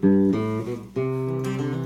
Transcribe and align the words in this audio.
Nice. 0.00 1.77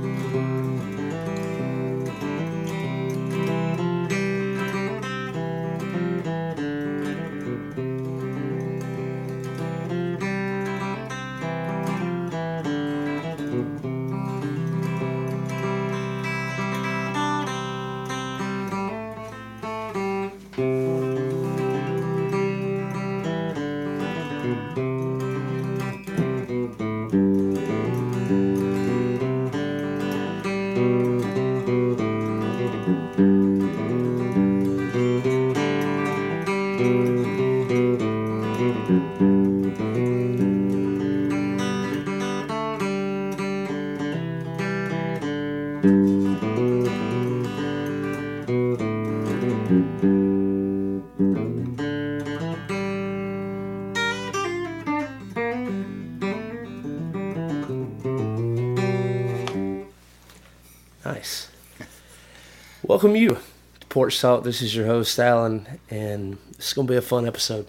Porch 64.03 64.21
Talk. 64.21 64.43
This 64.43 64.63
is 64.63 64.75
your 64.75 64.87
host 64.87 65.17
Alan, 65.21 65.79
and 65.89 66.37
it's 66.51 66.73
going 66.73 66.89
to 66.89 66.93
be 66.93 66.97
a 66.97 67.01
fun 67.01 67.25
episode. 67.25 67.69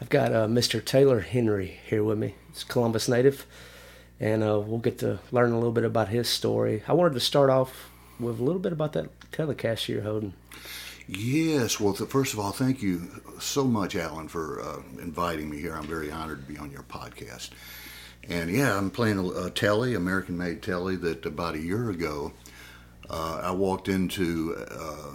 I've 0.00 0.08
got 0.08 0.32
uh, 0.32 0.46
Mr. 0.46 0.82
Taylor 0.82 1.20
Henry 1.20 1.80
here 1.86 2.02
with 2.02 2.16
me. 2.16 2.34
He's 2.48 2.64
Columbus 2.64 3.10
native, 3.10 3.44
and 4.18 4.42
uh, 4.42 4.58
we'll 4.58 4.78
get 4.78 4.96
to 5.00 5.18
learn 5.30 5.52
a 5.52 5.56
little 5.56 5.70
bit 5.70 5.84
about 5.84 6.08
his 6.08 6.30
story. 6.30 6.82
I 6.88 6.94
wanted 6.94 7.12
to 7.12 7.20
start 7.20 7.50
off 7.50 7.90
with 8.18 8.40
a 8.40 8.42
little 8.42 8.58
bit 8.58 8.72
about 8.72 8.94
that 8.94 9.10
telecast 9.32 9.86
you're 9.86 10.00
holding. 10.00 10.32
Yes. 11.06 11.78
Well, 11.78 11.92
first 11.92 12.32
of 12.32 12.40
all, 12.40 12.52
thank 12.52 12.80
you 12.80 13.22
so 13.38 13.64
much, 13.64 13.94
Alan, 13.94 14.28
for 14.28 14.62
uh, 14.62 14.76
inviting 15.02 15.50
me 15.50 15.58
here. 15.58 15.74
I'm 15.74 15.86
very 15.86 16.10
honored 16.10 16.46
to 16.46 16.50
be 16.50 16.58
on 16.58 16.70
your 16.70 16.84
podcast. 16.84 17.50
And 18.26 18.50
yeah, 18.50 18.78
I'm 18.78 18.90
playing 18.90 19.18
a, 19.18 19.26
a 19.28 19.50
telly, 19.50 19.94
American 19.94 20.38
made 20.38 20.62
telly, 20.62 20.96
that 20.96 21.26
about 21.26 21.54
a 21.54 21.60
year 21.60 21.90
ago 21.90 22.32
uh, 23.10 23.40
I 23.42 23.50
walked 23.50 23.88
into 23.88 24.56
uh, 24.70 25.12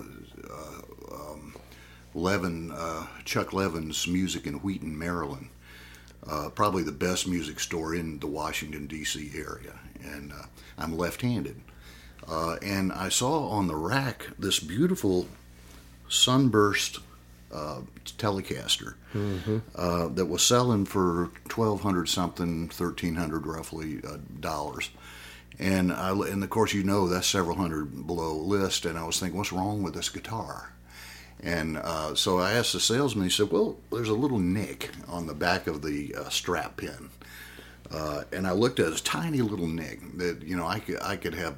Levin, 2.16 2.71
uh, 2.71 3.05
Chuck 3.25 3.53
Levin's 3.53 4.07
Music 4.07 4.47
in 4.47 4.56
Wheaton, 4.56 4.97
Maryland. 4.97 5.50
Uh, 6.28 6.50
probably 6.50 6.81
the 6.81 6.91
best 6.91 7.28
music 7.28 7.59
store 7.59 7.94
in 7.94 8.17
the 8.19 8.25
Washington, 8.25 8.88
D.C. 8.88 9.29
area. 9.35 9.78
And 10.03 10.31
uh, 10.31 10.45
I'm 10.78 10.97
left 10.97 11.22
handed. 11.22 11.62
and 12.28 12.91
I 12.91 13.09
saw 13.09 13.50
on 13.50 13.67
the 13.67 13.75
rack 13.75 14.28
this 14.39 14.59
beautiful 14.59 15.28
sunburst 16.09 17.00
uh, 17.53 17.81
Telecaster 18.18 18.95
uh, 19.75 20.07
that 20.09 20.25
was 20.25 20.41
selling 20.44 20.85
for 20.85 21.29
twelve 21.47 21.81
hundred 21.81 22.09
something, 22.09 22.69
thirteen 22.69 23.16
hundred 23.16 23.45
roughly 23.45 24.01
uh, 24.07 24.18
dollars. 24.39 24.89
And 25.59 25.91
I 25.94 26.09
and 26.12 26.44
of 26.44 26.50
course 26.50 26.73
you 26.73 26.84
know 26.84 27.07
that's 27.07 27.28
several 27.28 27.56
hundred 27.57 28.07
below 28.07 28.35
list. 28.35 28.85
And 28.85 28.97
I 28.97 29.03
was 29.06 29.19
thinking, 29.19 29.38
what's 29.38 29.53
wrong 29.53 29.84
with 29.84 29.94
this 29.94 30.09
guitar? 30.09 30.73
And 31.44 31.78
uh, 31.78 32.16
so 32.16 32.40
I 32.40 32.53
asked 32.53 32.73
the 32.73 32.79
salesman. 32.79 33.25
He 33.25 33.29
said, 33.29 33.51
"Well, 33.51 33.78
there's 33.91 34.09
a 34.09 34.13
little 34.13 34.40
nick 34.40 34.91
on 35.07 35.28
the 35.28 35.34
back 35.34 35.68
of 35.68 35.81
the 35.81 36.16
uh, 36.16 36.29
strap 36.29 36.78
pin." 36.78 37.09
Uh, 37.91 38.23
and 38.34 38.47
I 38.47 38.51
looked 38.51 38.79
at 38.79 38.90
this 38.90 39.01
tiny 39.01 39.41
little 39.41 39.68
nick 39.68 40.00
that 40.18 40.41
you 40.41 40.56
know 40.56 40.66
I 40.66 40.79
could 40.79 41.01
I 41.01 41.18
could 41.18 41.35
have 41.35 41.56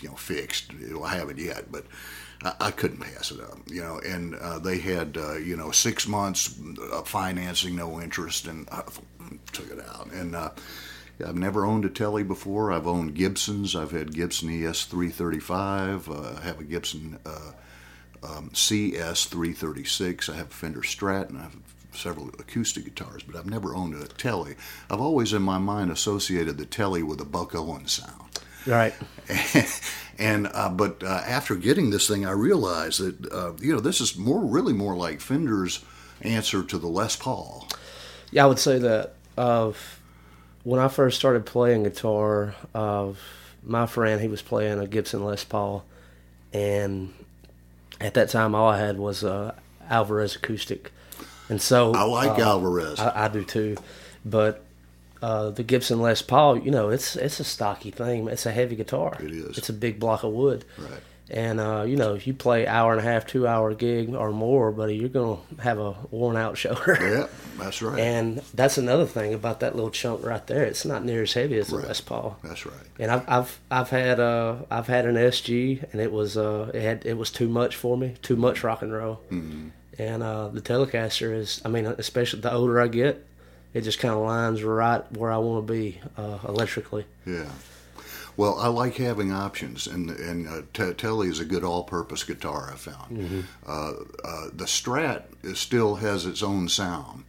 you 0.00 0.08
know 0.08 0.14
fixed. 0.14 0.72
I 1.04 1.14
haven't 1.14 1.38
yet, 1.38 1.70
but 1.70 1.84
I, 2.42 2.54
I 2.60 2.70
couldn't 2.70 3.00
pass 3.00 3.30
it 3.30 3.40
up. 3.40 3.58
You 3.66 3.82
know, 3.82 4.00
and 4.04 4.34
uh, 4.36 4.58
they 4.58 4.78
had 4.78 5.16
uh, 5.16 5.36
you 5.36 5.56
know 5.56 5.70
six 5.70 6.06
months 6.06 6.58
of 6.92 7.08
financing, 7.08 7.76
no 7.76 8.00
interest, 8.00 8.46
and 8.46 8.68
I 8.70 8.82
took 9.52 9.70
it 9.70 9.80
out. 9.86 10.10
And 10.12 10.34
uh, 10.34 10.50
I've 11.24 11.36
never 11.36 11.64
owned 11.64 11.84
a 11.84 11.90
telly 11.90 12.22
before. 12.22 12.72
I've 12.72 12.86
owned 12.86 13.14
Gibsons. 13.14 13.74
I've 13.74 13.90
had 13.90 14.14
Gibson 14.14 14.48
ES335. 14.48 16.08
Uh, 16.08 16.38
I 16.38 16.42
have 16.42 16.60
a 16.60 16.64
Gibson 16.64 17.18
uh, 17.24 17.52
um, 18.26 18.50
CS336. 18.50 20.28
I 20.28 20.36
have 20.36 20.48
a 20.48 20.54
Fender 20.54 20.80
Strat, 20.80 21.28
and 21.28 21.38
I 21.38 21.42
have 21.42 21.56
several 21.92 22.28
acoustic 22.38 22.84
guitars, 22.84 23.22
but 23.22 23.36
I've 23.36 23.46
never 23.46 23.74
owned 23.74 23.94
a 23.94 24.06
telly. 24.06 24.56
I've 24.90 25.00
always, 25.00 25.32
in 25.32 25.42
my 25.42 25.58
mind, 25.58 25.90
associated 25.90 26.58
the 26.58 26.66
telly 26.66 27.02
with 27.02 27.20
a 27.20 27.24
Buck 27.24 27.54
Owens 27.54 27.92
sound. 27.92 28.26
Right. 28.66 28.94
and 30.18 30.48
uh, 30.52 30.68
but 30.70 31.02
uh, 31.02 31.22
after 31.26 31.54
getting 31.54 31.90
this 31.90 32.08
thing, 32.08 32.26
I 32.26 32.32
realized 32.32 33.00
that 33.00 33.32
uh, 33.32 33.52
you 33.60 33.72
know 33.72 33.80
this 33.80 34.00
is 34.00 34.16
more 34.16 34.44
really 34.44 34.72
more 34.72 34.96
like 34.96 35.20
Fender's 35.20 35.84
answer 36.20 36.64
to 36.64 36.78
the 36.78 36.88
Les 36.88 37.14
Paul. 37.14 37.68
Yeah, 38.32 38.44
I 38.44 38.46
would 38.48 38.58
say 38.58 38.78
that 38.78 39.14
of 39.36 40.00
when 40.64 40.80
I 40.80 40.88
first 40.88 41.16
started 41.16 41.46
playing 41.46 41.84
guitar, 41.84 42.56
of 42.74 43.20
my 43.62 43.86
friend 43.86 44.20
he 44.20 44.28
was 44.28 44.42
playing 44.42 44.80
a 44.80 44.86
Gibson 44.88 45.24
Les 45.24 45.44
Paul, 45.44 45.84
and 46.52 47.12
at 48.00 48.14
that 48.14 48.28
time 48.28 48.54
all 48.54 48.68
I 48.68 48.78
had 48.78 48.98
was 48.98 49.22
a 49.22 49.54
Alvarez 49.88 50.36
acoustic, 50.36 50.92
and 51.48 51.60
so 51.60 51.92
I 51.94 52.02
like 52.02 52.38
uh, 52.38 52.42
Alvarez. 52.42 52.98
I, 52.98 53.26
I 53.26 53.28
do 53.28 53.44
too, 53.44 53.76
but 54.24 54.64
uh, 55.22 55.50
the 55.50 55.62
Gibson 55.62 56.00
Les 56.00 56.22
Paul, 56.22 56.58
you 56.58 56.70
know, 56.70 56.90
it's 56.90 57.16
it's 57.16 57.40
a 57.40 57.44
stocky 57.44 57.90
thing. 57.90 58.28
It's 58.28 58.46
a 58.46 58.52
heavy 58.52 58.76
guitar. 58.76 59.16
It 59.20 59.32
is. 59.32 59.58
It's 59.58 59.68
a 59.68 59.72
big 59.72 59.98
block 59.98 60.22
of 60.24 60.32
wood. 60.32 60.64
Right. 60.78 61.00
And 61.28 61.58
uh, 61.58 61.82
you 61.86 61.96
know, 61.96 62.14
if 62.14 62.26
you 62.28 62.34
play 62.34 62.68
hour 62.68 62.92
and 62.92 63.00
a 63.00 63.04
half, 63.04 63.26
two 63.26 63.48
hour 63.48 63.74
gig 63.74 64.14
or 64.14 64.30
more, 64.30 64.70
buddy, 64.70 64.94
you're 64.94 65.08
gonna 65.08 65.38
have 65.60 65.78
a 65.80 65.96
worn 66.12 66.36
out 66.36 66.56
shoulder. 66.62 66.96
yeah, 67.00 67.26
that's 67.58 67.82
right. 67.82 67.98
And 67.98 68.38
that's 68.54 68.78
another 68.78 69.06
thing 69.06 69.34
about 69.34 69.58
that 69.60 69.74
little 69.74 69.90
chunk 69.90 70.24
right 70.24 70.46
there. 70.46 70.62
It's 70.64 70.84
not 70.84 71.04
near 71.04 71.22
as 71.22 71.32
heavy 71.32 71.58
as 71.58 71.66
the 71.68 71.78
Right. 71.78 71.88
Les 71.88 72.00
Paul. 72.00 72.38
that's 72.44 72.64
right. 72.64 72.74
And 73.00 73.10
I've 73.10 73.28
I've 73.28 73.60
I've 73.72 73.90
had 73.90 74.20
uh 74.20 74.56
I've 74.70 74.86
had 74.86 75.04
an 75.06 75.16
SG 75.16 75.92
and 75.92 76.00
it 76.00 76.12
was 76.12 76.36
uh 76.36 76.70
it 76.72 76.82
had 76.82 77.04
it 77.04 77.14
was 77.18 77.30
too 77.32 77.48
much 77.48 77.74
for 77.74 77.96
me, 77.96 78.14
too 78.22 78.36
much 78.36 78.62
rock 78.62 78.82
and 78.82 78.92
roll. 78.92 79.20
Mm-hmm. 79.32 79.68
And 79.98 80.22
uh 80.22 80.46
the 80.48 80.60
Telecaster 80.60 81.34
is 81.34 81.60
I 81.64 81.68
mean 81.70 81.86
especially 81.86 82.40
the 82.42 82.52
older 82.52 82.80
I 82.80 82.86
get, 82.86 83.26
it 83.74 83.80
just 83.80 83.98
kind 83.98 84.14
of 84.14 84.20
lines 84.20 84.62
right 84.62 85.02
where 85.12 85.32
I 85.32 85.38
want 85.38 85.66
to 85.66 85.72
be 85.72 86.00
uh, 86.16 86.38
electrically. 86.46 87.04
Yeah. 87.26 87.46
Well, 88.36 88.58
I 88.58 88.68
like 88.68 88.96
having 88.96 89.32
options, 89.32 89.86
and 89.86 90.10
and 90.10 90.48
uh, 90.48 90.62
T- 90.74 90.92
Telly 90.92 91.28
is 91.28 91.40
a 91.40 91.44
good 91.44 91.64
all-purpose 91.64 92.24
guitar. 92.24 92.70
I 92.72 92.76
found 92.76 93.46
uh, 93.66 93.92
uh, 94.24 94.48
the 94.52 94.66
Strat 94.66 95.22
is, 95.42 95.58
still 95.58 95.96
has 95.96 96.26
its 96.26 96.42
own 96.42 96.68
sound, 96.68 97.24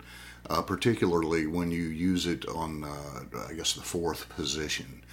uh, 0.49 0.61
particularly 0.61 1.47
when 1.47 1.71
you 1.71 1.83
use 1.83 2.25
it 2.25 2.45
on, 2.47 2.83
uh, 2.83 3.47
I 3.49 3.53
guess, 3.53 3.73
the 3.73 3.81
fourth 3.81 4.27
position. 4.29 5.03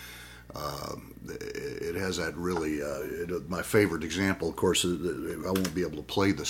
Um, 0.56 1.14
it 1.28 1.94
has 1.94 2.16
that 2.16 2.36
really. 2.36 2.82
Uh, 2.82 3.02
it, 3.02 3.48
my 3.48 3.62
favorite 3.62 4.02
example, 4.02 4.48
of 4.48 4.56
course, 4.56 4.84
I 4.84 4.88
won't 4.88 5.74
be 5.74 5.82
able 5.82 5.96
to 5.98 6.02
play 6.02 6.32
the 6.32 6.44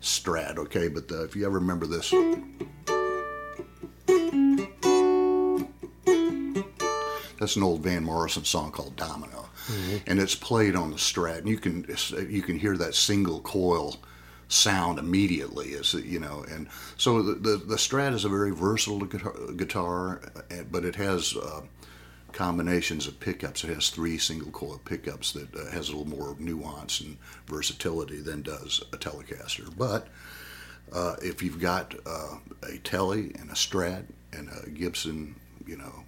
Strat, 0.00 0.58
okay, 0.58 0.88
but 0.88 1.10
uh, 1.10 1.24
if 1.24 1.36
you 1.36 1.46
ever 1.46 1.58
remember 1.58 1.86
this. 1.86 2.12
That's 7.38 7.56
an 7.56 7.62
old 7.62 7.82
Van 7.82 8.04
Morrison 8.04 8.44
song 8.44 8.72
called 8.72 8.96
Domino, 8.96 9.48
and 10.06 10.18
it's 10.18 10.34
played 10.34 10.74
on 10.74 10.90
the 10.90 10.96
Strat, 10.96 11.38
and 11.38 11.48
you 11.48 11.58
can 11.58 11.86
you 12.28 12.42
can 12.42 12.58
hear 12.58 12.76
that 12.76 12.94
single 12.94 13.40
coil 13.40 13.96
sound 14.48 14.98
immediately, 14.98 15.74
as 15.74 15.94
you 15.94 16.18
know, 16.18 16.44
and 16.50 16.68
so 16.96 17.22
the 17.22 17.34
the, 17.34 17.56
the 17.56 17.76
Strat 17.76 18.14
is 18.14 18.24
a 18.24 18.28
very 18.28 18.50
versatile 18.50 19.00
guitar, 19.00 19.34
guitar 19.56 20.20
but 20.70 20.84
it 20.84 20.96
has 20.96 21.36
uh, 21.36 21.60
combinations 22.32 23.06
of 23.06 23.18
pickups. 23.20 23.64
It 23.64 23.74
has 23.74 23.90
three 23.90 24.18
single 24.18 24.50
coil 24.50 24.80
pickups 24.84 25.32
that 25.32 25.54
uh, 25.54 25.70
has 25.70 25.88
a 25.88 25.96
little 25.96 26.08
more 26.08 26.36
nuance 26.38 27.00
and 27.00 27.16
versatility 27.46 28.20
than 28.20 28.42
does 28.42 28.82
a 28.92 28.96
Telecaster. 28.96 29.74
But 29.76 30.08
uh, 30.92 31.16
if 31.22 31.42
you've 31.42 31.60
got 31.60 31.94
uh, 32.06 32.36
a 32.62 32.78
Tele 32.78 33.32
and 33.38 33.50
a 33.50 33.54
Strat 33.54 34.04
and 34.32 34.48
a 34.48 34.68
Gibson, 34.70 35.34
you 35.66 35.76
know, 35.76 36.04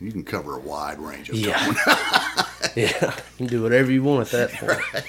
you 0.00 0.10
can 0.12 0.24
cover 0.24 0.56
a 0.56 0.60
wide 0.60 0.98
range 0.98 1.28
of 1.30 1.36
Yeah. 1.36 1.58
tone. 1.58 1.76
Yeah, 2.76 3.14
you 3.14 3.22
can 3.38 3.46
do 3.46 3.62
whatever 3.62 3.90
you 3.90 4.02
want 4.02 4.32
at 4.32 4.50
that 4.50 4.52
point. 4.92 5.04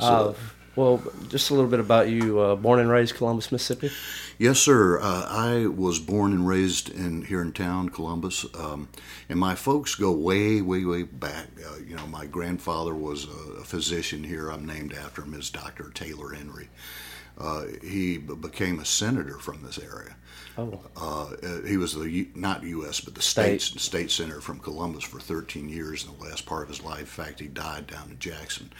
Uh, 0.00 0.32
well, 0.76 1.02
just 1.28 1.50
a 1.50 1.54
little 1.54 1.70
bit 1.70 1.80
about 1.80 2.08
you. 2.08 2.38
Uh, 2.40 2.56
born 2.56 2.78
and 2.80 2.88
raised 2.90 3.14
Columbus, 3.16 3.50
Mississippi. 3.52 3.90
Yes, 4.38 4.58
sir. 4.58 5.00
Uh, 5.00 5.26
I 5.28 5.66
was 5.66 5.98
born 5.98 6.32
and 6.32 6.46
raised 6.46 6.88
in 6.90 7.22
here 7.22 7.42
in 7.42 7.52
town, 7.52 7.88
Columbus, 7.88 8.46
um, 8.54 8.88
and 9.28 9.38
my 9.38 9.54
folks 9.54 9.94
go 9.94 10.12
way, 10.12 10.60
way, 10.62 10.84
way 10.84 11.02
back. 11.02 11.46
Uh, 11.64 11.76
you 11.86 11.96
know, 11.96 12.06
my 12.06 12.26
grandfather 12.26 12.94
was 12.94 13.24
a, 13.26 13.60
a 13.60 13.64
physician 13.64 14.22
here. 14.24 14.48
I'm 14.50 14.64
named 14.66 14.92
after 14.94 15.22
him 15.22 15.34
as 15.34 15.50
Dr. 15.50 15.90
Taylor 15.90 16.30
Henry. 16.34 16.68
Uh, 17.36 17.64
he 17.82 18.18
b- 18.18 18.34
became 18.34 18.78
a 18.80 18.84
senator 18.84 19.38
from 19.38 19.62
this 19.62 19.78
area. 19.78 20.16
Oh, 20.58 20.80
Uh, 20.96 21.62
he 21.66 21.76
was 21.76 21.94
the 21.94 22.10
U- 22.10 22.30
not 22.34 22.64
U.S. 22.64 23.00
but 23.00 23.14
the 23.14 23.22
State. 23.22 23.60
state's 23.62 23.82
state 23.84 24.10
senator 24.10 24.40
from 24.40 24.58
Columbus 24.58 25.04
for 25.04 25.20
13 25.20 25.68
years 25.68 26.04
in 26.04 26.16
the 26.18 26.24
last 26.24 26.46
part 26.46 26.64
of 26.64 26.68
his 26.68 26.82
life. 26.82 27.00
In 27.00 27.06
fact, 27.06 27.40
he 27.40 27.46
died 27.46 27.86
down 27.86 28.10
in 28.10 28.18
Jackson. 28.18 28.70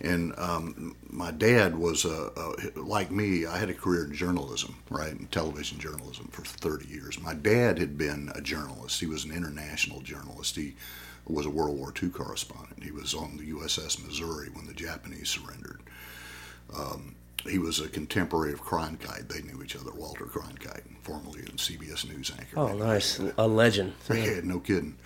And 0.00 0.38
um, 0.38 0.94
my 1.08 1.30
dad 1.32 1.76
was 1.76 2.04
uh, 2.04 2.30
uh, 2.36 2.52
like 2.80 3.10
me. 3.10 3.44
I 3.46 3.58
had 3.58 3.70
a 3.70 3.74
career 3.74 4.04
in 4.04 4.14
journalism, 4.14 4.76
right, 4.90 5.10
in 5.12 5.26
television 5.28 5.78
journalism 5.80 6.28
for 6.30 6.42
30 6.42 6.86
years. 6.86 7.20
My 7.20 7.34
dad 7.34 7.78
had 7.78 7.98
been 7.98 8.30
a 8.34 8.40
journalist. 8.42 9.00
He 9.00 9.06
was 9.06 9.24
an 9.24 9.32
international 9.32 10.02
journalist. 10.02 10.54
He 10.54 10.76
was 11.26 11.46
a 11.46 11.50
World 11.50 11.76
War 11.78 11.92
II 12.00 12.10
correspondent. 12.10 12.84
He 12.84 12.92
was 12.92 13.14
on 13.14 13.36
the 13.38 13.50
USS 13.52 14.04
Missouri 14.06 14.48
when 14.52 14.66
the 14.66 14.74
Japanese 14.74 15.28
surrendered 15.30 15.80
he 17.48 17.58
was 17.58 17.80
a 17.80 17.88
contemporary 17.88 18.52
of 18.52 18.62
Cronkite. 18.62 19.28
They 19.28 19.42
knew 19.42 19.62
each 19.62 19.76
other. 19.76 19.92
Walter 19.92 20.24
Cronkite, 20.24 20.82
formerly 21.02 21.40
a 21.40 21.46
CBS 21.52 22.08
News 22.08 22.32
anchor. 22.38 22.58
oh, 22.58 22.74
nice, 22.74 23.20
a 23.38 23.46
legend. 23.46 23.94
Yeah, 24.10 24.40
no 24.42 24.60
kidding. 24.60 24.96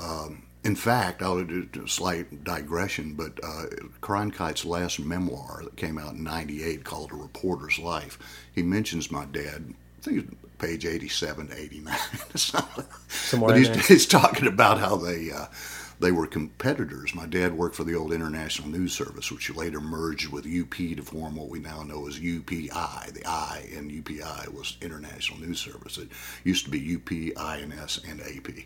Um, 0.00 0.44
in 0.62 0.76
fact, 0.76 1.22
I'll 1.22 1.42
do 1.42 1.68
a 1.82 1.88
slight 1.88 2.44
digression, 2.44 3.14
but 3.14 3.32
uh, 3.42 3.66
Cronkite's 4.02 4.64
last 4.64 5.00
memoir 5.00 5.62
that 5.64 5.76
came 5.76 5.98
out 5.98 6.14
in 6.14 6.22
'98, 6.22 6.84
called 6.84 7.12
"A 7.12 7.16
Reporter's 7.16 7.78
Life," 7.78 8.18
he 8.54 8.62
mentions 8.62 9.10
my 9.10 9.24
dad. 9.24 9.74
I 9.98 10.02
think 10.02 10.24
it's 10.24 10.34
page 10.58 10.86
87 10.86 11.48
to 11.48 11.58
89. 11.58 11.96
Somewhere 12.36 13.48
but 13.48 13.56
he's, 13.56 13.86
he's 13.86 14.06
talking 14.06 14.46
about 14.46 14.78
how 14.78 14.96
they 14.96 15.30
uh, 15.30 15.46
they 16.00 16.10
were 16.12 16.26
competitors. 16.26 17.14
My 17.14 17.26
dad 17.26 17.56
worked 17.56 17.76
for 17.76 17.84
the 17.84 17.94
old 17.94 18.12
International 18.12 18.68
News 18.68 18.92
Service, 18.94 19.30
which 19.30 19.54
later 19.54 19.80
merged 19.80 20.32
with 20.32 20.46
UP 20.46 20.74
to 20.74 21.02
form 21.02 21.36
what 21.36 21.50
we 21.50 21.58
now 21.58 21.82
know 21.82 22.08
as 22.08 22.18
UPI. 22.18 23.12
The 23.12 23.26
I 23.26 23.68
in 23.70 23.90
UPI 23.90 24.48
was 24.52 24.78
International 24.80 25.38
News 25.40 25.60
Service. 25.60 25.98
It 25.98 26.08
used 26.42 26.64
to 26.64 26.70
be 26.70 26.96
UP, 26.96 27.38
INS, 27.38 28.00
and 28.08 28.20
AP. 28.22 28.64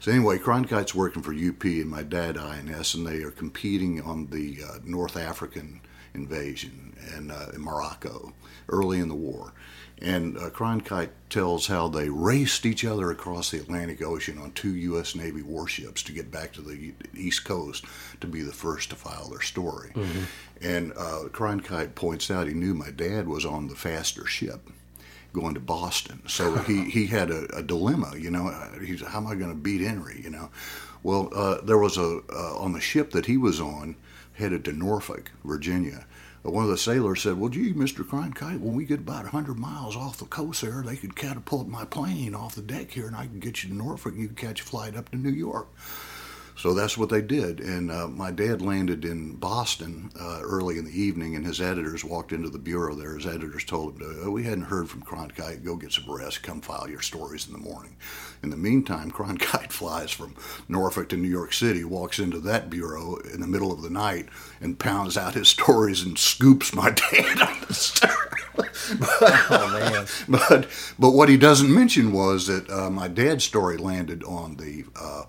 So 0.00 0.10
anyway, 0.10 0.38
Cronkite's 0.38 0.94
working 0.94 1.22
for 1.22 1.32
UP 1.32 1.62
and 1.64 1.88
my 1.88 2.02
dad 2.02 2.36
INS, 2.36 2.94
and 2.94 3.06
they 3.06 3.22
are 3.22 3.30
competing 3.30 4.02
on 4.02 4.26
the 4.26 4.58
uh, 4.64 4.78
North 4.84 5.16
African 5.16 5.80
invasion 6.14 6.96
and 7.14 7.30
uh, 7.30 7.46
in 7.54 7.60
Morocco 7.60 8.32
early 8.68 9.00
in 9.00 9.08
the 9.08 9.14
war. 9.14 9.52
And 10.00 10.36
uh, 10.36 10.50
Cronkite 10.50 11.10
tells 11.30 11.68
how 11.68 11.88
they 11.88 12.08
raced 12.08 12.66
each 12.66 12.84
other 12.84 13.10
across 13.10 13.50
the 13.50 13.58
Atlantic 13.58 14.02
Ocean 14.02 14.38
on 14.38 14.50
two 14.52 14.74
U.S. 14.74 15.14
Navy 15.14 15.42
warships 15.42 16.02
to 16.04 16.12
get 16.12 16.30
back 16.30 16.52
to 16.54 16.60
the 16.62 16.92
East 17.14 17.44
Coast 17.44 17.84
to 18.20 18.26
be 18.26 18.42
the 18.42 18.52
first 18.52 18.90
to 18.90 18.96
file 18.96 19.28
their 19.28 19.40
story. 19.40 19.92
And 20.60 20.92
uh, 20.92 21.28
Cronkite 21.30 21.94
points 21.94 22.30
out 22.30 22.48
he 22.48 22.54
knew 22.54 22.74
my 22.74 22.90
dad 22.90 23.28
was 23.28 23.44
on 23.46 23.68
the 23.68 23.76
faster 23.76 24.26
ship 24.26 24.68
going 25.32 25.54
to 25.54 25.60
Boston. 25.60 26.22
So 26.26 26.54
he, 26.66 26.90
he 26.90 27.06
had 27.06 27.30
a, 27.30 27.44
a 27.56 27.62
dilemma, 27.62 28.14
you 28.16 28.30
know, 28.30 28.48
uh, 28.48 28.78
he's, 28.80 29.02
how 29.02 29.18
am 29.18 29.26
I 29.26 29.34
going 29.34 29.50
to 29.50 29.56
beat 29.56 29.80
Henry, 29.80 30.20
you 30.22 30.30
know? 30.30 30.50
Well, 31.02 31.28
uh, 31.34 31.60
there 31.60 31.78
was 31.78 31.98
a, 31.98 32.20
uh, 32.32 32.56
on 32.58 32.72
the 32.72 32.80
ship 32.80 33.10
that 33.10 33.26
he 33.26 33.36
was 33.36 33.60
on, 33.60 33.96
headed 34.34 34.64
to 34.64 34.72
Norfolk, 34.72 35.32
Virginia, 35.44 36.06
uh, 36.44 36.50
one 36.50 36.64
of 36.64 36.70
the 36.70 36.76
sailors 36.76 37.22
said, 37.22 37.38
well, 37.38 37.48
gee, 37.48 37.72
Mr. 37.72 38.04
Cronkite, 38.04 38.60
when 38.60 38.74
we 38.74 38.84
get 38.84 39.00
about 39.00 39.22
100 39.22 39.58
miles 39.58 39.96
off 39.96 40.18
the 40.18 40.26
coast 40.26 40.62
there, 40.62 40.82
they 40.82 40.96
could 40.96 41.16
catapult 41.16 41.68
my 41.68 41.84
plane 41.84 42.34
off 42.34 42.54
the 42.54 42.62
deck 42.62 42.90
here 42.90 43.06
and 43.06 43.16
I 43.16 43.26
can 43.26 43.40
get 43.40 43.62
you 43.62 43.70
to 43.70 43.76
Norfolk 43.76 44.12
and 44.12 44.22
you 44.22 44.28
can 44.28 44.36
catch 44.36 44.60
a 44.60 44.64
flight 44.64 44.96
up 44.96 45.10
to 45.10 45.16
New 45.16 45.30
York. 45.30 45.68
So 46.56 46.72
that's 46.72 46.96
what 46.96 47.08
they 47.08 47.20
did. 47.20 47.60
And 47.60 47.90
uh, 47.90 48.06
my 48.06 48.30
dad 48.30 48.62
landed 48.62 49.04
in 49.04 49.34
Boston 49.34 50.10
uh, 50.18 50.40
early 50.42 50.78
in 50.78 50.84
the 50.84 51.00
evening, 51.00 51.34
and 51.34 51.44
his 51.44 51.60
editors 51.60 52.04
walked 52.04 52.32
into 52.32 52.48
the 52.48 52.58
bureau 52.58 52.94
there. 52.94 53.16
His 53.16 53.26
editors 53.26 53.64
told 53.64 54.00
him, 54.00 54.20
oh, 54.22 54.30
We 54.30 54.44
hadn't 54.44 54.64
heard 54.64 54.88
from 54.88 55.02
Cronkite. 55.02 55.64
Go 55.64 55.76
get 55.76 55.92
some 55.92 56.10
rest. 56.10 56.42
Come 56.42 56.60
file 56.60 56.88
your 56.88 57.02
stories 57.02 57.46
in 57.46 57.52
the 57.52 57.58
morning. 57.58 57.96
In 58.42 58.50
the 58.50 58.56
meantime, 58.56 59.10
Cronkite 59.10 59.72
flies 59.72 60.12
from 60.12 60.36
Norfolk 60.68 61.08
to 61.08 61.16
New 61.16 61.28
York 61.28 61.52
City, 61.52 61.82
walks 61.82 62.18
into 62.18 62.38
that 62.40 62.70
bureau 62.70 63.16
in 63.16 63.40
the 63.40 63.46
middle 63.46 63.72
of 63.72 63.82
the 63.82 63.90
night, 63.90 64.28
and 64.60 64.78
pounds 64.78 65.16
out 65.16 65.34
his 65.34 65.48
stories 65.54 66.02
and 66.02 66.18
scoops 66.18 66.72
my 66.72 66.90
dad 67.12 67.42
on 67.42 67.60
the 67.66 67.74
stern. 67.74 68.10
Oh 69.50 69.70
man, 69.72 70.06
but 70.28 70.68
but 70.98 71.10
what 71.10 71.28
he 71.28 71.36
doesn't 71.36 71.72
mention 71.72 72.12
was 72.12 72.46
that 72.46 72.70
uh, 72.70 72.90
my 72.90 73.08
dad's 73.08 73.44
story 73.44 73.76
landed 73.76 74.22
on 74.24 74.56
the 74.56 74.84
uh, 74.94 75.24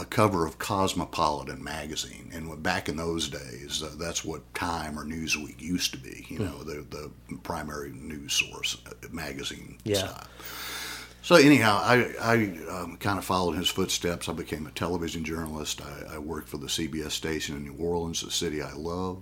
a 0.00 0.04
cover 0.06 0.46
of 0.46 0.58
Cosmopolitan 0.58 1.62
magazine, 1.62 2.30
and 2.32 2.62
back 2.62 2.88
in 2.88 2.96
those 2.96 3.28
days, 3.28 3.82
uh, 3.82 3.90
that's 3.98 4.24
what 4.24 4.54
Time 4.54 4.98
or 4.98 5.04
Newsweek 5.04 5.60
used 5.60 5.92
to 5.92 5.98
be. 5.98 6.26
You 6.28 6.38
know, 6.38 6.62
the 6.64 6.84
the 6.88 7.10
primary 7.42 7.90
news 7.90 8.32
source, 8.32 8.78
uh, 8.86 8.92
magazine 9.12 9.78
Yeah. 9.84 9.98
style. 9.98 10.26
So 11.22 11.34
anyhow, 11.34 11.80
I, 11.84 12.14
I 12.18 12.34
um, 12.70 12.96
kind 12.96 13.18
of 13.18 13.24
followed 13.26 13.52
his 13.56 13.68
footsteps. 13.68 14.28
I 14.28 14.32
became 14.32 14.66
a 14.66 14.70
television 14.70 15.22
journalist. 15.22 15.82
I, 15.82 16.14
I 16.14 16.18
worked 16.18 16.48
for 16.48 16.56
the 16.56 16.66
CBS 16.66 17.10
station 17.10 17.56
in 17.56 17.64
New 17.64 17.74
Orleans, 17.74 18.22
the 18.22 18.30
city 18.30 18.62
I 18.62 18.72
love. 18.72 19.18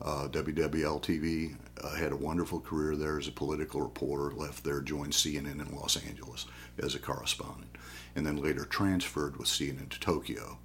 Uh, 0.00 0.28
WWL-TV. 0.28 1.56
I 1.84 1.98
had 1.98 2.12
a 2.12 2.16
wonderful 2.16 2.60
career 2.60 2.96
there 2.96 3.18
as 3.18 3.26
a 3.28 3.32
political 3.32 3.80
reporter. 3.80 4.34
Left 4.34 4.62
there, 4.64 4.80
joined 4.80 5.12
CNN 5.12 5.60
in 5.60 5.74
Los 5.76 5.96
Angeles 5.96 6.46
as 6.82 6.94
a 6.94 6.98
correspondent, 7.00 7.71
and 8.14 8.26
then 8.26 8.36
later 8.36 8.64
transferred 8.64 9.36
with 9.36 9.48
CNN 9.48 9.88
to 9.90 10.00
Tokyo. 10.00 10.58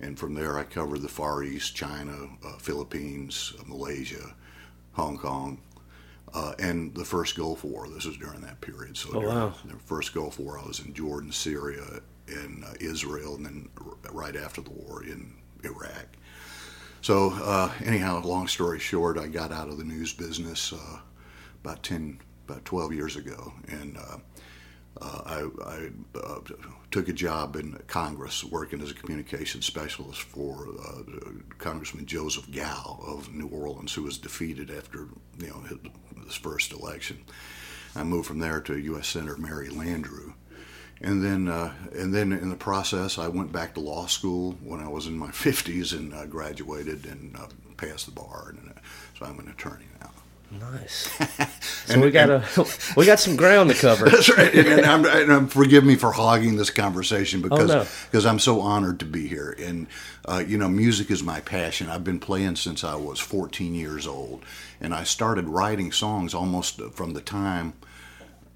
And 0.00 0.18
from 0.18 0.34
there, 0.34 0.58
I 0.58 0.64
covered 0.64 1.02
the 1.02 1.08
Far 1.08 1.42
East, 1.42 1.74
China, 1.76 2.28
uh, 2.44 2.56
Philippines, 2.58 3.52
uh, 3.58 3.64
Malaysia, 3.66 4.34
Hong 4.92 5.18
Kong, 5.18 5.58
uh, 6.32 6.54
and 6.58 6.94
the 6.94 7.04
first 7.04 7.36
Gulf 7.36 7.64
War. 7.64 7.88
This 7.88 8.06
was 8.06 8.16
during 8.16 8.40
that 8.40 8.60
period. 8.60 8.96
So 8.96 9.10
Oh, 9.10 9.20
during 9.20 9.26
wow. 9.36 9.54
the 9.64 9.74
first 9.84 10.14
Gulf 10.14 10.38
War, 10.38 10.58
I 10.58 10.66
was 10.66 10.80
in 10.80 10.94
Jordan, 10.94 11.32
Syria, 11.32 11.84
and 12.28 12.64
uh, 12.64 12.68
Israel, 12.80 13.34
and 13.34 13.44
then 13.44 13.68
r- 13.84 13.96
right 14.12 14.36
after 14.36 14.60
the 14.62 14.70
war 14.70 15.02
in 15.02 15.34
Iraq. 15.64 16.06
So 17.02 17.30
uh, 17.42 17.72
anyhow, 17.84 18.22
long 18.22 18.46
story 18.46 18.78
short, 18.78 19.18
I 19.18 19.26
got 19.26 19.52
out 19.52 19.68
of 19.68 19.78
the 19.78 19.84
news 19.84 20.12
business 20.12 20.72
uh, 20.72 20.98
about 21.64 21.82
ten, 21.82 22.20
about 22.48 22.64
twelve 22.64 22.92
years 22.94 23.16
ago, 23.16 23.52
and 23.68 23.96
uh, 23.98 24.18
I, 25.02 25.48
I 25.64 25.88
uh, 26.18 26.40
took 26.90 27.08
a 27.08 27.12
job 27.12 27.56
in 27.56 27.78
Congress 27.86 28.44
working 28.44 28.80
as 28.82 28.90
a 28.90 28.94
communications 28.94 29.64
specialist 29.64 30.22
for 30.22 30.68
uh, 30.86 31.02
Congressman 31.58 32.06
Joseph 32.06 32.50
Cao 32.50 33.06
of 33.06 33.32
New 33.32 33.48
Orleans, 33.48 33.94
who 33.94 34.02
was 34.02 34.18
defeated 34.18 34.70
after 34.70 35.08
you 35.38 35.48
know 35.48 35.60
his, 35.60 35.78
his 36.24 36.34
first 36.34 36.72
election. 36.72 37.24
I 37.96 38.04
moved 38.04 38.28
from 38.28 38.38
there 38.38 38.60
to 38.60 38.78
U.S. 38.78 39.08
Senator 39.08 39.36
Mary 39.36 39.68
Landrieu, 39.68 40.34
and 41.00 41.24
then 41.24 41.48
uh, 41.48 41.72
and 41.92 42.14
then 42.14 42.32
in 42.32 42.50
the 42.50 42.56
process, 42.56 43.18
I 43.18 43.28
went 43.28 43.52
back 43.52 43.74
to 43.74 43.80
law 43.80 44.06
school 44.06 44.52
when 44.62 44.80
I 44.80 44.88
was 44.88 45.06
in 45.06 45.16
my 45.16 45.30
50s 45.30 45.96
and 45.96 46.12
uh, 46.12 46.26
graduated 46.26 47.06
and 47.06 47.36
uh, 47.36 47.46
passed 47.76 48.06
the 48.06 48.12
bar, 48.12 48.50
and 48.50 48.70
uh, 48.70 48.80
so 49.18 49.26
I'm 49.26 49.38
an 49.38 49.48
attorney 49.48 49.86
now. 50.00 50.09
Nice. 50.50 51.10
So 51.86 51.98
we 52.00 52.12
got 52.12 52.30
a 52.30 52.44
we 52.96 53.04
got 53.04 53.18
some 53.18 53.34
ground 53.34 53.70
to 53.70 53.76
cover. 53.76 54.08
That's 54.08 54.28
right. 54.36 54.54
And, 54.54 54.68
and 54.68 54.86
I'm, 54.86 55.04
and 55.04 55.32
I'm, 55.32 55.48
forgive 55.48 55.82
me 55.82 55.96
for 55.96 56.12
hogging 56.12 56.54
this 56.54 56.70
conversation 56.70 57.42
because 57.42 57.68
Oh, 57.68 57.78
no. 57.78 57.86
because 58.08 58.24
I'm 58.26 58.38
so 58.38 58.60
honored 58.60 59.00
to 59.00 59.06
be 59.06 59.26
here. 59.26 59.56
And 59.58 59.88
uh, 60.24 60.44
you 60.46 60.56
know, 60.56 60.68
music 60.68 61.10
is 61.10 61.24
my 61.24 61.40
passion. 61.40 61.88
I've 61.88 62.04
been 62.04 62.20
playing 62.20 62.56
since 62.56 62.84
I 62.84 62.94
was 62.94 63.18
14 63.18 63.74
years 63.74 64.06
old, 64.06 64.44
and 64.80 64.94
I 64.94 65.02
started 65.02 65.48
writing 65.48 65.90
songs 65.90 66.32
almost 66.32 66.80
from 66.92 67.14
the 67.14 67.20
time 67.20 67.72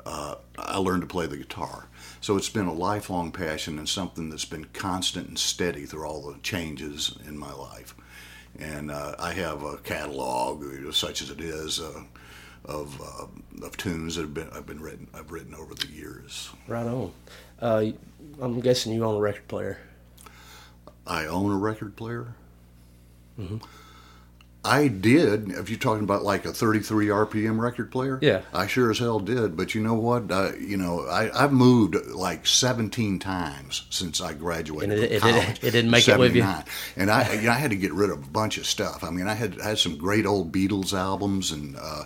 uh, 0.06 0.36
I 0.58 0.76
learned 0.78 1.02
to 1.02 1.08
play 1.08 1.26
the 1.26 1.36
guitar. 1.36 1.86
So 2.20 2.36
it's 2.36 2.48
been 2.50 2.66
a 2.66 2.72
lifelong 2.72 3.32
passion 3.32 3.78
and 3.78 3.88
something 3.88 4.30
that's 4.30 4.44
been 4.44 4.66
constant 4.66 5.28
and 5.28 5.38
steady 5.38 5.86
through 5.86 6.06
all 6.06 6.22
the 6.30 6.38
changes 6.40 7.16
in 7.26 7.36
my 7.36 7.52
life. 7.52 7.93
And 8.58 8.90
uh, 8.90 9.16
I 9.18 9.32
have 9.32 9.62
a 9.62 9.78
catalog, 9.78 10.64
such 10.92 11.22
as 11.22 11.30
it 11.30 11.40
is. 11.40 11.80
Uh, 11.80 12.04
of 12.66 13.00
uh, 13.00 13.66
of 13.66 13.76
tunes 13.76 14.16
that 14.16 14.22
have 14.22 14.34
been 14.34 14.48
I've 14.50 14.66
been 14.66 14.80
written 14.80 15.06
I've 15.14 15.30
written 15.30 15.54
over 15.54 15.74
the 15.74 15.86
years. 15.88 16.50
Right 16.66 16.86
on. 16.86 17.12
Uh, 17.60 17.86
I'm 18.40 18.60
guessing 18.60 18.92
you 18.92 19.04
own 19.04 19.16
a 19.16 19.20
record 19.20 19.46
player. 19.48 19.78
I 21.06 21.26
own 21.26 21.50
a 21.50 21.56
record 21.58 21.96
player. 21.96 22.34
Mm-hmm. 23.38 23.58
I 24.64 24.88
did. 24.88 25.50
If 25.50 25.68
you're 25.68 25.78
talking 25.78 26.04
about 26.04 26.22
like 26.22 26.44
a 26.46 26.52
33 26.52 27.08
RPM 27.08 27.60
record 27.60 27.90
player, 27.90 28.18
Yeah. 28.22 28.40
I 28.52 28.66
sure 28.66 28.90
as 28.90 28.98
hell 28.98 29.20
did. 29.20 29.56
But 29.56 29.74
you 29.74 29.82
know 29.82 29.94
what? 29.94 30.30
Uh, 30.30 30.52
you 30.58 30.76
know, 30.76 31.00
I, 31.06 31.30
I've 31.44 31.52
moved 31.52 31.96
like 32.06 32.46
17 32.46 33.18
times 33.18 33.86
since 33.90 34.20
I 34.20 34.32
graduated 34.32 34.90
And 34.90 34.92
it- 35.12 35.20
from 35.20 35.28
it 35.28 35.32
didn't- 35.32 35.44
college. 35.44 35.64
it 35.64 35.70
didn't 35.72 35.90
make 35.90 36.08
it 36.08 36.18
with 36.18 36.34
you? 36.34 36.46
And 36.96 37.10
I, 37.10 37.32
you 37.34 37.42
know, 37.42 37.50
I 37.50 37.54
had 37.54 37.70
to 37.70 37.76
get 37.76 37.92
rid 37.92 38.10
of 38.10 38.18
a 38.24 38.28
bunch 38.30 38.56
of 38.58 38.66
stuff. 38.66 39.04
I 39.04 39.10
mean, 39.10 39.28
I 39.28 39.34
had 39.34 39.60
had 39.60 39.78
some 39.78 39.96
great 39.96 40.26
old 40.26 40.52
Beatles 40.52 40.92
albums 40.92 41.50
and. 41.52 41.76
Uh, 41.76 42.04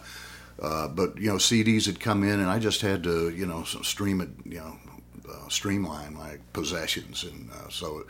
uh, 0.61 0.89
but 0.89 1.17
you 1.17 1.29
know, 1.29 1.37
CDs 1.37 1.87
had 1.87 2.01
come 2.01 2.25
in, 2.25 2.41
and 2.41 2.51
I 2.51 2.59
just 2.59 2.81
had 2.81 3.05
to, 3.05 3.31
you 3.31 3.47
know, 3.47 3.63
stream 3.63 4.21
it, 4.21 4.31
you 4.45 4.59
know, 4.59 4.77
uh, 5.31 5.49
streamline 5.49 6.15
my 6.15 6.39
possessions, 6.53 7.23
and 7.23 7.49
uh, 7.53 7.69
so, 7.71 8.03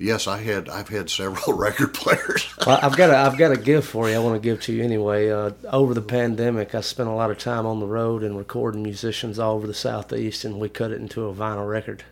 yes, 0.00 0.26
I 0.26 0.38
had, 0.38 0.68
I've 0.68 0.88
had 0.88 1.08
several 1.10 1.56
record 1.56 1.94
players. 1.94 2.46
Well, 2.66 2.78
I've 2.82 2.96
got 2.96 3.08
a 3.08 3.16
I've 3.16 3.38
got 3.38 3.52
a 3.52 3.56
gift 3.56 3.88
for 3.88 4.08
you. 4.10 4.16
I 4.16 4.18
want 4.18 4.34
to 4.34 4.40
give 4.46 4.60
to 4.62 4.72
you 4.72 4.82
anyway. 4.84 5.30
Uh, 5.30 5.52
over 5.72 5.94
the 5.94 6.02
pandemic, 6.02 6.74
I 6.74 6.82
spent 6.82 7.08
a 7.08 7.12
lot 7.12 7.30
of 7.30 7.38
time 7.38 7.64
on 7.64 7.80
the 7.80 7.86
road 7.86 8.22
and 8.22 8.36
recording 8.36 8.82
musicians 8.82 9.38
all 9.38 9.54
over 9.54 9.66
the 9.66 9.72
southeast, 9.72 10.44
and 10.44 10.60
we 10.60 10.68
cut 10.68 10.90
it 10.90 11.00
into 11.00 11.24
a 11.26 11.32
vinyl 11.34 11.66
record. 11.66 12.04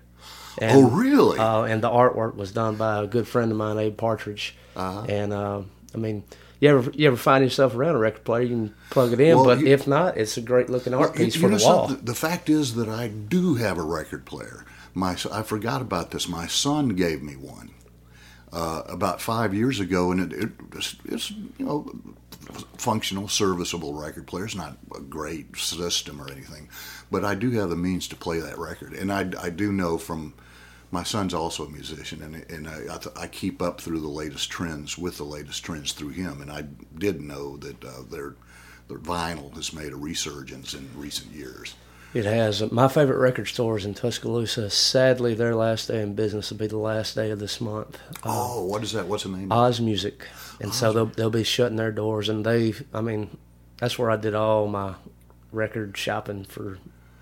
And, 0.57 0.87
oh, 0.87 0.89
really? 0.89 1.39
Uh, 1.39 1.65
and 1.65 1.83
the 1.83 1.91
artwork 1.91 2.35
was 2.35 2.51
done 2.51 2.77
by 2.77 3.03
a 3.03 3.07
good 3.07 3.29
friend 3.29 3.51
of 3.53 3.59
mine, 3.59 3.77
Abe 3.79 3.97
Partridge. 3.97 4.57
Uh-huh. 4.75 5.05
And 5.07 5.33
uh, 5.35 5.63
I 5.95 5.99
mean, 5.99 6.25
you 6.61 6.71
ever 6.71 6.91
you 6.93 7.07
ever 7.09 7.17
find 7.17 7.45
yourself 7.45 7.75
around 7.75 7.95
a 7.97 7.99
record 7.99 8.25
player, 8.25 8.43
you 8.43 8.49
can 8.49 8.75
plug 8.91 9.13
it 9.13 9.21
in. 9.21 9.37
Well, 9.37 9.45
but 9.45 9.61
you- 9.61 9.67
if 9.67 9.87
not, 9.87 10.17
it's 10.17 10.39
a 10.39 10.41
great 10.41 10.71
looking 10.71 10.95
art 10.95 11.15
piece 11.15 11.37
for 11.37 11.49
the 11.49 11.63
wall. 11.63 11.89
something? 11.89 12.05
The 12.07 12.15
fact 12.15 12.49
is 12.49 12.75
that 12.77 12.89
I 12.89 13.09
do 13.09 13.57
have 13.57 13.77
a 13.77 13.83
record 13.83 14.25
player. 14.25 14.65
My 14.95 15.13
I 15.31 15.43
forgot 15.43 15.83
about 15.83 16.11
this. 16.11 16.27
My 16.27 16.47
son 16.47 16.89
gave 16.91 17.23
me 17.23 17.35
one 17.37 17.71
uh, 18.53 18.83
about 18.87 19.21
five 19.21 19.55
years 19.55 19.81
ago, 19.81 20.11
and 20.11 20.33
it, 20.33 20.33
it 20.33 20.51
it's, 20.75 20.97
it's 21.05 21.31
you 21.31 21.65
know 21.67 21.91
functional, 22.77 23.29
serviceable 23.29 23.95
record 23.95 24.27
player. 24.27 24.45
It's 24.45 24.55
not 24.55 24.79
a 24.95 25.01
great 25.01 25.57
system 25.57 26.21
or 26.21 26.31
anything, 26.31 26.69
but 27.11 27.25
I 27.25 27.35
do 27.35 27.51
have 27.53 27.71
the 27.71 27.77
means 27.77 28.09
to 28.09 28.17
play 28.17 28.41
that 28.41 28.59
record, 28.59 28.93
and 28.93 29.13
I, 29.13 29.31
I 29.41 29.51
do 29.51 29.73
know 29.73 29.99
from. 29.99 30.35
My 30.91 31.03
son's 31.03 31.35
also 31.35 31.67
a 31.67 31.69
musician, 31.69 32.23
and 32.23 32.51
and 32.51 32.67
I, 32.67 32.95
I, 32.95 32.99
th- 32.99 33.15
I 33.15 33.27
keep 33.27 33.61
up 33.61 33.79
through 33.79 34.01
the 34.01 34.09
latest 34.09 34.49
trends 34.49 34.97
with 34.97 35.19
the 35.19 35.25
latest 35.25 35.63
trends 35.63 35.93
through 35.93 36.11
him. 36.11 36.41
And 36.41 36.51
I 36.51 36.65
did 36.97 37.21
know 37.21 37.59
that 37.59 37.85
uh, 37.85 38.05
their 38.11 38.37
their 38.89 38.99
vinyl 38.99 39.55
has 39.55 39.75
made 39.75 39.93
a 39.93 39.97
resurgence 39.97 40.73
in 40.73 40.89
recent 40.97 41.31
years. 41.33 41.75
It 42.15 42.25
has. 42.25 42.71
My 42.73 42.89
favorite 42.89 43.19
record 43.19 43.47
store 43.47 43.77
is 43.77 43.85
in 43.85 43.95
Tuscaloosa. 43.95 44.71
Sadly, 44.71 45.35
their 45.35 45.55
last 45.55 45.89
day 45.89 46.01
in 46.01 46.15
business 46.15 46.51
will 46.51 46.57
be 46.57 46.67
the 46.67 46.79
last 46.79 47.15
day 47.15 47.31
of 47.31 47.39
this 47.39 47.61
month. 47.61 47.99
Oh, 48.25 48.65
what 48.65 48.83
is 48.83 48.93
that? 48.93 49.07
What's 49.07 49.25
the 49.25 49.29
name? 49.29 49.53
Oz 49.53 49.81
Music, 49.81 50.27
and 50.61 50.73
so 50.73 50.93
they'll 50.93 51.07
they'll 51.07 51.31
be 51.31 51.45
shutting 51.45 51.77
their 51.77 51.93
doors. 51.93 52.29
And 52.29 52.47
they, 52.47 52.75
I 52.95 53.03
mean, 53.03 53.37
that's 53.77 53.99
where 53.99 54.11
I 54.11 54.17
did 54.17 54.35
all 54.35 54.69
my 54.69 54.95
record 55.53 55.97
shopping 55.97 56.45
for 56.45 56.79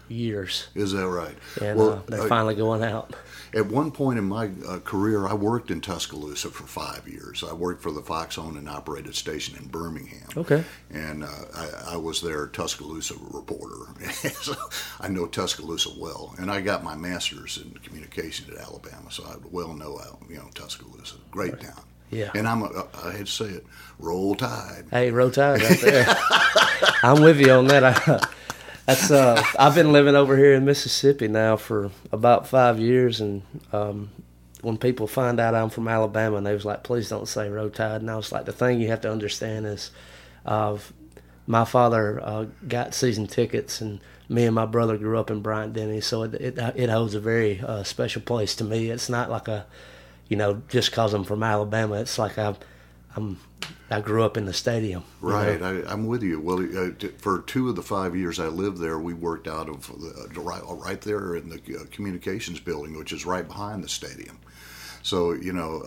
years. 0.08 0.68
is 0.74 0.92
that 0.92 1.08
right? 1.08 1.36
And 1.60 1.80
uh, 1.80 1.98
they're 2.06 2.22
uh, 2.22 2.28
finally 2.28 2.54
going 2.54 2.84
out. 2.84 3.14
At 3.56 3.66
one 3.66 3.90
point 3.90 4.18
in 4.18 4.26
my 4.26 4.50
uh, 4.68 4.80
career, 4.80 5.26
I 5.26 5.32
worked 5.32 5.70
in 5.70 5.80
Tuscaloosa 5.80 6.50
for 6.50 6.64
five 6.64 7.08
years. 7.08 7.42
I 7.42 7.54
worked 7.54 7.82
for 7.82 7.90
the 7.90 8.02
Fox 8.02 8.36
owned 8.36 8.58
and 8.58 8.68
operated 8.68 9.14
station 9.14 9.56
in 9.56 9.68
Birmingham. 9.68 10.28
Okay. 10.36 10.62
And 10.90 11.24
uh, 11.24 11.28
I, 11.54 11.94
I 11.94 11.96
was 11.96 12.20
their 12.20 12.48
Tuscaloosa 12.48 13.14
reporter. 13.30 13.86
so 14.42 14.54
I 15.00 15.08
know 15.08 15.24
Tuscaloosa 15.24 15.88
well. 15.96 16.34
And 16.38 16.50
I 16.50 16.60
got 16.60 16.84
my 16.84 16.96
master's 16.96 17.56
in 17.56 17.70
communication 17.82 18.52
at 18.52 18.58
Alabama, 18.58 19.10
so 19.10 19.24
I 19.24 19.36
well 19.50 19.72
know 19.72 19.96
uh, 19.96 20.16
you 20.28 20.36
know 20.36 20.50
Tuscaloosa. 20.54 21.16
Great 21.30 21.58
town. 21.58 21.82
Yeah. 22.10 22.32
And 22.34 22.46
I'm 22.46 22.62
a, 22.62 22.86
I 23.02 23.12
hate 23.12 23.26
to 23.26 23.32
say 23.32 23.46
it, 23.46 23.66
roll 23.98 24.34
tide. 24.34 24.84
Hey, 24.90 25.10
roll 25.10 25.30
tide 25.30 25.62
right 25.62 25.80
there. 25.80 26.06
I'm 27.02 27.22
with 27.22 27.40
you 27.40 27.52
on 27.52 27.68
that. 27.68 27.84
I, 27.84 28.28
that's 28.86 29.10
uh, 29.10 29.42
I've 29.58 29.74
been 29.74 29.92
living 29.92 30.14
over 30.14 30.36
here 30.36 30.54
in 30.54 30.64
Mississippi 30.64 31.28
now 31.28 31.56
for 31.56 31.90
about 32.12 32.46
five 32.46 32.78
years, 32.78 33.20
and 33.20 33.42
um, 33.72 34.10
when 34.62 34.78
people 34.78 35.06
find 35.08 35.40
out 35.40 35.54
I'm 35.54 35.70
from 35.70 35.88
Alabama, 35.88 36.36
and 36.36 36.46
they 36.46 36.54
was 36.54 36.64
like, 36.64 36.84
"Please 36.84 37.08
don't 37.08 37.26
say 37.26 37.48
roll 37.48 37.68
tide," 37.68 38.00
and 38.00 38.10
I 38.10 38.16
was 38.16 38.30
like, 38.30 38.44
"The 38.44 38.52
thing 38.52 38.80
you 38.80 38.88
have 38.88 39.00
to 39.02 39.10
understand 39.10 39.66
is, 39.66 39.90
uh, 40.44 40.78
my 41.48 41.64
father 41.64 42.20
uh, 42.22 42.46
got 42.66 42.94
season 42.94 43.26
tickets, 43.26 43.80
and 43.80 44.00
me 44.28 44.44
and 44.44 44.54
my 44.54 44.66
brother 44.66 44.96
grew 44.96 45.18
up 45.18 45.30
in 45.30 45.40
Bryant 45.40 45.72
Denny, 45.72 46.00
so 46.00 46.22
it 46.22 46.34
it, 46.34 46.58
it 46.76 46.88
holds 46.88 47.14
a 47.14 47.20
very 47.20 47.60
uh, 47.60 47.82
special 47.82 48.22
place 48.22 48.54
to 48.56 48.64
me. 48.64 48.90
It's 48.90 49.08
not 49.08 49.30
like 49.30 49.48
a, 49.48 49.66
you 50.28 50.36
know, 50.36 50.62
just 50.68 50.92
cause 50.92 51.12
I'm 51.12 51.24
from 51.24 51.42
Alabama. 51.42 51.96
It's 51.96 52.18
like 52.18 52.38
I, 52.38 52.54
I'm, 53.16 53.38
I 53.90 54.00
grew 54.00 54.24
up 54.24 54.36
in 54.36 54.46
the 54.46 54.52
stadium. 54.52 55.04
you 55.22 55.28
know? 55.28 55.34
Right, 55.34 55.62
I, 55.62 55.82
I'm 55.92 56.06
with 56.06 56.22
you. 56.22 56.40
Well, 56.40 56.58
uh, 56.58 56.90
t- 56.98 57.08
for 57.18 57.40
two 57.42 57.68
of 57.68 57.76
the 57.76 57.82
five 57.82 58.16
years 58.16 58.40
I 58.40 58.46
lived 58.48 58.78
there, 58.78 58.98
we 58.98 59.14
worked 59.14 59.46
out 59.46 59.68
of 59.68 59.86
the, 60.00 60.28
uh, 60.38 60.42
right, 60.42 60.62
right 60.66 61.00
there 61.00 61.36
in 61.36 61.48
the 61.48 61.60
uh, 61.78 61.84
communications 61.92 62.58
building, 62.58 62.96
which 62.98 63.12
is 63.12 63.24
right 63.24 63.46
behind 63.46 63.84
the 63.84 63.88
stadium. 63.88 64.38
So 65.02 65.32
you 65.34 65.52
know, 65.52 65.82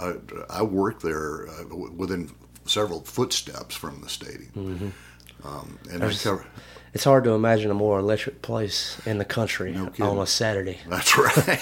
I, 0.50 0.60
I 0.60 0.62
worked 0.62 1.01
there 1.03 1.50
uh, 1.50 1.63
w- 1.63 1.91
within 1.91 2.32
several 2.65 3.01
footsteps 3.01 3.75
from 3.75 4.00
the 4.01 4.08
stadium, 4.10 4.51
Mm-hmm. 4.56 5.48
um, 5.48 5.77
and 5.91 6.01
I 6.03 6.13
cover, 6.13 6.46
It's 6.94 7.03
hard 7.03 7.25
to 7.25 7.32
imagine 7.32 7.70
a 7.70 7.74
more 7.74 8.00
electric 8.00 8.41
place 8.41 8.98
in 9.06 9.18
the 9.18 9.25
country 9.25 9.74
No 9.74 9.91
on 10.00 10.18
a 10.20 10.25
Saturday. 10.25 10.77
That's 10.88 11.18
right. 11.18 11.60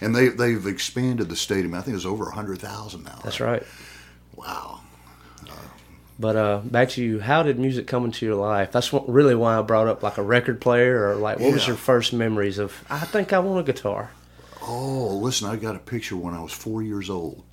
and 0.00 0.14
they 0.16 0.28
they've 0.28 0.66
expanded 0.66 1.28
the 1.28 1.36
stadium. 1.36 1.74
I 1.74 1.82
think 1.82 1.96
it's 1.96 2.06
over 2.06 2.30
hundred 2.30 2.58
thousand 2.60 3.04
now. 3.04 3.18
That's 3.22 3.40
right. 3.40 3.62
Wow. 4.34 4.80
But 6.18 6.36
uh, 6.36 6.58
back 6.58 6.90
to 6.90 7.02
you, 7.02 7.20
how 7.20 7.42
did 7.42 7.58
music 7.58 7.86
come 7.86 8.04
into 8.04 8.24
your 8.24 8.36
life? 8.36 8.70
That's 8.70 8.92
what, 8.92 9.08
really 9.08 9.34
why 9.34 9.58
I 9.58 9.62
brought 9.62 9.88
up 9.88 10.02
like 10.02 10.16
a 10.16 10.22
record 10.22 10.60
player 10.60 11.08
or 11.08 11.16
like 11.16 11.40
what 11.40 11.52
was 11.52 11.66
your 11.66 11.76
first 11.76 12.12
memories 12.12 12.58
of? 12.58 12.84
I 12.88 13.00
think 13.00 13.32
I 13.32 13.40
want 13.40 13.68
a 13.68 13.72
guitar. 13.72 14.10
Oh, 14.62 15.18
listen, 15.20 15.48
I 15.48 15.56
got 15.56 15.76
a 15.76 15.80
picture 15.80 16.16
when 16.16 16.34
I 16.34 16.40
was 16.40 16.52
four 16.52 16.82
years 16.82 17.10
old. 17.10 17.44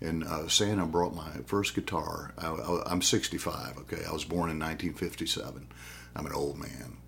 And 0.00 0.24
uh, 0.24 0.48
Santa 0.48 0.86
brought 0.86 1.14
my 1.14 1.30
first 1.46 1.74
guitar. 1.74 2.32
I, 2.38 2.48
I, 2.48 2.82
I'm 2.86 3.02
65, 3.02 3.78
okay? 3.78 4.04
I 4.08 4.12
was 4.12 4.24
born 4.24 4.50
in 4.50 4.58
1957. 4.58 5.66
I'm 6.14 6.26
an 6.26 6.32
old 6.32 6.58
man. 6.58 6.98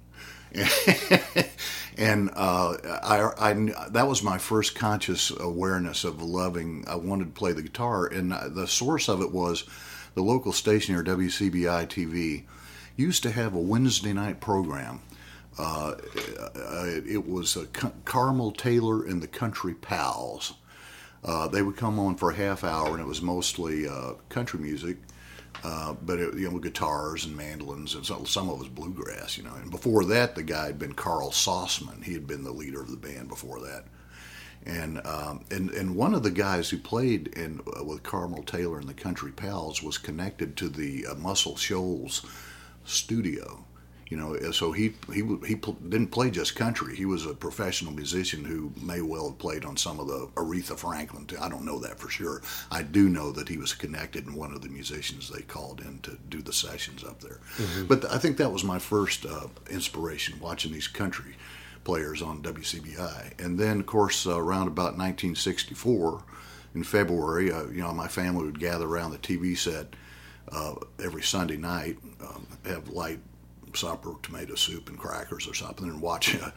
and 1.99 2.31
uh, 2.35 2.77
I, 3.03 3.31
I, 3.39 3.53
that 3.91 4.07
was 4.09 4.23
my 4.23 4.39
first 4.39 4.75
conscious 4.75 5.31
awareness 5.31 6.05
of 6.05 6.23
loving. 6.23 6.85
I 6.89 6.97
wanted 6.97 7.27
to 7.27 7.39
play 7.39 7.53
the 7.53 7.63
guitar, 7.63 8.07
and 8.07 8.33
the 8.33 8.67
source 8.67 9.09
of 9.09 9.21
it 9.21 9.33
was 9.33 9.65
the 10.17 10.23
local 10.23 10.51
station 10.51 10.95
here, 10.95 11.05
WCBI 11.05 11.87
TV, 11.87 12.45
used 12.97 13.23
to 13.23 13.31
have 13.31 13.55
a 13.55 13.61
Wednesday 13.61 14.15
night 14.15 14.41
program. 14.41 15.03
Uh, 15.59 15.95
it 17.07 17.29
was 17.29 17.57
Carmol 18.07 18.51
Taylor 18.51 19.05
and 19.05 19.23
the 19.23 19.29
Country 19.29 19.75
Pals. 19.75 20.55
Uh, 21.23 21.49
they 21.49 21.61
would 21.61 21.77
come 21.77 21.99
on 21.99 22.17
for 22.17 22.31
a 22.31 22.35
half 22.35 22.65
hour, 22.65 22.93
and 22.93 23.01
it 23.01 23.07
was 23.07 23.21
mostly 23.21 23.87
uh, 23.87 24.15
country 24.31 24.59
music, 24.59 24.97
uh, 25.63 25.93
but 25.93 26.19
it, 26.19 26.35
you 26.35 26.51
know, 26.51 26.59
guitars 26.59 27.27
and 27.27 27.37
mandolins, 27.37 27.95
and 27.95 28.07
some, 28.07 28.25
some 28.25 28.49
of 28.49 28.57
it 28.57 28.59
was 28.61 28.69
bluegrass, 28.69 29.37
you 29.37 29.45
know. 29.45 29.55
And 29.55 29.71
before 29.71 30.05
that, 30.07 30.35
the 30.35 30.43
guy 30.43 30.67
had 30.67 30.79
been 30.79 30.95
Carl 30.95 31.31
Sossman. 31.31 32.03
He 32.03 32.15
had 32.15 32.27
been 32.27 32.43
the 32.43 32.53
leader 32.53 32.81
of 32.81 32.91
the 32.91 32.97
band 32.97 33.29
before 33.29 33.61
that. 33.61 33.85
And 34.67 35.01
um, 35.07 35.45
and 35.51 35.71
and 35.71 35.95
one 35.95 36.13
of 36.13 36.25
the 36.25 36.31
guys 36.31 36.71
who 36.71 36.79
played 36.79 37.29
in 37.29 37.61
uh, 37.79 37.85
with 37.85 38.03
Carmol 38.03 38.43
Taylor 38.43 38.79
and 38.79 38.89
the 38.89 38.95
Country 38.95 39.31
Pals 39.31 39.83
was 39.83 39.97
connected 39.97 40.57
to 40.57 40.69
the 40.69 41.07
uh, 41.07 41.15
Muscle 41.15 41.57
Shoals 41.57 42.27
studio. 42.85 43.65
You 44.09 44.17
know, 44.17 44.51
so 44.53 44.71
he 44.71 44.95
he 45.13 45.23
he 45.47 45.57
pl- 45.57 45.77
didn't 45.89 46.09
play 46.13 46.31
just 46.31 46.55
country. 46.55 46.95
He 46.95 47.05
was 47.05 47.27
a 47.27 47.35
professional 47.35 47.93
musician 47.93 48.45
who 48.45 48.73
may 48.81 49.01
well 49.01 49.31
have 49.31 49.39
played 49.39 49.65
on 49.65 49.77
some 49.77 49.99
of 49.99 50.07
the 50.07 50.29
Aretha 50.37 50.79
Franklin. 50.79 51.27
I 51.41 51.49
don't 51.49 51.65
know 51.65 51.81
that 51.81 51.99
for 51.99 52.09
sure. 52.09 52.41
I 52.71 52.83
do 52.83 53.09
know 53.09 53.33
that 53.33 53.49
he 53.49 53.59
was 53.59 53.73
connected 53.73 54.27
and 54.27 54.37
one 54.37 54.53
of 54.53 54.63
the 54.63 54.69
musicians 54.69 55.29
they 55.29 55.43
called 55.43 55.81
in 55.81 55.99
to 56.01 56.19
do 56.29 56.41
the 56.41 56.53
sessions 56.53 57.03
up 57.03 57.21
there. 57.21 57.41
But 57.89 58.05
I 58.05 58.19
think 58.19 58.37
that 58.37 58.53
was 58.53 58.63
my 58.63 58.79
first 58.79 59.27
uh, 59.27 59.49
inspiration 59.71 60.39
watching 60.41 60.73
these 60.73 60.87
country 60.89 61.35
players 61.87 62.21
on 62.21 62.43
WCBI. 62.43 63.38
And 63.38 63.57
then, 63.57 63.78
of 63.78 63.87
course, 63.87 64.26
uh, 64.26 64.37
around 64.37 64.66
about 64.66 64.99
1964, 64.99 66.25
in 66.75 66.83
February, 66.83 67.52
uh, 67.52 67.66
you 67.69 67.81
know, 67.81 67.93
my 67.93 68.09
family 68.09 68.45
would 68.45 68.59
gather 68.59 68.87
around 68.87 69.12
the 69.12 69.19
TV 69.19 69.57
set 69.57 69.95
uh, 70.50 70.75
every 71.02 71.23
Sunday 71.23 71.57
night, 71.57 71.97
um, 72.21 72.47
have 72.66 72.88
light 72.88 73.21
supper, 73.73 74.14
tomato 74.23 74.57
soup, 74.57 74.88
and 74.88 74.99
crackers 74.99 75.47
or 75.47 75.55
something, 75.55 75.88
and 75.88 76.02
watch 76.02 76.35
uh, 76.35 76.50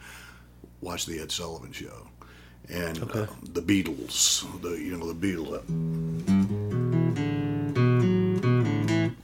watch 0.80 1.06
the 1.06 1.20
Ed 1.20 1.30
Sullivan 1.30 1.72
Show. 1.72 2.08
And 2.68 2.98
uh, 3.02 3.26
the 3.42 3.62
Beatles, 3.62 4.44
the 4.62 4.70
you 4.70 4.96
know 4.96 5.12
the 5.12 5.14
Beatles. 5.14 6.89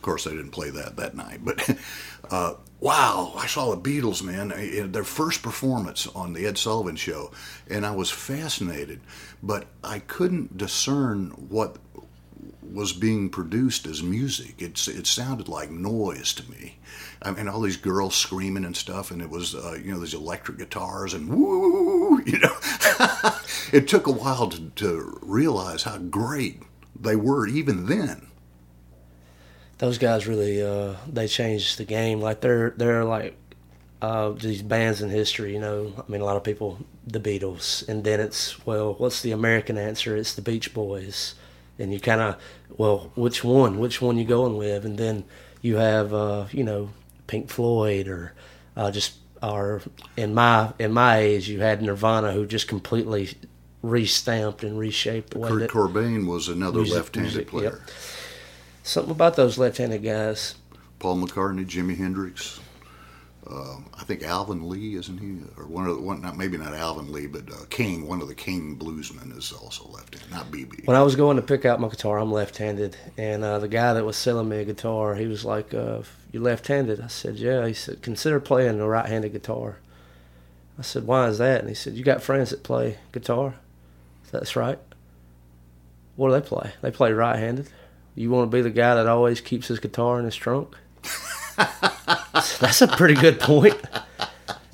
Course, 0.06 0.28
I 0.28 0.30
didn't 0.30 0.52
play 0.52 0.70
that 0.70 0.94
that 0.98 1.16
night, 1.16 1.40
but 1.42 1.68
uh, 2.30 2.54
wow, 2.78 3.32
I 3.36 3.48
saw 3.48 3.74
the 3.74 3.90
Beatles, 3.90 4.22
man, 4.22 4.52
in 4.52 4.92
their 4.92 5.02
first 5.02 5.42
performance 5.42 6.06
on 6.06 6.32
the 6.32 6.46
Ed 6.46 6.58
Sullivan 6.58 6.94
Show, 6.94 7.32
and 7.68 7.84
I 7.84 7.90
was 7.90 8.08
fascinated, 8.08 9.00
but 9.42 9.66
I 9.82 9.98
couldn't 9.98 10.56
discern 10.56 11.30
what 11.48 11.78
was 12.62 12.92
being 12.92 13.30
produced 13.30 13.84
as 13.88 14.00
music. 14.00 14.62
It's 14.62 14.86
it 14.86 15.08
sounded 15.08 15.48
like 15.48 15.72
noise 15.72 16.32
to 16.34 16.48
me. 16.48 16.78
I 17.20 17.32
mean, 17.32 17.48
all 17.48 17.62
these 17.62 17.76
girls 17.76 18.14
screaming 18.14 18.64
and 18.64 18.76
stuff, 18.76 19.10
and 19.10 19.20
it 19.20 19.28
was 19.28 19.56
uh, 19.56 19.76
you 19.82 19.92
know 19.92 19.98
these 19.98 20.14
electric 20.14 20.58
guitars 20.58 21.14
and 21.14 21.28
woo, 21.28 22.22
you 22.24 22.38
know. 22.38 22.56
it 23.72 23.88
took 23.88 24.06
a 24.06 24.12
while 24.12 24.50
to, 24.50 24.70
to 24.76 25.18
realize 25.20 25.82
how 25.82 25.98
great 25.98 26.62
they 26.94 27.16
were 27.16 27.48
even 27.48 27.86
then. 27.86 28.28
Those 29.78 29.98
guys 29.98 30.26
really 30.26 30.62
uh, 30.62 30.94
they 31.10 31.28
changed 31.28 31.78
the 31.78 31.84
game. 31.84 32.20
Like 32.20 32.40
they're 32.40 32.70
they're 32.70 33.04
like 33.04 33.36
uh, 34.00 34.30
these 34.30 34.62
bands 34.62 35.02
in 35.02 35.10
history. 35.10 35.52
You 35.52 35.60
know, 35.60 35.92
I 35.96 36.10
mean, 36.10 36.20
a 36.20 36.24
lot 36.24 36.36
of 36.36 36.44
people 36.44 36.78
the 37.06 37.20
Beatles, 37.20 37.86
and 37.88 38.04
then 38.04 38.20
it's 38.20 38.64
well, 38.66 38.94
what's 38.94 39.22
the 39.22 39.32
American 39.32 39.78
answer? 39.78 40.16
It's 40.16 40.34
the 40.34 40.42
Beach 40.42 40.72
Boys, 40.72 41.34
and 41.78 41.92
you 41.92 42.00
kind 42.00 42.20
of 42.20 42.36
well, 42.76 43.10
which 43.14 43.44
one? 43.44 43.78
Which 43.78 44.00
one 44.00 44.16
you 44.16 44.24
going 44.24 44.56
with? 44.56 44.84
And 44.84 44.98
then 44.98 45.24
you 45.62 45.76
have 45.76 46.12
uh, 46.14 46.46
you 46.52 46.64
know 46.64 46.90
Pink 47.26 47.48
Floyd 47.50 48.08
or 48.08 48.32
uh, 48.76 48.90
just 48.90 49.16
or 49.42 49.82
in 50.16 50.34
my 50.34 50.72
in 50.78 50.92
my 50.92 51.18
age 51.18 51.48
you 51.48 51.60
had 51.60 51.82
Nirvana 51.82 52.32
who 52.32 52.46
just 52.46 52.68
completely 52.68 53.34
restamped 53.84 54.62
and 54.62 54.78
reshaped 54.78 55.30
the 55.30 55.38
way 55.38 55.48
Kurt 55.48 55.70
Cobain 55.70 56.26
was 56.26 56.48
another 56.48 56.78
music- 56.78 56.96
left-handed 56.96 57.32
music, 57.32 57.48
player. 57.48 57.80
yep. 57.86 57.90
Something 58.86 59.10
about 59.10 59.36
those 59.36 59.58
left-handed 59.58 60.02
guys. 60.02 60.54
Paul 60.98 61.16
McCartney, 61.16 61.66
Jimi 61.66 61.96
Hendrix. 61.96 62.60
Uh, 63.48 63.76
I 63.94 64.02
think 64.02 64.24
Alvin 64.24 64.68
Lee, 64.68 64.96
isn't 64.96 65.18
he? 65.18 65.38
Or 65.56 65.66
one 65.66 65.86
of 65.86 65.94
the 65.94 66.02
one, 66.02 66.20
not 66.20 66.36
maybe 66.36 66.58
not 66.58 66.74
Alvin 66.74 67.12
Lee, 67.12 67.28
but 67.28 67.48
uh, 67.52 67.64
King, 67.70 68.08
one 68.08 68.20
of 68.20 68.26
the 68.26 68.34
King 68.34 68.76
bluesmen, 68.76 69.36
is 69.38 69.52
also 69.52 69.88
left-handed, 69.88 70.30
not 70.32 70.50
BB. 70.50 70.86
When 70.86 70.96
I 70.96 71.02
was 71.02 71.14
going 71.14 71.36
to 71.36 71.42
pick 71.42 71.64
out 71.64 71.78
my 71.78 71.88
guitar, 71.88 72.18
I'm 72.18 72.32
left-handed, 72.32 72.96
and 73.16 73.44
uh, 73.44 73.60
the 73.60 73.68
guy 73.68 73.92
that 73.92 74.04
was 74.04 74.16
selling 74.16 74.48
me 74.48 74.58
a 74.58 74.64
guitar, 74.64 75.14
he 75.14 75.28
was 75.28 75.44
like, 75.44 75.72
uh, 75.72 76.02
"You 76.32 76.40
left-handed?" 76.40 77.00
I 77.00 77.06
said, 77.06 77.36
"Yeah." 77.36 77.64
He 77.68 77.72
said, 77.72 78.02
"Consider 78.02 78.40
playing 78.40 78.80
a 78.80 78.88
right-handed 78.88 79.32
guitar." 79.32 79.78
I 80.76 80.82
said, 80.82 81.06
"Why 81.06 81.28
is 81.28 81.38
that?" 81.38 81.60
And 81.60 81.68
he 81.68 81.74
said, 81.76 81.94
"You 81.94 82.02
got 82.02 82.22
friends 82.22 82.50
that 82.50 82.64
play 82.64 82.98
guitar?" 83.12 83.54
Said, 84.24 84.40
That's 84.40 84.56
right. 84.56 84.80
What 86.16 86.28
do 86.28 86.34
they 86.34 86.46
play? 86.46 86.72
They 86.82 86.90
play 86.90 87.12
right-handed. 87.12 87.68
You 88.16 88.30
want 88.30 88.50
to 88.50 88.56
be 88.56 88.62
the 88.62 88.70
guy 88.70 88.94
that 88.94 89.06
always 89.06 89.40
keeps 89.40 89.68
his 89.68 89.78
guitar 89.78 90.18
in 90.18 90.24
his 90.24 90.34
trunk? 90.34 90.74
That's 91.56 92.80
a 92.80 92.88
pretty 92.88 93.14
good 93.14 93.38
point. 93.38 93.76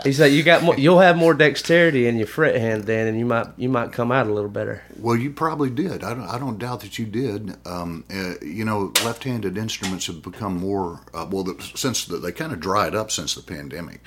He 0.04 0.12
said, 0.12 0.32
"You 0.32 0.42
got 0.42 0.62
more. 0.62 0.76
You'll 0.76 1.00
have 1.00 1.16
more 1.16 1.34
dexterity 1.34 2.06
in 2.06 2.16
your 2.16 2.26
fret 2.26 2.56
hand 2.56 2.84
then, 2.84 3.06
and 3.06 3.18
you 3.18 3.24
might 3.24 3.46
you 3.56 3.68
might 3.68 3.92
come 3.92 4.10
out 4.10 4.26
a 4.26 4.32
little 4.32 4.50
better." 4.50 4.82
Well, 4.98 5.16
you 5.16 5.30
probably 5.30 5.70
did. 5.70 6.02
I 6.02 6.14
don't, 6.14 6.26
I 6.28 6.38
don't 6.38 6.58
doubt 6.58 6.80
that 6.80 6.98
you 6.98 7.06
did. 7.06 7.56
Um, 7.66 8.04
uh, 8.12 8.34
you 8.42 8.64
know, 8.64 8.92
left-handed 9.04 9.56
instruments 9.56 10.06
have 10.06 10.22
become 10.22 10.56
more 10.56 11.00
uh, 11.14 11.26
well 11.30 11.44
the, 11.44 11.70
since 11.76 12.04
the, 12.06 12.16
they 12.16 12.32
kind 12.32 12.52
of 12.52 12.60
dried 12.60 12.94
up 12.94 13.10
since 13.10 13.34
the 13.34 13.42
pandemic, 13.42 14.00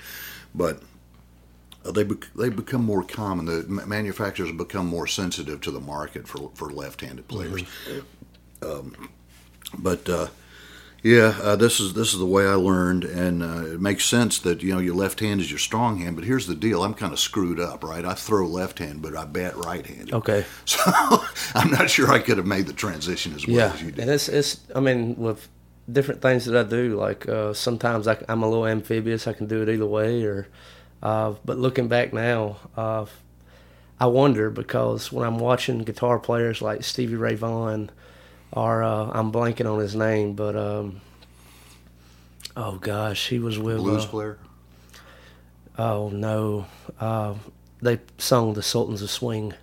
but 0.54 0.82
uh, 1.86 1.92
they 1.92 2.04
bec- 2.04 2.28
they 2.36 2.50
become 2.50 2.84
more 2.84 3.04
common. 3.04 3.46
The 3.46 3.66
manufacturers 3.68 4.50
have 4.50 4.58
become 4.58 4.88
more 4.88 5.08
sensitive 5.08 5.62
to 5.62 5.72
the 5.72 5.82
market 5.82 6.28
for 6.28 6.52
for 6.56 6.70
left-handed 6.70 7.28
players. 7.28 7.64
Um, 8.62 9.10
but 9.78 10.08
uh, 10.10 10.28
yeah, 11.04 11.38
uh, 11.42 11.56
this 11.56 11.80
is 11.80 11.94
this 11.94 12.14
is 12.14 12.20
the 12.20 12.26
way 12.26 12.46
I 12.46 12.56
learned, 12.56 13.04
and 13.04 13.44
uh, 13.44 13.74
it 13.74 13.80
makes 13.82 14.06
sense 14.06 14.40
that 14.40 14.64
you 14.64 14.74
know 14.74 14.80
your 14.80 14.96
left 14.96 15.20
hand 15.20 15.40
is 15.40 15.52
your 15.52 15.60
strong 15.60 16.00
hand. 16.00 16.16
But 16.16 16.26
here's 16.26 16.48
the 16.48 16.56
deal: 16.56 16.84
I'm 16.84 16.94
kind 16.96 17.14
of 17.14 17.20
screwed 17.20 17.60
up, 17.60 17.84
right? 17.84 18.04
I 18.04 18.14
throw 18.16 18.48
left 18.48 18.80
hand, 18.80 19.02
but 19.02 19.16
I 19.16 19.26
bat 19.26 19.56
right-handed. 19.56 20.14
Okay. 20.14 20.46
So 20.66 20.82
I'm 21.56 21.70
not 21.70 21.90
sure 21.90 22.12
I 22.12 22.20
could 22.20 22.38
have 22.38 22.48
made 22.48 22.66
the 22.66 22.74
transition 22.74 23.34
as 23.36 23.46
well 23.46 23.56
Yeah, 23.56 23.74
as 23.74 23.82
you 23.82 23.88
and 23.90 23.96
did. 23.98 24.10
it's 24.10 24.30
it's. 24.30 24.62
I 24.76 24.80
mean, 24.80 25.16
with 25.18 25.48
different 25.92 26.22
things 26.24 26.46
that 26.46 26.58
I 26.58 26.68
do, 26.68 26.96
like 27.00 27.30
uh, 27.30 27.54
sometimes 27.54 28.08
I, 28.08 28.18
am 28.28 28.42
a 28.42 28.50
little 28.50 28.66
amphibious. 28.66 29.28
I 29.28 29.34
can 29.34 29.46
do 29.46 29.62
it 29.62 29.70
either 29.70 29.86
way. 29.86 30.24
Or, 30.24 30.48
uh, 31.04 31.36
but 31.46 31.60
looking 31.60 31.88
back 31.88 32.14
now, 32.14 32.58
uh, 32.76 33.06
I 34.00 34.08
wonder 34.08 34.50
because 34.50 35.12
when 35.12 35.24
I'm 35.28 35.38
watching 35.38 35.84
guitar 35.84 36.18
players 36.18 36.64
like 36.64 36.84
Stevie 36.84 37.16
Ray 37.16 37.36
Vaughan, 37.36 37.92
or 38.56 38.82
uh, 38.82 39.12
I'm 39.12 39.32
blanking 39.32 39.72
on 39.72 39.80
his 39.80 39.96
name, 39.96 40.34
but 40.34 40.56
um, 40.56 41.02
oh 42.56 42.78
gosh, 42.78 43.28
he 43.28 43.40
was 43.40 43.60
with 43.60 43.78
Blues 43.78 44.06
uh, 44.06 44.08
player. 44.08 44.38
Oh 45.78 46.10
no, 46.10 46.66
uh, 47.00 47.36
they 47.82 48.00
sung 48.18 48.54
the 48.54 48.64
Sultans 48.64 49.02
of 49.02 49.12
Swing. 49.12 49.54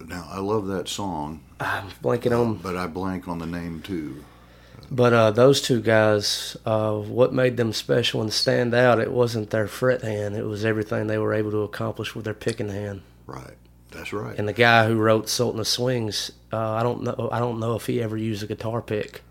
Now 0.00 0.26
I 0.28 0.40
love 0.40 0.66
that 0.66 0.88
song, 0.88 1.42
I'm 1.60 1.88
blanking 2.02 2.36
on 2.36 2.56
but 2.56 2.76
I 2.76 2.88
blank 2.88 3.28
on 3.28 3.38
the 3.38 3.46
name 3.46 3.82
too. 3.82 4.24
But 4.90 5.12
uh, 5.12 5.30
those 5.30 5.62
two 5.62 5.80
guys, 5.80 6.56
uh, 6.66 6.94
what 6.94 7.32
made 7.32 7.56
them 7.56 7.72
special 7.72 8.20
and 8.20 8.32
stand 8.32 8.74
out, 8.74 8.98
it 8.98 9.10
wasn't 9.10 9.50
their 9.50 9.66
fret 9.66 10.02
hand. 10.02 10.36
It 10.36 10.44
was 10.44 10.64
everything 10.64 11.06
they 11.06 11.18
were 11.18 11.32
able 11.32 11.50
to 11.52 11.62
accomplish 11.62 12.14
with 12.14 12.24
their 12.24 12.34
picking 12.34 12.68
hand. 12.68 13.02
Right. 13.26 13.56
That's 13.92 14.12
right. 14.12 14.38
And 14.38 14.48
the 14.48 14.52
guy 14.52 14.86
who 14.86 14.96
wrote 14.96 15.28
Sultan 15.28 15.60
of 15.60 15.68
Swings, 15.68 16.32
uh, 16.52 16.72
I 16.72 16.82
don't 16.82 17.02
know. 17.02 17.28
I 17.30 17.38
don't 17.38 17.60
know 17.60 17.76
if 17.76 17.86
he 17.86 18.02
ever 18.02 18.16
used 18.16 18.42
a 18.42 18.46
guitar 18.46 18.82
pick. 18.82 19.22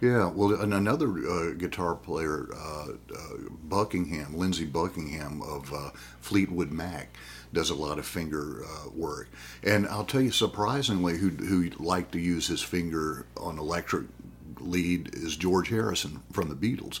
Yeah, 0.00 0.28
well, 0.28 0.60
and 0.60 0.74
another 0.74 1.08
uh, 1.08 1.52
guitar 1.52 1.94
player, 1.94 2.48
uh, 2.54 2.88
uh, 3.14 3.36
Buckingham, 3.64 4.36
Lindsey 4.36 4.66
Buckingham 4.66 5.40
of 5.40 5.72
uh, 5.72 5.90
Fleetwood 6.20 6.70
Mac, 6.70 7.16
does 7.54 7.70
a 7.70 7.74
lot 7.74 7.98
of 7.98 8.04
finger 8.04 8.64
uh, 8.64 8.90
work. 8.90 9.30
And 9.62 9.86
I'll 9.86 10.04
tell 10.04 10.20
you, 10.20 10.30
surprisingly, 10.30 11.16
who 11.16 11.30
who 11.30 11.70
liked 11.78 12.12
to 12.12 12.20
use 12.20 12.46
his 12.48 12.62
finger 12.62 13.26
on 13.36 13.58
electric 13.58 14.06
lead 14.60 15.14
is 15.14 15.36
George 15.36 15.68
Harrison 15.68 16.22
from 16.32 16.48
the 16.48 16.54
Beatles. 16.54 17.00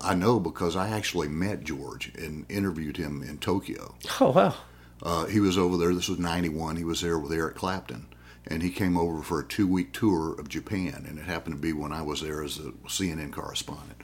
I 0.00 0.14
know 0.14 0.40
because 0.40 0.74
I 0.74 0.88
actually 0.88 1.28
met 1.28 1.62
George 1.62 2.12
and 2.16 2.44
interviewed 2.50 2.96
him 2.96 3.22
in 3.22 3.38
Tokyo. 3.38 3.94
Oh 4.20 4.30
wow! 4.32 4.54
Uh, 5.02 5.26
he 5.26 5.40
was 5.40 5.58
over 5.58 5.76
there. 5.76 5.94
This 5.94 6.08
was 6.08 6.18
'91. 6.18 6.76
He 6.76 6.84
was 6.84 7.00
there 7.00 7.18
with 7.18 7.32
Eric 7.32 7.56
Clapton, 7.56 8.06
and 8.46 8.62
he 8.62 8.70
came 8.70 8.96
over 8.96 9.22
for 9.22 9.40
a 9.40 9.44
two-week 9.44 9.92
tour 9.92 10.38
of 10.38 10.48
Japan. 10.48 11.04
And 11.08 11.18
it 11.18 11.24
happened 11.24 11.56
to 11.56 11.60
be 11.60 11.72
when 11.72 11.92
I 11.92 12.02
was 12.02 12.20
there 12.22 12.42
as 12.44 12.58
a 12.58 12.70
CNN 12.88 13.32
correspondent. 13.32 14.00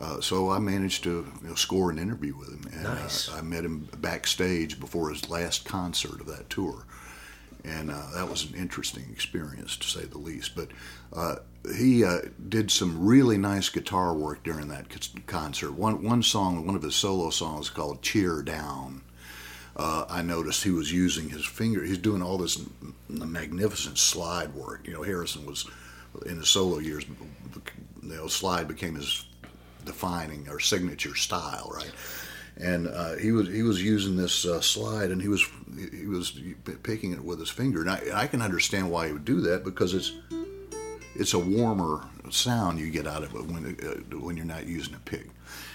Uh, 0.00 0.20
so 0.20 0.50
I 0.50 0.60
managed 0.60 1.02
to 1.04 1.26
you 1.42 1.48
know, 1.48 1.54
score 1.56 1.90
an 1.90 1.98
interview 1.98 2.36
with 2.36 2.50
him, 2.50 2.70
and 2.72 2.84
Nice. 2.84 3.28
uh, 3.28 3.38
I 3.38 3.40
met 3.40 3.64
him 3.64 3.88
backstage 3.98 4.78
before 4.78 5.10
his 5.10 5.28
last 5.28 5.64
concert 5.64 6.20
of 6.20 6.26
that 6.28 6.48
tour, 6.48 6.84
and 7.64 7.90
uh, 7.90 8.06
that 8.14 8.30
was 8.30 8.44
an 8.48 8.54
interesting 8.54 9.06
experience 9.10 9.76
to 9.76 9.88
say 9.88 10.04
the 10.04 10.18
least. 10.18 10.54
But 10.54 10.68
uh, 11.12 11.36
he 11.76 12.04
uh, 12.04 12.18
did 12.48 12.70
some 12.70 13.04
really 13.04 13.38
nice 13.38 13.68
guitar 13.70 14.14
work 14.14 14.44
during 14.44 14.68
that 14.68 14.86
c- 14.92 15.18
concert. 15.26 15.72
One 15.72 16.00
one 16.04 16.22
song, 16.22 16.64
one 16.64 16.76
of 16.76 16.82
his 16.82 16.94
solo 16.94 17.30
songs, 17.30 17.68
called 17.68 18.00
"Cheer 18.00 18.42
Down." 18.42 19.02
Uh, 19.78 20.04
I 20.08 20.22
noticed 20.22 20.64
he 20.64 20.70
was 20.70 20.92
using 20.92 21.30
his 21.30 21.44
finger. 21.44 21.84
He's 21.84 21.98
doing 21.98 22.20
all 22.20 22.36
this 22.36 22.58
m- 22.58 22.94
magnificent 23.08 23.96
slide 23.98 24.52
work. 24.54 24.86
You 24.86 24.94
know, 24.94 25.02
Harrison 25.02 25.46
was 25.46 25.66
in 26.26 26.38
his 26.38 26.48
solo 26.48 26.78
years. 26.78 27.06
You 28.02 28.16
know, 28.16 28.26
slide 28.26 28.66
became 28.66 28.96
his 28.96 29.24
defining 29.84 30.48
or 30.48 30.58
signature 30.58 31.14
style, 31.14 31.70
right? 31.74 31.92
And 32.56 32.88
uh, 32.88 33.14
he 33.16 33.30
was 33.30 33.46
he 33.48 33.62
was 33.62 33.80
using 33.80 34.16
this 34.16 34.44
uh, 34.44 34.60
slide, 34.60 35.10
and 35.12 35.22
he 35.22 35.28
was 35.28 35.46
he 35.92 36.06
was 36.06 36.36
picking 36.82 37.12
it 37.12 37.22
with 37.22 37.38
his 37.38 37.50
finger. 37.50 37.80
And 37.80 37.90
I, 37.90 38.00
I 38.12 38.26
can 38.26 38.42
understand 38.42 38.90
why 38.90 39.06
he 39.06 39.12
would 39.12 39.24
do 39.24 39.40
that 39.42 39.62
because 39.62 39.94
it's 39.94 40.12
it's 41.14 41.34
a 41.34 41.38
warmer 41.38 42.04
sound 42.30 42.78
you 42.80 42.90
get 42.90 43.06
out 43.06 43.22
of 43.22 43.32
it 43.34 43.46
when 43.46 43.76
uh, 43.80 44.16
when 44.18 44.36
you're 44.36 44.44
not 44.44 44.66
using 44.66 44.94
a 44.94 44.98
pick. 44.98 45.28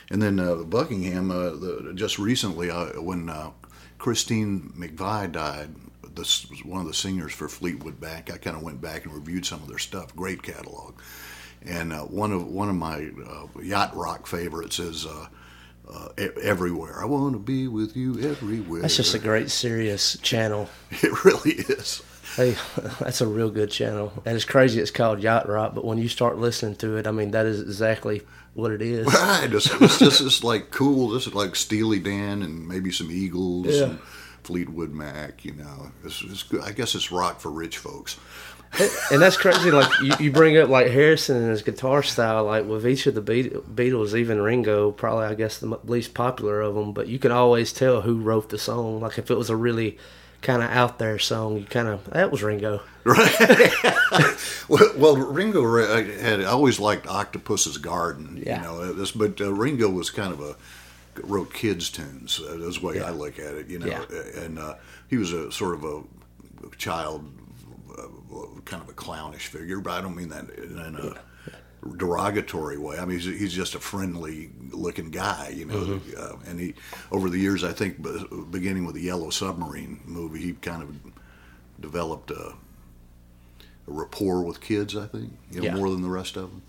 And 0.10 0.22
then 0.22 0.40
uh, 0.40 0.56
Buckingham, 0.56 1.32
uh, 1.32 1.52
the, 1.52 1.94
just 1.96 2.20
recently, 2.20 2.70
uh, 2.70 3.02
when 3.02 3.30
Christine 4.04 4.74
McVie 4.78 5.32
died, 5.32 5.70
this 6.14 6.50
was 6.50 6.66
one 6.66 6.82
of 6.82 6.88
the 6.88 6.94
singers 6.94 7.32
for 7.32 7.48
Fleetwood 7.48 8.02
Mac. 8.02 8.30
I 8.30 8.38
kind 8.38 8.58
of 8.58 8.62
went 8.62 8.82
back 8.82 9.06
and 9.06 9.14
reviewed 9.14 9.46
some 9.46 9.64
of 9.64 9.70
their 9.70 9.78
stuff. 9.78 10.14
Great 10.14 10.44
catalog. 10.44 10.96
And 11.66 11.94
uh, 11.94 12.02
one 12.02 12.34
of 12.34 12.46
one 12.46 12.68
of 12.68 12.76
my 12.76 13.12
uh, 13.26 13.62
yacht 13.62 13.96
rock 13.96 14.28
favorites 14.28 14.78
is 14.78 15.06
uh, 15.06 15.28
uh, 15.90 16.10
"Everywhere." 16.18 17.02
I 17.02 17.06
want 17.06 17.32
to 17.32 17.40
be 17.40 17.70
with 17.70 17.96
you 17.96 18.20
everywhere. 18.20 18.82
That's 18.82 18.98
just 18.98 19.16
a 19.16 19.20
great 19.20 19.50
Sirius 19.50 20.18
channel. 20.18 20.68
It 21.02 21.24
really 21.24 21.54
is. 21.54 22.04
Hey, 22.36 22.58
that's 23.00 23.22
a 23.22 23.28
real 23.28 23.50
good 23.50 23.72
channel. 23.72 24.12
And 24.26 24.36
it's 24.36 24.44
crazy. 24.44 24.82
It's 24.82 24.92
called 24.92 25.24
Yacht 25.24 25.48
Rock, 25.48 25.76
but 25.76 25.86
when 25.86 25.98
you 25.98 26.10
start 26.10 26.38
listening 26.38 26.76
to 26.78 26.98
it, 26.98 27.08
I 27.08 27.12
mean, 27.12 27.32
that 27.32 27.46
is 27.46 27.62
exactly 27.62 28.24
what 28.54 28.72
it 28.72 28.82
is. 28.82 29.06
Right. 29.14 29.52
It's, 29.52 29.70
it's 29.82 30.00
just 30.00 30.22
it's 30.22 30.44
like 30.44 30.72
cool. 30.72 31.10
This 31.10 31.28
is 31.28 31.34
like 31.34 31.56
Steely 31.56 32.00
Dan 32.00 32.42
and 32.44 32.68
maybe 32.68 32.92
some 32.92 33.10
Eagles 33.12 33.68
Yeah. 33.68 33.84
and 33.86 34.00
Fleetwood 34.44 34.92
Mac. 34.92 35.44
You 35.46 35.54
know, 35.54 35.92
it's, 36.04 36.22
it's 36.24 36.44
good. 36.44 36.62
I 36.62 36.72
guess 36.72 36.96
it's 36.96 37.12
rock 37.12 37.40
for 37.40 37.50
rich 37.52 37.78
folks. 37.78 38.18
and 39.12 39.22
that's 39.22 39.38
crazy. 39.38 39.70
Like 39.70 39.88
you, 40.02 40.14
you 40.20 40.32
bring 40.32 40.58
up 40.58 40.68
like 40.68 40.88
Harrison 40.88 41.38
and 41.38 41.50
his 41.52 41.62
guitar 41.62 42.02
style. 42.02 42.46
Like 42.46 42.66
with 42.66 42.88
each 42.88 43.06
of 43.06 43.14
the 43.14 43.22
Beatles, 43.22 44.16
even 44.16 44.42
Ringo, 44.42 44.92
probably 44.92 45.26
I 45.26 45.36
guess 45.36 45.60
the 45.60 45.80
least 45.86 46.14
popular 46.16 46.62
of 46.62 46.74
them. 46.76 46.92
But 46.94 47.08
you 47.08 47.20
can 47.20 47.32
always 47.32 47.72
tell 47.72 48.02
who 48.02 48.20
wrote 48.20 48.50
the 48.50 48.58
song. 48.58 49.00
Like 49.02 49.20
if 49.20 49.30
it 49.30 49.36
was 49.38 49.52
a 49.52 49.56
really 49.56 49.98
kind 50.44 50.62
of 50.62 50.70
out 50.70 51.00
there 51.00 51.18
song, 51.18 51.58
you 51.58 51.66
kind 51.66 51.88
of 51.88 52.04
that 52.12 52.32
was 52.32 52.44
Ringo. 52.44 52.82
Right. 53.06 53.74
well, 54.70 54.92
well, 54.96 55.18
Ringo 55.18 55.62
had 56.22 56.40
I 56.40 56.46
always 56.46 56.80
liked 56.80 57.06
Octopus's 57.06 57.78
Garden. 57.78 58.42
Yeah. 58.46 58.58
You 58.58 58.64
know 58.64 58.94
this, 58.94 59.12
but 59.12 59.42
uh, 59.42 59.52
Ringo 59.52 59.90
was 59.90 60.10
kind 60.10 60.32
of 60.32 60.40
a 60.40 60.56
wrote 61.22 61.54
kids 61.54 61.90
tunes. 61.90 62.40
Uh, 62.40 62.56
that's 62.60 62.80
the 62.80 62.86
way 62.86 62.96
Yeah. 62.96 63.08
I 63.08 63.10
look 63.10 63.40
at 63.40 63.56
it. 63.56 63.68
You 63.68 63.80
know, 63.80 63.88
Yeah. 63.88 64.06
and 64.44 64.58
uh, 64.58 64.76
he 65.10 65.18
was 65.18 65.34
a 65.34 65.52
sort 65.52 65.76
of 65.76 65.84
a 65.84 66.04
child, 66.78 67.30
uh, 67.98 68.08
kind 68.64 68.82
of 68.82 68.88
a 68.88 68.94
clownish 68.94 69.48
figure, 69.48 69.82
but 69.82 69.92
I 69.92 70.02
don't 70.02 70.16
mean 70.16 70.30
that 70.30 70.50
in, 70.52 70.80
in 70.80 70.96
a 70.96 71.14
derogatory 71.98 72.78
way. 72.78 72.98
I 72.98 73.06
mean, 73.06 73.20
he's, 73.20 73.40
he's 73.40 73.54
just 73.54 73.76
a 73.76 73.80
friendly 73.80 74.50
looking 74.72 75.10
guy, 75.10 75.50
you 75.50 75.66
know. 75.66 75.76
Mm-hmm. 75.76 76.12
Uh, 76.18 76.50
and 76.50 76.60
he, 76.60 76.74
over 77.12 77.30
the 77.30 77.40
years, 77.40 77.64
I 77.64 77.74
think, 77.74 77.98
beginning 78.52 78.86
with 78.86 78.96
the 78.96 79.02
Yellow 79.02 79.30
Submarine 79.30 80.00
movie, 80.06 80.40
he 80.42 80.54
kind 80.54 80.82
of 80.84 80.96
developed 81.80 82.32
a, 82.32 82.50
a 82.50 82.56
rapport 83.88 84.44
with 84.44 84.62
kids. 84.62 84.96
I 84.96 85.08
think, 85.08 85.34
you 85.52 85.60
know, 85.60 85.66
Yeah. 85.66 85.76
more 85.76 85.90
than 85.90 86.02
the 86.02 86.10
rest 86.10 86.38
of 86.38 86.50
them. 86.52 86.62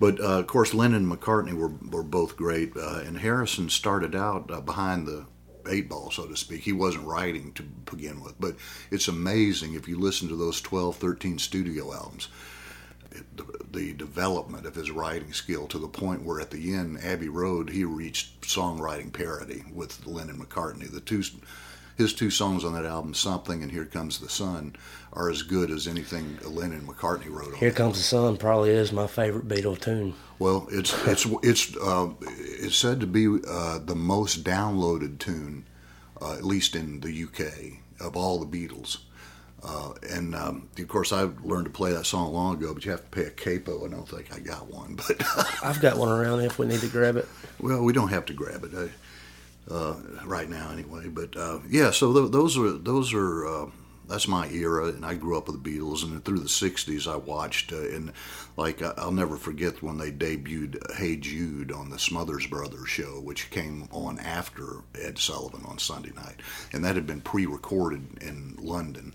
But 0.00 0.20
uh, 0.20 0.38
of 0.38 0.46
course, 0.46 0.74
Lennon 0.74 1.10
and 1.10 1.12
McCartney 1.12 1.52
were 1.54 1.72
were 1.90 2.04
both 2.04 2.36
great, 2.36 2.76
uh, 2.76 3.00
and 3.04 3.18
Harrison 3.18 3.68
started 3.68 4.14
out 4.14 4.48
uh, 4.50 4.60
behind 4.60 5.08
the 5.08 5.26
eight 5.68 5.88
ball, 5.88 6.10
so 6.12 6.24
to 6.26 6.36
speak. 6.36 6.60
He 6.62 6.72
wasn't 6.72 7.04
writing 7.04 7.52
to 7.54 7.62
begin 7.64 8.20
with, 8.22 8.40
but 8.40 8.54
it's 8.92 9.08
amazing 9.08 9.74
if 9.74 9.88
you 9.88 9.98
listen 9.98 10.28
to 10.28 10.36
those 10.36 10.60
12, 10.60 10.96
13 10.96 11.38
studio 11.38 11.92
albums. 11.92 12.28
The, 13.70 13.92
development 13.92 14.66
of 14.66 14.74
his 14.74 14.90
writing 14.90 15.32
skill 15.32 15.66
to 15.68 15.78
the 15.78 15.88
point 15.88 16.22
where 16.22 16.40
at 16.40 16.50
the 16.50 16.74
end, 16.74 16.98
Abbey 17.04 17.28
Road, 17.28 17.70
he 17.70 17.84
reached 17.84 18.40
songwriting 18.42 19.12
parity 19.12 19.64
with 19.72 20.06
Lennon 20.06 20.36
and 20.36 20.48
McCartney. 20.48 20.90
The 20.90 21.00
two, 21.00 21.22
his 21.96 22.14
two 22.14 22.30
songs 22.30 22.64
on 22.64 22.72
that 22.74 22.84
album, 22.84 23.14
"Something" 23.14 23.62
and 23.62 23.70
"Here 23.70 23.84
Comes 23.84 24.18
the 24.18 24.28
Sun," 24.28 24.76
are 25.12 25.30
as 25.30 25.42
good 25.42 25.70
as 25.70 25.86
anything 25.86 26.38
Lennon 26.44 26.78
and 26.78 26.88
McCartney 26.88 27.30
wrote. 27.30 27.54
on 27.54 27.58
Here. 27.58 27.72
Comes 27.72 27.98
the 27.98 28.02
Sun 28.02 28.36
probably 28.38 28.70
is 28.70 28.92
my 28.92 29.06
favorite 29.06 29.48
Beatle 29.48 29.80
tune. 29.80 30.14
Well, 30.38 30.66
it's 30.70 30.94
it's 31.06 31.26
it's 31.42 31.76
uh, 31.76 32.08
it's 32.20 32.76
said 32.76 33.00
to 33.00 33.06
be 33.06 33.26
uh, 33.48 33.78
the 33.78 33.96
most 33.96 34.44
downloaded 34.44 35.18
tune, 35.18 35.66
uh, 36.20 36.34
at 36.34 36.44
least 36.44 36.74
in 36.74 37.00
the 37.00 37.24
UK, 37.24 37.80
of 38.00 38.16
all 38.16 38.38
the 38.38 38.46
Beatles. 38.46 38.98
Uh, 39.62 39.92
and 40.10 40.34
um, 40.34 40.68
of 40.78 40.88
course, 40.88 41.12
I 41.12 41.28
learned 41.42 41.66
to 41.66 41.72
play 41.72 41.92
that 41.92 42.06
song 42.06 42.32
long 42.32 42.56
ago, 42.56 42.72
but 42.74 42.84
you 42.84 42.92
have 42.92 43.02
to 43.02 43.08
pay 43.08 43.24
a 43.24 43.30
capo. 43.30 43.84
I 43.84 43.88
don't 43.88 44.08
think 44.08 44.32
I 44.32 44.38
got 44.38 44.72
one, 44.72 44.94
but 44.94 45.20
I've 45.64 45.80
got 45.80 45.98
one 45.98 46.08
around 46.08 46.40
if 46.40 46.58
we 46.58 46.66
need 46.66 46.80
to 46.80 46.88
grab 46.88 47.16
it. 47.16 47.26
well, 47.60 47.82
we 47.82 47.92
don't 47.92 48.08
have 48.08 48.26
to 48.26 48.32
grab 48.32 48.64
it 48.64 48.74
uh, 48.74 49.74
uh, 49.74 49.96
right 50.24 50.48
now 50.48 50.70
anyway. 50.70 51.08
But 51.08 51.36
uh, 51.36 51.58
yeah, 51.68 51.90
so 51.90 52.12
th- 52.12 52.32
those 52.32 52.56
are 52.56 52.70
those 52.70 53.12
are 53.12 53.46
uh, 53.46 53.66
that's 54.08 54.28
my 54.28 54.48
era, 54.48 54.86
and 54.86 55.04
I 55.04 55.14
grew 55.14 55.36
up 55.36 55.48
with 55.48 55.62
the 55.62 55.70
Beatles, 55.70 56.02
and 56.02 56.24
through 56.24 56.38
the 56.38 56.46
'60s, 56.46 57.10
I 57.10 57.16
watched 57.16 57.72
uh, 57.72 57.80
and 57.80 58.12
like 58.56 58.80
I'll 58.80 59.12
never 59.12 59.36
forget 59.36 59.82
when 59.82 59.98
they 59.98 60.10
debuted 60.10 60.78
"Hey 60.96 61.16
Jude" 61.16 61.72
on 61.72 61.90
the 61.90 61.98
Smothers 61.98 62.46
Brothers 62.46 62.88
show, 62.88 63.20
which 63.20 63.50
came 63.50 63.88
on 63.92 64.18
after 64.18 64.82
Ed 65.00 65.18
Sullivan 65.18 65.64
on 65.66 65.78
Sunday 65.78 66.12
night, 66.14 66.40
and 66.72 66.84
that 66.84 66.94
had 66.94 67.06
been 67.06 67.20
pre-recorded 67.20 68.22
in 68.22 68.56
London, 68.58 69.14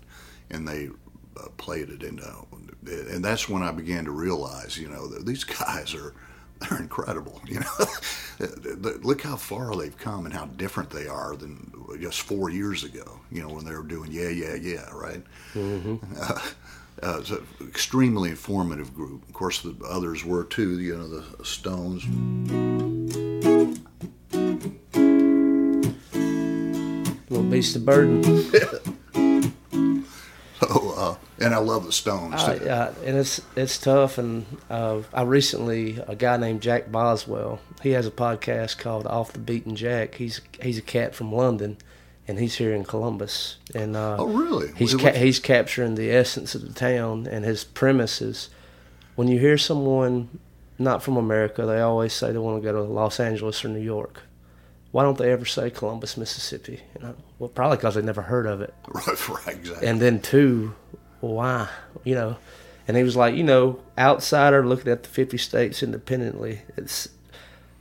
and 0.54 0.66
they 0.66 0.88
uh, 1.36 1.48
played 1.56 1.90
it 1.90 2.02
in, 2.02 2.20
uh, 2.20 2.42
and 3.12 3.24
that's 3.24 3.48
when 3.48 3.62
I 3.62 3.72
began 3.72 4.04
to 4.04 4.10
realize, 4.10 4.78
you 4.78 4.88
know, 4.88 5.08
that 5.08 5.26
these 5.26 5.44
guys 5.60 5.94
are 5.94 6.14
they're 6.60 6.78
incredible. 6.78 7.40
You 7.46 7.60
know, 7.60 8.96
look 9.02 9.22
how 9.22 9.36
far 9.36 9.74
they've 9.76 9.96
come 9.96 10.26
and 10.26 10.34
how 10.34 10.46
different 10.46 10.90
they 10.90 11.06
are 11.06 11.36
than 11.36 11.72
just 12.00 12.22
four 12.22 12.50
years 12.50 12.84
ago. 12.84 13.20
You 13.30 13.42
know, 13.42 13.48
when 13.48 13.64
they 13.64 13.72
were 13.72 13.82
doing 13.82 14.12
yeah, 14.12 14.28
yeah, 14.28 14.54
yeah, 14.54 14.90
right. 14.92 15.22
Mm-hmm. 15.54 15.96
Uh, 17.02 17.08
uh, 17.08 17.18
it's 17.18 17.30
an 17.30 17.44
extremely 17.66 18.30
informative 18.30 18.94
group. 18.94 19.26
Of 19.28 19.34
course, 19.34 19.62
the 19.62 19.74
others 19.84 20.24
were 20.24 20.44
too. 20.44 20.78
You 20.78 20.96
know, 20.96 21.08
the 21.08 21.44
Stones. 21.44 22.04
Little 27.28 27.50
Beast 27.50 27.74
of 27.74 27.84
Burden. 27.84 28.94
So, 30.60 30.94
uh, 30.96 31.16
and 31.38 31.54
I 31.54 31.58
love 31.58 31.84
the 31.84 31.92
Stones. 31.92 32.42
I, 32.42 32.58
too. 32.58 32.68
uh, 32.68 32.94
and 33.04 33.16
it's 33.16 33.40
it's 33.56 33.78
tough. 33.78 34.18
And 34.18 34.46
uh, 34.70 35.02
I 35.12 35.22
recently 35.22 35.98
a 36.06 36.14
guy 36.14 36.36
named 36.36 36.62
Jack 36.62 36.90
Boswell. 36.90 37.60
He 37.82 37.90
has 37.90 38.06
a 38.06 38.10
podcast 38.10 38.78
called 38.78 39.06
Off 39.06 39.32
the 39.32 39.38
Beaten 39.38 39.76
Jack. 39.76 40.16
He's 40.16 40.40
he's 40.62 40.78
a 40.78 40.82
cat 40.82 41.14
from 41.14 41.32
London, 41.32 41.76
and 42.28 42.38
he's 42.38 42.56
here 42.56 42.74
in 42.74 42.84
Columbus. 42.84 43.56
And 43.74 43.96
uh, 43.96 44.16
oh, 44.18 44.26
really? 44.26 44.72
he's 44.76 44.94
ca- 44.94 45.12
he's 45.12 45.38
capturing 45.38 45.94
the 45.94 46.10
essence 46.10 46.54
of 46.54 46.62
the 46.62 46.72
town. 46.72 47.26
And 47.26 47.44
his 47.44 47.64
premise 47.64 48.22
is, 48.22 48.48
when 49.16 49.28
you 49.28 49.38
hear 49.38 49.58
someone 49.58 50.40
not 50.78 51.02
from 51.02 51.16
America, 51.16 51.66
they 51.66 51.80
always 51.80 52.12
say 52.12 52.32
they 52.32 52.38
want 52.38 52.62
to 52.62 52.66
go 52.66 52.72
to 52.72 52.82
Los 52.82 53.20
Angeles 53.20 53.64
or 53.64 53.68
New 53.68 53.80
York. 53.80 54.22
Why 54.90 55.02
don't 55.02 55.18
they 55.18 55.32
ever 55.32 55.44
say 55.44 55.70
Columbus, 55.70 56.16
Mississippi? 56.16 56.80
And 56.94 57.06
I, 57.06 57.14
well, 57.44 57.50
probably 57.50 57.76
because 57.76 57.94
they 57.94 58.00
never 58.00 58.22
heard 58.22 58.46
of 58.46 58.62
it. 58.62 58.72
right, 58.88 59.28
right, 59.28 59.48
exactly. 59.48 59.86
And 59.86 60.00
then 60.00 60.18
two, 60.18 60.74
why? 61.20 61.68
You 62.02 62.14
know, 62.14 62.36
and 62.88 62.96
he 62.96 63.02
was 63.02 63.16
like, 63.16 63.34
you 63.34 63.44
know, 63.44 63.80
outsider 63.98 64.66
looking 64.66 64.90
at 64.90 65.02
the 65.02 65.10
fifty 65.10 65.36
states 65.36 65.82
independently, 65.82 66.62
it's 66.78 67.06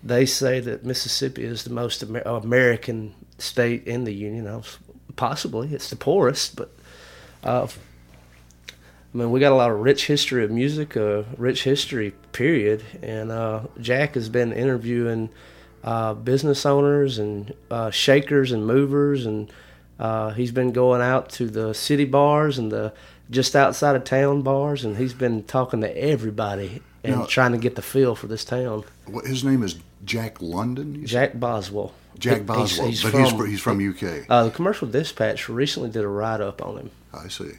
they 0.04 0.26
say 0.26 0.60
that 0.60 0.84
Mississippi 0.84 1.46
is 1.46 1.64
the 1.64 1.70
most 1.70 2.04
Amer- 2.04 2.24
American 2.26 3.16
state 3.38 3.88
in 3.88 4.04
the 4.04 4.14
union. 4.14 4.48
I 4.48 4.58
was, 4.58 4.80
possibly 5.16 5.74
it's 5.74 5.90
the 5.90 5.96
poorest, 5.96 6.58
but 6.58 6.70
uh, 7.46 7.68
I 8.68 9.18
mean, 9.18 9.32
we 9.32 9.40
got 9.40 9.54
a 9.54 9.56
lot 9.56 9.72
of 9.72 9.80
rich 9.80 10.08
history 10.08 10.44
of 10.44 10.52
music, 10.52 10.98
uh, 10.98 11.24
rich 11.38 11.64
history, 11.64 12.12
period. 12.34 12.84
And 13.02 13.32
uh, 13.32 13.62
Jack 13.80 14.16
has 14.16 14.28
been 14.28 14.52
interviewing 14.52 15.30
uh, 15.84 16.14
business 16.14 16.66
owners 16.66 17.20
and 17.20 17.54
uh, 17.70 17.92
shakers 17.92 18.52
and 18.52 18.66
movers, 18.66 19.26
and 19.26 19.52
uh, 20.00 20.32
he's 20.32 20.52
been 20.52 20.72
going 20.72 21.02
out 21.02 21.30
to 21.32 21.48
the 21.50 21.74
city 21.74 22.06
bars 22.06 22.58
and 22.58 22.72
the 22.72 22.94
just 23.30 23.56
outside 23.56 23.96
of 23.96 24.04
town 24.04 24.42
bars, 24.42 24.84
and 24.86 24.98
he's 24.98 25.14
been 25.14 25.44
talking 25.44 25.82
to 25.82 25.98
everybody 25.98 26.82
and 27.04 27.16
Now- 27.18 27.26
trying 27.26 27.52
to 27.54 27.58
get 27.58 27.76
the 27.76 27.82
feel 27.82 28.16
for 28.16 28.28
this 28.28 28.46
town. 28.46 28.84
What- 29.06 29.26
His 29.26 29.44
name 29.44 29.64
is 29.64 29.76
Jack 30.06 30.42
London. 30.42 31.06
Jack 31.06 31.40
Boswell. 31.40 31.94
Jack 32.20 32.46
Boswell, 32.46 32.88
he's, 32.88 33.02
but 33.02 33.12
from, 33.12 33.24
he's 33.24 33.50
he's 33.50 33.62
from 33.62 33.90
UK. 33.90 34.26
uh, 34.30 34.44
the 34.44 34.52
Commercial 34.52 34.88
Dispatch 34.88 35.50
recently 35.50 35.90
did 35.90 36.04
a 36.04 36.08
write 36.08 36.42
up 36.42 36.64
on 36.64 36.78
him. 36.78 36.92
I 37.14 37.28
see. 37.28 37.52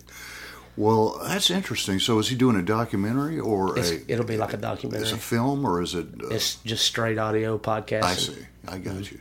Well, 0.76 1.20
that's 1.22 1.50
interesting. 1.50 2.00
So, 2.00 2.18
is 2.18 2.28
he 2.28 2.34
doing 2.36 2.56
a 2.56 2.62
documentary 2.62 3.38
or 3.38 3.78
It's, 3.78 3.90
a? 3.92 4.12
it'll 4.12 4.24
be 4.24 4.36
like 4.36 4.52
a 4.52 4.56
documentary. 4.56 5.06
Is 5.06 5.12
it 5.12 5.16
a 5.18 5.20
film 5.20 5.64
or 5.64 5.80
is 5.80 5.94
it? 5.94 6.06
Uh, 6.22 6.28
It's 6.28 6.56
just 6.56 6.84
straight 6.84 7.16
audio 7.18 7.58
podcast. 7.58 8.02
I 8.02 8.14
see. 8.14 8.46
I 8.66 8.78
got 8.78 9.10
you. 9.12 9.20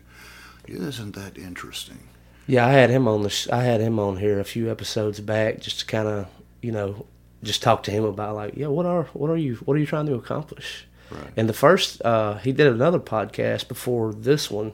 Isn't 0.67 1.13
that 1.15 1.37
interesting? 1.37 1.99
Yeah, 2.47 2.65
I 2.65 2.71
had 2.71 2.89
him 2.89 3.07
on 3.07 3.23
the. 3.23 3.49
I 3.51 3.63
had 3.63 3.81
him 3.81 3.99
on 3.99 4.17
here 4.17 4.39
a 4.39 4.43
few 4.43 4.71
episodes 4.71 5.19
back, 5.19 5.59
just 5.59 5.79
to 5.81 5.85
kind 5.85 6.07
of, 6.07 6.27
you 6.61 6.71
know, 6.71 7.05
just 7.43 7.61
talk 7.61 7.83
to 7.83 7.91
him 7.91 8.03
about 8.03 8.35
like, 8.35 8.55
yeah, 8.57 8.67
what 8.67 8.85
are 8.85 9.03
what 9.13 9.29
are 9.29 9.37
you 9.37 9.55
what 9.65 9.75
are 9.75 9.79
you 9.79 9.85
trying 9.85 10.07
to 10.07 10.15
accomplish? 10.15 10.87
Right. 11.11 11.31
And 11.37 11.47
the 11.47 11.53
first, 11.53 12.01
uh, 12.03 12.35
he 12.37 12.51
did 12.51 12.65
another 12.67 12.99
podcast 12.99 13.67
before 13.67 14.13
this 14.13 14.49
one, 14.49 14.73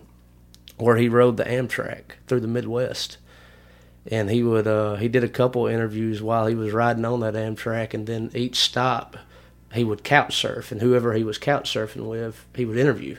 where 0.78 0.96
he 0.96 1.10
rode 1.10 1.38
the 1.38 1.44
Amtrak 1.44 2.14
through 2.28 2.40
the 2.40 2.48
Midwest, 2.48 3.18
and 4.10 4.30
he 4.30 4.44
would 4.44 4.68
uh, 4.68 4.96
he 4.96 5.08
did 5.08 5.24
a 5.24 5.30
couple 5.30 5.68
interviews 5.68 6.22
while 6.22 6.48
he 6.48 6.56
was 6.56 6.74
riding 6.74 7.06
on 7.06 7.20
that 7.22 7.34
Amtrak, 7.36 7.94
and 7.94 8.08
then 8.08 8.32
each 8.34 8.58
stop, 8.60 9.18
he 9.74 9.84
would 9.84 10.04
couch 10.04 10.36
surf, 10.36 10.72
and 10.72 10.82
whoever 10.82 11.14
he 11.14 11.24
was 11.24 11.38
couch 11.38 11.72
surfing 11.74 12.08
with, 12.08 12.46
he 12.56 12.66
would 12.66 12.78
interview. 12.78 13.18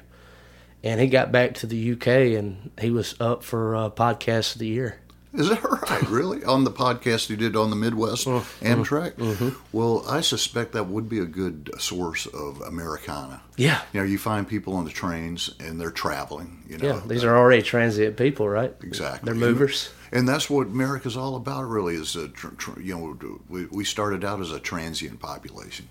And 0.83 0.99
he 1.01 1.09
got 1.09 1.31
back 1.31 1.55
to 1.57 1.67
the 1.67 1.93
UK, 1.93 2.07
and 2.39 2.71
he 2.81 2.91
was 2.91 3.15
up 3.21 3.43
for 3.43 3.77
uh, 3.77 3.91
podcast 3.91 4.55
of 4.55 4.61
the 4.61 4.67
year. 4.67 4.99
Is 5.35 5.49
that 5.49 5.63
right? 5.91 6.03
Really? 6.09 6.43
on 6.43 6.65
the 6.65 6.73
podcast 6.73 7.29
you 7.31 7.37
did 7.37 7.55
on 7.55 7.71
the 7.71 7.77
Midwest 7.77 8.27
Uh, 8.27 8.41
Amtrak? 8.63 9.13
mm-hmm. 9.13 9.51
Well, 9.73 10.05
I 10.09 10.23
suspect 10.23 10.73
that 10.73 10.89
would 10.89 11.09
be 11.09 11.19
a 11.21 11.25
good 11.27 11.71
source 11.79 12.27
of 12.27 12.61
Americana. 12.63 13.43
Yeah, 13.57 13.81
You 13.93 14.01
know, 14.01 14.07
you 14.07 14.19
find 14.19 14.49
people 14.49 14.75
on 14.75 14.85
the 14.87 14.91
trains 14.91 15.51
and 15.61 15.81
they're 15.81 15.93
traveling. 15.93 16.65
You 16.69 16.79
know, 16.79 16.87
yeah. 16.89 17.01
These 17.07 17.23
are 17.25 17.37
already 17.37 17.63
transient 17.63 18.17
people, 18.17 18.49
right? 18.49 18.75
Exactly. 18.83 19.27
They're 19.27 19.35
movers. 19.39 19.91
And 20.13 20.29
that's 20.29 20.51
what 20.51 20.67
America's 20.67 21.17
all 21.17 21.37
about, 21.37 21.69
really. 21.69 21.95
Is 21.95 22.17
a 22.17 22.31
you 22.81 22.99
know 22.99 23.39
we, 23.49 23.67
we 23.67 23.85
started 23.85 24.25
out 24.25 24.41
as 24.41 24.51
a 24.51 24.59
transient 24.59 25.21
population, 25.21 25.89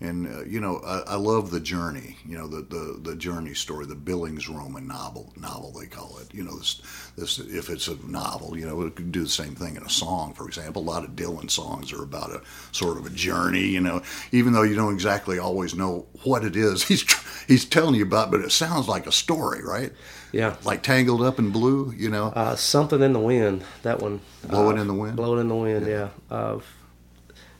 And 0.00 0.26
uh, 0.26 0.44
you 0.44 0.60
know, 0.60 0.80
I, 0.84 1.12
I, 1.12 1.14
love 1.14 1.50
the 1.50 1.60
journey. 1.60 2.16
You 2.26 2.38
know, 2.38 2.48
the, 2.48 2.62
the, 2.62 2.98
the 3.00 3.16
journey 3.16 3.54
story, 3.54 3.86
the 3.86 3.94
Bildungsroman 3.94 4.86
novel 4.86 5.32
novel 5.36 5.72
they 5.78 5.86
call 5.86 6.18
it. 6.18 6.34
You 6.34 6.42
know, 6.42 6.56
this 6.58 6.82
this 7.16 7.38
if 7.38 7.70
it's 7.70 7.86
a 7.86 7.94
novel, 8.06 8.58
you 8.58 8.66
know, 8.66 8.82
it 8.82 8.96
could 8.96 9.12
do 9.12 9.22
the 9.22 9.28
same 9.28 9.54
thing 9.54 9.76
in 9.76 9.84
a 9.84 9.90
song. 9.90 10.34
For 10.34 10.46
example, 10.48 10.82
a 10.82 10.90
lot 10.90 11.04
of 11.04 11.10
Dylan 11.10 11.48
songs 11.48 11.92
are 11.92 12.02
about 12.02 12.32
a 12.32 12.42
sort 12.72 12.98
of 12.98 13.06
a 13.06 13.10
journey. 13.10 13.66
You 13.66 13.80
know, 13.80 14.02
even 14.32 14.52
though 14.52 14.62
you 14.62 14.74
don't 14.74 14.94
exactly 14.94 15.38
always 15.38 15.76
know 15.76 16.06
what 16.24 16.44
it 16.44 16.56
is, 16.56 16.82
he's 16.88 17.04
he's 17.46 17.64
telling 17.64 17.94
you 17.94 18.02
about, 18.04 18.32
but 18.32 18.40
it 18.40 18.50
sounds 18.50 18.88
like 18.88 19.06
a 19.06 19.12
story, 19.12 19.62
right? 19.62 19.92
Yeah, 20.32 20.56
like 20.64 20.82
Tangled 20.82 21.22
Up 21.22 21.38
in 21.38 21.50
Blue. 21.50 21.92
You 21.96 22.10
know, 22.10 22.26
uh, 22.26 22.56
something 22.56 23.02
in 23.02 23.12
the 23.12 23.18
wind. 23.18 23.64
That 23.82 24.00
one. 24.00 24.20
Blowing 24.46 24.78
uh, 24.78 24.82
in 24.82 24.86
the 24.86 24.94
wind. 24.94 25.16
Blowing 25.16 25.40
in 25.40 25.48
the 25.48 25.54
wind. 25.54 25.86
Yeah. 25.86 26.10
yeah. 26.30 26.36
Uh, 26.36 26.60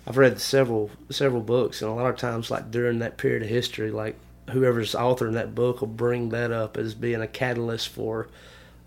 I've 0.07 0.17
read 0.17 0.41
several 0.41 0.91
several 1.11 1.43
books, 1.43 1.83
and 1.83 1.91
a 1.91 1.95
lot 1.95 2.11
of 2.11 2.17
times, 2.17 2.51
like 2.51 2.71
during 2.71 3.01
that 3.01 3.17
period 3.17 3.43
of 3.43 3.49
history, 3.49 3.91
like 3.91 4.17
whoever's 4.51 4.95
authoring 4.95 5.35
that 5.35 5.55
book 5.55 5.81
will 5.81 5.89
bring 5.89 6.31
that 6.31 6.51
up 6.51 6.77
as 6.77 6.95
being 6.95 7.21
a 7.21 7.27
catalyst 7.27 7.89
for. 7.89 8.29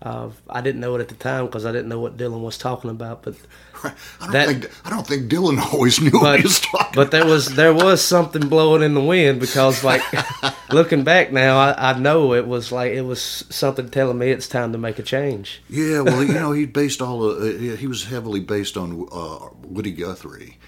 Uh, 0.04 0.28
I 0.50 0.60
didn't 0.60 0.82
know 0.82 0.94
it 0.96 1.00
at 1.00 1.08
the 1.08 1.14
time 1.14 1.46
because 1.46 1.64
I 1.64 1.72
didn't 1.72 1.88
know 1.88 1.98
what 1.98 2.18
Dylan 2.18 2.42
was 2.42 2.58
talking 2.58 2.90
about, 2.90 3.22
but 3.22 3.36
I 3.82 3.92
don't 4.20 4.32
that, 4.32 4.46
think 4.48 4.70
I 4.84 4.90
don't 4.90 5.06
think 5.06 5.32
Dylan 5.32 5.58
always 5.72 5.98
knew 5.98 6.10
but, 6.10 6.20
what 6.20 6.40
he 6.40 6.42
was 6.42 6.60
talking. 6.60 6.92
But 6.94 7.10
there 7.10 7.24
was 7.24 7.54
there 7.54 7.72
was 7.72 8.04
something 8.04 8.48
blowing 8.48 8.82
in 8.82 8.92
the 8.92 9.00
wind 9.00 9.40
because, 9.40 9.82
like, 9.82 10.02
looking 10.70 11.04
back 11.04 11.32
now, 11.32 11.56
I, 11.56 11.92
I, 11.92 11.98
know 11.98 12.34
it 12.34 12.46
was 12.46 12.70
like 12.70 12.92
it 12.92 13.00
was 13.00 13.44
something 13.48 13.88
telling 13.88 14.18
me 14.18 14.30
it's 14.30 14.46
time 14.46 14.72
to 14.72 14.78
make 14.78 14.98
a 14.98 15.02
change. 15.02 15.62
Yeah, 15.70 16.02
well, 16.02 16.22
you 16.22 16.34
know, 16.34 16.52
he 16.52 16.66
based 16.66 17.00
all 17.00 17.24
uh, 17.30 17.42
he 17.76 17.86
was 17.86 18.04
heavily 18.04 18.40
based 18.40 18.76
on 18.76 19.08
uh, 19.10 19.48
Woody 19.62 19.92
Guthrie, 19.92 20.58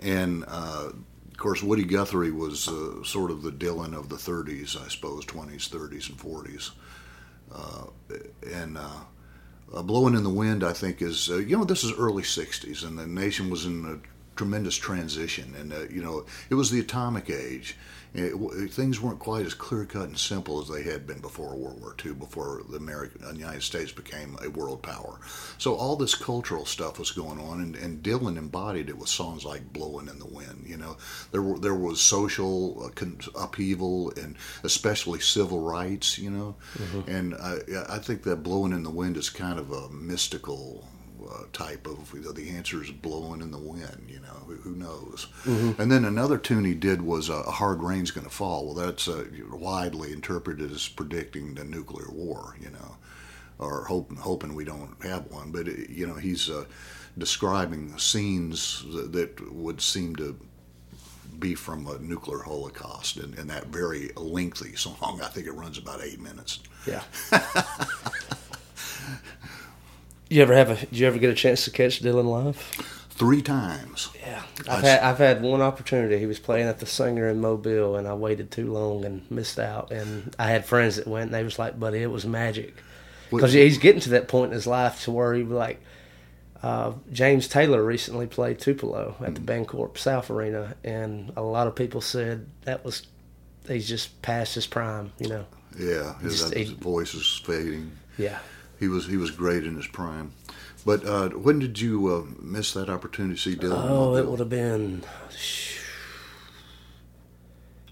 and 0.00 0.42
uh, 0.48 0.90
of 1.36 1.36
course, 1.36 1.62
Woody 1.62 1.84
Guthrie 1.84 2.30
was 2.30 2.66
uh, 2.66 3.04
sort 3.04 3.30
of 3.30 3.42
the 3.42 3.52
Dylan 3.52 3.94
of 3.94 4.08
the 4.08 4.16
30s, 4.16 4.82
I 4.82 4.88
suppose, 4.88 5.26
20s, 5.26 5.68
30s, 5.68 6.08
and 6.08 6.18
40s. 6.18 6.70
Uh, 7.56 7.86
and 8.52 8.76
uh, 8.78 9.82
Blowing 9.82 10.14
in 10.14 10.22
the 10.22 10.30
Wind, 10.30 10.62
I 10.62 10.72
think, 10.72 11.00
is, 11.00 11.30
uh, 11.30 11.36
you 11.38 11.56
know, 11.56 11.64
this 11.64 11.84
is 11.84 11.92
early 11.92 12.22
60s, 12.22 12.84
and 12.84 12.98
the 12.98 13.06
nation 13.06 13.50
was 13.50 13.64
in 13.64 13.84
a 13.84 14.36
tremendous 14.36 14.76
transition. 14.76 15.54
And, 15.58 15.90
you 15.90 16.02
know, 16.02 16.26
it 16.50 16.54
was 16.54 16.70
the 16.70 16.80
atomic 16.80 17.30
age. 17.30 17.76
It, 18.16 18.72
things 18.72 19.00
weren't 19.00 19.18
quite 19.18 19.44
as 19.44 19.54
clear 19.54 19.84
cut 19.84 20.08
and 20.08 20.18
simple 20.18 20.60
as 20.60 20.68
they 20.68 20.82
had 20.82 21.06
been 21.06 21.20
before 21.20 21.54
World 21.54 21.80
War 21.80 21.94
II, 22.04 22.14
before 22.14 22.62
the 22.68 22.76
American 22.76 23.22
the 23.22 23.34
United 23.36 23.62
States 23.62 23.92
became 23.92 24.38
a 24.42 24.48
world 24.48 24.82
power. 24.82 25.20
So 25.58 25.74
all 25.74 25.96
this 25.96 26.14
cultural 26.14 26.64
stuff 26.64 26.98
was 26.98 27.10
going 27.10 27.38
on, 27.38 27.60
and, 27.60 27.76
and 27.76 28.02
Dylan 28.02 28.38
embodied 28.38 28.88
it 28.88 28.96
with 28.96 29.08
songs 29.08 29.44
like 29.44 29.72
"Blowing 29.72 30.08
in 30.08 30.18
the 30.18 30.26
Wind." 30.26 30.64
You 30.66 30.78
know, 30.78 30.96
there 31.30 31.42
were 31.42 31.58
there 31.58 31.74
was 31.74 32.00
social 32.00 32.84
uh, 32.84 33.42
upheaval 33.42 34.12
and 34.16 34.36
especially 34.62 35.20
civil 35.20 35.60
rights. 35.60 36.18
You 36.18 36.30
know, 36.30 36.56
mm-hmm. 36.78 37.10
and 37.10 37.34
I, 37.34 37.96
I 37.96 37.98
think 37.98 38.22
that 38.22 38.42
"Blowing 38.42 38.72
in 38.72 38.82
the 38.82 38.90
Wind" 38.90 39.16
is 39.16 39.28
kind 39.28 39.58
of 39.58 39.70
a 39.70 39.90
mystical 39.90 40.88
uh, 41.30 41.44
type 41.52 41.86
of 41.86 42.12
you 42.14 42.20
know, 42.20 42.32
the 42.32 42.50
answer 42.50 42.82
is 42.82 42.90
blowing 42.90 43.40
in 43.40 43.50
the 43.50 43.58
wind. 43.58 44.06
You 44.08 44.20
know, 44.20 44.44
who, 44.46 44.56
who 44.56 44.74
knows? 44.74 45.26
Mm-hmm. 45.44 45.80
And 45.80 45.90
then 45.90 46.04
another 46.04 46.38
tune 46.38 46.64
he 46.64 46.74
did 46.74 47.02
was 47.02 47.30
uh, 47.30 47.42
a 47.46 47.50
hard 47.50 47.82
rain's 47.82 48.10
going 48.10 48.26
to 48.26 48.32
fall. 48.32 48.66
Well, 48.66 48.74
that's 48.74 49.08
uh, 49.08 49.24
widely 49.50 50.12
interpreted 50.12 50.70
as 50.70 50.88
predicting 50.88 51.54
the 51.54 51.64
nuclear 51.64 52.10
war. 52.10 52.56
You 52.60 52.70
know, 52.70 52.96
or 53.58 53.84
hoping 53.84 54.16
hoping 54.16 54.54
we 54.54 54.64
don't 54.64 54.96
have 55.02 55.26
one. 55.30 55.50
But 55.50 55.68
it, 55.68 55.90
you 55.90 56.06
know, 56.06 56.14
he's 56.14 56.48
uh, 56.50 56.64
describing 57.18 57.96
scenes 57.98 58.84
that, 58.92 59.12
that 59.12 59.52
would 59.52 59.80
seem 59.80 60.16
to 60.16 60.38
be 61.38 61.54
from 61.54 61.86
a 61.86 61.98
nuclear 61.98 62.40
holocaust 62.40 63.18
and, 63.18 63.38
in, 63.38 63.46
that 63.48 63.66
very 63.66 64.10
lengthy 64.16 64.74
song. 64.74 65.20
I 65.22 65.28
think 65.28 65.46
it 65.46 65.52
runs 65.52 65.78
about 65.78 66.02
eight 66.02 66.20
minutes. 66.20 66.60
Yeah. 66.86 67.02
You 70.28 70.42
ever 70.42 70.54
have 70.54 70.70
a? 70.70 70.74
Did 70.76 70.98
you 70.98 71.06
ever 71.06 71.18
get 71.18 71.30
a 71.30 71.34
chance 71.34 71.64
to 71.64 71.70
catch 71.70 72.02
Dylan 72.02 72.24
live? 72.24 72.56
Three 73.10 73.42
times. 73.42 74.10
Yeah, 74.20 74.42
I've 74.68 74.82
had 74.82 75.00
I've 75.00 75.18
had 75.18 75.40
one 75.40 75.62
opportunity. 75.62 76.18
He 76.18 76.26
was 76.26 76.38
playing 76.38 76.66
at 76.66 76.80
the 76.80 76.86
Saenger 76.86 77.30
in 77.30 77.40
Mobile, 77.40 77.96
and 77.96 78.08
I 78.08 78.14
waited 78.14 78.50
too 78.50 78.72
long 78.72 79.04
and 79.04 79.28
missed 79.30 79.58
out. 79.58 79.92
And 79.92 80.34
I 80.38 80.48
had 80.48 80.66
friends 80.66 80.96
that 80.96 81.06
went, 81.06 81.26
and 81.26 81.34
they 81.34 81.44
was 81.44 81.58
like, 81.58 81.78
"Buddy, 81.78 82.02
it 82.02 82.10
was 82.10 82.26
magic," 82.26 82.74
because 83.30 83.52
he's 83.52 83.78
getting 83.78 84.00
to 84.02 84.10
that 84.10 84.26
point 84.26 84.50
in 84.50 84.54
his 84.54 84.66
life 84.66 85.02
to 85.04 85.12
where 85.12 85.34
he 85.34 85.42
was 85.42 85.56
like. 85.56 85.80
Uh, 86.62 86.94
James 87.12 87.46
Taylor 87.46 87.84
recently 87.84 88.26
played 88.26 88.58
Tupelo 88.58 89.14
at 89.20 89.34
the 89.34 89.40
mm. 89.40 89.66
Bancorp 89.66 89.98
South 89.98 90.30
Arena, 90.30 90.74
and 90.82 91.30
a 91.36 91.42
lot 91.42 91.68
of 91.68 91.76
people 91.76 92.00
said 92.00 92.46
that 92.62 92.84
was 92.84 93.06
he's 93.68 93.86
just 93.86 94.20
past 94.22 94.54
his 94.54 94.66
prime. 94.66 95.12
You 95.20 95.28
know. 95.28 95.46
Yeah, 95.78 96.18
his, 96.18 96.40
just, 96.40 96.54
his 96.54 96.70
voice 96.70 97.14
is 97.14 97.40
fading. 97.44 97.92
Yeah 98.16 98.38
he 98.78 98.88
was 98.88 99.06
he 99.06 99.16
was 99.16 99.30
great 99.30 99.64
in 99.64 99.76
his 99.76 99.86
prime. 99.86 100.32
But 100.84 101.04
uh, 101.04 101.30
when 101.30 101.58
did 101.58 101.80
you 101.80 102.08
uh, 102.08 102.24
miss 102.40 102.72
that 102.74 102.88
opportunity 102.88 103.34
to 103.34 103.40
see 103.40 103.56
Dylan? 103.56 103.84
Oh, 103.88 104.16
it 104.16 104.26
would 104.26 104.38
have 104.38 104.48
been 104.48 105.02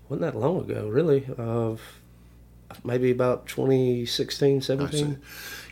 wasn't 0.08 0.32
that 0.32 0.38
long 0.38 0.60
ago, 0.60 0.88
really. 0.88 1.26
Uh, 1.36 1.76
maybe 2.84 3.10
about 3.10 3.46
2016, 3.46 4.60
17. 4.62 5.20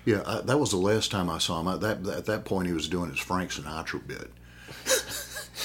Yeah, 0.04 0.22
I, 0.26 0.40
that 0.40 0.58
was 0.58 0.70
the 0.70 0.76
last 0.78 1.10
time 1.10 1.30
I 1.30 1.38
saw 1.38 1.60
him. 1.60 1.68
At 1.68 1.80
that 1.80 2.06
at 2.06 2.26
that 2.26 2.44
point, 2.44 2.66
he 2.66 2.74
was 2.74 2.88
doing 2.88 3.10
his 3.10 3.20
Frank 3.20 3.52
Sinatra 3.52 4.04
bit. 4.06 4.30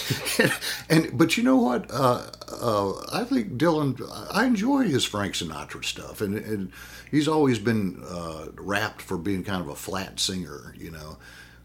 and 0.90 1.18
but 1.18 1.38
you 1.38 1.44
know 1.44 1.58
what? 1.58 1.90
Uh, 1.92 2.24
uh, 2.62 2.94
I 3.12 3.24
think 3.24 3.58
Dylan. 3.58 4.02
I 4.32 4.46
enjoy 4.46 4.84
his 4.84 5.06
Frank 5.06 5.34
Sinatra 5.34 5.84
stuff, 5.84 6.22
and, 6.22 6.38
and 6.38 6.72
he's 7.12 7.28
always 7.28 7.60
been 7.60 8.04
uh, 8.08 8.48
rapped 8.56 9.02
for 9.02 9.18
being 9.18 9.44
kind 9.44 9.62
of 9.62 9.68
a 9.68 9.76
flat 9.76 10.20
singer, 10.20 10.74
you 10.78 10.92
know. 10.92 11.18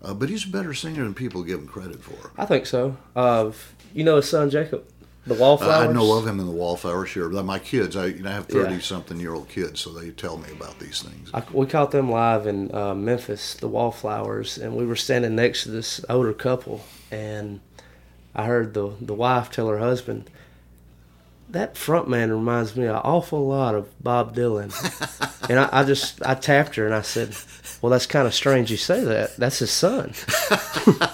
Uh, 0.02 0.14
but 0.14 0.28
he's 0.28 0.44
a 0.44 0.48
better 0.48 0.74
singer 0.74 1.04
than 1.04 1.14
people 1.14 1.44
give 1.44 1.60
him 1.60 1.68
credit 1.68 2.02
for. 2.02 2.32
I 2.36 2.44
think 2.44 2.66
so. 2.66 2.96
Uh, 3.14 3.52
you 3.94 4.04
know 4.04 4.16
his 4.16 4.28
son 4.28 4.50
Jacob, 4.50 4.84
the 5.26 5.34
Wallflowers. 5.34 5.88
I 5.88 5.92
know 5.92 6.18
of 6.18 6.26
him 6.26 6.40
in 6.40 6.46
the 6.46 6.52
Wallflowers. 6.52 7.10
Sure, 7.10 7.30
my 7.42 7.58
kids. 7.58 7.96
I, 7.96 8.06
you 8.06 8.22
know, 8.22 8.30
I 8.30 8.34
have 8.34 8.46
thirty 8.46 8.74
yeah. 8.74 8.80
something 8.80 9.20
year 9.20 9.34
old 9.34 9.48
kids, 9.48 9.80
so 9.80 9.92
they 9.92 10.10
tell 10.10 10.38
me 10.38 10.50
about 10.50 10.78
these 10.78 11.02
things. 11.02 11.30
I, 11.32 11.42
we 11.52 11.66
caught 11.66 11.92
them 11.92 12.10
live 12.10 12.46
in 12.46 12.74
uh, 12.74 12.94
Memphis, 12.94 13.54
the 13.54 13.68
Wallflowers, 13.68 14.58
and 14.58 14.76
we 14.76 14.84
were 14.84 14.96
standing 14.96 15.36
next 15.36 15.64
to 15.64 15.70
this 15.70 16.04
older 16.08 16.32
couple, 16.32 16.84
and 17.10 17.60
I 18.34 18.44
heard 18.44 18.74
the 18.74 18.92
the 19.00 19.14
wife 19.14 19.50
tell 19.50 19.68
her 19.68 19.78
husband, 19.78 20.30
"That 21.48 21.76
front 21.76 22.08
man 22.08 22.30
reminds 22.30 22.76
me 22.76 22.86
an 22.86 22.96
awful 22.96 23.46
lot 23.46 23.74
of 23.74 23.88
Bob 24.02 24.34
Dylan." 24.34 24.72
and 25.50 25.58
I, 25.58 25.68
I, 25.72 25.84
just 25.84 26.24
I 26.24 26.34
tapped 26.34 26.76
her 26.76 26.86
and 26.86 26.94
I 26.94 27.02
said, 27.02 27.34
"Well, 27.80 27.90
that's 27.90 28.06
kind 28.06 28.26
of 28.26 28.34
strange 28.34 28.70
you 28.70 28.76
say 28.76 29.02
that. 29.04 29.36
That's 29.36 29.58
his 29.58 29.70
son." 29.70 30.14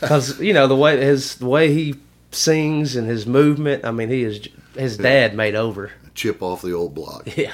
Because 0.00 0.38
you 0.40 0.52
know 0.52 0.66
the 0.66 0.76
way 0.76 1.00
his 1.00 1.36
the 1.36 1.46
way 1.46 1.72
he 1.72 1.94
sings 2.30 2.96
and 2.96 3.08
his 3.08 3.26
movement. 3.26 3.84
I 3.84 3.90
mean, 3.90 4.08
he 4.08 4.24
is 4.24 4.48
his 4.74 4.98
dad 4.98 5.34
made 5.34 5.54
over. 5.54 5.92
Chip 6.14 6.42
off 6.42 6.62
the 6.62 6.72
old 6.72 6.94
block. 6.94 7.36
Yeah. 7.36 7.52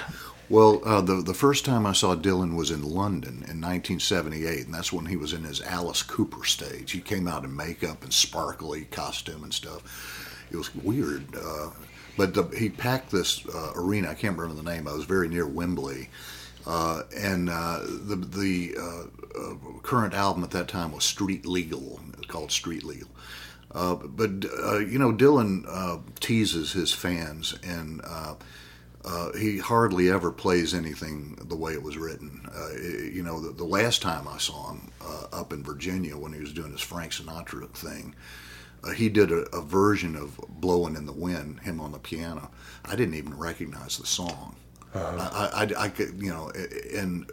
Well, 0.49 0.83
uh, 0.85 1.01
the 1.01 1.23
the 1.23 1.35
first 1.35 1.65
time 1.65 1.87
I 1.87 1.93
saw 1.93 2.15
Dylan 2.15 2.57
was 2.57 2.71
in 2.71 2.83
London 2.83 3.45
in 3.49 3.61
1978, 3.61 4.67
and 4.67 4.75
that's 4.75 4.93
when 4.93 5.07
he 5.07 5.17
was 5.17 5.33
in 5.33 5.45
his 5.45 5.63
Alice 5.63 6.03
Cooper 6.03 6.45
stage. 6.45 6.91
He 6.91 7.01
came 7.01 7.29
out 7.29 7.45
in 7.45 7.55
makeup 7.57 8.03
and 8.03 8.13
sparkly 8.13 8.85
costume 8.87 9.45
and 9.45 9.55
stuff. 9.55 10.49
It 10.51 10.57
was 10.57 10.75
weird, 10.75 11.25
uh, 11.37 11.71
but 12.17 12.35
the, 12.35 12.45
he 12.59 12.69
packed 12.69 13.11
this 13.11 13.47
uh, 13.47 13.73
arena. 13.77 14.11
I 14.11 14.15
can't 14.15 14.37
remember 14.37 14.61
the 14.61 14.69
name. 14.71 14.87
I 14.87 14.93
was 14.93 15.05
very 15.05 15.29
near 15.29 15.47
Wembley, 15.47 16.11
uh, 16.67 17.05
and 17.17 17.49
uh, 17.49 17.81
the 17.85 18.17
the 18.17 18.75
uh, 18.79 19.55
current 19.83 20.13
album 20.13 20.43
at 20.45 20.51
that 20.51 20.69
time 20.69 20.93
was 20.93 21.05
Street 21.05 21.47
Legal, 21.47 22.01
called 22.27 22.51
Street 22.51 22.85
Legal. 22.85 23.09
but 23.73 24.45
you 24.91 24.99
know, 24.99 25.13
Dylan 25.13 26.03
teases 26.21 26.73
his 26.73 26.93
fans 26.93 27.55
and 27.63 28.03
uh, 29.05 29.33
he 29.33 29.59
hardly 29.59 30.11
ever 30.11 30.31
plays 30.31 30.75
anything 30.75 31.37
the 31.49 31.57
way 31.57 31.73
it 31.73 31.83
was 31.83 31.97
written. 31.97 32.49
Uh, 32.55 32.73
you 32.79 33.23
know, 33.23 33.41
the, 33.41 33.53
the, 33.53 33.65
last 33.65 34.01
time 34.01 34.29
I 34.29 34.39
saw 34.39 34.71
him 34.71 34.93
uh, 35.01 35.27
up 35.33 35.53
in 35.53 35.65
Virginia 35.65 36.17
when 36.17 36.33
he 36.33 36.41
was 36.41 36.53
doing 36.53 36.71
his 36.71 36.81
Frank 36.81 37.13
Sinatra 37.13 37.69
thing, 37.71 38.15
uh, 38.85 38.91
he 38.91 39.09
did 39.09 39.33
a, 39.33 39.43
a, 39.57 39.61
version 39.61 40.15
of 40.15 40.39
"Blowing 40.49 40.95
in 40.95 41.07
the 41.07 41.13
Wind," 41.13 41.61
him 41.61 41.81
on 41.81 41.93
the 41.93 41.99
piano. 41.99 42.51
I 42.85 42.95
didn't 42.95 43.15
even 43.15 43.37
recognize 43.37 43.99
the 43.99 44.07
song. 44.07 44.57
Uh-huh. 44.95 45.31
I, 45.33 45.63
I, 45.63 45.85
I, 45.85 45.89
could, 45.89 46.23
you 46.23 46.31
know, 46.31 46.53
and 46.95 47.29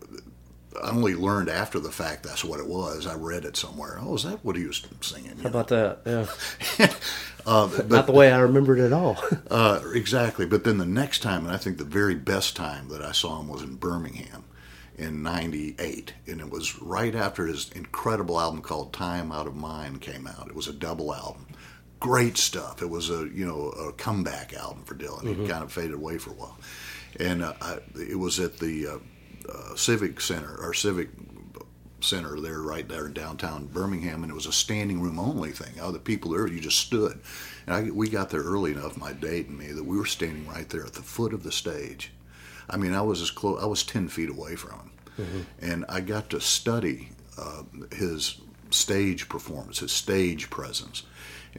I 0.81 0.91
only 0.91 1.15
learned 1.15 1.49
after 1.49 1.79
the 1.79 1.91
fact 1.91 2.23
that's 2.23 2.43
what 2.43 2.59
it 2.59 2.67
was. 2.67 3.07
I 3.07 3.15
read 3.15 3.45
it 3.45 3.57
somewhere. 3.57 3.97
Oh, 4.01 4.15
is 4.15 4.23
that 4.23 4.43
what 4.45 4.55
he 4.55 4.65
was 4.65 4.85
singing? 5.01 5.37
How 5.39 5.49
about 5.49 5.67
that? 5.69 5.99
Yeah. 6.05 6.85
uh, 7.45 7.67
but, 7.67 7.89
Not 7.89 8.05
the 8.05 8.11
way 8.11 8.31
I 8.31 8.39
remembered 8.39 8.79
it 8.79 8.85
at 8.85 8.93
all. 8.93 9.17
uh, 9.49 9.81
exactly. 9.93 10.45
But 10.45 10.63
then 10.63 10.77
the 10.77 10.85
next 10.85 11.19
time, 11.19 11.45
and 11.45 11.53
I 11.53 11.57
think 11.57 11.77
the 11.77 11.83
very 11.83 12.15
best 12.15 12.55
time 12.55 12.89
that 12.89 13.01
I 13.01 13.11
saw 13.11 13.39
him 13.39 13.47
was 13.47 13.63
in 13.63 13.75
Birmingham 13.75 14.43
in 14.97 15.23
98. 15.23 16.13
And 16.27 16.41
it 16.41 16.49
was 16.49 16.79
right 16.81 17.15
after 17.15 17.47
his 17.47 17.69
incredible 17.71 18.39
album 18.39 18.61
called 18.61 18.93
Time 18.93 19.31
Out 19.31 19.47
of 19.47 19.55
Mind 19.55 20.01
came 20.01 20.27
out. 20.27 20.47
It 20.47 20.55
was 20.55 20.67
a 20.67 20.73
double 20.73 21.13
album. 21.13 21.47
great 21.99 22.37
stuff. 22.37 22.81
It 22.81 22.89
was 22.89 23.09
a 23.09 23.27
you 23.33 23.45
know 23.45 23.69
a 23.69 23.91
comeback 23.93 24.53
album 24.53 24.83
for 24.83 24.95
Dylan. 24.95 25.35
He 25.35 25.47
kind 25.47 25.63
of 25.63 25.71
faded 25.71 25.93
away 25.93 26.17
for 26.17 26.29
a 26.31 26.33
while, 26.33 26.57
and 27.19 27.43
uh, 27.43 27.53
I, 27.61 27.79
it 27.95 28.17
was 28.17 28.39
at 28.39 28.57
the 28.57 28.87
uh, 28.87 28.97
uh, 29.49 29.75
Civic 29.75 30.21
Center 30.21 30.55
or 30.61 30.73
Civic 30.73 31.09
Center 32.01 32.39
there, 32.39 32.61
right 32.61 32.87
there 32.87 33.07
in 33.07 33.13
downtown 33.13 33.65
Birmingham, 33.67 34.23
and 34.23 34.31
it 34.31 34.35
was 34.35 34.45
a 34.45 34.53
standing 34.53 35.01
room 35.01 35.19
only 35.19 35.51
thing. 35.51 35.79
All 35.81 35.91
the 35.91 35.99
people 35.99 36.31
there, 36.31 36.47
you 36.47 36.61
just 36.61 36.79
stood. 36.79 37.19
And 37.67 37.75
I, 37.75 37.91
we 37.91 38.09
got 38.09 38.29
there 38.29 38.41
early 38.41 38.71
enough, 38.71 38.97
my 38.97 39.11
date 39.13 39.47
and 39.47 39.57
me, 39.57 39.73
that 39.73 39.83
we 39.83 39.97
were 39.97 40.05
standing 40.05 40.47
right 40.47 40.69
there 40.69 40.85
at 40.85 40.93
the 40.93 41.01
foot 41.01 41.33
of 41.33 41.43
the 41.43 41.51
stage. 41.51 42.11
I 42.69 42.77
mean, 42.77 42.93
I 42.93 43.01
was 43.01 43.21
as 43.21 43.31
close. 43.31 43.61
I 43.61 43.65
was 43.65 43.83
ten 43.83 44.07
feet 44.07 44.29
away 44.29 44.55
from 44.55 44.71
him, 44.71 44.91
and 45.59 45.85
I 45.89 45.99
got 45.99 46.29
to 46.29 46.39
study 46.39 47.09
uh, 47.37 47.63
his 47.91 48.39
stage 48.69 49.27
performance, 49.27 49.79
his 49.79 49.91
stage 49.91 50.49
presence. 50.49 51.03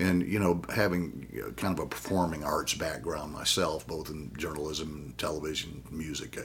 And 0.01 0.27
you 0.27 0.39
know, 0.39 0.63
having 0.75 1.53
kind 1.57 1.79
of 1.79 1.85
a 1.85 1.87
performing 1.87 2.43
arts 2.43 2.73
background 2.73 3.33
myself, 3.33 3.87
both 3.87 4.09
in 4.09 4.33
journalism, 4.37 5.15
television, 5.19 5.83
music, 5.91 6.39
uh, 6.39 6.43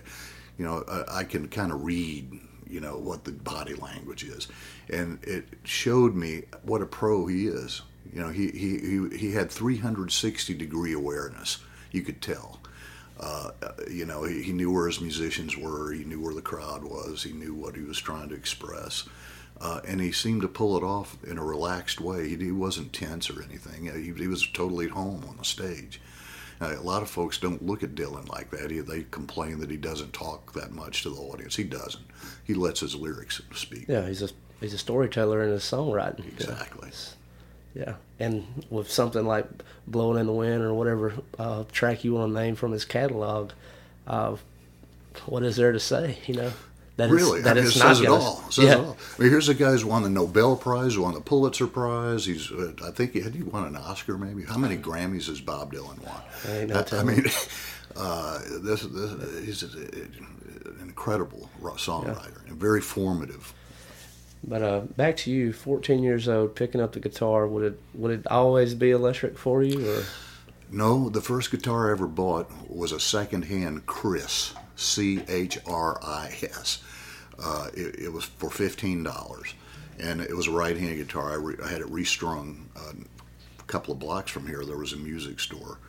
you 0.58 0.66
know, 0.66 0.84
I, 0.90 1.20
I 1.20 1.24
can 1.24 1.48
kind 1.48 1.72
of 1.72 1.84
read, 1.84 2.38
you 2.68 2.82
know, 2.82 2.98
what 2.98 3.24
the 3.24 3.32
body 3.32 3.74
language 3.74 4.26
is, 4.26 4.50
and 4.90 5.24
it 5.24 5.48
showed 5.64 6.16
me 6.16 6.44
what 6.64 6.82
a 6.82 6.86
pro 6.86 7.28
he 7.28 7.48
is. 7.48 7.82
You 8.14 8.20
know, 8.22 8.30
he 8.30 8.52
he 8.52 8.78
he, 8.80 9.18
he 9.18 9.32
had 9.32 9.50
360 9.50 10.54
degree 10.54 10.94
awareness. 10.94 11.60
You 11.92 12.02
could 12.02 12.22
tell. 12.22 12.60
Uh, 13.18 13.52
you 13.90 14.06
know, 14.06 14.24
he, 14.24 14.44
he 14.44 14.52
knew 14.52 14.70
where 14.70 14.88
his 14.88 15.00
musicians 15.00 15.58
were. 15.58 15.94
He 15.94 16.04
knew 16.04 16.22
where 16.22 16.34
the 16.34 16.42
crowd 16.42 16.84
was. 16.84 17.24
He 17.24 17.32
knew 17.32 17.54
what 17.54 17.76
he 17.76 17.84
was 17.84 17.98
trying 17.98 18.28
to 18.30 18.36
express. 18.36 19.08
Uh, 19.60 19.80
and 19.88 20.02
he 20.02 20.12
seemed 20.12 20.42
to 20.42 20.48
pull 20.48 20.76
it 20.78 20.84
off 20.84 21.18
in 21.26 21.38
a 21.38 21.44
relaxed 21.44 22.02
way. 22.02 22.28
He, 22.28 22.36
he 22.36 22.52
wasn't 22.52 22.92
tense 22.92 23.30
or 23.30 23.42
anything. 23.42 23.86
He, 23.86 24.12
he 24.12 24.28
was 24.28 24.46
totally 24.48 24.86
at 24.86 24.92
home 24.92 25.24
on 25.30 25.38
the 25.38 25.46
stage. 25.46 26.02
Uh, 26.62 26.76
a 26.78 26.82
lot 26.82 27.02
of 27.02 27.10
folks 27.10 27.38
don't 27.38 27.66
look 27.66 27.84
at 27.84 27.96
Dylan 27.96 28.30
like 28.30 28.50
that. 28.52 28.72
He, 28.72 28.80
they 28.80 29.06
complain 29.12 29.60
that 29.60 29.70
he 29.70 29.78
doesn't 29.78 30.14
talk 30.14 30.54
that 30.54 30.72
much 30.72 31.04
to 31.04 31.10
the 31.10 31.18
audience. 31.18 31.56
He 31.56 31.64
doesn't. 31.64 32.06
He 32.44 32.54
lets 32.54 32.80
his 32.80 32.96
lyrics 32.96 33.42
speak. 33.54 33.86
Yeah, 33.88 34.08
he's 34.08 34.22
a 34.22 34.30
he's 34.62 34.74
a 34.74 34.78
storyteller 34.78 35.44
in 35.44 35.50
his 35.50 35.64
songwriting. 35.64 36.28
Exactly. 36.28 36.92
Yeah, 37.74 37.96
and 38.20 38.46
with 38.70 38.90
something 38.90 39.26
like 39.26 39.48
"Blowing 39.86 40.18
in 40.18 40.28
the 40.28 40.34
Wind" 40.34 40.64
or 40.64 40.74
whatever 40.74 41.14
uh, 41.38 41.66
track 41.72 42.06
you 42.06 42.14
want 42.14 42.34
to 42.34 42.42
name 42.42 42.56
from 42.56 42.72
his 42.72 42.86
catalog, 42.86 43.52
uh, 44.08 44.38
what 45.26 45.44
is 45.44 45.58
there 45.58 45.74
to 45.74 45.80
say? 45.80 46.20
You 46.26 46.36
know, 46.36 46.54
that 46.98 47.10
Really, 47.10 47.42
that 47.42 47.52
I 47.52 47.54
mean, 47.56 47.66
it's 47.66 47.76
it 47.76 47.80
not 47.80 47.96
says 47.96 48.02
it 48.02 48.10
all. 48.10 48.44
It 48.48 48.54
says 48.54 48.66
yeah, 48.66 48.72
it 48.72 48.78
all. 48.80 48.98
I 49.18 49.22
mean, 49.22 49.30
here's 49.32 49.50
a 49.50 49.54
guy 49.54 49.72
who's 49.72 49.84
won 49.84 50.04
the 50.04 50.10
Nobel 50.10 50.56
Prize, 50.56 50.96
who 50.96 51.02
won 51.02 51.14
the 51.14 51.22
Pulitzer 51.22 51.68
Prize. 51.68 52.26
He's, 52.26 52.52
uh, 52.52 52.74
I 52.86 52.92
think, 52.92 53.14
he 53.14 53.22
had 53.22 53.36
he 53.36 53.44
won 53.44 53.66
an 53.66 53.76
Oscar 53.76 54.18
maybe? 54.18 54.44
How 54.44 54.58
many 54.58 54.78
Grammys 54.78 55.28
has 55.28 55.42
Bob 55.42 55.74
Dylan 55.74 56.02
won? 56.04 56.22
Ain't 56.50 56.70
no 56.70 56.86
I, 56.92 57.00
I 57.00 57.04
mean, 57.04 57.26
uh, 57.96 58.40
this, 58.62 58.84
this 58.84 59.46
he's 59.46 59.64
an 59.64 60.78
incredible 60.82 61.50
songwriter 61.62 62.48
and 62.48 62.58
very 62.58 62.82
formative. 62.82 63.54
But 64.48 64.62
uh, 64.62 64.80
back 64.82 65.18
to 65.18 65.32
you, 65.32 65.54
14 65.54 66.04
years 66.04 66.28
old, 66.30 66.56
picking 66.56 66.80
up 66.80 66.94
the 66.94 67.00
guitar. 67.00 67.48
Would 67.48 67.64
it 67.74 67.82
would 67.96 68.12
it 68.12 68.28
always 68.28 68.76
be 68.76 68.92
electric 68.92 69.38
for 69.38 69.64
you, 69.64 69.90
or 69.90 70.04
No, 70.72 71.10
the 71.10 71.22
first 71.22 71.52
guitar 71.52 71.90
I 71.90 71.92
ever 71.92 72.08
bought 72.08 72.50
was 72.70 72.92
a 72.92 73.00
secondhand 73.00 73.86
Chris, 73.86 74.54
C 74.76 75.22
H 75.28 75.58
R 75.66 76.00
I 76.04 76.28
S. 76.44 76.84
Uh, 77.42 77.70
it, 77.74 78.00
it 78.00 78.14
was 78.14 78.26
for 78.26 78.50
fifteen 78.50 79.04
dollars, 79.04 79.54
and 80.00 80.22
it 80.22 80.36
was 80.36 80.48
a 80.48 80.52
right-handed 80.52 80.96
guitar. 80.98 81.32
I, 81.32 81.36
re, 81.36 81.56
I 81.64 81.70
had 81.70 81.82
it 81.82 81.90
restrung 81.90 82.70
uh, 82.76 82.94
a 83.60 83.64
couple 83.64 83.94
of 83.94 84.00
blocks 84.00 84.32
from 84.32 84.48
here. 84.48 84.64
There 84.64 84.78
was 84.78 84.94
a 84.94 84.98
music 84.98 85.40
store, 85.40 85.80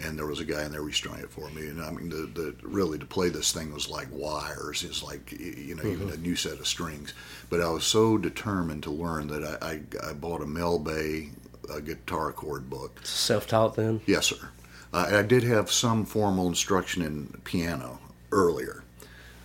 and 0.00 0.18
there 0.18 0.26
was 0.26 0.40
a 0.40 0.44
guy 0.44 0.64
in 0.64 0.72
there 0.72 0.82
restrung 0.82 1.18
it 1.18 1.30
for 1.30 1.50
me. 1.50 1.66
And 1.66 1.82
I 1.82 1.90
mean, 1.90 2.08
the, 2.08 2.30
the 2.32 2.54
really 2.62 2.98
to 2.98 3.06
play 3.06 3.28
this 3.28 3.52
thing 3.52 3.72
was 3.72 3.88
like 3.88 4.08
wires. 4.10 4.82
It's 4.82 5.02
like 5.02 5.32
you 5.32 5.74
know, 5.74 5.84
even 5.84 6.10
a 6.10 6.16
new 6.16 6.36
set 6.36 6.58
of 6.58 6.66
strings. 6.66 7.12
But 7.50 7.60
I 7.60 7.68
was 7.68 7.84
so 7.84 8.16
determined 8.16 8.82
to 8.84 8.90
learn 8.90 9.28
that 9.28 9.44
I, 9.62 9.66
I, 10.06 10.10
I 10.10 10.12
bought 10.14 10.42
a 10.42 10.46
Mel 10.46 10.78
Bay 10.78 11.30
uh, 11.70 11.80
guitar 11.80 12.32
chord 12.32 12.70
book. 12.70 13.00
self-taught 13.04 13.76
then? 13.76 14.00
Yes, 14.06 14.26
sir. 14.26 14.48
Uh, 14.92 15.10
I 15.12 15.22
did 15.22 15.42
have 15.42 15.70
some 15.70 16.06
formal 16.06 16.48
instruction 16.48 17.02
in 17.02 17.26
piano 17.44 18.00
earlier, 18.32 18.84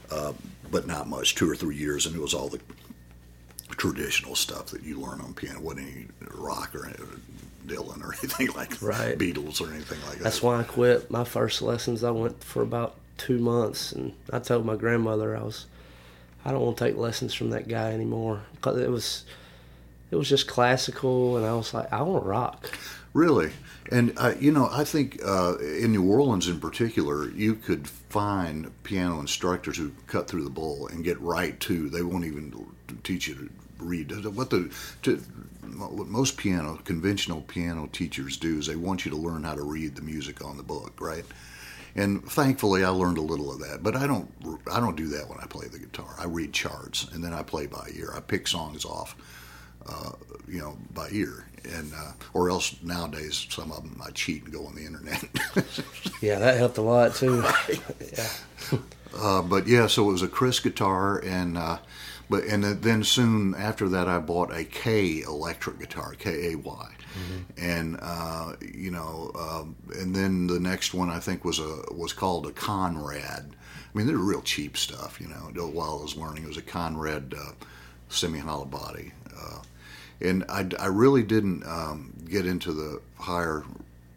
uh, 0.10 0.32
but 0.74 0.88
not 0.88 1.08
much, 1.08 1.36
two 1.36 1.50
or 1.50 1.56
three 1.56 1.78
years, 1.78 2.06
and 2.06 2.16
it 2.16 2.22
was 2.22 2.34
all 2.34 2.50
the 2.50 2.60
traditional 3.70 4.36
stuff 4.36 4.66
that 4.68 4.84
you 4.84 5.00
learn 5.00 5.22
on 5.22 5.34
piano. 5.34 5.60
wasn't 5.62 5.88
any 5.88 6.08
rock 6.32 6.76
or 6.76 6.92
Dylan 7.66 8.04
or 8.04 8.14
anything 8.22 8.48
like 8.56 8.82
Right. 8.82 9.18
Beatles 9.18 9.62
or 9.62 9.72
anything 9.74 10.00
like 10.08 10.18
that. 10.18 10.24
That's 10.24 10.42
why 10.44 10.60
I 10.60 10.64
quit 10.64 11.10
my 11.10 11.24
first 11.24 11.62
lessons. 11.62 12.04
I 12.04 12.12
went 12.12 12.44
for 12.44 12.64
about 12.64 12.96
two 13.18 13.38
months, 13.38 13.92
and 13.92 14.14
I 14.32 14.40
told 14.40 14.66
my 14.66 14.76
grandmother 14.76 15.38
I 15.38 15.44
was, 15.44 15.68
I 16.44 16.52
don't 16.52 16.62
want 16.62 16.78
to 16.78 16.86
take 16.86 16.98
lessons 16.98 17.34
from 17.34 17.52
that 17.52 17.68
guy 17.68 17.94
anymore 17.94 18.42
because 18.56 18.80
it 18.80 18.90
was, 18.90 19.26
it 20.12 20.16
was 20.16 20.28
just 20.28 20.48
classical, 20.48 21.38
and 21.38 21.46
I 21.46 21.54
was 21.54 21.74
like, 21.74 21.94
I 21.94 22.02
want 22.02 22.24
to 22.24 22.30
rock. 22.30 22.70
Really, 23.14 23.52
and 23.92 24.14
uh, 24.18 24.34
you 24.40 24.52
know, 24.52 24.70
I 24.72 24.84
think 24.84 25.20
uh, 25.26 25.58
in 25.60 25.92
New 25.92 26.10
Orleans 26.10 26.48
in 26.48 26.60
particular, 26.60 27.30
you 27.32 27.56
could 27.56 27.88
find 27.88 28.72
piano 28.84 29.20
instructors 29.20 29.78
who 29.78 29.92
cut 30.08 30.28
through 30.28 30.44
the 30.44 30.50
bull 30.50 30.88
and 30.88 31.04
get 31.04 31.20
right 31.20 31.60
to. 31.62 31.90
They 31.90 32.02
won't 32.02 32.26
even 32.26 32.54
teach 33.04 33.28
you 33.28 33.36
to 33.36 33.50
read. 33.80 34.12
What 34.26 34.50
the 34.50 34.74
to, 35.04 35.18
what 35.18 36.08
most 36.08 36.38
piano 36.38 36.80
conventional 36.86 37.42
piano 37.42 37.88
teachers 37.92 38.38
do 38.38 38.60
is 38.60 38.68
they 38.68 38.76
want 38.76 39.06
you 39.06 39.12
to 39.12 39.18
learn 39.18 39.44
how 39.44 39.56
to 39.56 39.64
read 39.64 39.96
the 39.96 40.02
music 40.02 40.44
on 40.46 40.58
the 40.58 40.64
book, 40.64 41.00
right? 41.02 41.26
And 41.96 42.24
thankfully, 42.24 42.84
I 42.84 42.90
learned 42.90 43.18
a 43.18 43.22
little 43.22 43.52
of 43.52 43.60
that. 43.60 43.84
But 43.84 43.96
I 43.98 44.08
don't 44.08 44.32
I 44.72 44.80
don't 44.80 44.96
do 44.96 45.08
that 45.10 45.28
when 45.28 45.40
I 45.40 45.46
play 45.46 45.68
the 45.68 45.80
guitar. 45.80 46.16
I 46.18 46.26
read 46.26 46.54
charts 46.54 47.08
and 47.12 47.24
then 47.24 47.34
I 47.34 47.44
play 47.44 47.68
by 47.68 47.90
ear. 47.94 48.14
I 48.16 48.22
pick 48.22 48.48
songs 48.48 48.86
off 48.86 49.16
uh, 49.88 50.12
you 50.48 50.60
know, 50.60 50.78
by 50.94 51.10
ear, 51.12 51.46
and 51.66 51.94
uh, 51.94 52.12
or 52.34 52.50
else 52.50 52.76
nowadays 52.84 53.48
some 53.50 53.72
of 53.72 53.84
them 53.84 54.02
I 54.06 54.12
cheat 54.12 54.44
and 54.44 54.54
go 54.54 54.66
on 54.66 54.76
the 54.76 54.86
internet. 54.86 55.24
Yeah, 56.22 56.40
that 56.40 56.58
helped 56.58 56.78
a 56.78 56.82
lot 56.82 57.16
too. 57.16 57.44
yeah. 58.14 58.30
uh, 59.18 59.42
but 59.42 59.68
yeah, 59.68 59.88
so 59.88 60.08
it 60.08 60.12
was 60.14 60.22
a 60.22 60.28
Chris 60.30 60.62
guitar, 60.62 61.20
and 61.20 61.58
uh, 61.58 61.80
but 62.30 62.46
and 62.46 62.64
then 62.64 63.04
soon 63.04 63.54
after 63.56 63.90
that 63.90 64.08
I 64.08 64.20
bought 64.20 64.56
a 64.56 64.64
K 64.64 65.20
electric 65.20 65.80
guitar, 65.80 66.14
K 66.18 66.54
A 66.54 66.56
Y, 66.56 66.92
and 67.58 68.00
uh, 68.02 68.54
you 68.74 68.90
know, 68.90 69.32
um, 69.38 69.76
and 70.00 70.16
then 70.16 70.48
the 70.48 70.62
next 70.62 70.94
one 70.94 71.10
I 71.10 71.20
think 71.20 71.44
was 71.44 71.60
a 71.60 71.84
was 71.92 72.14
called 72.14 72.48
a 72.48 72.52
Conrad. 72.52 73.54
I 73.94 73.98
mean, 73.98 74.08
they're 74.08 74.16
real 74.16 74.42
cheap 74.42 74.78
stuff, 74.78 75.20
you 75.20 75.28
know. 75.28 75.52
While 75.68 76.00
I 76.00 76.02
was 76.04 76.16
learning, 76.16 76.44
it 76.44 76.48
was 76.48 76.58
a 76.58 76.62
Conrad 76.62 77.34
uh, 77.38 77.52
semi-hollow 78.08 78.66
body. 78.66 79.12
And 80.24 80.46
I, 80.50 80.68
I 80.80 80.88
really 80.88 81.24
didn't 81.24 81.66
um, 81.68 82.14
get 82.30 82.46
into 82.46 82.72
the 82.72 83.02
higher 83.20 83.64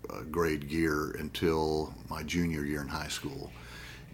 uh, 0.08 0.20
grade 0.30 0.68
gear 0.68 1.16
until 1.18 1.92
my 2.08 2.22
junior 2.22 2.64
year 2.64 2.80
in 2.80 2.88
high 2.88 3.08
school. 3.08 3.50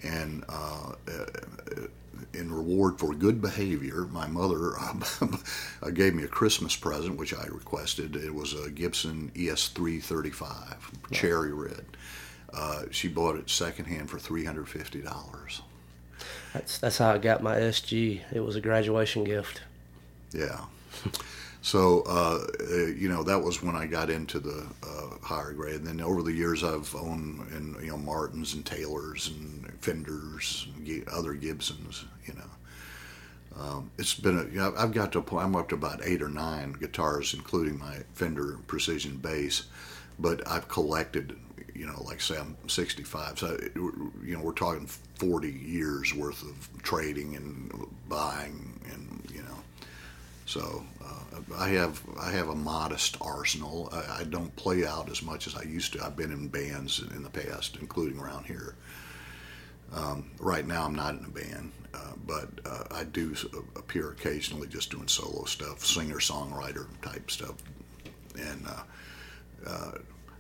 And 0.03 0.45
uh, 0.49 0.93
uh, 1.07 1.87
in 2.35 2.53
reward 2.53 2.99
for 2.99 3.15
good 3.15 3.41
behavior, 3.41 4.07
my 4.11 4.27
mother 4.27 4.73
uh, 5.83 5.91
gave 5.91 6.15
me 6.15 6.25
a 6.25 6.29
Christmas 6.29 6.75
present, 6.75 7.17
which 7.17 7.35
I 7.35 7.45
requested. 7.45 8.17
It 8.17 8.35
was 8.35 8.55
a 8.55 8.71
Gibson 8.71 9.31
E 9.37 9.47
ES335, 9.47 10.77
cherry 11.13 11.53
red. 11.53 11.85
Uh, 12.53 12.83
she 12.91 13.09
bought 13.09 13.37
it 13.37 13.49
secondhand 13.49 14.11
for 14.11 14.19
$350. 14.19 15.61
That's 16.53 16.79
that's 16.79 16.99
how 16.99 17.13
I 17.13 17.19
got 17.19 17.43
my 17.43 17.57
SG. 17.57 18.21
It 18.33 18.41
was 18.41 18.57
a 18.57 18.61
graduation 18.61 19.25
gift. 19.25 19.63
Yeah. 20.33 20.61
So, 21.63 22.03
uh, 22.09 22.45
uh, 22.61 22.87
you 22.87 23.09
know, 23.09 23.23
that 23.23 23.41
was 23.41 23.63
when 23.63 23.77
I 23.77 23.87
got 23.87 24.11
into 24.11 24.41
the 24.41 24.67
uh, 24.83 25.17
higher 25.23 25.53
grade. 25.53 25.77
And 25.77 25.87
then 25.87 26.01
over 26.01 26.23
the 26.23 26.33
years, 26.33 26.65
I've 26.65 26.95
owned, 26.97 27.49
and 27.53 27.81
you 27.81 27.93
know, 27.93 27.97
Martins 27.97 28.55
and 28.55 28.67
Taylors 28.67 29.29
and 29.29 29.73
Fenders 29.81 30.67
and 30.77 31.09
other 31.09 31.35
Gibsons, 31.35 32.05
you 32.27 32.35
know. 32.35 33.63
Um, 33.63 33.91
it's 33.97 34.15
been 34.15 34.39
a, 34.39 34.45
you 34.45 34.59
know, 34.59 34.75
I've 34.77 34.93
got 34.93 35.13
to 35.13 35.19
a 35.19 35.23
point, 35.23 35.45
I'm 35.45 35.55
up 35.55 35.69
to 35.69 35.77
about 35.77 36.01
eight 36.05 36.21
or 36.21 36.29
nine 36.29 36.73
guitars, 36.73 37.33
including 37.33 37.79
my 37.79 37.99
Fender 38.15 38.59
Precision 38.67 39.19
bass. 39.19 39.65
But 40.19 40.47
I've 40.49 40.67
collected, 40.67 41.37
you 41.75 41.87
know, 41.87 42.03
like 42.03 42.21
say 42.21 42.39
I'm 42.39 42.57
65. 42.67 43.39
So, 43.39 43.59
you 43.77 44.37
know, 44.37 44.41
we're 44.41 44.53
talking 44.53 44.87
40 44.87 45.51
years 45.51 46.13
worth 46.13 46.43
of 46.43 46.83
trading 46.83 47.37
and 47.37 47.89
buying 48.09 48.81
and, 48.93 49.31
you 49.33 49.43
know. 49.43 49.59
So 50.47 50.83
uh, 51.05 51.22
I 51.57 51.69
have 51.71 52.01
I 52.21 52.31
have 52.31 52.49
a 52.49 52.55
modest 52.55 53.17
arsenal. 53.21 53.89
I, 53.93 54.21
I 54.21 54.25
don't 54.25 54.55
play 54.57 54.87
out 54.87 55.11
as 55.11 55.23
much 55.23 55.47
as 55.47 55.55
I 55.55 55.63
used 55.63 55.93
to. 55.95 56.05
I've 56.05 56.17
been 56.17 56.33
in 56.33 56.49
bands 56.49 57.03
in 57.15 57.23
the 57.23 57.31
past, 57.31 57.79
including 57.81 58.19
around 58.19 58.45
here. 58.45 58.75
Um, 59.95 60.31
right 60.39 60.67
now, 60.67 60.85
I'm 60.85 60.95
not 60.95 61.15
in 61.15 61.25
a 61.25 61.29
band, 61.29 61.73
uh, 61.93 62.13
but 62.27 62.49
uh, 62.65 62.85
I 62.91 63.05
do 63.05 63.35
appear 63.77 64.11
occasionally, 64.11 64.67
just 64.67 64.91
doing 64.91 65.07
solo 65.07 65.45
stuff, 65.45 65.85
singer 65.85 66.17
songwriter 66.17 66.87
type 67.03 67.31
stuff, 67.31 67.55
and 68.39 68.67
uh, 68.67 68.83
uh, 69.69 69.91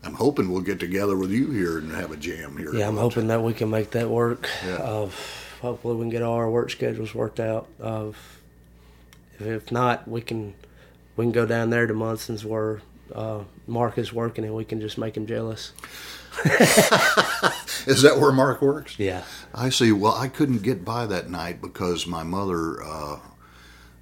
I'm 0.05 0.14
hoping 0.14 0.51
we'll 0.51 0.62
get 0.62 0.80
together 0.80 1.16
with 1.16 1.30
you 1.30 1.51
here 1.51 1.78
and 1.78 1.93
have 1.93 2.12
a 2.12 2.16
jam 2.16 2.57
here. 2.57 2.74
Yeah, 2.74 2.88
I'm 2.88 2.97
hoping 2.97 3.26
that 3.28 3.43
we 3.43 3.53
can 3.53 3.68
make 3.70 3.90
that 3.90 4.09
work. 4.09 4.49
Yeah. 4.66 4.76
Uh, 4.76 5.11
hopefully, 5.61 5.97
we 5.97 6.03
can 6.03 6.11
get 6.11 6.22
all 6.22 6.34
our 6.34 6.51
work 6.51 6.70
schedules 6.70 7.14
worked 7.14 7.38
out. 7.38 7.68
Uh, 7.80 8.07
if, 9.38 9.47
if 9.47 9.72
not, 9.72 10.09
we 10.09 10.22
can 10.22 10.55
we 11.23 11.27
can 11.27 11.33
go 11.33 11.47
down 11.47 11.70
there 11.70 11.87
to 11.87 11.95
Munson's 11.95 12.45
where 12.45 12.81
uh, 13.14 13.45
Mark 13.68 13.97
is 13.97 14.12
working, 14.12 14.45
and 14.45 14.57
we 14.57 14.64
can 14.64 14.81
just 14.81 14.99
make 14.99 15.16
him 15.16 15.25
jealous. 15.25 15.73
Is 17.87 18.03
that 18.03 18.16
where 18.18 18.33
Mark 18.33 18.61
works? 18.61 18.99
Yeah. 18.99 19.23
I 19.55 19.68
see. 19.68 19.93
Well, 19.93 20.14
I 20.14 20.27
couldn't 20.27 20.62
get 20.64 20.85
by 20.85 21.07
that 21.07 21.31
night 21.31 21.62
because 21.62 22.09
my 22.09 22.25
mother, 22.25 22.83
uh, 22.83 23.20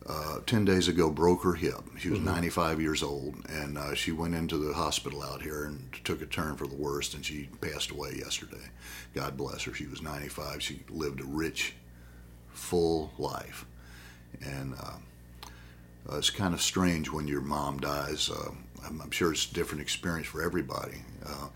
uh, 0.06 0.38
10 0.46 0.64
days 0.64 0.88
ago, 0.88 1.10
broke 1.10 1.42
her 1.42 1.52
hip. 1.52 1.82
She 1.98 2.08
was 2.08 2.20
95 2.20 2.80
years 2.80 3.02
old, 3.02 3.34
and 3.50 3.76
uh, 3.76 3.94
she 3.94 4.12
went 4.12 4.34
into 4.34 4.56
the 4.56 4.72
hospital 4.72 5.22
out 5.22 5.42
here 5.42 5.64
and 5.64 5.92
took 6.04 6.22
a 6.22 6.26
turn 6.26 6.56
for 6.56 6.66
the 6.66 6.76
worst, 6.76 7.12
and 7.12 7.22
she 7.22 7.50
passed 7.60 7.90
away 7.90 8.14
yesterday. 8.16 8.70
God 9.14 9.36
bless 9.36 9.64
her. 9.64 9.74
She 9.74 9.86
was 9.86 10.00
95. 10.00 10.62
She 10.62 10.84
lived 10.88 11.20
a 11.20 11.24
rich, 11.24 11.74
full 12.48 13.12
life. 13.18 13.66
And 14.42 14.74
uh, 16.10 16.16
it's 16.16 16.30
kind 16.30 16.54
of 16.54 16.60
strange 16.60 17.10
when 17.10 17.28
your 17.28 17.40
mom 17.40 17.78
dies. 17.78 18.30
Uh, 18.30 18.50
I'm, 18.84 19.00
I'm 19.00 19.10
sure 19.10 19.32
it's 19.32 19.50
a 19.50 19.54
different 19.54 19.82
experience 19.82 20.26
for 20.26 20.42
everybody. 20.42 21.02
Uh, 21.24 21.48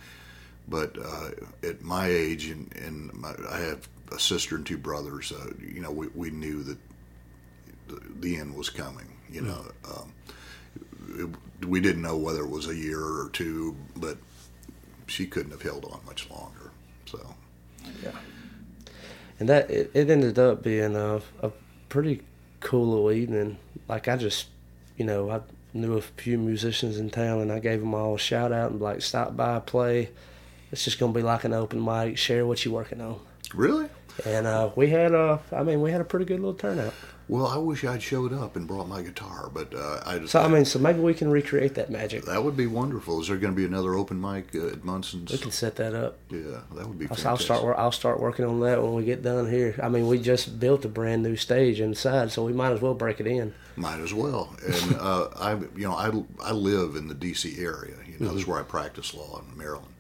but 0.69 0.97
uh, 0.99 1.31
at 1.63 1.83
my 1.83 2.07
age, 2.07 2.47
and, 2.47 2.75
and 2.77 3.13
my, 3.15 3.35
I 3.51 3.59
have 3.61 3.89
a 4.13 4.19
sister 4.19 4.57
and 4.57 4.65
two 4.65 4.79
brothers. 4.79 5.33
Uh, 5.33 5.53
you 5.61 5.81
know, 5.81 5.91
we, 5.91 6.09
we 6.15 6.31
knew 6.31 6.63
that 6.63 6.79
the, 7.89 8.01
the 8.21 8.37
end 8.37 8.55
was 8.55 8.71
coming. 8.71 9.07
You 9.31 9.43
know, 9.43 9.65
um, 9.85 10.13
it, 11.61 11.67
we 11.67 11.81
didn't 11.81 12.03
know 12.03 12.17
whether 12.17 12.41
it 12.41 12.51
was 12.51 12.69
a 12.69 12.75
year 12.75 13.01
or 13.01 13.31
two, 13.33 13.77
but 13.97 14.17
she 15.07 15.27
couldn't 15.27 15.53
have 15.53 15.63
held 15.63 15.85
on 15.87 16.01
much 16.07 16.31
longer. 16.31 16.71
So, 17.07 17.35
yeah. 18.03 18.13
and 19.39 19.49
that 19.49 19.71
it, 19.71 19.91
it 19.95 20.11
ended 20.11 20.39
up 20.39 20.63
being 20.63 20.97
a, 20.97 21.21
a 21.43 21.51
pretty 21.89 22.23
cool 22.61 22.89
little 22.89 23.13
evening. 23.13 23.59
Like 23.89 24.09
I 24.09 24.17
just, 24.17 24.49
you 24.97 25.05
know, 25.05 25.31
I 25.31 25.41
knew 25.73 25.97
a 25.97 26.01
few 26.01 26.39
musicians 26.39 26.99
in 26.99 27.11
town, 27.11 27.41
and 27.41 27.53
I 27.53 27.59
gave 27.59 27.81
them 27.81 27.95
all 27.95 28.15
a 28.15 28.19
shout 28.19 28.53
out 28.53 28.71
and 28.71 28.81
like 28.81 29.03
stop 29.03 29.37
by, 29.37 29.61
play. 29.61 30.11
It's 30.73 30.85
just 30.85 30.99
gonna 30.99 31.13
be 31.13 31.23
like 31.23 31.45
an 31.45 31.53
open 31.53 31.85
mic. 31.85 32.19
Share 32.19 32.47
what 32.47 32.65
you're 32.65 32.75
working 32.75 33.01
on, 33.01 33.21
really, 33.55 33.89
and 34.25 34.47
uh, 34.47 34.71
we 34.75 34.91
had 34.91 35.13
a, 35.13 35.41
I 35.53 35.63
mean, 35.63 35.81
we 35.81 35.91
had 35.91 36.01
a 36.01 36.05
pretty 36.05 36.25
good 36.25 36.41
little 36.41 36.55
turnout. 36.55 36.95
Well, 37.29 37.47
I 37.47 37.57
wish 37.57 37.85
I'd 37.85 38.03
showed 38.03 38.33
up 38.33 38.55
and 38.57 38.67
brought 38.67 38.89
my 38.89 39.03
guitar, 39.03 39.51
but 39.53 39.75
uh, 39.75 40.01
I 40.05 40.19
just. 40.19 40.33
So 40.33 40.43
I 40.43 40.49
mean, 40.49 40.65
so 40.65 40.79
maybe 40.79 41.01
we 41.01 41.15
can 41.15 41.31
recreate 41.31 41.75
that 41.77 41.91
magic. 41.91 42.25
that 42.27 42.45
would 42.45 42.57
be 42.57 42.67
wonderful. 42.67 43.21
Is 43.21 43.29
there 43.29 43.37
going 43.37 43.53
to 43.55 43.57
be 43.57 43.65
another 43.65 43.95
open 43.95 44.21
mic 44.21 44.55
uh, 44.55 44.67
at 44.69 44.85
Munson's? 44.85 45.33
We 45.33 45.39
can 45.39 45.51
set 45.51 45.77
that 45.77 45.95
up. 45.95 46.19
Yeah, 46.31 46.61
that 46.75 46.87
would 46.87 46.99
be. 46.99 47.07
I'll, 47.07 47.29
I'll 47.29 47.37
start. 47.37 47.79
I'll 47.79 47.93
start 47.93 48.21
working 48.21 48.45
on 48.45 48.61
that 48.61 48.83
when 48.83 48.95
we 48.95 49.05
get 49.05 49.23
done 49.23 49.51
here. 49.51 49.75
I 49.83 49.89
mean, 49.89 50.07
we 50.07 50.19
just 50.19 50.61
built 50.61 50.85
a 50.85 50.89
brand 50.89 51.23
new 51.23 51.37
stage 51.37 51.81
inside, 51.81 52.31
so 52.33 52.45
we 52.45 52.53
might 52.53 52.73
as 52.73 52.81
well 52.81 52.95
break 52.95 53.21
it 53.21 53.27
in. 53.27 53.55
Might 53.77 54.01
as 54.01 54.13
well. 54.15 54.55
And 54.67 54.97
uh, 54.97 55.29
I, 55.37 55.53
you 55.55 55.89
know, 55.89 55.95
I, 55.95 56.11
I 56.43 56.53
live 56.53 56.95
in 56.97 57.09
the 57.09 57.15
D.C. 57.15 57.57
area. 57.59 57.95
You 58.07 58.13
know, 58.21 58.27
Mm-hmm. 58.27 58.27
that's 58.37 58.47
where 58.47 58.61
I 58.61 58.63
practice 58.63 59.13
law 59.13 59.41
in 59.41 59.59
Maryland, 59.59 59.93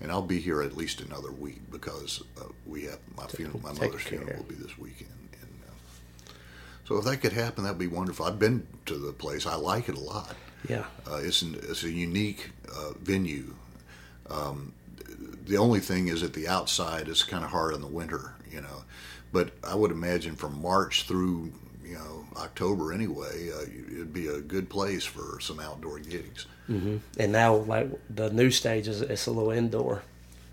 and 0.00 0.10
I'll 0.10 0.22
be 0.22 0.40
here 0.40 0.60
at 0.60 0.76
least 0.76 1.00
another 1.00 1.30
week 1.30 1.70
because 1.70 2.20
uh, 2.40 2.46
we 2.66 2.82
have 2.86 2.98
my 3.16 3.26
funeral. 3.28 3.60
My 3.62 3.72
mother's 3.72 4.02
funeral 4.02 4.38
will 4.38 4.42
be 4.44 4.56
this 4.56 4.76
weekend. 4.76 5.10
So, 6.90 6.98
if 6.98 7.04
that 7.04 7.18
could 7.18 7.32
happen, 7.32 7.62
that'd 7.62 7.78
be 7.78 7.86
wonderful. 7.86 8.26
I've 8.26 8.40
been 8.40 8.66
to 8.86 8.98
the 8.98 9.12
place. 9.12 9.46
I 9.46 9.54
like 9.54 9.88
it 9.88 9.94
a 9.94 10.00
lot. 10.00 10.34
Yeah. 10.68 10.86
Uh, 11.08 11.20
it's 11.22 11.40
an, 11.40 11.54
it's 11.62 11.84
a 11.84 11.90
unique 11.90 12.50
uh, 12.68 12.94
venue. 13.00 13.54
Um, 14.28 14.72
the 15.46 15.56
only 15.56 15.78
thing 15.78 16.08
is 16.08 16.22
that 16.22 16.32
the 16.34 16.48
outside 16.48 17.06
is 17.06 17.22
kind 17.22 17.44
of 17.44 17.50
hard 17.50 17.74
in 17.74 17.80
the 17.80 17.86
winter, 17.86 18.34
you 18.50 18.60
know. 18.60 18.82
But 19.32 19.52
I 19.62 19.76
would 19.76 19.92
imagine 19.92 20.34
from 20.34 20.60
March 20.60 21.04
through 21.04 21.52
you 21.84 21.94
know 21.94 22.24
October 22.36 22.92
anyway, 22.92 23.50
uh, 23.54 23.62
it'd 23.62 24.12
be 24.12 24.26
a 24.26 24.40
good 24.40 24.68
place 24.68 25.04
for 25.04 25.38
some 25.38 25.60
outdoor 25.60 26.00
gigs. 26.00 26.46
And 27.18 27.30
now, 27.30 27.54
like 27.54 27.88
the 28.10 28.30
new 28.30 28.50
stage 28.50 28.88
is 28.88 29.00
it's 29.00 29.26
a 29.26 29.30
little 29.30 29.52
indoor, 29.52 30.02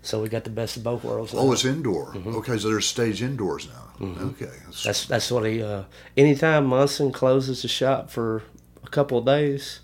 so 0.02 0.22
we 0.22 0.28
got 0.28 0.44
the 0.44 0.50
best 0.50 0.76
of 0.76 0.84
both 0.84 1.04
worlds. 1.04 1.34
Oh, 1.34 1.46
now. 1.46 1.52
it's 1.52 1.64
indoor. 1.64 2.14
Okay, 2.16 2.58
so 2.58 2.68
there's 2.68 2.86
stage 2.86 3.22
indoors 3.22 3.68
now. 3.68 4.06
Okay, 4.06 4.50
that's, 4.64 4.84
that's 4.84 5.06
that's 5.06 5.30
what 5.30 5.44
he. 5.44 5.62
Uh, 5.62 5.84
anytime 6.16 6.66
Munson 6.66 7.10
closes 7.10 7.62
the 7.62 7.68
shop 7.68 8.10
for 8.10 8.42
a 8.84 8.88
couple 8.88 9.18
of 9.18 9.24
days, 9.24 9.80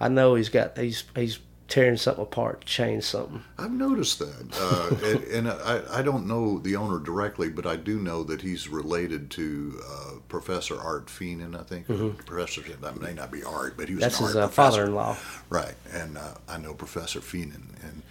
I 0.00 0.08
know 0.08 0.36
he's 0.36 0.48
got 0.48 0.78
he's 0.78 1.04
he's 1.14 1.40
tearing 1.68 1.96
something 1.96 2.22
apart, 2.22 2.64
change 2.64 3.04
something. 3.04 3.42
I've 3.58 3.72
noticed 3.72 4.20
that, 4.20 4.46
uh, 4.54 4.94
and, 5.04 5.24
and 5.24 5.48
I, 5.48 5.98
I 5.98 6.02
don't 6.02 6.26
know 6.26 6.58
the 6.58 6.76
owner 6.76 6.98
directly, 6.98 7.48
but 7.48 7.66
I 7.66 7.76
do 7.76 7.98
know 7.98 8.22
that 8.24 8.42
he's 8.42 8.68
related 8.68 9.30
to 9.32 9.80
uh, 9.84 10.10
Professor 10.28 10.80
Art 10.80 11.06
Feenan, 11.06 11.58
I 11.58 11.64
think. 11.64 11.86
Professor, 12.24 12.62
that 12.62 13.00
may 13.00 13.14
not 13.14 13.32
be 13.32 13.42
Art, 13.42 13.76
but 13.76 13.88
he 13.88 13.94
was 13.94 14.02
That's 14.02 14.18
his 14.18 14.36
uh, 14.36 14.48
father-in-law. 14.48 15.16
Right, 15.50 15.74
and 15.92 16.16
uh, 16.16 16.34
I 16.48 16.58
know 16.58 16.74
Professor 16.74 17.20
Feenan. 17.20 17.74
And 17.82 18.02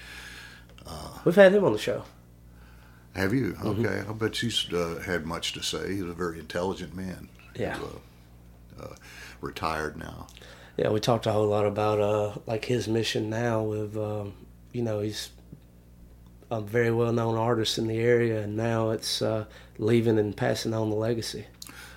We've 1.26 1.36
had 1.36 1.54
him 1.54 1.64
on 1.64 1.74
the 1.74 1.80
show. 1.80 2.04
have 3.16 3.34
you? 3.34 3.54
Mm-hmm. 3.54 3.86
Okay, 3.86 4.04
I 4.08 4.14
bet 4.14 4.38
he's 4.38 4.72
uh, 4.72 5.02
had 5.06 5.26
much 5.26 5.54
to 5.54 5.64
say. 5.64 5.94
He's 5.94 6.04
a 6.04 6.14
very 6.14 6.40
intelligent 6.40 6.96
man. 6.96 7.30
Yeah. 7.56 7.80
Uh, 8.80 8.84
uh, 8.84 8.96
retired 9.42 9.98
now. 9.98 10.28
Yeah, 10.78 10.90
we 10.90 11.00
talked 11.00 11.26
a 11.26 11.32
whole 11.32 11.48
lot 11.48 11.66
about 11.66 12.00
uh, 12.00 12.38
like 12.46 12.66
his 12.66 12.88
mission 12.88 13.30
now 13.30 13.64
with 13.64 13.98
um, 13.98 14.34
you 14.74 14.84
know 14.84 15.00
he's 15.00 15.30
a 16.52 16.62
very 16.62 16.92
well 16.92 17.12
known 17.12 17.38
artist 17.38 17.78
in 17.78 17.88
the 17.88 17.98
area, 17.98 18.42
and 18.42 18.56
now 18.56 18.92
it's 18.92 19.22
uh, 19.22 19.46
leaving 19.78 20.20
and 20.20 20.36
passing 20.36 20.74
on 20.74 20.90
the 20.90 20.96
legacy. 20.96 21.46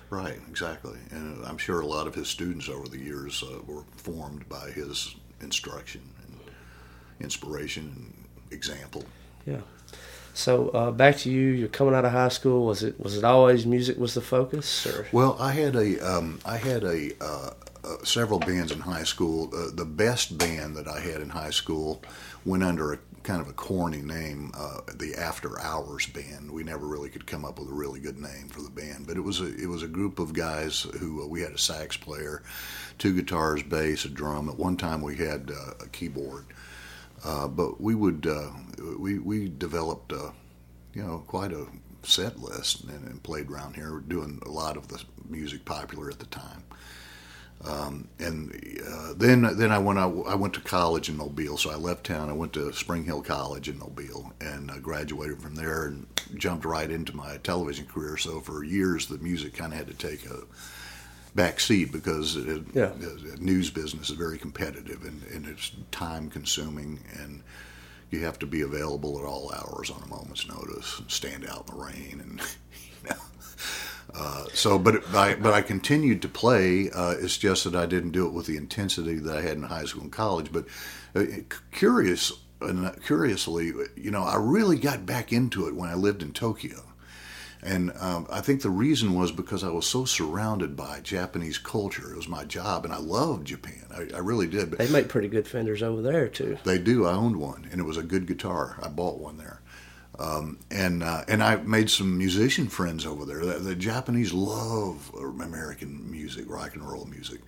Right, 0.09 0.39
exactly. 0.49 0.97
And 1.11 1.45
I'm 1.45 1.59
sure 1.59 1.81
a 1.81 1.85
lot 1.85 2.07
of 2.07 2.15
his 2.15 2.27
students 2.27 2.67
over 2.67 2.87
the 2.87 2.97
years 2.97 3.43
uh, 3.43 3.59
were 3.67 3.83
formed 3.95 4.49
by 4.49 4.71
his 4.71 5.15
instruction 5.39 6.01
and 6.25 6.39
inspiration 7.19 7.93
and 7.95 8.18
example. 8.51 9.03
Yeah. 9.45 9.61
So 10.33 10.69
uh, 10.69 10.91
back 10.91 11.17
to 11.17 11.29
you. 11.29 11.47
You're 11.47 11.67
coming 11.67 11.93
out 11.93 12.05
of 12.05 12.11
high 12.11 12.29
school. 12.29 12.65
Was 12.65 12.83
it 12.83 12.99
was 12.99 13.17
it 13.17 13.23
always 13.23 13.65
music 13.65 13.97
was 13.97 14.13
the 14.13 14.21
focus, 14.21 14.85
or 14.85 15.07
Well, 15.11 15.35
I 15.39 15.51
had 15.51 15.75
a 15.75 15.99
um, 15.99 16.39
I 16.45 16.57
had 16.57 16.83
a 16.83 17.11
uh, 17.21 17.51
uh, 17.83 18.03
several 18.03 18.39
bands 18.39 18.71
in 18.71 18.79
high 18.79 19.03
school. 19.03 19.49
Uh, 19.53 19.69
the 19.73 19.85
best 19.85 20.37
band 20.37 20.75
that 20.77 20.87
I 20.87 20.99
had 20.99 21.21
in 21.21 21.29
high 21.29 21.49
school 21.49 22.01
went 22.45 22.63
under 22.63 22.93
a 22.93 22.99
kind 23.23 23.41
of 23.41 23.49
a 23.49 23.53
corny 23.53 24.01
name, 24.01 24.51
uh, 24.57 24.79
the 24.95 25.15
After 25.15 25.59
Hours 25.59 26.07
Band. 26.07 26.49
We 26.51 26.63
never 26.63 26.87
really 26.87 27.09
could 27.09 27.27
come 27.27 27.45
up 27.45 27.59
with 27.59 27.69
a 27.69 27.73
really 27.73 27.99
good 27.99 28.17
name 28.17 28.47
for 28.49 28.61
the 28.61 28.69
band, 28.69 29.07
but 29.07 29.17
it 29.17 29.21
was 29.21 29.41
a 29.41 29.55
it 29.55 29.67
was 29.67 29.83
a 29.83 29.87
group 29.87 30.19
of 30.19 30.33
guys 30.33 30.81
who 30.99 31.23
uh, 31.23 31.27
we 31.27 31.41
had 31.41 31.51
a 31.51 31.57
sax 31.57 31.97
player, 31.97 32.43
two 32.97 33.13
guitars, 33.13 33.63
bass, 33.63 34.05
a 34.05 34.09
drum. 34.09 34.49
At 34.49 34.57
one 34.57 34.77
time, 34.77 35.01
we 35.01 35.15
had 35.15 35.51
uh, 35.51 35.73
a 35.83 35.87
keyboard. 35.89 36.45
Uh, 37.23 37.47
but 37.47 37.81
we 37.81 37.95
would 37.95 38.25
uh, 38.25 38.49
we 38.97 39.19
we 39.19 39.49
developed 39.49 40.13
uh, 40.13 40.31
you 40.93 41.03
know 41.03 41.23
quite 41.27 41.51
a 41.51 41.67
set 42.03 42.39
list 42.39 42.83
and, 42.85 43.07
and 43.07 43.23
played 43.23 43.49
around 43.49 43.75
here, 43.75 44.01
doing 44.07 44.41
a 44.45 44.49
lot 44.49 44.77
of 44.77 44.87
the 44.87 45.03
music 45.27 45.65
popular 45.65 46.09
at 46.09 46.19
the 46.19 46.25
time. 46.27 46.63
Um, 47.65 48.07
and 48.19 48.55
uh, 48.89 49.13
then 49.17 49.41
then 49.57 49.71
I 49.71 49.79
went 49.79 49.99
I 49.99 50.35
went 50.35 50.53
to 50.53 50.61
college 50.61 51.09
in 51.09 51.17
Mobile, 51.17 51.57
so 51.57 51.69
I 51.69 51.75
left 51.75 52.05
town. 52.05 52.29
I 52.29 52.33
went 52.33 52.53
to 52.53 52.71
Spring 52.71 53.03
Hill 53.03 53.21
College 53.21 53.67
in 53.67 53.77
Mobile 53.77 54.31
and 54.39 54.71
uh, 54.71 54.77
graduated 54.79 55.41
from 55.41 55.55
there 55.55 55.87
and 55.87 56.07
jumped 56.35 56.63
right 56.63 56.89
into 56.89 57.15
my 57.15 57.35
television 57.37 57.85
career. 57.85 58.15
So 58.15 58.39
for 58.39 58.63
years, 58.63 59.07
the 59.07 59.17
music 59.17 59.55
kind 59.55 59.73
of 59.73 59.79
had 59.79 59.87
to 59.87 59.93
take 59.93 60.25
a 60.25 60.43
back 61.35 61.59
seat 61.59 61.91
because 61.91 62.35
it, 62.35 62.63
Yeah. 62.73 62.91
the 62.97 63.37
news 63.39 63.69
business 63.69 64.09
is 64.09 64.15
very 64.17 64.37
competitive 64.37 65.03
and, 65.05 65.23
and 65.31 65.45
it's 65.45 65.71
time 65.91 66.29
consuming 66.29 66.99
and 67.19 67.43
you 68.09 68.23
have 68.25 68.39
to 68.39 68.47
be 68.47 68.61
available 68.61 69.19
at 69.19 69.25
all 69.25 69.51
hours 69.53 69.91
on 69.91 70.01
a 70.03 70.07
moment's 70.07 70.47
notice 70.47 70.97
and 70.99 71.11
stand 71.11 71.45
out 71.47 71.69
in 71.69 71.75
the 71.77 71.83
rain 71.83 72.21
and 72.23 72.41
you 73.03 73.09
know. 73.11 73.15
Uh, 74.15 74.45
so, 74.53 74.79
but 74.79 75.05
I, 75.15 75.35
but 75.35 75.53
I 75.53 75.61
continued 75.61 76.23
to 76.23 76.27
play. 76.27 76.89
Uh, 76.89 77.11
it's 77.19 77.37
just 77.37 77.63
that 77.65 77.75
I 77.75 77.85
didn't 77.85 78.09
do 78.11 78.25
it 78.25 78.33
with 78.33 78.47
the 78.47 78.57
intensity 78.57 79.15
that 79.19 79.37
I 79.37 79.41
had 79.41 79.57
in 79.57 79.61
high 79.63 79.85
school 79.85 80.01
and 80.01 80.11
college. 80.11 80.51
But 80.51 80.65
uh, 81.13 81.25
curious, 81.71 82.31
and 82.59 82.91
curiously, 83.05 83.71
you 83.95 84.09
know, 84.09 84.23
I 84.23 84.37
really 84.37 84.77
got 84.79 85.05
back 85.05 85.31
into 85.31 85.67
it 85.67 85.75
when 85.75 85.89
I 85.91 85.93
lived 85.93 86.23
in 86.23 86.33
Tokyo. 86.33 86.81
And 87.61 87.91
um, 87.99 88.25
I 88.31 88.39
think 88.39 88.61
the 88.61 88.69
reason 88.69 89.15
was 89.15 89.31
because 89.33 89.65
I 89.65 89.69
was 89.69 89.85
so 89.85 90.05
surrounded 90.05 90.77
by 90.77 91.01
Japanese 91.01 91.57
culture. 91.57 92.11
It 92.11 92.15
was 92.15 92.29
my 92.29 92.45
job, 92.45 92.85
and 92.85 92.93
I 92.93 92.99
loved 92.99 93.47
Japan. 93.47 93.83
I, 93.93 94.15
I 94.15 94.19
really 94.19 94.47
did. 94.47 94.69
But 94.69 94.79
they 94.79 94.87
make 94.87 95.09
pretty 95.09 95.27
good 95.27 95.45
fenders 95.45 95.83
over 95.83 96.01
there 96.01 96.29
too. 96.29 96.57
they 96.63 96.77
do. 96.77 97.05
I 97.05 97.13
owned 97.13 97.35
one, 97.35 97.67
and 97.69 97.81
it 97.81 97.83
was 97.83 97.97
a 97.97 98.03
good 98.03 98.27
guitar. 98.27 98.79
I 98.81 98.87
bought 98.87 99.19
one 99.19 99.37
there, 99.37 99.61
um, 100.17 100.59
and 100.71 101.03
uh, 101.03 101.25
and 101.27 101.43
I 101.43 101.57
made 101.57 101.89
some 101.89 102.17
musician 102.17 102.69
friends 102.69 103.05
over 103.05 103.25
there. 103.25 103.43
The, 103.45 103.59
the 103.59 103.75
Japanese 103.75 104.31
love 104.31 105.11
American 105.19 106.09
music, 106.09 106.45
rock 106.47 106.75
and 106.75 106.89
roll 106.89 107.05
music, 107.07 107.41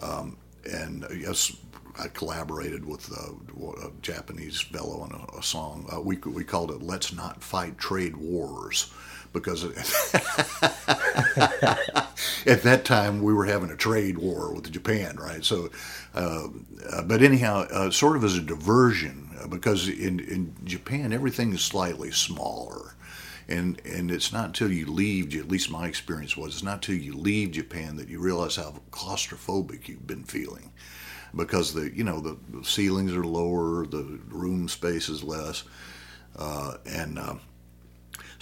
um, 0.00 0.38
and 0.64 1.04
uh, 1.04 1.08
yes, 1.10 1.54
I 1.98 2.08
collaborated 2.08 2.86
with 2.86 3.12
uh, 3.12 3.86
a 3.86 3.90
Japanese 4.00 4.62
fellow 4.62 5.00
on 5.00 5.12
a, 5.12 5.38
a 5.38 5.42
song. 5.42 5.86
Uh, 5.94 6.00
we 6.00 6.16
we 6.16 6.42
called 6.42 6.70
it 6.70 6.82
"Let's 6.82 7.12
Not 7.12 7.42
Fight 7.42 7.76
Trade 7.76 8.16
Wars." 8.16 8.90
Because 9.32 9.64
at 12.46 12.62
that 12.62 12.84
time 12.84 13.22
we 13.22 13.32
were 13.32 13.46
having 13.46 13.70
a 13.70 13.76
trade 13.76 14.18
war 14.18 14.52
with 14.54 14.70
Japan, 14.70 15.16
right? 15.16 15.44
So, 15.44 15.70
uh, 16.14 16.48
uh, 16.90 17.02
but 17.02 17.22
anyhow, 17.22 17.66
uh, 17.70 17.90
sort 17.90 18.16
of 18.16 18.24
as 18.24 18.36
a 18.36 18.40
diversion, 18.42 19.30
uh, 19.40 19.46
because 19.46 19.88
in 19.88 20.20
in 20.20 20.54
Japan 20.64 21.12
everything 21.12 21.52
is 21.52 21.62
slightly 21.62 22.10
smaller, 22.10 22.94
and 23.48 23.80
and 23.84 24.10
it's 24.10 24.32
not 24.32 24.46
until 24.46 24.72
you 24.72 24.86
leave, 24.86 25.36
at 25.36 25.48
least 25.48 25.70
my 25.70 25.86
experience 25.86 26.36
was, 26.36 26.54
it's 26.54 26.62
not 26.62 26.74
until 26.86 26.96
you 26.96 27.14
leave 27.16 27.52
Japan 27.52 27.96
that 27.96 28.08
you 28.08 28.20
realize 28.20 28.56
how 28.56 28.74
claustrophobic 28.90 29.88
you've 29.88 30.06
been 30.06 30.24
feeling, 30.24 30.72
because 31.34 31.72
the 31.74 31.94
you 31.96 32.04
know 32.04 32.20
the 32.20 32.36
ceilings 32.64 33.12
are 33.14 33.24
lower, 33.24 33.86
the 33.86 34.20
room 34.28 34.68
space 34.68 35.08
is 35.08 35.22
less, 35.22 35.64
uh, 36.36 36.74
and 36.86 37.18
uh, 37.18 37.34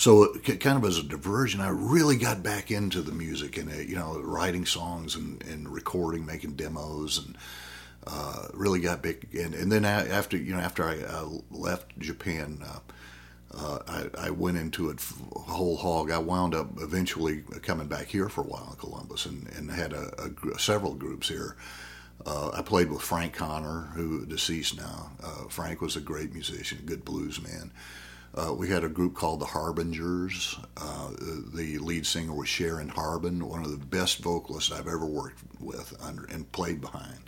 so 0.01 0.33
kind 0.39 0.79
of 0.79 0.85
as 0.87 0.97
a 0.97 1.03
diversion, 1.03 1.61
I 1.61 1.69
really 1.69 2.17
got 2.17 2.43
back 2.43 2.71
into 2.71 3.03
the 3.03 3.13
music 3.13 3.59
and 3.59 3.71
uh, 3.71 3.77
you 3.77 3.97
know 3.97 4.19
writing 4.19 4.65
songs 4.65 5.15
and, 5.15 5.43
and 5.43 5.69
recording, 5.69 6.25
making 6.25 6.55
demos, 6.55 7.19
and 7.19 7.37
uh, 8.07 8.47
really 8.55 8.81
got 8.81 9.03
big. 9.03 9.29
And, 9.35 9.55
and 9.55 9.71
then 9.71 9.85
after 9.85 10.39
you 10.39 10.55
know 10.55 10.59
after 10.59 10.85
I 10.85 11.03
uh, 11.03 11.29
left 11.51 11.99
Japan, 11.99 12.63
uh, 12.65 12.79
uh, 13.55 14.09
I, 14.17 14.29
I, 14.29 14.31
went 14.31 14.57
into 14.57 14.89
it 14.89 15.05
whole 15.35 15.77
hog. 15.77 16.11
I 16.11 16.17
wound 16.17 16.55
up 16.55 16.81
eventually 16.81 17.43
coming 17.61 17.87
back 17.87 18.07
here 18.07 18.31
for 18.31 18.41
a 18.41 18.45
while 18.45 18.69
in 18.71 18.77
Columbus 18.79 19.27
and, 19.27 19.49
and 19.49 19.71
had 19.71 19.93
a, 19.93 20.13
a, 20.55 20.59
several 20.59 20.95
groups 20.95 21.29
here. 21.29 21.57
Uh, 22.25 22.53
I 22.55 22.63
played 22.63 22.91
with 22.91 23.03
Frank 23.03 23.35
Connor, 23.35 23.91
who 23.95 24.25
deceased 24.25 24.79
now. 24.79 25.11
Frank 25.51 25.83
was 25.83 25.97
a 25.97 26.01
great 26.01 26.33
musician, 26.33 26.79
good 26.87 27.05
blues 27.05 27.43
man. 27.43 27.71
Uh, 28.35 28.55
we 28.55 28.69
had 28.69 28.85
a 28.85 28.89
group 28.89 29.15
called 29.15 29.41
the 29.41 29.47
Harbingers. 29.47 30.57
Uh, 30.77 31.11
the 31.53 31.79
lead 31.79 32.07
singer 32.07 32.33
was 32.33 32.49
Sharon 32.49 32.89
Harbin, 32.89 33.47
one 33.47 33.65
of 33.65 33.71
the 33.71 33.87
best 33.87 34.19
vocalists 34.19 34.71
I've 34.71 34.87
ever 34.87 35.07
worked 35.07 35.41
with 35.59 35.97
under, 36.03 36.25
and 36.27 36.51
played 36.53 36.81
behind. 36.81 37.19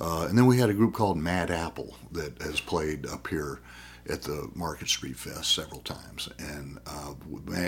Uh, 0.00 0.26
and 0.28 0.36
then 0.36 0.46
we 0.46 0.58
had 0.58 0.70
a 0.70 0.74
group 0.74 0.94
called 0.94 1.16
Mad 1.16 1.50
Apple 1.50 1.96
that 2.12 2.40
has 2.42 2.60
played 2.60 3.06
up 3.06 3.26
here 3.28 3.60
at 4.08 4.22
the 4.22 4.50
Market 4.54 4.88
Street 4.88 5.16
Fest 5.16 5.54
several 5.54 5.80
times. 5.80 6.28
And 6.38 6.78
uh, 6.86 7.14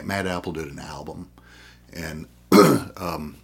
Mad 0.03 0.27
Apple 0.27 0.53
did 0.53 0.69
an 0.69 0.79
album 0.79 1.31
and 1.93 2.27
um, 2.97 3.37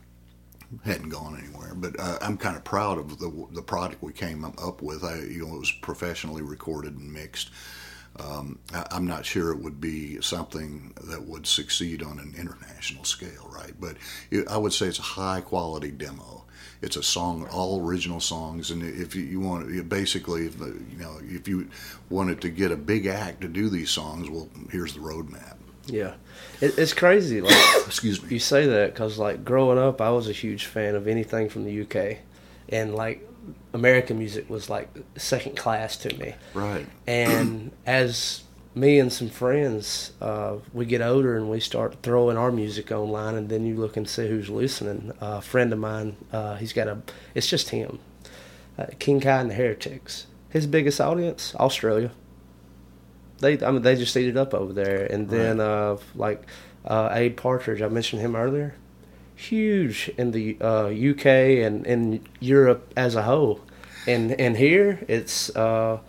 hadn't 0.85 1.11
gone 1.11 1.39
anywhere. 1.39 1.75
But 1.75 1.99
uh, 2.01 2.19
I'm 2.21 2.37
kind 2.37 2.57
of 2.57 2.65
proud 2.65 2.99
of 2.99 3.19
the 3.19 3.47
the 3.53 3.63
product 3.63 4.03
we 4.03 4.13
came 4.13 4.45
up 4.45 4.83
with. 4.83 5.05
I, 5.05 5.21
you 5.21 5.47
know, 5.47 5.55
it 5.55 5.61
was 5.61 5.73
professionally 5.73 6.43
recorded 6.43 6.97
and 6.97 7.13
mixed. 7.13 7.51
Um, 8.21 8.59
I'm 8.91 9.07
not 9.07 9.25
sure 9.25 9.53
it 9.53 9.59
would 9.59 9.81
be 9.81 10.21
something 10.21 10.93
that 11.05 11.23
would 11.23 11.47
succeed 11.47 12.03
on 12.03 12.19
an 12.19 12.35
international 12.37 13.05
scale, 13.05 13.49
right? 13.53 13.73
But 13.79 13.97
I 14.51 14.57
would 14.57 14.73
say 14.73 14.87
it's 14.87 14.99
a 14.99 15.03
high 15.03 15.41
quality 15.41 15.91
demo. 15.91 16.45
It's 16.81 16.97
a 16.97 17.03
song, 17.03 17.47
all 17.49 17.85
original 17.85 18.21
songs, 18.21 18.71
and 18.71 18.83
if 18.83 19.17
you 19.17 19.41
want, 19.41 19.89
basically, 19.89 20.47
if 20.47 20.59
you 20.61 20.99
know, 20.99 21.19
if 21.23 21.49
you 21.49 21.69
wanted 22.09 22.41
to 22.43 22.51
get 22.51 22.71
a 22.71 22.77
big 22.77 23.07
act 23.07 23.41
to 23.41 23.49
do 23.49 23.69
these 23.69 23.91
songs, 23.91 24.31
well, 24.31 24.49
here's 24.71 24.95
the 24.95 25.01
roadmap. 25.01 25.57
Yeah, 25.87 26.15
it, 26.61 26.79
it's 26.79 26.93
crazy. 26.93 27.41
Like, 27.41 27.53
excuse 27.87 28.23
me, 28.23 28.29
you 28.31 28.39
say 28.39 28.67
that 28.67 28.95
because 28.95 29.19
like 29.19 29.45
growing 29.45 29.79
up, 29.79 30.01
I 30.01 30.11
was 30.11 30.29
a 30.29 30.33
huge 30.33 30.67
fan 30.67 30.95
of 30.95 31.09
anything 31.09 31.49
from 31.49 31.65
the 31.65 31.83
UK, 31.83 32.19
and 32.69 32.95
like 32.95 33.28
American 33.73 34.19
music 34.19 34.49
was 34.49 34.71
like 34.71 34.89
second 35.17 35.57
class 35.57 35.97
to 35.99 36.17
me. 36.17 36.35
Right. 36.55 36.87
And 37.07 37.73
as 37.87 38.43
me 38.75 38.99
and 38.99 39.13
some 39.13 39.29
friends, 39.29 40.13
uh, 40.21 40.57
we 40.73 40.87
get 40.87 41.01
older 41.01 41.37
and 41.37 41.51
we 41.51 41.61
start 41.61 41.97
throwing 42.03 42.37
our 42.37 42.53
music 42.53 42.93
online, 42.93 43.35
and 43.35 43.49
then 43.49 43.67
you 43.67 43.75
look 43.75 43.97
and 43.97 44.09
see 44.09 44.29
who's 44.29 44.49
listening. 44.49 45.13
Uh, 45.21 45.37
a 45.39 45.41
friend 45.43 45.73
of 45.73 45.79
mine, 45.79 46.17
uh, 46.33 46.57
he's 46.57 46.73
got 46.73 46.89
a, 46.89 46.99
it's 47.35 47.49
just 47.49 47.71
him, 47.71 47.99
uh, 48.79 48.87
King 48.99 49.21
Kai 49.21 49.41
and 49.41 49.51
the 49.51 49.55
Heretics. 49.55 50.27
His 50.51 50.67
biggest 50.67 51.01
audience, 51.01 51.55
Australia. 51.57 52.11
They, 53.41 53.63
I 53.63 53.71
mean, 53.71 53.83
they 53.83 53.97
just 53.97 54.17
eat 54.17 54.29
it 54.29 54.37
up 54.37 54.55
over 54.55 54.73
there. 54.73 55.07
And 55.07 55.29
then, 55.29 55.59
right. 55.59 55.67
Uh, 55.67 55.97
like 56.15 56.43
uh, 56.85 57.11
Abe 57.13 57.37
Partridge, 57.37 57.83
I 57.83 57.89
mentioned 57.89 58.23
him 58.23 58.35
earlier 58.35 58.75
huge 59.39 60.11
in 60.19 60.33
the 60.33 60.57
uh, 60.61 60.87
UK 60.87 61.27
and 61.65 61.87
in 61.87 62.27
Europe 62.41 62.93
as 62.97 63.15
a 63.15 63.23
whole. 63.23 63.61
And 64.07 64.33
and 64.33 64.57
here 64.57 65.05
it's 65.07 65.55
uh, 65.55 66.01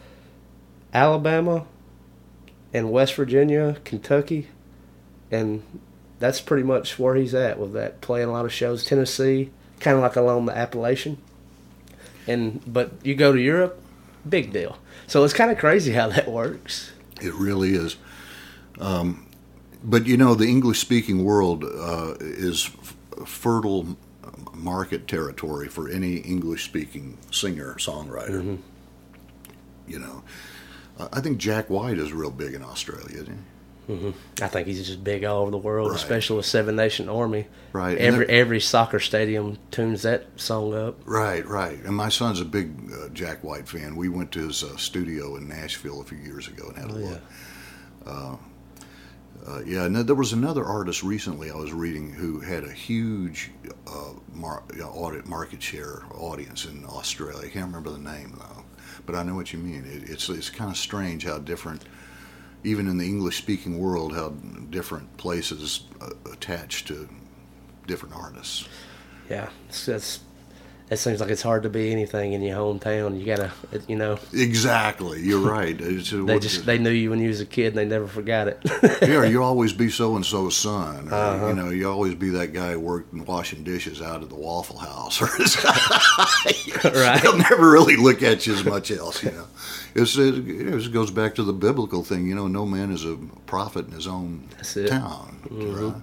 Alabama 0.93 1.65
and 2.73 2.91
West 2.91 3.15
Virginia, 3.15 3.77
Kentucky, 3.83 4.47
and 5.31 5.63
that's 6.19 6.41
pretty 6.41 6.63
much 6.63 6.97
where 6.97 7.15
he's 7.15 7.33
at 7.33 7.59
with 7.59 7.73
that. 7.73 8.01
Playing 8.01 8.29
a 8.29 8.31
lot 8.31 8.45
of 8.45 8.53
shows, 8.53 8.83
Tennessee, 8.83 9.51
kind 9.79 9.95
of 9.95 10.01
like 10.01 10.15
along 10.15 10.45
the 10.45 10.57
Appalachian. 10.57 11.17
And 12.27 12.61
but 12.65 12.91
you 13.03 13.15
go 13.15 13.31
to 13.31 13.39
Europe, 13.39 13.81
big 14.27 14.51
deal. 14.51 14.77
So 15.07 15.23
it's 15.23 15.33
kind 15.33 15.51
of 15.51 15.57
crazy 15.57 15.93
how 15.93 16.09
that 16.09 16.29
works. 16.29 16.91
It 17.21 17.33
really 17.33 17.73
is. 17.73 17.95
Um, 18.79 19.27
but 19.83 20.07
you 20.07 20.17
know, 20.17 20.35
the 20.35 20.47
English 20.47 20.79
speaking 20.79 21.23
world 21.23 21.63
uh, 21.63 22.15
is 22.19 22.69
fertile 23.25 23.97
market 24.53 25.07
territory 25.07 25.67
for 25.67 25.89
any 25.89 26.17
English 26.17 26.65
speaking 26.65 27.17
singer 27.31 27.75
songwriter. 27.75 28.41
Mm-hmm. 28.41 28.55
You 29.87 29.99
know, 29.99 30.23
I 31.11 31.21
think 31.21 31.37
Jack 31.37 31.69
White 31.69 31.97
is 31.97 32.11
real 32.13 32.31
big 32.31 32.53
in 32.53 32.63
Australia, 32.63 33.21
isn't 33.21 33.27
he? 33.27 33.93
Mm-hmm. 33.93 34.43
I 34.43 34.47
think 34.47 34.67
he's 34.67 34.85
just 34.85 35.03
big 35.03 35.23
all 35.23 35.41
over 35.41 35.49
the 35.49 35.57
world, 35.57 35.89
right. 35.89 35.95
especially 35.95 36.37
with 36.37 36.45
Seven 36.45 36.75
Nation 36.75 37.09
Army. 37.09 37.47
Right. 37.73 37.97
Every 37.97 38.29
every 38.29 38.59
soccer 38.59 38.99
stadium 38.99 39.57
tunes 39.71 40.03
that 40.03 40.27
song 40.35 40.75
up. 40.75 40.99
Right, 41.05 41.43
right. 41.47 41.83
And 41.83 41.95
my 41.95 42.09
son's 42.09 42.39
a 42.39 42.45
big 42.45 42.71
uh, 42.93 43.09
Jack 43.09 43.43
White 43.43 43.67
fan. 43.67 43.95
We 43.95 44.07
went 44.07 44.31
to 44.33 44.45
his 44.47 44.63
uh, 44.63 44.77
studio 44.77 45.37
in 45.37 45.47
Nashville 45.47 46.01
a 46.01 46.03
few 46.03 46.19
years 46.19 46.47
ago 46.47 46.67
and 46.67 46.77
had 46.77 46.91
a 46.91 46.93
oh, 46.93 46.97
look. 46.97 47.21
Yeah. 48.05 48.11
Uh, 48.11 48.35
uh, 49.49 49.61
yeah, 49.65 49.85
and 49.85 49.95
there 49.95 50.15
was 50.15 50.33
another 50.33 50.63
artist 50.63 51.01
recently 51.01 51.49
I 51.49 51.55
was 51.55 51.73
reading 51.73 52.11
who 52.11 52.39
had 52.39 52.63
a 52.63 52.71
huge 52.71 53.51
uh, 53.87 54.13
mar- 54.31 54.63
audit 54.83 55.27
market 55.27 55.63
share 55.63 56.03
audience 56.13 56.65
in 56.65 56.85
Australia. 56.85 57.39
I 57.39 57.49
can't 57.49 57.65
remember 57.65 57.89
the 57.89 57.97
name 57.97 58.35
though, 58.37 58.63
but 59.05 59.15
I 59.15 59.23
know 59.23 59.35
what 59.35 59.51
you 59.51 59.59
mean. 59.59 59.85
It, 59.85 60.09
it's 60.09 60.29
it's 60.29 60.49
kind 60.49 60.69
of 60.69 60.77
strange 60.77 61.25
how 61.25 61.39
different, 61.39 61.83
even 62.63 62.87
in 62.87 62.97
the 62.97 63.05
English 63.05 63.37
speaking 63.37 63.79
world, 63.79 64.13
how 64.13 64.29
different 64.69 65.17
places 65.17 65.85
uh, 65.99 66.11
attach 66.31 66.85
to 66.85 67.09
different 67.87 68.15
artists. 68.15 68.67
Yeah, 69.29 69.49
that's 69.67 70.19
it 70.89 70.97
seems 70.97 71.19
like 71.19 71.29
it's 71.29 71.43
hard 71.43 71.63
to 71.63 71.69
be 71.69 71.91
anything 71.91 72.33
in 72.33 72.41
your 72.41 72.57
hometown. 72.57 73.19
You 73.19 73.25
gotta, 73.25 73.51
you 73.87 73.95
know. 73.95 74.17
Exactly, 74.33 75.21
you're 75.21 75.39
right. 75.39 75.77
they 75.77 76.39
just 76.39 76.65
they 76.65 76.79
knew 76.79 76.89
you 76.89 77.11
when 77.11 77.19
you 77.19 77.27
was 77.27 77.41
a 77.41 77.45
kid, 77.45 77.67
and 77.67 77.77
they 77.77 77.85
never 77.85 78.07
forgot 78.07 78.47
it. 78.47 78.59
yeah, 79.01 79.23
you 79.23 79.43
always 79.43 79.71
be 79.71 79.89
so 79.89 80.15
and 80.15 80.25
so's 80.25 80.57
son. 80.57 81.09
Or, 81.09 81.13
uh-huh. 81.13 81.47
You 81.47 81.53
know, 81.53 81.69
you 81.69 81.89
always 81.89 82.15
be 82.15 82.29
that 82.29 82.53
guy 82.53 82.75
working 82.75 83.23
washing 83.25 83.63
dishes 83.63 84.01
out 84.01 84.23
at 84.23 84.29
the 84.29 84.35
Waffle 84.35 84.79
House, 84.79 85.21
or 85.21 85.27
right. 86.91 87.21
They'll 87.21 87.37
never 87.37 87.69
really 87.69 87.95
look 87.95 88.23
at 88.23 88.47
you 88.47 88.55
as 88.55 88.65
much 88.65 88.89
else. 88.89 89.23
You 89.23 89.31
know, 89.31 89.47
it's, 89.93 90.17
it, 90.17 90.47
it 90.47 90.91
goes 90.91 91.11
back 91.11 91.35
to 91.35 91.43
the 91.43 91.53
biblical 91.53 92.03
thing. 92.03 92.27
You 92.27 92.33
know, 92.33 92.47
no 92.47 92.65
man 92.65 92.91
is 92.91 93.05
a 93.05 93.15
prophet 93.45 93.85
in 93.87 93.91
his 93.91 94.07
own 94.07 94.47
town. 94.63 95.39
Mm-hmm. 95.49 95.85
Right? 95.85 96.01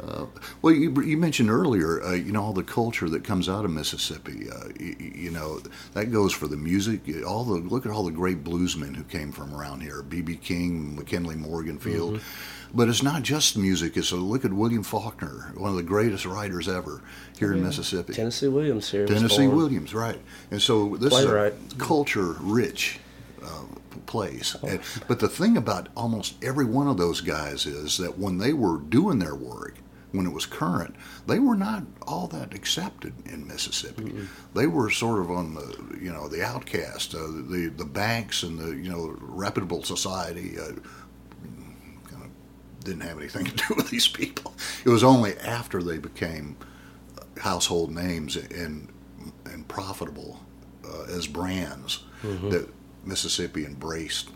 Uh, 0.00 0.26
well, 0.62 0.72
you, 0.72 1.02
you, 1.02 1.16
mentioned 1.16 1.50
earlier, 1.50 2.02
uh, 2.02 2.12
you 2.12 2.30
know, 2.30 2.42
all 2.42 2.52
the 2.52 2.62
culture 2.62 3.08
that 3.08 3.24
comes 3.24 3.48
out 3.48 3.64
of 3.64 3.70
Mississippi. 3.72 4.48
Uh, 4.48 4.68
you, 4.78 4.96
you, 4.98 5.30
know, 5.30 5.60
that 5.94 6.12
goes 6.12 6.32
for 6.32 6.46
the 6.46 6.56
music. 6.56 7.00
All 7.26 7.42
the 7.42 7.54
look 7.54 7.84
at 7.84 7.90
all 7.90 8.04
the 8.04 8.12
great 8.12 8.44
bluesmen 8.44 8.94
who 8.94 9.02
came 9.02 9.32
from 9.32 9.52
around 9.54 9.80
here: 9.80 10.02
B.B. 10.02 10.36
King, 10.36 10.94
McKinley 10.94 11.34
Morganfield. 11.34 12.16
Mm-hmm. 12.16 12.76
But 12.76 12.88
it's 12.88 13.02
not 13.02 13.22
just 13.22 13.56
music. 13.56 13.96
It's 13.96 14.12
a 14.12 14.16
look 14.16 14.44
at 14.44 14.52
William 14.52 14.82
Faulkner, 14.82 15.52
one 15.56 15.70
of 15.70 15.76
the 15.76 15.82
greatest 15.82 16.26
writers 16.26 16.68
ever 16.68 17.00
here 17.38 17.54
in 17.54 17.62
Mississippi. 17.62 18.12
Tennessee 18.12 18.48
Williams 18.48 18.90
here. 18.90 19.06
Tennessee 19.06 19.48
Williams, 19.48 19.94
right? 19.94 20.20
And 20.50 20.60
so 20.60 20.96
this 20.96 21.14
is 21.14 21.24
a 21.24 21.52
culture 21.78 22.36
rich 22.40 23.00
place. 24.06 24.56
Oh. 24.62 24.68
And, 24.68 24.80
but 25.06 25.20
the 25.20 25.28
thing 25.28 25.56
about 25.56 25.88
almost 25.96 26.42
every 26.42 26.64
one 26.64 26.88
of 26.88 26.96
those 26.96 27.20
guys 27.20 27.66
is 27.66 27.98
that 27.98 28.18
when 28.18 28.38
they 28.38 28.52
were 28.52 28.78
doing 28.78 29.18
their 29.18 29.34
work, 29.34 29.76
when 30.12 30.26
it 30.26 30.32
was 30.32 30.46
current, 30.46 30.94
they 31.26 31.38
were 31.38 31.56
not 31.56 31.84
all 32.06 32.26
that 32.28 32.54
accepted 32.54 33.12
in 33.26 33.46
Mississippi. 33.46 34.04
Mm-hmm. 34.04 34.24
They 34.54 34.66
were 34.66 34.90
sort 34.90 35.20
of 35.20 35.30
on 35.30 35.54
the 35.54 35.98
you 36.00 36.12
know 36.12 36.28
the 36.28 36.42
outcast, 36.42 37.14
uh, 37.14 37.18
the 37.26 37.72
the 37.76 37.84
banks 37.84 38.42
and 38.42 38.58
the 38.58 38.68
you 38.68 38.90
know 38.90 39.14
reputable 39.20 39.82
society. 39.82 40.58
Uh, 40.58 40.72
kind 42.08 42.24
of 42.24 42.30
didn't 42.84 43.02
have 43.02 43.18
anything 43.18 43.44
to 43.44 43.54
do 43.54 43.64
with 43.76 43.90
these 43.90 44.08
people. 44.08 44.54
It 44.84 44.88
was 44.88 45.04
only 45.04 45.36
after 45.38 45.82
they 45.82 45.98
became 45.98 46.56
household 47.38 47.94
names 47.94 48.36
and 48.36 48.88
and 49.44 49.68
profitable 49.68 50.40
uh, 50.84 51.02
as 51.04 51.26
brands 51.26 52.04
that 52.22 52.68
Mississippi 53.08 53.64
embraced. 53.64 54.30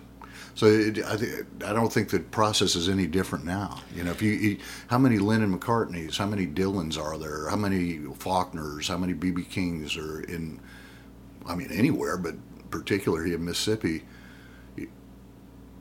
So 0.55 0.67
it, 0.67 0.99
I, 1.05 1.71
I 1.71 1.73
don't 1.73 1.93
think 1.93 2.11
the 2.11 2.21
process 2.21 2.75
is 2.75 2.89
any 2.89 3.07
different 3.07 3.45
now. 3.45 3.81
You 3.95 4.05
know, 4.05 4.11
if 4.11 4.21
you, 4.21 4.33
you 4.33 4.59
how 4.89 4.99
many 4.99 5.19
Lennon 5.19 5.59
McCartneys, 5.59 6.19
how 6.19 6.27
many 6.27 6.47
Dylans 6.47 7.01
are 7.01 7.17
there, 7.17 7.49
how 7.49 7.57
many 7.57 7.99
Faulkners, 8.19 8.89
how 8.89 8.99
many 8.99 9.15
BB 9.15 9.49
Kings 9.49 9.97
are 9.97 10.21
in? 10.23 10.61
I 11.47 11.55
mean, 11.55 11.71
anywhere, 11.73 12.17
but 12.17 12.35
particularly 12.71 13.33
in 13.35 13.45
Mississippi, 13.45 14.03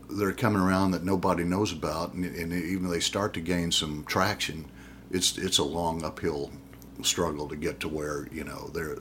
they're 0.10 0.34
coming 0.34 0.62
around 0.62 0.92
that 0.92 1.04
nobody 1.04 1.44
knows 1.44 1.72
about, 1.72 2.14
and, 2.14 2.26
and 2.26 2.54
even 2.54 2.90
they 2.90 3.00
start 3.00 3.34
to 3.34 3.42
gain 3.42 3.72
some 3.72 4.04
traction, 4.06 4.66
it's 5.10 5.38
it's 5.38 5.58
a 5.58 5.64
long 5.64 6.04
uphill 6.04 6.52
struggle 7.02 7.48
to 7.48 7.56
get 7.56 7.80
to 7.80 7.88
where 7.88 8.28
you 8.32 8.44
know 8.44 8.70
they're 8.74 8.96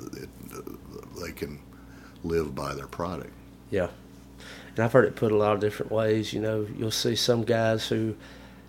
they 1.20 1.32
can 1.32 1.60
live 2.24 2.54
by 2.54 2.74
their 2.74 2.86
product. 2.86 3.32
Yeah. 3.70 3.88
And 4.76 4.84
I've 4.84 4.92
heard 4.92 5.04
it 5.04 5.16
put 5.16 5.32
a 5.32 5.36
lot 5.36 5.54
of 5.54 5.60
different 5.60 5.92
ways. 5.92 6.32
You 6.32 6.40
know, 6.40 6.66
you'll 6.76 6.90
see 6.90 7.16
some 7.16 7.44
guys 7.44 7.88
who, 7.88 8.16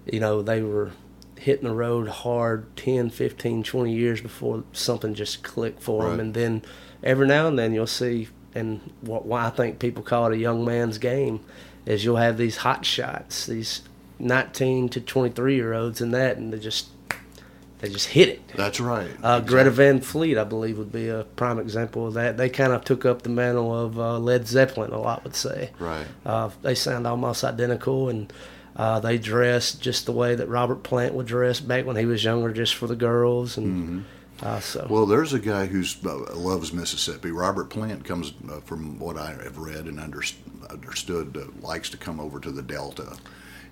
you 0.06 0.20
know, 0.20 0.42
they 0.42 0.62
were 0.62 0.92
hitting 1.38 1.68
the 1.68 1.74
road 1.74 2.08
hard 2.08 2.76
10, 2.76 3.10
15, 3.10 3.64
20 3.64 3.94
years 3.94 4.22
before 4.22 4.64
something 4.74 5.16
just 5.16 5.42
clicked 5.42 5.82
for 5.82 6.04
them. 6.04 6.20
And 6.20 6.34
then 6.34 6.62
every 7.04 7.26
now 7.26 7.48
and 7.48 7.58
then 7.58 7.74
you'll 7.74 7.88
see, 7.88 8.28
and 8.54 8.80
what 9.02 9.26
why 9.26 9.48
I 9.48 9.50
think 9.50 9.80
people 9.80 10.04
call 10.04 10.28
it 10.28 10.36
a 10.36 10.38
young 10.38 10.64
man's 10.64 11.00
game, 11.00 11.44
is 11.86 12.06
you'll 12.06 12.18
have 12.18 12.38
these 12.38 12.58
hot 12.58 12.86
shots, 12.86 13.48
these 13.48 13.82
19 14.20 14.90
to 14.90 15.02
23 15.02 15.56
year 15.56 15.74
olds 15.74 16.00
and 16.00 16.14
that, 16.14 16.38
and 16.38 16.54
they 16.54 16.60
just, 16.60 16.90
they 17.82 17.90
just 17.90 18.08
hit 18.10 18.30
it. 18.30 18.48
That's 18.56 18.80
right. 18.80 19.10
Uh, 19.24 19.40
Greta 19.40 19.72
Van 19.72 20.02
Fleet, 20.02 20.38
I 20.38 20.44
believe, 20.44 20.78
would 20.78 20.92
be 20.92 21.10
a 21.10 21.24
prime 21.36 21.58
example 21.58 22.08
of 22.08 22.14
that. 22.14 22.38
They 22.38 22.48
kind 22.48 22.74
of 22.74 22.84
took 22.86 23.06
up 23.06 23.24
the 23.24 23.30
mantle 23.30 23.78
of 23.78 24.00
uh, 24.00 24.20
Led 24.20 24.48
Zeppelin, 24.48 24.92
a 24.92 25.00
lot 25.00 25.24
would 25.24 25.36
say. 25.36 25.72
Right. 25.80 26.06
Uh, 26.24 26.52
they 26.62 26.76
sound 26.76 27.08
almost 27.08 27.44
identical, 27.44 28.08
and 28.10 28.32
uh, 28.76 29.00
they 29.00 29.18
dress 29.18 29.74
just 29.74 30.06
the 30.06 30.12
way 30.12 30.36
that 30.36 30.48
Robert 30.48 30.84
Plant 30.84 31.16
would 31.16 31.26
dress 31.26 31.60
back 31.60 31.86
when 31.88 31.96
he 31.96 32.06
was 32.06 32.24
younger, 32.24 32.54
just 32.54 32.76
for 32.76 32.86
the 32.86 32.96
girls. 32.96 33.58
And 33.58 34.06
uh, 34.44 34.60
so, 34.60 34.86
Well, 34.88 35.08
there's 35.08 35.34
a 35.34 35.40
guy 35.40 35.66
who 35.66 35.84
uh, 36.06 36.36
loves 36.36 36.72
Mississippi. 36.72 37.32
Robert 37.32 37.72
Plant 37.72 38.06
comes, 38.06 38.34
uh, 38.48 38.60
from 38.60 39.00
what 39.00 39.18
I 39.18 39.32
have 39.44 39.58
read 39.58 39.86
and 39.86 40.00
under, 40.00 40.22
understood, 40.70 41.36
uh, 41.36 41.66
likes 41.66 41.90
to 41.90 41.98
come 41.98 42.20
over 42.20 42.40
to 42.40 42.52
the 42.52 42.62
Delta 42.62 43.18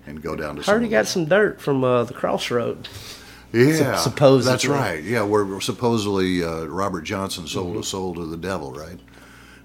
and 0.06 0.20
go 0.20 0.34
down 0.34 0.56
to. 0.56 0.62
I 0.68 0.74
heard 0.74 0.82
he 0.82 0.88
got 0.88 1.06
some 1.06 1.26
dirt 1.26 1.60
from 1.60 1.84
uh, 1.84 2.02
the 2.04 2.14
crossroad. 2.14 2.88
Yeah, 3.52 3.96
supposedly. 3.96 4.52
That's 4.52 4.66
right. 4.66 5.02
Yeah, 5.02 5.22
where 5.22 5.60
supposedly 5.60 6.42
uh, 6.44 6.64
Robert 6.66 7.02
Johnson 7.02 7.46
sold 7.46 7.70
Mm-hmm. 7.72 7.80
a 7.80 7.84
soul 7.84 8.14
to 8.14 8.24
the 8.26 8.36
devil, 8.36 8.72
right? 8.72 8.98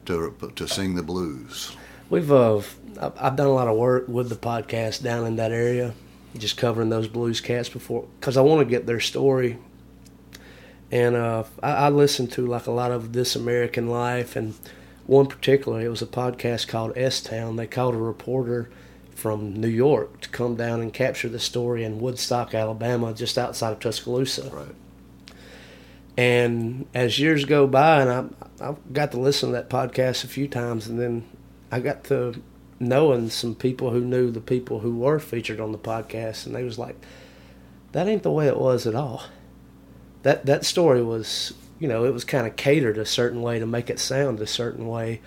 To 0.05 0.33
to 0.55 0.67
sing 0.67 0.95
the 0.95 1.03
blues. 1.03 1.75
We've 2.09 2.31
uh, 2.31 2.57
I've 2.57 2.73
I've 2.99 3.35
done 3.35 3.47
a 3.47 3.53
lot 3.53 3.67
of 3.67 3.75
work 3.77 4.07
with 4.07 4.29
the 4.29 4.35
podcast 4.35 5.01
down 5.03 5.25
in 5.25 5.35
that 5.37 5.51
area, 5.51 5.93
just 6.37 6.57
covering 6.57 6.89
those 6.89 7.07
blues 7.07 7.41
cats 7.41 7.69
before, 7.69 8.05
because 8.19 8.37
I 8.37 8.41
want 8.41 8.59
to 8.61 8.65
get 8.65 8.85
their 8.85 8.99
story. 8.99 9.57
And 10.91 11.15
uh, 11.15 11.43
I, 11.63 11.71
I 11.71 11.89
listened 11.89 12.31
to 12.33 12.45
like 12.45 12.67
a 12.67 12.71
lot 12.71 12.91
of 12.91 13.13
This 13.13 13.35
American 13.35 13.89
Life, 13.89 14.35
and 14.35 14.53
one 15.07 15.25
particular, 15.27 15.81
it 15.81 15.89
was 15.89 16.01
a 16.01 16.07
podcast 16.07 16.67
called 16.67 16.95
S 16.95 17.21
Town. 17.21 17.55
They 17.55 17.67
called 17.67 17.95
a 17.95 17.99
reporter 17.99 18.69
from 19.15 19.53
New 19.53 19.69
York 19.69 20.21
to 20.21 20.29
come 20.29 20.55
down 20.55 20.81
and 20.81 20.93
capture 20.93 21.29
the 21.29 21.39
story 21.39 21.83
in 21.83 21.99
Woodstock, 21.99 22.53
Alabama, 22.53 23.13
just 23.13 23.37
outside 23.37 23.71
of 23.71 23.79
Tuscaloosa. 23.79 24.51
Right. 24.53 24.75
And 26.17 26.85
as 26.93 27.17
years 27.17 27.45
go 27.45 27.65
by, 27.65 28.01
and 28.01 28.35
I, 28.61 28.69
I 28.69 28.75
got 28.91 29.11
to 29.11 29.19
listen 29.19 29.49
to 29.49 29.53
that 29.53 29.69
podcast 29.69 30.23
a 30.23 30.27
few 30.27 30.47
times, 30.47 30.87
and 30.87 30.99
then 30.99 31.25
I 31.71 31.79
got 31.79 32.03
to 32.05 32.41
knowing 32.77 33.29
some 33.29 33.55
people 33.55 33.91
who 33.91 34.01
knew 34.01 34.31
the 34.31 34.41
people 34.41 34.81
who 34.81 34.97
were 34.97 35.19
featured 35.19 35.61
on 35.61 35.71
the 35.71 35.77
podcast, 35.77 36.45
and 36.45 36.53
they 36.53 36.63
was 36.63 36.77
like, 36.77 36.95
"That 37.93 38.07
ain't 38.07 38.23
the 38.23 38.31
way 38.31 38.47
it 38.47 38.59
was 38.59 38.85
at 38.85 38.95
all." 38.95 39.23
That 40.23 40.45
that 40.45 40.65
story 40.65 41.01
was, 41.01 41.53
you 41.79 41.87
know, 41.87 42.05
it 42.05 42.13
was 42.13 42.23
kind 42.25 42.47
of 42.47 42.55
catered 42.55 42.97
a 42.97 43.05
certain 43.05 43.41
way 43.41 43.59
to 43.59 43.65
make 43.65 43.89
it 43.89 43.99
sound 43.99 44.39
a 44.39 44.47
certain 44.47 44.87
way, 44.87 45.21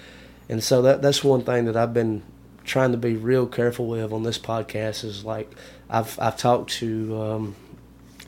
and 0.48 0.62
so 0.62 0.82
that 0.82 1.02
that's 1.02 1.24
one 1.24 1.42
thing 1.42 1.66
that 1.66 1.76
I've 1.76 1.94
been 1.94 2.22
trying 2.68 2.92
to 2.92 2.98
be 2.98 3.16
real 3.16 3.46
careful 3.46 3.86
with 3.88 4.12
on 4.12 4.22
this 4.22 4.38
podcast 4.38 5.02
is 5.02 5.24
like 5.24 5.50
I've 5.90 6.18
I've 6.20 6.36
talked 6.36 6.70
to 6.74 7.20
um, 7.20 7.56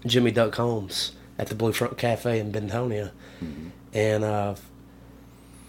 Jimmy 0.06 0.32
Duck 0.32 0.54
Holmes 0.56 1.12
at 1.38 1.48
the 1.48 1.54
Blue 1.54 1.72
Front 1.72 1.98
Cafe 1.98 2.38
in 2.38 2.50
Bentonia, 2.50 3.12
and 3.92 4.24
uh, 4.24 4.54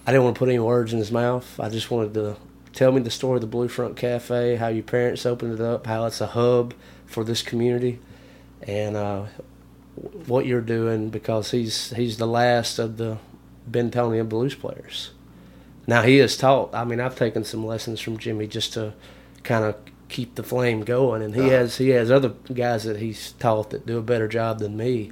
I 0.08 0.12
didn't 0.12 0.24
want 0.24 0.36
to 0.36 0.40
put 0.40 0.50
any 0.50 0.60
words 0.60 0.94
in 0.94 1.00
his 1.00 1.12
mouth. 1.12 1.60
I 1.60 1.70
just 1.70 1.92
wanted 1.92 2.14
to 2.16 2.38
tell 2.74 2.92
me 2.92 3.02
the 3.02 3.12
story 3.12 3.36
of 3.36 3.42
the 3.42 3.48
Blue 3.48 3.68
Front 3.68 3.98
Cafe, 3.98 4.56
how 4.56 4.70
your 4.70 4.84
parents 4.84 5.26
opened 5.26 5.54
it 5.54 5.62
up, 5.62 5.86
how 5.86 6.06
it's 6.06 6.22
a 6.22 6.28
hub 6.28 6.74
for 7.06 7.24
this 7.24 7.42
community, 7.42 8.00
and 8.64 8.96
uh, 8.96 9.26
what 10.26 10.46
you're 10.46 10.62
doing 10.62 11.10
because 11.10 11.52
he's 11.52 11.92
he's 11.92 12.18
the 12.18 12.28
last 12.28 12.80
of 12.80 12.98
the 12.98 13.18
Bentonia 13.70 14.28
blues 14.28 14.56
players. 14.56 15.12
Now 15.92 16.04
he 16.04 16.18
has 16.20 16.38
taught. 16.38 16.74
I 16.74 16.86
mean, 16.86 17.02
I've 17.02 17.18
taken 17.18 17.44
some 17.44 17.66
lessons 17.66 18.00
from 18.00 18.18
Jimmy 18.18 18.48
just 18.48 18.72
to 18.74 18.94
kind 19.44 19.66
of 19.66 19.76
keep 20.08 20.36
the 20.36 20.44
flame 20.44 20.82
going, 20.86 21.22
and 21.22 21.36
he 21.36 21.42
Uh-huh. 21.42 21.50
has 21.50 21.78
he 21.78 21.90
has 21.90 22.10
other 22.10 22.32
guys 22.54 22.84
that 22.86 22.98
he's 22.98 23.34
taught 23.34 23.72
that 23.72 23.86
do 23.86 23.98
a 23.98 24.02
better 24.02 24.28
job 24.30 24.60
than 24.60 24.78
me, 24.78 25.12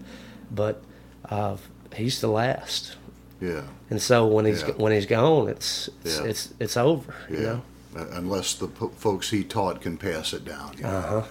but 0.49 0.81
uh, 1.29 1.57
he's 1.95 2.21
the 2.21 2.29
last. 2.29 2.95
Yeah. 3.41 3.63
And 3.89 4.01
so 4.01 4.25
when 4.25 4.45
he's 4.45 4.61
Yeah. 4.61 4.75
when 4.77 4.93
he's 4.93 5.05
gone, 5.05 5.49
it's 5.49 5.89
it's 6.05 6.17
Yeah. 6.19 6.25
it's, 6.29 6.49
it's 6.59 6.77
over. 6.77 7.13
Yeah. 7.29 7.37
You 7.37 7.43
know. 7.45 7.61
Uh, 7.97 8.05
Unless 8.13 8.53
the 8.55 8.67
po- 8.67 8.93
folks 8.95 9.31
he 9.31 9.43
taught 9.43 9.81
can 9.81 9.97
pass 9.97 10.31
it 10.33 10.45
down. 10.45 10.71
You 10.77 10.83
know? 10.83 10.89
Uh 10.89 11.01
huh. 11.01 11.23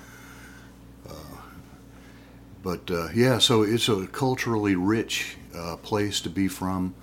But 2.63 2.91
uh, 2.91 3.09
yeah, 3.15 3.39
so 3.39 3.63
it's 3.63 3.89
a 3.89 4.07
culturally 4.09 4.75
rich 4.75 5.37
uh, 5.57 5.77
place 5.77 6.21
to 6.23 6.29
be 6.29 6.49
from. 6.49 6.95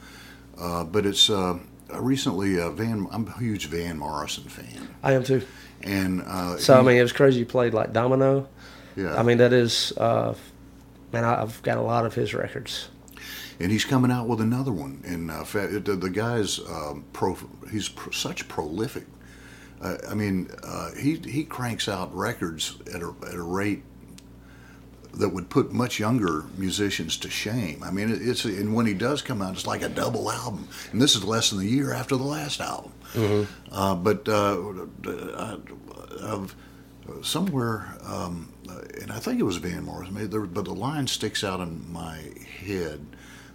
Uh, 0.59 0.83
but 0.83 1.05
it's 1.05 1.29
uh, 1.93 1.99
recently 2.01 2.59
uh, 2.59 2.69
Van. 2.71 3.07
I'm 3.11 3.27
a 3.27 3.37
huge 3.39 3.67
Van 3.67 3.97
Morrison 3.97 4.43
fan, 4.45 4.87
I 5.03 5.13
am 5.13 5.23
too. 5.23 5.41
and 5.81 6.21
uh, 6.23 6.57
So 6.57 6.77
I 6.79 6.81
mean, 6.81 6.97
it 6.97 7.01
was 7.01 7.13
crazy. 7.13 7.39
You 7.39 7.45
played 7.45 7.73
like 7.73 7.93
Domino. 7.93 8.47
yeah, 8.95 9.15
I 9.19 9.23
mean, 9.23 9.37
that 9.37 9.53
is, 9.53 9.93
uh, 9.97 10.33
man. 11.11 11.23
I've 11.23 11.61
got 11.63 11.77
a 11.77 11.81
lot 11.81 12.05
of 12.05 12.13
his 12.15 12.33
records. 12.33 12.89
and 13.59 13.71
he's 13.71 13.85
coming 13.85 14.11
out 14.11 14.27
with 14.27 14.41
another 14.41 14.71
one. 14.71 15.01
And 15.05 15.29
uh, 15.31 15.43
the, 15.43 15.97
the 15.99 16.09
guy's 16.09 16.59
um, 16.59 17.05
pro. 17.13 17.37
He's 17.71 17.89
pr- 17.89 18.11
such 18.11 18.47
prolific. 18.47 19.05
Uh, 19.81 19.97
I 20.09 20.13
mean, 20.15 20.49
uh, 20.63 20.91
he 20.95 21.15
he 21.17 21.43
cranks 21.43 21.87
out 21.87 22.15
records 22.15 22.77
at 22.93 23.01
a 23.01 23.13
at 23.27 23.35
a 23.35 23.43
rate 23.43 23.83
that 25.15 25.29
would 25.29 25.49
put 25.49 25.71
much 25.71 25.99
younger 25.99 26.45
musicians 26.57 27.17
to 27.17 27.29
shame. 27.29 27.81
I 27.83 27.91
mean, 27.91 28.09
it's 28.21 28.45
and 28.45 28.73
when 28.73 28.85
he 28.85 28.93
does 28.93 29.21
come 29.21 29.41
out, 29.41 29.53
it's 29.53 29.67
like 29.67 29.81
a 29.81 29.89
double 29.89 30.31
album. 30.31 30.67
And 30.91 31.01
this 31.01 31.15
is 31.15 31.23
less 31.23 31.49
than 31.49 31.59
a 31.61 31.63
year 31.63 31.93
after 31.93 32.15
the 32.15 32.23
last 32.23 32.61
album. 32.61 32.91
Uh, 33.71 33.95
but 33.95 34.27
uh, 34.27 34.85
uh, 35.07 35.57
of 36.21 36.55
somewhere, 37.21 37.97
um, 38.03 38.51
and 39.01 39.11
I 39.11 39.19
think 39.19 39.39
it 39.39 39.43
was 39.43 39.57
Van 39.57 39.83
Morrison, 39.83 40.13
maybe 40.13 40.27
there, 40.27 40.41
but 40.41 40.65
the 40.65 40.73
line 40.73 41.07
sticks 41.07 41.43
out 41.43 41.59
in 41.59 41.91
my 41.91 42.21
head 42.65 43.05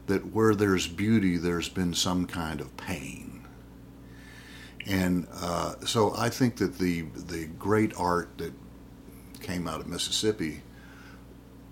that 0.06 0.32
where 0.32 0.54
there's 0.54 0.86
beauty, 0.86 1.36
there's 1.36 1.68
been 1.68 1.94
some 1.94 2.26
kind 2.26 2.60
of 2.60 2.76
pain. 2.76 3.44
And 4.86 5.26
uh, 5.34 5.74
so 5.84 6.14
I 6.16 6.30
think 6.30 6.56
that 6.56 6.78
the 6.78 7.02
the 7.02 7.46
great 7.58 7.92
art 7.96 8.38
that 8.38 8.52
came 9.40 9.68
out 9.68 9.80
of 9.80 9.86
Mississippi 9.86 10.62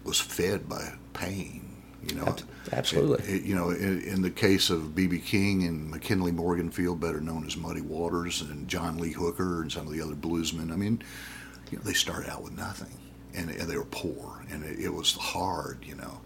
was 0.05 0.21
fed 0.21 0.69
by 0.69 0.93
pain. 1.13 1.65
You 2.09 2.15
know, 2.15 2.37
absolutely. 2.73 3.25
It- 3.27 3.35
it- 3.37 3.43
you 3.43 3.55
know, 3.55 3.71
in, 3.71 4.01
in 4.03 4.23
the 4.23 4.31
case 4.31 4.71
of 4.71 4.95
B.B. 4.95 5.19
King 5.19 5.65
and 5.65 5.91
McKinley 5.91 6.33
Morganfield, 6.33 7.01
better 7.01 7.21
known 7.21 7.45
as 7.47 7.57
Muddy 7.57 7.81
Waters, 7.83 8.41
and 8.41 8.67
John 8.69 8.97
Lee 8.99 9.13
Hooker, 9.13 9.63
and 9.63 9.71
some 9.71 9.87
of 9.87 9.93
the 9.93 10.01
other 10.01 10.15
bluesmen. 10.15 10.73
I 10.73 10.77
mean, 10.77 11.03
you 11.71 11.79
know, 11.79 11.85
they 11.85 11.93
started 11.93 12.31
out 12.31 12.43
with 12.43 12.57
nothing, 12.57 12.97
and, 13.35 13.51
and 13.51 13.69
they 13.69 13.77
were 13.77 13.85
poor, 13.85 14.43
and 14.51 14.65
it, 14.65 14.79
it 14.79 14.89
was 14.95 15.13
hard. 15.17 15.79
You 15.85 15.97
know, 15.97 16.21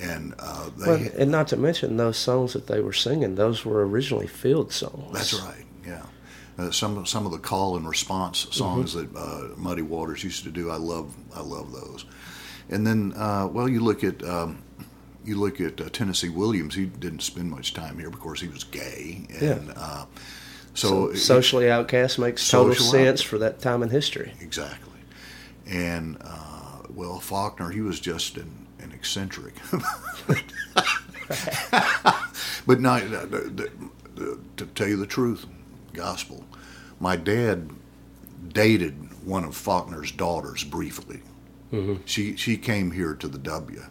and 0.00 0.34
uh, 0.38 0.70
they. 0.78 0.86
Well, 0.86 1.08
and 1.18 1.30
not 1.30 1.48
to 1.48 1.56
mention 1.56 1.96
those 1.96 2.16
songs 2.16 2.52
that 2.54 2.66
they 2.68 2.80
were 2.80 2.92
singing; 2.94 3.34
those 3.34 3.64
were 3.64 3.86
originally 3.86 4.28
field 4.28 4.72
songs. 4.72 5.12
That's 5.12 5.34
right. 5.34 5.64
Yeah. 5.86 6.02
Uh, 6.56 6.70
some 6.70 7.04
some 7.04 7.26
of 7.26 7.32
the 7.32 7.38
call 7.38 7.76
and 7.76 7.86
response 7.88 8.46
songs 8.52 8.94
that 8.94 9.14
uh, 9.16 9.48
Muddy 9.56 9.82
Waters 9.82 10.22
used 10.24 10.44
to 10.44 10.50
do, 10.50 10.70
I 10.70 10.76
love 10.76 11.14
I 11.34 11.40
love 11.40 11.72
those. 11.72 12.04
And 12.70 12.86
then, 12.86 13.12
uh, 13.16 13.48
well, 13.52 13.68
you 13.68 13.80
look 13.80 14.02
at 14.04 14.22
um, 14.24 14.62
you 15.24 15.36
look 15.36 15.60
at 15.60 15.80
uh, 15.80 15.88
Tennessee 15.90 16.28
Williams. 16.30 16.74
He 16.76 16.86
didn't 16.86 17.20
spend 17.22 17.50
much 17.50 17.74
time 17.74 17.98
here, 17.98 18.08
of 18.08 18.18
course. 18.18 18.40
He 18.40 18.48
was 18.48 18.64
gay, 18.64 19.26
and 19.30 19.42
Yeah. 19.42 19.58
uh, 19.76 20.04
So, 20.74 20.88
so, 20.88 21.08
it- 21.10 21.16
socially 21.18 21.70
outcast 21.70 22.18
makes 22.18 22.48
total 22.48 22.74
sense 22.74 23.20
for 23.22 23.36
that 23.38 23.60
time 23.60 23.82
in 23.82 23.90
history. 23.90 24.32
exactly. 24.40 24.86
And 25.66 26.16
uh, 26.20 26.78
well, 26.94 27.18
Faulkner, 27.20 27.70
he 27.70 27.80
was 27.80 28.00
just 28.00 28.36
an, 28.36 28.66
an 28.80 28.92
eccentric. 28.92 29.54
but 32.66 32.80
no, 32.80 32.98
the, 33.00 33.70
the, 34.14 34.38
to 34.56 34.66
tell 34.66 34.88
you 34.88 34.96
the 34.96 35.06
truth, 35.06 35.46
gospel, 35.92 36.44
my 36.98 37.16
dad 37.16 37.70
dated 38.48 38.94
one 39.24 39.44
of 39.44 39.54
Faulkner's 39.56 40.12
daughters 40.12 40.64
briefly. 40.64 41.20
Mm-hmm. 41.72 42.02
She 42.04 42.36
she 42.36 42.56
came 42.56 42.90
here 42.90 43.14
to 43.14 43.28
the 43.28 43.38
W, 43.38 43.82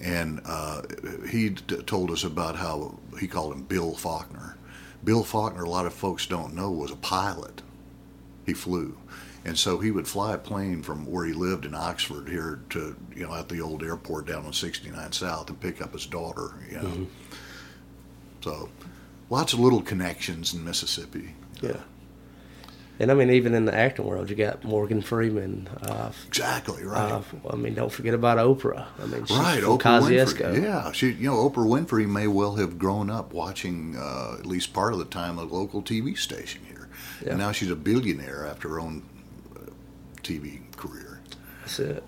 and 0.00 0.40
uh, 0.44 0.82
he 1.28 1.50
t- 1.50 1.76
told 1.82 2.10
us 2.10 2.24
about 2.24 2.56
how 2.56 2.98
he 3.18 3.26
called 3.26 3.54
him 3.54 3.62
Bill 3.62 3.94
Faulkner. 3.94 4.56
Bill 5.02 5.24
Faulkner, 5.24 5.62
a 5.62 5.70
lot 5.70 5.86
of 5.86 5.94
folks 5.94 6.26
don't 6.26 6.54
know, 6.54 6.70
was 6.70 6.90
a 6.90 6.96
pilot. 6.96 7.62
He 8.44 8.54
flew. 8.54 8.96
And 9.44 9.58
so 9.58 9.78
he 9.78 9.90
would 9.90 10.08
fly 10.08 10.34
a 10.34 10.38
plane 10.38 10.82
from 10.82 11.06
where 11.06 11.24
he 11.24 11.32
lived 11.32 11.64
in 11.64 11.74
Oxford 11.74 12.28
here 12.28 12.60
to, 12.70 12.96
you 13.14 13.26
know, 13.26 13.34
at 13.34 13.48
the 13.48 13.60
old 13.60 13.82
airport 13.82 14.26
down 14.26 14.44
on 14.44 14.52
69 14.52 15.12
South 15.12 15.48
and 15.48 15.60
pick 15.60 15.80
up 15.80 15.92
his 15.92 16.06
daughter, 16.06 16.54
you 16.68 16.76
know. 16.76 16.82
Mm-hmm. 16.82 17.04
So 18.42 18.68
lots 19.30 19.52
of 19.52 19.60
little 19.60 19.80
connections 19.80 20.52
in 20.52 20.64
Mississippi. 20.64 21.34
Yeah. 21.62 21.80
And 23.00 23.12
I 23.12 23.14
mean, 23.14 23.30
even 23.30 23.54
in 23.54 23.64
the 23.64 23.74
acting 23.74 24.06
world, 24.06 24.28
you 24.28 24.34
got 24.34 24.64
Morgan 24.64 25.00
Freeman. 25.00 25.68
Uh, 25.82 26.10
exactly 26.26 26.84
right. 26.84 27.12
Uh, 27.12 27.22
I 27.48 27.54
mean, 27.54 27.74
don't 27.74 27.92
forget 27.92 28.12
about 28.12 28.38
Oprah. 28.38 28.86
I 29.00 29.06
mean, 29.06 29.20
right, 29.30 29.62
Oprah 29.62 29.78
Kosciusko. 29.78 30.54
Winfrey. 30.54 30.62
Yeah, 30.62 30.92
she. 30.92 31.12
You 31.12 31.30
know, 31.30 31.48
Oprah 31.48 31.66
Winfrey 31.66 32.08
may 32.08 32.26
well 32.26 32.56
have 32.56 32.76
grown 32.76 33.08
up 33.08 33.32
watching 33.32 33.96
uh, 33.96 34.36
at 34.38 34.46
least 34.46 34.72
part 34.72 34.92
of 34.92 34.98
the 34.98 35.04
time 35.04 35.38
a 35.38 35.44
local 35.44 35.80
TV 35.80 36.18
station 36.18 36.62
here, 36.66 36.88
yeah. 37.22 37.30
and 37.30 37.38
now 37.38 37.52
she's 37.52 37.70
a 37.70 37.76
billionaire 37.76 38.44
after 38.44 38.68
her 38.70 38.80
own 38.80 39.04
uh, 39.54 39.70
TV 40.22 40.60
career. 40.76 41.20
That's 41.60 41.78
it. 41.78 42.04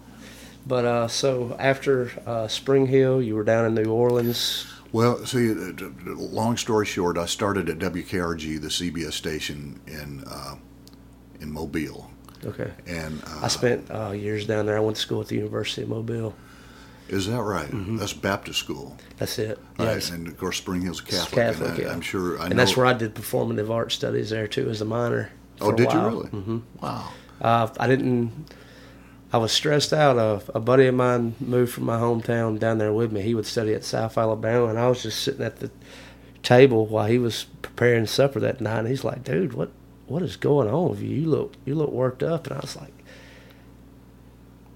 But 0.67 0.85
uh, 0.85 1.09
so 1.09 1.57
after 1.61 2.11
uh, 2.27 2.49
Spring 2.49 2.87
Hill, 2.87 3.23
you 3.23 3.37
were 3.37 3.45
down 3.45 3.65
in 3.65 3.75
New 3.75 3.93
Orleans. 3.93 4.67
Well, 4.93 5.25
see, 5.25 5.55
long 5.55 6.57
story 6.57 6.85
short, 6.85 7.17
I 7.17 7.27
started 7.27 7.69
at 7.69 7.79
WKRG, 7.79 8.61
the 8.61 8.69
CBS 8.69 9.13
station 9.13 9.81
in 9.87 10.25
in 11.41 11.53
Mobile. 11.53 12.11
Okay. 12.45 12.71
And 12.87 13.23
uh, 13.25 13.41
I 13.43 13.49
spent 13.49 13.91
uh, 13.91 14.11
years 14.11 14.47
down 14.47 14.67
there. 14.67 14.77
I 14.77 14.81
went 14.81 14.97
to 14.97 15.03
school 15.03 15.21
at 15.21 15.29
the 15.29 15.37
University 15.37 15.83
of 15.83 15.89
Mobile. 15.89 16.35
Is 17.09 17.27
that 17.27 17.43
right? 17.43 17.69
Mm-hmm. 17.69 17.97
That's 17.97 18.13
Baptist 18.13 18.61
school. 18.61 18.97
That's 19.19 19.39
it. 19.39 19.59
Right, 19.79 19.95
yes. 19.95 20.11
and 20.11 20.29
of 20.29 20.39
course 20.39 20.59
Spring 20.59 20.83
Hill's 20.83 21.01
Catholic. 21.01 21.33
Catholic, 21.33 21.81
I, 21.81 21.83
yeah. 21.83 21.93
I'm 21.93 22.01
sure. 22.01 22.41
I 22.41 22.47
and 22.47 22.59
that's 22.59 22.77
where 22.77 22.87
I 22.87 22.93
did 22.93 23.15
performative 23.15 23.69
art 23.69 23.91
studies 23.91 24.31
there 24.31 24.47
too 24.47 24.71
as 24.71 24.81
a 24.81 24.85
minor. 24.85 25.33
Oh, 25.61 25.73
did 25.73 25.93
you 25.93 26.01
really? 26.01 26.29
Mm-hmm. 26.29 26.59
Wow. 26.81 27.09
Uh, 27.41 27.69
I 27.79 27.89
didn't. 27.89 28.55
I 29.33 29.39
was 29.39 29.51
stressed 29.51 29.93
out. 29.93 30.19
Uh, 30.19 30.41
a 30.55 30.61
buddy 30.61 30.87
of 30.87 30.95
mine 30.95 31.35
moved 31.41 31.73
from 31.73 31.85
my 31.85 31.99
hometown 31.99 32.59
down 32.59 32.79
there 32.79 32.93
with 32.93 33.11
me. 33.13 33.23
He 33.23 33.35
would 33.35 33.47
study 33.47 33.75
at 33.75 33.85
South 33.85 34.17
Alabama, 34.17 34.67
and 34.67 34.79
I 34.79 34.89
was 34.89 35.03
just 35.03 35.21
sitting 35.21 35.45
at 35.45 35.57
the 35.59 35.71
table 36.45 36.87
while 36.87 37.09
he 37.09 37.19
was 37.19 37.45
preparing 37.61 38.07
supper 38.07 38.39
that 38.41 38.61
night. 38.61 38.81
And 38.81 38.89
he's 38.89 39.05
like, 39.05 39.25
"Dude, 39.25 39.53
what 39.55 39.71
what 40.11 40.23
is 40.23 40.37
going 40.37 40.69
on 40.69 40.91
with 40.91 41.01
you? 41.01 41.09
You 41.09 41.29
look 41.29 41.55
you 41.65 41.75
look 41.77 41.91
worked 41.93 42.23
up." 42.23 42.49
And 42.49 42.57
I 42.57 42.61
was 42.61 42.77
like, 42.77 42.93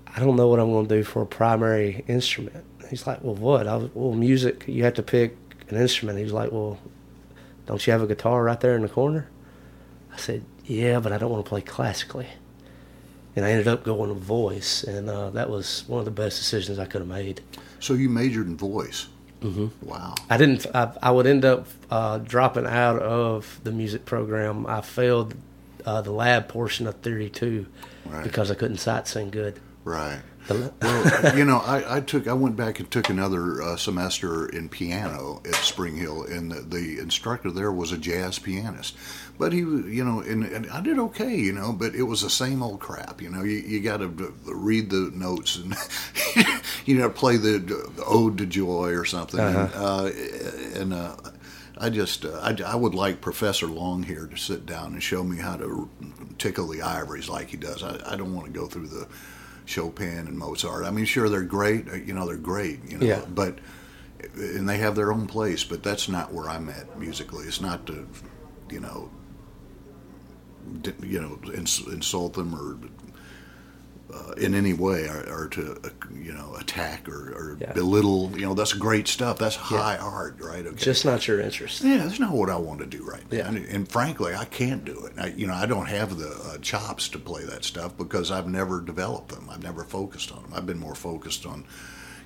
"I 0.06 0.20
don't 0.20 0.36
know 0.36 0.46
what 0.48 0.60
I'm 0.60 0.70
going 0.70 0.86
to 0.86 0.96
do 0.96 1.02
for 1.02 1.22
a 1.22 1.26
primary 1.26 2.04
instrument." 2.06 2.64
He's 2.88 3.06
like, 3.06 3.22
"Well, 3.22 3.34
what?" 3.34 3.66
I 3.66 3.76
was, 3.76 3.90
"Well, 3.94 4.12
music. 4.12 4.64
You 4.68 4.84
have 4.84 4.94
to 4.94 5.02
pick 5.02 5.36
an 5.68 5.76
instrument." 5.76 6.18
He's 6.20 6.32
like, 6.32 6.52
"Well, 6.52 6.78
don't 7.66 7.84
you 7.84 7.92
have 7.92 8.02
a 8.02 8.06
guitar 8.06 8.44
right 8.44 8.60
there 8.60 8.76
in 8.76 8.82
the 8.82 8.88
corner?" 8.88 9.28
I 10.12 10.18
said, 10.18 10.44
"Yeah, 10.64 11.00
but 11.00 11.12
I 11.12 11.18
don't 11.18 11.30
want 11.30 11.44
to 11.44 11.48
play 11.48 11.62
classically." 11.62 12.28
And 13.36 13.44
I 13.44 13.50
ended 13.50 13.66
up 13.66 13.82
going 13.82 14.10
with 14.10 14.22
voice, 14.22 14.84
and 14.84 15.10
uh, 15.10 15.30
that 15.30 15.50
was 15.50 15.82
one 15.88 15.98
of 15.98 16.04
the 16.04 16.12
best 16.12 16.38
decisions 16.38 16.78
I 16.78 16.84
could 16.84 17.00
have 17.00 17.08
made. 17.08 17.40
So 17.80 17.94
you 17.94 18.08
majored 18.08 18.46
in 18.46 18.56
voice. 18.56 19.08
Mm-hmm. 19.44 19.86
Wow. 19.86 20.14
I 20.30 20.38
didn't. 20.38 20.66
I, 20.74 20.96
I 21.02 21.10
would 21.10 21.26
end 21.26 21.44
up 21.44 21.66
uh, 21.90 22.18
dropping 22.18 22.66
out 22.66 23.00
of 23.00 23.60
the 23.62 23.72
music 23.72 24.06
program. 24.06 24.66
I 24.66 24.80
failed 24.80 25.34
uh, 25.84 26.00
the 26.00 26.12
lab 26.12 26.48
portion 26.48 26.86
of 26.86 26.94
theory 26.96 27.28
two 27.28 27.66
right. 28.06 28.24
because 28.24 28.50
I 28.50 28.54
couldn't 28.54 28.78
sight 28.78 29.06
sing 29.06 29.30
good. 29.30 29.60
Right. 29.84 30.20
well, 30.48 31.36
you 31.36 31.44
know, 31.44 31.58
I, 31.58 31.96
I, 31.96 32.00
took 32.00 32.26
I 32.26 32.34
went 32.34 32.56
back 32.56 32.78
and 32.78 32.90
took 32.90 33.08
another 33.08 33.62
uh, 33.62 33.76
semester 33.76 34.46
in 34.46 34.68
piano 34.68 35.40
at 35.46 35.54
Spring 35.54 35.96
Hill, 35.96 36.24
and 36.24 36.52
the, 36.52 36.60
the, 36.60 36.98
instructor 36.98 37.50
there 37.50 37.72
was 37.72 37.92
a 37.92 37.98
jazz 37.98 38.38
pianist. 38.38 38.94
But 39.36 39.52
he, 39.52 39.58
you 39.58 40.04
know, 40.04 40.20
and, 40.20 40.44
and, 40.44 40.70
I 40.70 40.80
did 40.80 40.96
okay, 40.98 41.34
you 41.34 41.52
know, 41.52 41.72
but 41.72 41.94
it 41.96 42.04
was 42.04 42.22
the 42.22 42.30
same 42.30 42.62
old 42.62 42.78
crap. 42.78 43.20
You 43.20 43.30
know, 43.30 43.42
you, 43.42 43.56
you 43.56 43.80
got 43.80 43.96
to 43.96 44.06
read 44.46 44.90
the 44.90 45.10
notes 45.12 45.56
and 45.56 45.74
you 46.86 46.96
know 46.96 47.10
play 47.10 47.36
the, 47.36 47.58
the, 47.58 48.04
ode 48.06 48.38
to 48.38 48.46
joy 48.46 48.92
or 48.92 49.04
something. 49.04 49.40
Uh-huh. 49.40 50.04
And, 50.04 50.14
uh, 50.14 50.80
and 50.80 50.94
uh, 50.94 51.16
I 51.78 51.90
just 51.90 52.24
uh, 52.24 52.38
I, 52.42 52.56
I, 52.64 52.76
would 52.76 52.94
like 52.94 53.20
Professor 53.20 53.66
Long 53.66 54.04
here 54.04 54.26
to 54.26 54.36
sit 54.36 54.66
down 54.66 54.92
and 54.92 55.02
show 55.02 55.24
me 55.24 55.38
how 55.38 55.56
to 55.56 55.88
tickle 56.38 56.68
the 56.68 56.82
ivories 56.82 57.28
like 57.28 57.48
he 57.48 57.56
does. 57.56 57.82
I, 57.82 58.12
I 58.12 58.16
don't 58.16 58.34
want 58.34 58.46
to 58.46 58.52
go 58.52 58.66
through 58.66 58.88
the 58.88 59.08
Chopin 59.64 60.28
and 60.28 60.38
Mozart. 60.38 60.84
I 60.84 60.90
mean, 60.90 61.04
sure 61.06 61.28
they're 61.28 61.42
great. 61.42 61.88
Uh, 61.88 61.94
you 61.94 62.14
know, 62.14 62.26
they're 62.26 62.36
great. 62.36 62.88
You 62.88 62.98
know, 62.98 63.06
yeah. 63.06 63.24
but 63.28 63.58
and 64.36 64.68
they 64.68 64.78
have 64.78 64.94
their 64.94 65.12
own 65.12 65.26
place. 65.26 65.64
But 65.64 65.82
that's 65.82 66.08
not 66.08 66.32
where 66.32 66.48
I'm 66.48 66.68
at 66.68 66.98
musically. 66.98 67.46
It's 67.46 67.60
not 67.60 67.86
to, 67.86 68.08
you 68.70 68.80
know, 68.80 69.10
you 71.02 71.20
know, 71.20 71.38
insult 71.52 72.34
them 72.34 72.54
or 72.54 72.78
uh, 74.14 74.32
in 74.32 74.54
any 74.54 74.72
way 74.72 75.08
or, 75.08 75.24
or 75.28 75.48
to 75.48 75.72
uh, 75.84 75.88
you 76.14 76.32
know 76.32 76.54
attack 76.56 77.08
or, 77.08 77.32
or 77.32 77.56
yeah. 77.60 77.72
belittle 77.72 78.30
you 78.34 78.42
know 78.42 78.54
that's 78.54 78.72
great 78.72 79.08
stuff. 79.08 79.38
That's 79.38 79.56
high 79.56 79.94
yeah. 79.94 80.04
art 80.04 80.36
right? 80.40 80.64
Okay. 80.64 80.76
Just 80.76 81.04
not 81.04 81.26
your 81.26 81.40
interest. 81.40 81.82
Yeah 81.82 81.98
that's 81.98 82.20
not 82.20 82.32
what 82.32 82.50
i 82.50 82.56
want 82.56 82.80
to 82.80 82.86
do 82.86 83.02
right 83.04 83.22
now. 83.30 83.38
Yeah. 83.38 83.48
and, 83.48 83.56
and 83.56 83.88
frankly 83.88 84.34
i 84.34 84.44
can't 84.44 84.84
do 84.84 85.06
it. 85.06 85.14
I, 85.18 85.28
you 85.28 85.46
know 85.46 85.54
i 85.54 85.66
don't 85.66 85.86
have 85.86 86.18
the 86.18 86.30
uh, 86.30 86.58
chops 86.58 87.08
to 87.10 87.18
play 87.18 87.44
that 87.44 87.64
stuff 87.64 87.96
because 87.96 88.30
i've 88.30 88.48
never 88.48 88.80
developed 88.80 89.30
them. 89.30 89.48
I've 89.50 89.62
never 89.62 89.84
focused 89.84 90.30
on 90.32 90.42
them 90.42 90.52
i've 90.54 90.66
been 90.66 90.78
more 90.78 90.94
focused 90.94 91.46
on 91.46 91.64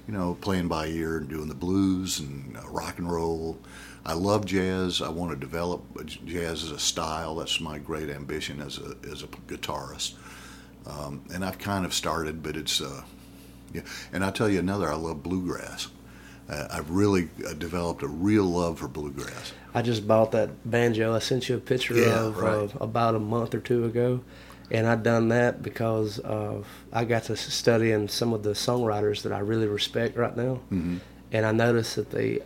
you 0.06 0.14
know 0.14 0.36
playing 0.40 0.68
by 0.68 0.86
ear 0.88 1.18
and 1.18 1.28
doing 1.28 1.48
the 1.48 1.54
blues 1.54 2.18
and 2.20 2.56
uh, 2.56 2.68
rock 2.68 2.98
and 2.98 3.10
roll 3.10 3.58
I 4.04 4.14
love 4.14 4.46
jazz. 4.46 5.02
I 5.02 5.08
want 5.08 5.32
to 5.32 5.36
develop 5.36 5.82
jazz 6.24 6.64
as 6.64 6.70
a 6.70 6.78
style. 6.78 7.36
That's 7.36 7.60
my 7.60 7.78
great 7.78 8.08
ambition 8.10 8.60
as 8.60 8.78
a 8.78 8.96
as 9.10 9.22
a 9.22 9.26
guitarist. 9.26 10.14
Um, 10.86 11.22
and 11.32 11.44
I've 11.44 11.58
kind 11.58 11.84
of 11.84 11.92
started, 11.92 12.42
but 12.42 12.56
it's, 12.56 12.80
uh, 12.80 13.02
yeah. 13.74 13.82
And 14.12 14.24
I 14.24 14.30
tell 14.30 14.48
you 14.48 14.58
another, 14.58 14.90
I 14.90 14.94
love 14.94 15.22
bluegrass. 15.22 15.88
Uh, 16.48 16.66
I've 16.70 16.90
really 16.90 17.28
uh, 17.46 17.52
developed 17.52 18.02
a 18.02 18.08
real 18.08 18.44
love 18.44 18.78
for 18.78 18.88
bluegrass. 18.88 19.52
I 19.74 19.82
just 19.82 20.08
bought 20.08 20.32
that 20.32 20.70
banjo 20.70 21.14
I 21.14 21.18
sent 21.18 21.48
you 21.48 21.56
a 21.56 21.60
picture 21.60 21.94
yeah, 21.94 22.20
of 22.20 22.38
right. 22.38 22.70
about 22.80 23.14
a 23.14 23.18
month 23.18 23.54
or 23.54 23.60
two 23.60 23.84
ago. 23.84 24.20
And 24.70 24.86
I 24.86 24.96
done 24.96 25.28
that 25.28 25.62
because 25.62 26.18
of 26.20 26.66
I 26.92 27.04
got 27.04 27.24
to 27.24 27.36
studying 27.36 28.08
some 28.08 28.32
of 28.32 28.42
the 28.42 28.50
songwriters 28.52 29.22
that 29.22 29.32
I 29.32 29.38
really 29.40 29.66
respect 29.66 30.16
right 30.16 30.36
now, 30.36 30.60
mm-hmm. 30.70 30.98
and 31.32 31.46
I 31.46 31.52
noticed 31.52 31.96
that 31.96 32.10
they, 32.10 32.40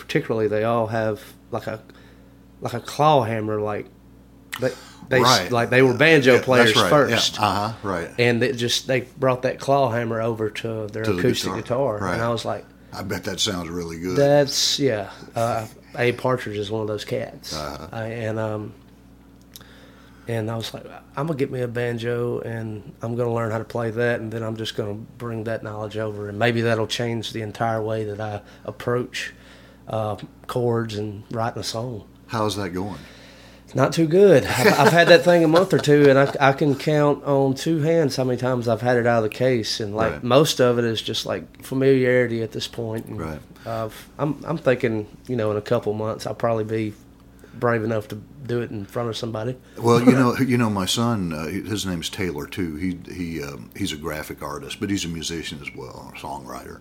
particularly, 0.00 0.48
they 0.48 0.64
all 0.64 0.88
have 0.88 1.22
like 1.50 1.66
a 1.66 1.80
like 2.60 2.74
a 2.74 2.80
claw 2.80 3.22
hammer, 3.22 3.60
like 3.60 3.86
they 4.60 4.70
they 5.08 5.20
right. 5.20 5.50
like 5.50 5.70
they 5.70 5.82
were 5.82 5.94
banjo 5.94 6.36
yeah, 6.36 6.42
players 6.42 6.76
right. 6.76 6.90
first. 6.90 7.36
Yeah. 7.36 7.44
Uh 7.44 7.68
huh. 7.70 7.88
Right. 7.88 8.10
And 8.18 8.40
they 8.40 8.52
just 8.52 8.86
they 8.86 9.02
brought 9.02 9.42
that 9.42 9.58
claw 9.58 9.90
hammer 9.90 10.20
over 10.20 10.50
to 10.50 10.86
their 10.86 11.04
to 11.04 11.18
acoustic 11.18 11.52
the 11.52 11.62
guitar, 11.62 11.96
guitar. 11.96 12.08
Right. 12.08 12.14
and 12.14 12.22
I 12.22 12.30
was 12.30 12.44
like, 12.44 12.64
I 12.92 13.02
bet 13.02 13.24
that 13.24 13.40
sounds 13.40 13.68
really 13.68 13.98
good. 13.98 14.16
That's 14.16 14.78
yeah. 14.78 15.10
Uh, 15.34 15.66
Abe 15.96 16.16
Partridge 16.16 16.56
is 16.56 16.70
one 16.70 16.82
of 16.82 16.88
those 16.88 17.04
cats, 17.04 17.52
uh-huh. 17.52 17.88
I, 17.90 18.04
and 18.06 18.38
um, 18.38 18.74
and 20.28 20.48
I 20.48 20.56
was 20.56 20.72
like, 20.72 20.86
I'm 21.16 21.26
gonna 21.26 21.36
get 21.36 21.50
me 21.50 21.60
a 21.62 21.68
banjo, 21.68 22.40
and 22.40 22.94
I'm 23.02 23.16
gonna 23.16 23.34
learn 23.34 23.50
how 23.50 23.58
to 23.58 23.64
play 23.64 23.90
that, 23.90 24.20
and 24.20 24.30
then 24.30 24.44
I'm 24.44 24.56
just 24.56 24.76
gonna 24.76 24.94
bring 24.94 25.44
that 25.44 25.64
knowledge 25.64 25.96
over, 25.96 26.28
and 26.28 26.38
maybe 26.38 26.60
that'll 26.62 26.86
change 26.86 27.32
the 27.32 27.42
entire 27.42 27.82
way 27.82 28.04
that 28.04 28.20
I 28.20 28.42
approach 28.64 29.34
uh, 29.90 30.16
chords 30.46 30.96
and 30.96 31.24
writing 31.30 31.60
a 31.60 31.64
song. 31.64 32.08
How's 32.28 32.56
that 32.56 32.70
going? 32.70 32.98
Not 33.74 33.92
too 33.92 34.06
good. 34.06 34.44
I've, 34.44 34.80
I've, 34.80 34.92
had 34.92 35.08
that 35.08 35.22
thing 35.22 35.44
a 35.44 35.48
month 35.48 35.72
or 35.72 35.78
two, 35.78 36.08
and 36.08 36.18
I, 36.18 36.34
I, 36.40 36.52
can 36.52 36.74
count 36.74 37.22
on 37.24 37.54
two 37.54 37.78
hands 37.78 38.16
how 38.16 38.24
many 38.24 38.36
times 38.36 38.66
I've 38.66 38.80
had 38.80 38.96
it 38.96 39.06
out 39.06 39.18
of 39.18 39.30
the 39.30 39.36
case. 39.36 39.78
And 39.78 39.94
like 39.94 40.12
right. 40.12 40.22
most 40.24 40.60
of 40.60 40.78
it 40.78 40.84
is 40.84 41.00
just 41.00 41.24
like 41.24 41.62
familiarity 41.62 42.42
at 42.42 42.50
this 42.50 42.66
point. 42.66 43.06
And, 43.06 43.20
right. 43.20 43.40
Uh, 43.64 43.90
I'm 44.18 44.42
I'm 44.44 44.58
thinking, 44.58 45.06
you 45.28 45.36
know, 45.36 45.52
in 45.52 45.56
a 45.56 45.62
couple 45.62 45.92
months 45.92 46.26
I'll 46.26 46.34
probably 46.34 46.64
be 46.64 46.94
brave 47.54 47.84
enough 47.84 48.08
to 48.08 48.16
do 48.16 48.60
it 48.60 48.70
in 48.70 48.86
front 48.86 49.08
of 49.08 49.16
somebody. 49.16 49.56
Well, 49.78 50.02
you 50.02 50.12
know, 50.12 50.36
you 50.38 50.58
know, 50.58 50.70
my 50.70 50.86
son, 50.86 51.32
uh, 51.32 51.46
his 51.46 51.86
name's 51.86 52.08
Taylor 52.08 52.46
too. 52.46 52.74
He 52.74 52.98
he 53.12 53.42
um, 53.42 53.70
he's 53.76 53.92
a 53.92 53.96
graphic 53.96 54.42
artist, 54.42 54.80
but 54.80 54.90
he's 54.90 55.04
a 55.04 55.08
musician 55.08 55.60
as 55.62 55.72
well, 55.76 56.12
a 56.12 56.18
songwriter 56.18 56.80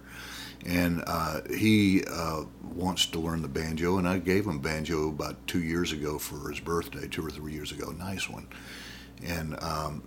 and 0.66 1.04
uh, 1.08 1.42
he 1.50 2.04
uh, 2.06 2.44
wants 2.76 3.06
to 3.08 3.20
learn 3.20 3.42
the 3.42 3.48
banjo. 3.48 3.98
And 3.98 4.08
I 4.08 4.18
gave 4.20 4.46
him 4.46 4.60
banjo 4.60 5.10
about 5.10 5.48
two 5.48 5.62
years 5.62 5.92
ago 5.92 6.18
for 6.18 6.50
his 6.50 6.60
birthday, 6.60 7.08
two 7.08 7.26
or 7.26 7.30
three 7.30 7.54
years 7.54 7.72
ago. 7.72 7.92
Nice 7.92 8.30
one, 8.30 8.48
and 9.24 9.62
um, 9.64 10.04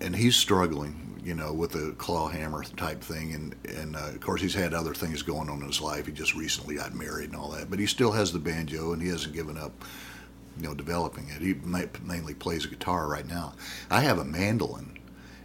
and 0.00 0.16
he's 0.16 0.36
struggling, 0.36 1.20
you 1.24 1.34
know, 1.34 1.52
with 1.52 1.72
the 1.72 1.92
claw 1.92 2.28
hammer 2.28 2.64
type 2.64 3.00
thing, 3.00 3.32
and 3.34 3.54
and 3.76 3.96
uh, 3.96 4.08
of 4.08 4.20
course 4.20 4.40
he's 4.40 4.54
had 4.54 4.74
other 4.74 4.94
things 4.94 5.22
going 5.22 5.48
on 5.48 5.60
in 5.60 5.66
his 5.66 5.80
life. 5.80 6.06
He 6.06 6.12
just 6.12 6.34
recently 6.34 6.76
got 6.76 6.94
married 6.94 7.30
and 7.30 7.36
all 7.36 7.50
that, 7.52 7.70
but 7.70 7.78
he 7.78 7.86
still 7.86 8.12
has 8.12 8.32
the 8.32 8.38
banjo, 8.38 8.92
and 8.92 9.00
he 9.00 9.08
hasn't 9.08 9.34
given 9.34 9.56
up, 9.56 9.84
you 10.58 10.64
know, 10.64 10.74
developing 10.74 11.28
it. 11.28 11.40
He 11.40 11.54
mainly 12.02 12.34
plays 12.34 12.64
a 12.64 12.68
guitar 12.68 13.06
right 13.06 13.26
now. 13.26 13.54
I 13.90 14.00
have 14.00 14.18
a 14.18 14.24
mandolin, 14.24 14.98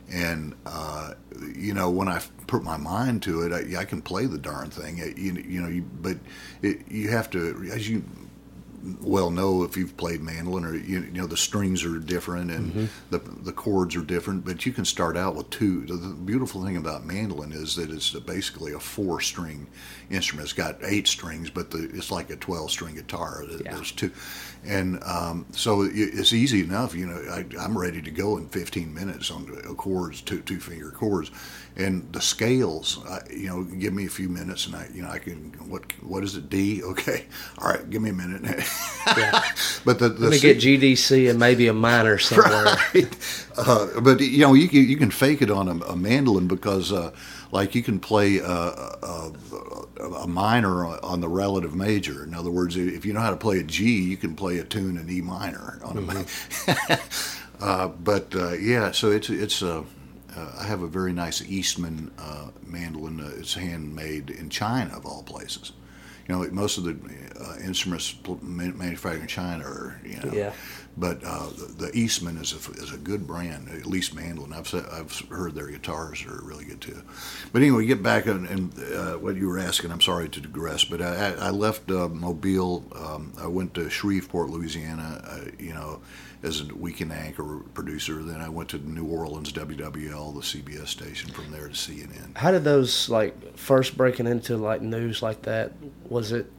and 0.09 0.55
uh, 0.65 1.13
you 1.55 1.73
know, 1.73 1.89
when 1.89 2.07
I 2.07 2.21
put 2.47 2.63
my 2.63 2.77
mind 2.77 3.23
to 3.23 3.41
it, 3.41 3.51
I, 3.51 3.81
I 3.81 3.85
can 3.85 4.01
play 4.01 4.25
the 4.25 4.37
darn 4.37 4.69
thing. 4.69 4.99
It, 4.99 5.17
you, 5.17 5.33
you 5.33 5.61
know, 5.61 5.67
you, 5.67 5.81
but 5.81 6.17
it, 6.61 6.89
you 6.89 7.09
have 7.09 7.29
to, 7.31 7.69
as 7.73 7.89
you 7.89 8.03
well 9.01 9.31
know 9.31 9.63
if 9.63 9.75
you've 9.75 9.97
played 9.97 10.21
mandolin 10.21 10.63
or 10.63 10.75
you, 10.75 11.01
you 11.01 11.11
know 11.11 11.27
the 11.27 11.37
strings 11.37 11.83
are 11.83 11.99
different 11.99 12.51
and 12.51 12.71
mm-hmm. 12.71 12.85
the 13.09 13.19
the 13.43 13.51
chords 13.51 13.95
are 13.95 14.01
different 14.01 14.45
but 14.45 14.65
you 14.65 14.71
can 14.71 14.85
start 14.85 15.17
out 15.17 15.35
with 15.35 15.49
two 15.49 15.85
the, 15.85 15.93
the, 15.93 16.13
beautiful 16.13 16.63
thing 16.63 16.77
about 16.77 17.05
mandolin 17.05 17.51
is 17.51 17.75
that 17.75 17.89
it's 17.89 18.11
basically 18.11 18.73
a 18.73 18.79
four 18.79 19.19
string 19.19 19.67
instrument 20.09 20.45
it's 20.45 20.53
got 20.53 20.77
eight 20.83 21.07
strings 21.07 21.49
but 21.49 21.71
the, 21.71 21.89
it's 21.93 22.11
like 22.11 22.29
a 22.29 22.35
12 22.35 22.71
string 22.71 22.95
guitar 22.95 23.43
yeah. 23.49 23.73
there's 23.73 23.91
two 23.91 24.11
and 24.65 25.01
um, 25.03 25.45
so 25.51 25.81
it's 25.83 26.33
easy 26.33 26.61
enough 26.61 26.95
you 26.95 27.05
know 27.05 27.15
I, 27.31 27.63
am 27.63 27.77
ready 27.77 28.01
to 28.01 28.11
go 28.11 28.37
in 28.37 28.47
15 28.49 28.93
minutes 28.93 29.31
on 29.31 29.45
chords 29.75 30.21
two 30.21 30.41
two 30.41 30.59
finger 30.59 30.91
chords. 30.91 31.31
And 31.79 32.11
the 32.11 32.21
scales 32.21 33.05
uh, 33.05 33.19
you 33.29 33.47
know 33.49 33.63
give 33.63 33.93
me 33.93 34.07
a 34.07 34.09
few 34.09 34.29
minutes 34.29 34.65
and 34.65 34.75
i 34.75 34.87
you 34.95 35.03
know 35.03 35.09
i 35.09 35.19
can 35.19 35.51
what 35.69 35.83
what 36.01 36.23
is 36.23 36.35
it 36.35 36.49
d? 36.49 36.81
Okay. 36.91 37.25
All 37.59 37.69
right 37.69 37.87
give 37.89 38.01
me 38.01 38.09
a 38.09 38.13
minute. 38.13 38.41
Yeah. 39.15 39.41
but 39.85 39.99
the, 39.99 40.09
the 40.09 40.21
let 40.21 40.31
me 40.31 40.37
C- 40.37 40.53
get 40.53 40.57
gdc 40.57 41.29
and 41.29 41.39
maybe 41.39 41.67
a 41.67 41.73
minor 41.73 42.17
somewhere. 42.17 42.65
Right. 42.93 43.17
uh, 43.57 44.01
but 44.01 44.19
you 44.19 44.39
know 44.39 44.53
you 44.53 44.67
can, 44.67 44.87
you 44.87 44.97
can 44.97 45.11
fake 45.11 45.41
it 45.41 45.51
on 45.51 45.67
a, 45.67 45.75
a 45.85 45.95
mandolin 45.95 46.47
because 46.47 46.91
uh, 46.91 47.11
like 47.51 47.75
you 47.75 47.83
can 47.83 47.99
play 47.99 48.37
a, 48.39 48.51
a, 48.51 49.31
a, 50.21 50.27
minor 50.27 50.85
on 50.85 51.21
the 51.21 51.27
relative 51.29 51.75
major. 51.75 52.23
In 52.23 52.33
other 52.33 52.51
words, 52.51 52.75
if 52.75 53.05
you 53.05 53.13
know 53.13 53.21
how 53.21 53.29
to 53.29 53.37
play 53.37 53.59
a 53.59 53.63
G, 53.63 54.01
you 54.01 54.17
can 54.17 54.35
play 54.35 54.57
a 54.57 54.63
tune 54.63 54.97
in 54.97 55.09
E 55.09 55.21
minor 55.21 55.79
on 55.83 55.95
mm-hmm. 55.95 57.61
a. 57.61 57.65
uh, 57.65 57.87
but 57.87 58.35
uh, 58.35 58.53
yeah, 58.53 58.91
so 58.91 59.11
it's 59.11 59.29
it's 59.29 59.61
a. 59.61 59.85
Uh, 60.35 60.51
I 60.59 60.63
have 60.65 60.83
a 60.83 60.87
very 60.87 61.13
nice 61.13 61.41
Eastman 61.41 62.11
uh, 62.19 62.49
mandolin. 62.63 63.19
Uh, 63.19 63.31
it's 63.39 63.55
handmade 63.55 64.29
in 64.29 64.49
China, 64.49 64.95
of 64.95 65.05
all 65.05 65.23
places. 65.23 65.71
You 66.27 66.35
know, 66.35 66.49
most 66.51 66.77
of 66.77 66.83
the 66.83 66.97
uh, 67.39 67.55
instruments 67.63 68.13
manufactured 68.41 69.21
in 69.21 69.27
China 69.27 69.63
are, 69.63 70.01
you 70.03 70.17
know, 70.17 70.31
yeah. 70.33 70.53
But 70.99 71.23
uh, 71.23 71.49
the, 71.49 71.85
the, 71.85 71.95
Eastman 71.95 72.37
is 72.37 72.53
a, 72.53 72.71
is 72.71 72.91
a 72.91 72.97
good 72.97 73.27
brand, 73.27 73.69
at 73.69 73.85
least 73.85 74.15
mandolin. 74.15 74.51
I've 74.51 74.73
I've 74.73 75.19
heard 75.29 75.53
their 75.53 75.67
guitars 75.67 76.25
are 76.25 76.41
really 76.43 76.65
good 76.65 76.81
too. 76.81 77.03
But 77.53 77.61
anyway, 77.61 77.85
get 77.85 78.01
back 78.01 78.25
and, 78.25 78.47
and 78.47 78.73
uh, 78.95 79.13
what 79.13 79.35
you 79.35 79.47
were 79.47 79.59
asking. 79.59 79.91
I'm 79.91 80.01
sorry 80.01 80.27
to 80.27 80.41
digress, 80.41 80.83
but 80.85 80.99
I, 80.99 81.33
I 81.33 81.49
left 81.51 81.91
uh, 81.91 82.07
Mobile. 82.07 82.83
Um, 82.95 83.31
I 83.39 83.45
went 83.45 83.75
to 83.75 83.91
Shreveport, 83.91 84.49
Louisiana. 84.49 85.21
Uh, 85.23 85.51
you 85.59 85.73
know, 85.73 86.01
as 86.43 86.61
a 86.61 86.75
weekend 86.75 87.11
anchor 87.11 87.61
producer. 87.73 88.23
Then 88.23 88.41
I 88.41 88.49
went 88.49 88.69
to 88.69 88.77
New 88.77 89.05
Orleans, 89.05 89.51
WWL, 89.53 90.33
the 90.33 90.41
CBS 90.41 90.87
station. 90.87 91.31
From 91.31 91.51
there 91.51 91.67
to 91.67 91.73
CNN. 91.73 92.35
How 92.37 92.51
did 92.51 92.63
those 92.63 93.09
like 93.09 93.57
first 93.57 93.97
breaking 93.97 94.27
into 94.27 94.57
like 94.57 94.81
news 94.81 95.21
like 95.21 95.43
that? 95.43 95.73
Was 96.09 96.31
it? 96.31 96.51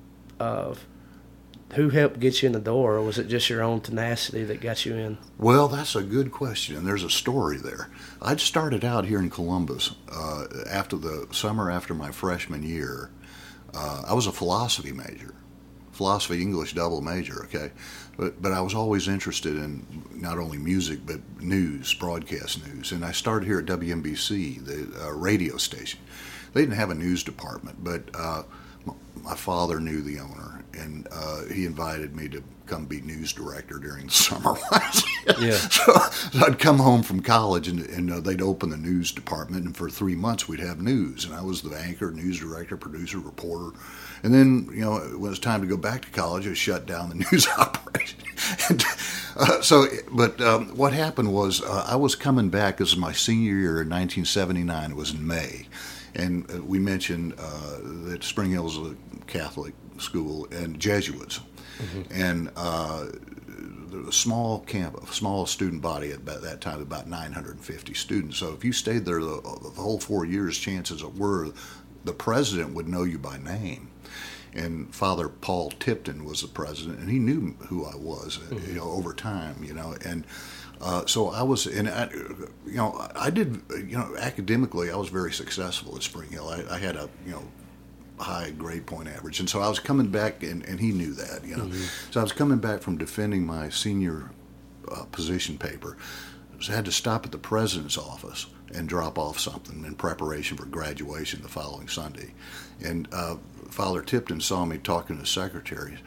Who 1.74 1.90
helped 1.90 2.18
get 2.18 2.42
you 2.42 2.46
in 2.46 2.52
the 2.52 2.60
door, 2.60 2.94
or 2.94 3.02
was 3.02 3.18
it 3.18 3.28
just 3.28 3.50
your 3.50 3.62
own 3.62 3.80
tenacity 3.82 4.42
that 4.44 4.60
got 4.62 4.86
you 4.86 4.94
in? 4.94 5.18
Well, 5.36 5.68
that's 5.68 5.94
a 5.94 6.02
good 6.02 6.32
question, 6.32 6.76
and 6.76 6.86
there's 6.86 7.04
a 7.04 7.10
story 7.10 7.58
there. 7.58 7.90
I'd 8.22 8.40
started 8.40 8.86
out 8.86 9.04
here 9.04 9.18
in 9.18 9.28
Columbus 9.28 9.94
uh, 10.10 10.46
after 10.68 10.96
the 10.96 11.28
summer 11.30 11.70
after 11.70 11.92
my 11.92 12.10
freshman 12.10 12.62
year. 12.62 13.10
Uh, 13.74 14.04
I 14.08 14.14
was 14.14 14.26
a 14.26 14.32
philosophy 14.32 14.92
major, 14.92 15.34
philosophy 15.92 16.40
English 16.40 16.72
double 16.72 17.02
major. 17.02 17.44
Okay, 17.44 17.70
but 18.16 18.40
but 18.40 18.52
I 18.52 18.62
was 18.62 18.74
always 18.74 19.06
interested 19.06 19.56
in 19.56 19.84
not 20.14 20.38
only 20.38 20.56
music 20.56 21.00
but 21.04 21.20
news, 21.38 21.92
broadcast 21.92 22.66
news, 22.66 22.92
and 22.92 23.04
I 23.04 23.12
started 23.12 23.46
here 23.46 23.58
at 23.58 23.66
WNBC, 23.66 24.64
the 24.64 25.04
uh, 25.04 25.12
radio 25.12 25.58
station. 25.58 26.00
They 26.54 26.62
didn't 26.62 26.76
have 26.76 26.90
a 26.90 26.94
news 26.94 27.22
department, 27.22 27.84
but 27.84 28.04
uh, 28.14 28.44
my 29.22 29.34
father 29.34 29.80
knew 29.80 30.00
the 30.00 30.18
owner, 30.18 30.57
and 30.74 31.08
uh, 31.10 31.44
he 31.52 31.64
invited 31.64 32.14
me 32.14 32.28
to 32.28 32.42
come 32.66 32.84
be 32.84 33.00
news 33.00 33.32
director 33.32 33.78
during 33.78 34.06
the 34.06 34.12
summer. 34.12 34.56
yeah. 35.40 35.52
So, 35.52 35.92
so, 35.92 36.46
I'd 36.46 36.58
come 36.58 36.78
home 36.78 37.02
from 37.02 37.22
college, 37.22 37.68
and, 37.68 37.80
and 37.80 38.12
uh, 38.12 38.20
they'd 38.20 38.42
open 38.42 38.70
the 38.70 38.76
news 38.76 39.12
department, 39.12 39.64
and 39.64 39.76
for 39.76 39.88
three 39.88 40.14
months 40.14 40.48
we'd 40.48 40.60
have 40.60 40.80
news, 40.80 41.24
and 41.24 41.34
I 41.34 41.42
was 41.42 41.62
the 41.62 41.76
anchor, 41.76 42.10
news 42.10 42.38
director, 42.40 42.76
producer, 42.76 43.18
reporter, 43.18 43.76
and 44.22 44.34
then 44.34 44.68
you 44.72 44.80
know 44.80 44.92
when 44.92 45.12
it 45.12 45.20
was 45.20 45.38
time 45.38 45.60
to 45.62 45.66
go 45.66 45.76
back 45.76 46.02
to 46.02 46.10
college, 46.10 46.46
I 46.46 46.54
shut 46.54 46.86
down 46.86 47.08
the 47.08 47.14
news 47.32 47.48
operation. 47.58 48.20
and, 48.68 48.84
uh, 49.36 49.60
so, 49.62 49.86
but 50.12 50.40
um, 50.40 50.76
what 50.76 50.92
happened 50.92 51.32
was 51.32 51.62
uh, 51.62 51.86
I 51.86 51.96
was 51.96 52.14
coming 52.14 52.50
back. 52.50 52.76
This 52.76 52.90
was 52.90 52.98
my 52.98 53.12
senior 53.12 53.54
year 53.54 53.82
in 53.82 53.88
1979. 53.88 54.90
It 54.90 54.96
was 54.96 55.12
in 55.12 55.26
May 55.26 55.66
and 56.14 56.50
uh, 56.50 56.62
we 56.62 56.78
mentioned 56.78 57.34
uh, 57.38 57.78
that 58.08 58.24
Spring 58.24 58.50
Hill 58.50 58.66
is 58.66 58.76
a 58.76 58.96
Catholic 59.26 59.74
school 60.00 60.46
and 60.50 60.78
Jesuits, 60.78 61.40
mm-hmm. 61.78 62.02
and 62.10 62.50
uh, 62.56 63.06
a 64.06 64.12
small 64.12 64.60
camp, 64.60 65.02
a 65.02 65.12
small 65.12 65.46
student 65.46 65.82
body 65.82 66.12
at 66.12 66.24
that 66.26 66.60
time, 66.60 66.80
about 66.80 67.06
950 67.06 67.94
students. 67.94 68.38
So 68.38 68.52
if 68.52 68.64
you 68.64 68.72
stayed 68.72 69.04
there 69.04 69.20
the, 69.20 69.40
the 69.62 69.80
whole 69.80 69.98
four 69.98 70.24
years, 70.24 70.58
chances 70.58 71.04
were 71.04 71.50
the 72.04 72.12
president 72.12 72.74
would 72.74 72.88
know 72.88 73.02
you 73.02 73.18
by 73.18 73.38
name 73.38 73.90
and 74.54 74.94
Father 74.94 75.28
Paul 75.28 75.70
Tipton 75.70 76.24
was 76.24 76.42
the 76.42 76.48
president, 76.48 76.98
and 77.00 77.10
he 77.10 77.18
knew 77.18 77.54
who 77.68 77.84
I 77.84 77.96
was, 77.96 78.38
mm-hmm. 78.38 78.68
you 78.68 78.74
know, 78.78 78.90
over 78.90 79.12
time, 79.12 79.62
you 79.62 79.74
know, 79.74 79.94
and 80.04 80.24
uh, 80.80 81.06
so 81.06 81.28
I 81.28 81.42
was, 81.42 81.66
and 81.66 81.88
I, 81.88 82.08
you 82.66 82.76
know, 82.76 83.08
I 83.14 83.30
did, 83.30 83.60
you 83.70 83.98
know, 83.98 84.14
academically, 84.18 84.90
I 84.90 84.96
was 84.96 85.08
very 85.08 85.32
successful 85.32 85.96
at 85.96 86.02
Spring 86.02 86.30
Hill. 86.30 86.48
I, 86.48 86.64
I 86.70 86.78
had 86.78 86.96
a, 86.96 87.08
you 87.26 87.32
know, 87.32 87.42
high 88.18 88.50
grade 88.50 88.86
point 88.86 89.08
average, 89.08 89.40
and 89.40 89.48
so 89.48 89.60
I 89.60 89.68
was 89.68 89.78
coming 89.78 90.08
back, 90.08 90.42
and, 90.42 90.64
and 90.64 90.80
he 90.80 90.92
knew 90.92 91.12
that, 91.14 91.44
you 91.44 91.56
know. 91.56 91.64
Mm-hmm. 91.64 92.10
So 92.12 92.20
I 92.20 92.22
was 92.22 92.32
coming 92.32 92.58
back 92.58 92.80
from 92.80 92.98
defending 92.98 93.46
my 93.46 93.68
senior 93.68 94.30
uh, 94.90 95.04
position 95.04 95.58
paper. 95.58 95.96
So 96.60 96.72
I 96.72 96.76
had 96.76 96.84
to 96.86 96.92
stop 96.92 97.24
at 97.24 97.32
the 97.32 97.38
president's 97.38 97.96
office 97.96 98.46
and 98.74 98.88
drop 98.88 99.18
off 99.18 99.38
something 99.38 99.84
in 99.84 99.94
preparation 99.94 100.56
for 100.56 100.66
graduation 100.66 101.42
the 101.42 101.48
following 101.48 101.88
Sunday. 101.88 102.34
And 102.84 103.08
uh, 103.12 103.36
Father 103.70 104.02
Tipton 104.02 104.40
saw 104.40 104.64
me 104.64 104.78
talking 104.78 105.16
to 105.16 105.22
the 105.22 105.28
secretary. 105.28 105.98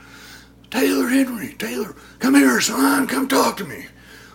Taylor 0.70 1.08
Henry, 1.08 1.54
Taylor, 1.54 1.96
come 2.20 2.36
here, 2.36 2.62
son, 2.62 3.08
come 3.08 3.28
talk 3.28 3.58
to 3.58 3.66
me. 3.66 3.88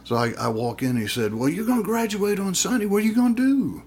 So 0.05 0.17
I, 0.17 0.33
I 0.39 0.49
walk 0.49 0.83
in 0.83 0.97
he 0.97 1.09
said, 1.09 1.35
Well, 1.35 1.49
you're 1.49 1.65
going 1.67 1.83
to 1.83 1.85
graduate 1.85 2.39
on 2.39 2.55
Sunday. 2.55 2.87
What 2.87 3.03
are 3.03 3.07
you 3.07 3.15
going 3.15 3.35
to 3.35 3.43
do? 3.43 3.83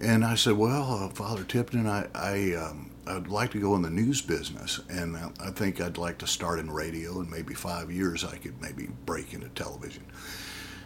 And 0.00 0.24
I 0.24 0.34
said, 0.34 0.52
Well, 0.54 1.04
uh, 1.04 1.08
Father 1.08 1.42
Tipton, 1.42 1.86
I, 1.86 2.06
I, 2.14 2.54
um, 2.54 2.90
I'd 3.06 3.28
like 3.28 3.52
to 3.52 3.60
go 3.60 3.74
in 3.76 3.82
the 3.82 3.90
news 3.90 4.20
business. 4.20 4.80
And 4.88 5.16
I 5.16 5.50
think 5.50 5.80
I'd 5.80 5.98
like 5.98 6.18
to 6.18 6.26
start 6.26 6.58
in 6.58 6.70
radio. 6.70 7.20
In 7.20 7.30
maybe 7.30 7.54
five 7.54 7.90
years, 7.90 8.24
I 8.24 8.36
could 8.36 8.60
maybe 8.60 8.88
break 9.04 9.32
into 9.32 9.48
television. 9.50 10.04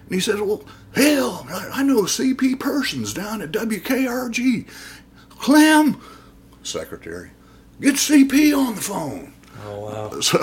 And 0.05 0.15
he 0.15 0.21
says, 0.21 0.41
Well, 0.41 0.65
hell, 0.95 1.47
I, 1.49 1.81
I 1.81 1.83
know 1.83 2.03
CP 2.03 2.59
Persons 2.59 3.15
down 3.15 3.43
at 3.43 3.53
WKRG. 3.53 4.67
Clem, 5.31 6.01
secretary, 6.63 7.31
get 7.81 7.95
CP 7.95 8.57
on 8.57 8.75
the 8.75 8.81
phone. 8.81 9.33
Oh 9.65 9.81
wow! 9.81 10.11
So, 10.23 10.39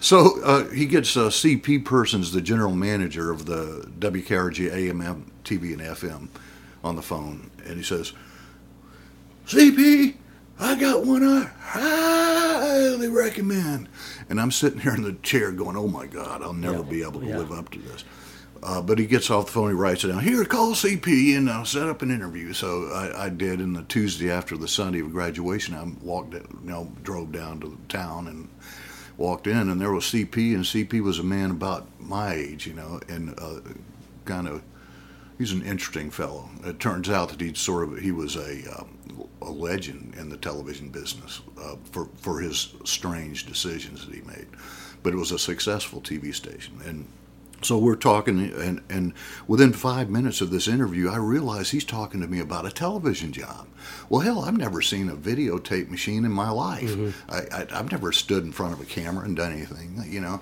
so 0.00 0.42
uh, 0.42 0.68
he 0.70 0.86
gets 0.86 1.16
uh, 1.16 1.28
CP 1.28 1.84
Persons, 1.84 2.32
the 2.32 2.40
general 2.40 2.74
manager 2.74 3.30
of 3.30 3.46
the 3.46 3.88
WKRG 3.98 4.72
AM, 4.72 5.30
TV, 5.44 5.72
and 5.72 5.82
FM, 5.82 6.28
on 6.82 6.96
the 6.96 7.02
phone, 7.02 7.50
and 7.64 7.76
he 7.76 7.82
says, 7.82 8.12
"CP, 9.46 10.14
I 10.58 10.74
got 10.74 11.04
one 11.04 11.24
I 11.24 11.50
highly 11.60 13.08
recommend." 13.08 13.88
And 14.28 14.40
I'm 14.40 14.50
sitting 14.50 14.80
here 14.80 14.94
in 14.94 15.02
the 15.02 15.14
chair 15.14 15.52
going, 15.52 15.76
"Oh 15.76 15.88
my 15.88 16.06
God, 16.06 16.42
I'll 16.42 16.52
never 16.52 16.78
yeah. 16.78 16.90
be 16.90 17.02
able 17.02 17.20
to 17.20 17.26
yeah. 17.26 17.38
live 17.38 17.52
up 17.52 17.70
to 17.70 17.78
this." 17.78 18.04
Uh, 18.62 18.82
but 18.82 18.98
he 18.98 19.06
gets 19.06 19.30
off 19.30 19.46
the 19.46 19.52
phone, 19.52 19.68
he 19.68 19.74
writes 19.74 20.02
it 20.02 20.08
down. 20.08 20.20
Here, 20.20 20.44
call 20.44 20.72
CP 20.72 21.36
and 21.36 21.48
I'll 21.48 21.64
set 21.64 21.88
up 21.88 22.02
an 22.02 22.10
interview. 22.10 22.52
So 22.52 22.88
I, 22.92 23.26
I 23.26 23.28
did. 23.28 23.60
And 23.60 23.76
the 23.76 23.84
Tuesday 23.84 24.30
after 24.30 24.56
the 24.56 24.66
Sunday 24.66 25.00
of 25.00 25.12
graduation, 25.12 25.74
I 25.74 25.84
walked, 26.04 26.34
you 26.34 26.44
know, 26.64 26.90
drove 27.04 27.30
down 27.30 27.60
to 27.60 27.68
the 27.68 27.76
town 27.88 28.26
and 28.26 28.48
walked 29.16 29.46
in, 29.46 29.68
and 29.68 29.80
there 29.80 29.92
was 29.92 30.04
CP, 30.04 30.54
and 30.54 30.64
CP 30.64 31.00
was 31.00 31.18
a 31.18 31.24
man 31.24 31.50
about 31.50 31.86
my 31.98 32.32
age, 32.32 32.66
you 32.66 32.72
know, 32.72 33.00
and 33.08 33.38
uh, 33.38 33.60
kind 34.24 34.46
of 34.48 34.62
he's 35.38 35.52
an 35.52 35.62
interesting 35.62 36.10
fellow. 36.10 36.48
It 36.64 36.80
turns 36.80 37.10
out 37.10 37.30
that 37.30 37.40
he 37.40 37.52
sort 37.54 37.88
of 37.88 37.98
he 37.98 38.12
was 38.12 38.36
a 38.36 38.62
uh, 38.72 38.84
a 39.42 39.50
legend 39.50 40.14
in 40.18 40.28
the 40.28 40.36
television 40.36 40.88
business 40.90 41.40
uh, 41.60 41.76
for 41.90 42.08
for 42.16 42.40
his 42.40 42.74
strange 42.84 43.46
decisions 43.46 44.06
that 44.06 44.14
he 44.14 44.22
made, 44.22 44.46
but 45.02 45.12
it 45.12 45.16
was 45.16 45.32
a 45.32 45.38
successful 45.38 46.00
TV 46.00 46.34
station 46.34 46.74
and 46.84 47.06
So 47.60 47.76
we're 47.76 47.96
talking, 47.96 48.38
and, 48.54 48.80
and 48.88 49.12
within 49.48 49.72
five 49.72 50.08
minutes 50.08 50.40
of 50.40 50.50
this 50.50 50.68
interview, 50.68 51.10
I 51.10 51.16
realize 51.16 51.70
he's 51.70 51.84
talking 51.84 52.20
to 52.20 52.28
me 52.28 52.38
about 52.38 52.66
a 52.66 52.70
television 52.70 53.32
job. 53.32 53.66
Well, 54.08 54.20
hell, 54.20 54.44
I've 54.44 54.56
never 54.56 54.80
seen 54.80 55.08
a 55.08 55.16
videotape 55.16 55.88
machine 55.90 56.24
in 56.24 56.30
my 56.30 56.50
life. 56.50 56.96
I, 57.28 57.38
I, 57.52 57.66
I've 57.72 57.90
never 57.90 58.12
stood 58.12 58.44
in 58.44 58.52
front 58.52 58.74
of 58.74 58.80
a 58.80 58.84
camera 58.84 59.24
and 59.24 59.36
done 59.36 59.52
anything, 59.52 60.04
you 60.06 60.20
know. 60.20 60.40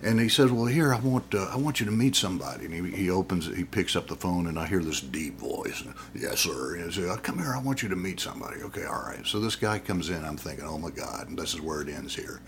And 0.00 0.20
he 0.20 0.28
says, 0.28 0.52
"Well, 0.52 0.66
here, 0.66 0.94
I 0.94 1.00
want, 1.00 1.34
uh, 1.34 1.50
I 1.52 1.56
want 1.56 1.80
you 1.80 1.86
to 1.86 1.92
meet 1.92 2.14
somebody." 2.14 2.66
And 2.66 2.74
he, 2.74 2.96
he 2.96 3.10
opens, 3.10 3.46
he 3.46 3.64
picks 3.64 3.96
up 3.96 4.06
the 4.06 4.14
phone, 4.14 4.46
and 4.46 4.58
I 4.58 4.66
hear 4.66 4.82
this 4.82 5.00
deep 5.00 5.38
voice. 5.38 5.82
Yes, 6.14 6.40
sir. 6.40 6.76
And 6.76 6.84
he 6.84 6.92
says, 6.92 7.18
"Come 7.22 7.38
here, 7.38 7.52
I 7.54 7.60
want 7.60 7.82
you 7.82 7.88
to 7.88 7.96
meet 7.96 8.20
somebody." 8.20 8.62
Okay, 8.62 8.84
all 8.84 9.02
right. 9.02 9.26
So 9.26 9.40
this 9.40 9.56
guy 9.56 9.78
comes 9.80 10.08
in. 10.08 10.24
I'm 10.24 10.36
thinking, 10.36 10.64
"Oh 10.64 10.78
my 10.78 10.90
God, 10.90 11.28
and 11.28 11.38
this 11.38 11.52
is 11.52 11.60
where 11.60 11.80
it 11.80 11.88
ends 11.88 12.14
here." 12.14 12.40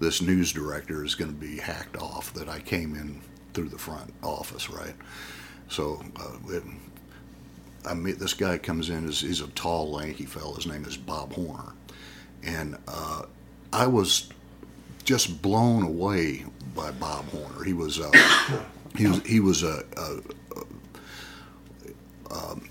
This 0.00 0.22
news 0.22 0.52
director 0.52 1.04
is 1.04 1.14
going 1.14 1.30
to 1.32 1.36
be 1.36 1.58
hacked 1.58 1.96
off 1.96 2.32
that 2.34 2.48
I 2.48 2.60
came 2.60 2.94
in 2.94 3.20
through 3.52 3.68
the 3.68 3.78
front 3.78 4.14
office, 4.22 4.70
right? 4.70 4.94
So 5.68 6.02
uh, 6.16 6.54
it, 6.54 6.62
I 7.84 7.94
meet 7.94 8.18
this 8.18 8.34
guy 8.34 8.58
comes 8.58 8.90
in. 8.90 9.06
He's, 9.06 9.20
he's 9.20 9.40
a 9.40 9.48
tall, 9.48 9.90
lanky 9.90 10.24
fellow. 10.24 10.54
His 10.54 10.66
name 10.66 10.84
is 10.84 10.96
Bob 10.96 11.32
Horner, 11.32 11.72
and 12.42 12.78
uh, 12.86 13.22
I 13.72 13.86
was 13.88 14.30
just 15.04 15.42
blown 15.42 15.82
away 15.82 16.44
by 16.78 16.92
Bob 16.92 17.24
Horner. 17.30 17.64
He 17.64 17.72
was 17.72 17.98
uh, 17.98 18.10
he 18.96 19.08
was 19.08 19.26
he 19.26 19.40
was 19.40 19.62
a, 19.64 19.84
a, 19.96 20.20
a 22.30 22.34
um, 22.34 22.68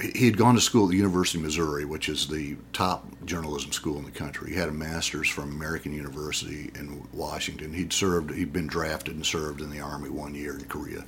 he 0.00 0.26
had 0.26 0.36
gone 0.36 0.54
to 0.54 0.60
school 0.60 0.84
at 0.84 0.90
the 0.90 0.96
University 0.96 1.38
of 1.38 1.44
Missouri, 1.44 1.84
which 1.84 2.08
is 2.08 2.26
the 2.28 2.56
top 2.72 3.06
journalism 3.24 3.72
school 3.72 3.98
in 3.98 4.04
the 4.04 4.10
country. 4.10 4.50
He 4.50 4.56
had 4.56 4.68
a 4.68 4.72
master's 4.72 5.28
from 5.28 5.50
American 5.52 5.92
University 5.92 6.70
in 6.74 7.06
Washington. 7.12 7.72
He'd 7.72 7.92
served, 7.92 8.34
he'd 8.34 8.52
been 8.52 8.66
drafted 8.66 9.14
and 9.16 9.24
served 9.24 9.60
in 9.60 9.70
the 9.70 9.80
Army 9.80 10.10
one 10.10 10.34
year 10.34 10.58
in 10.58 10.64
Korea. 10.66 11.04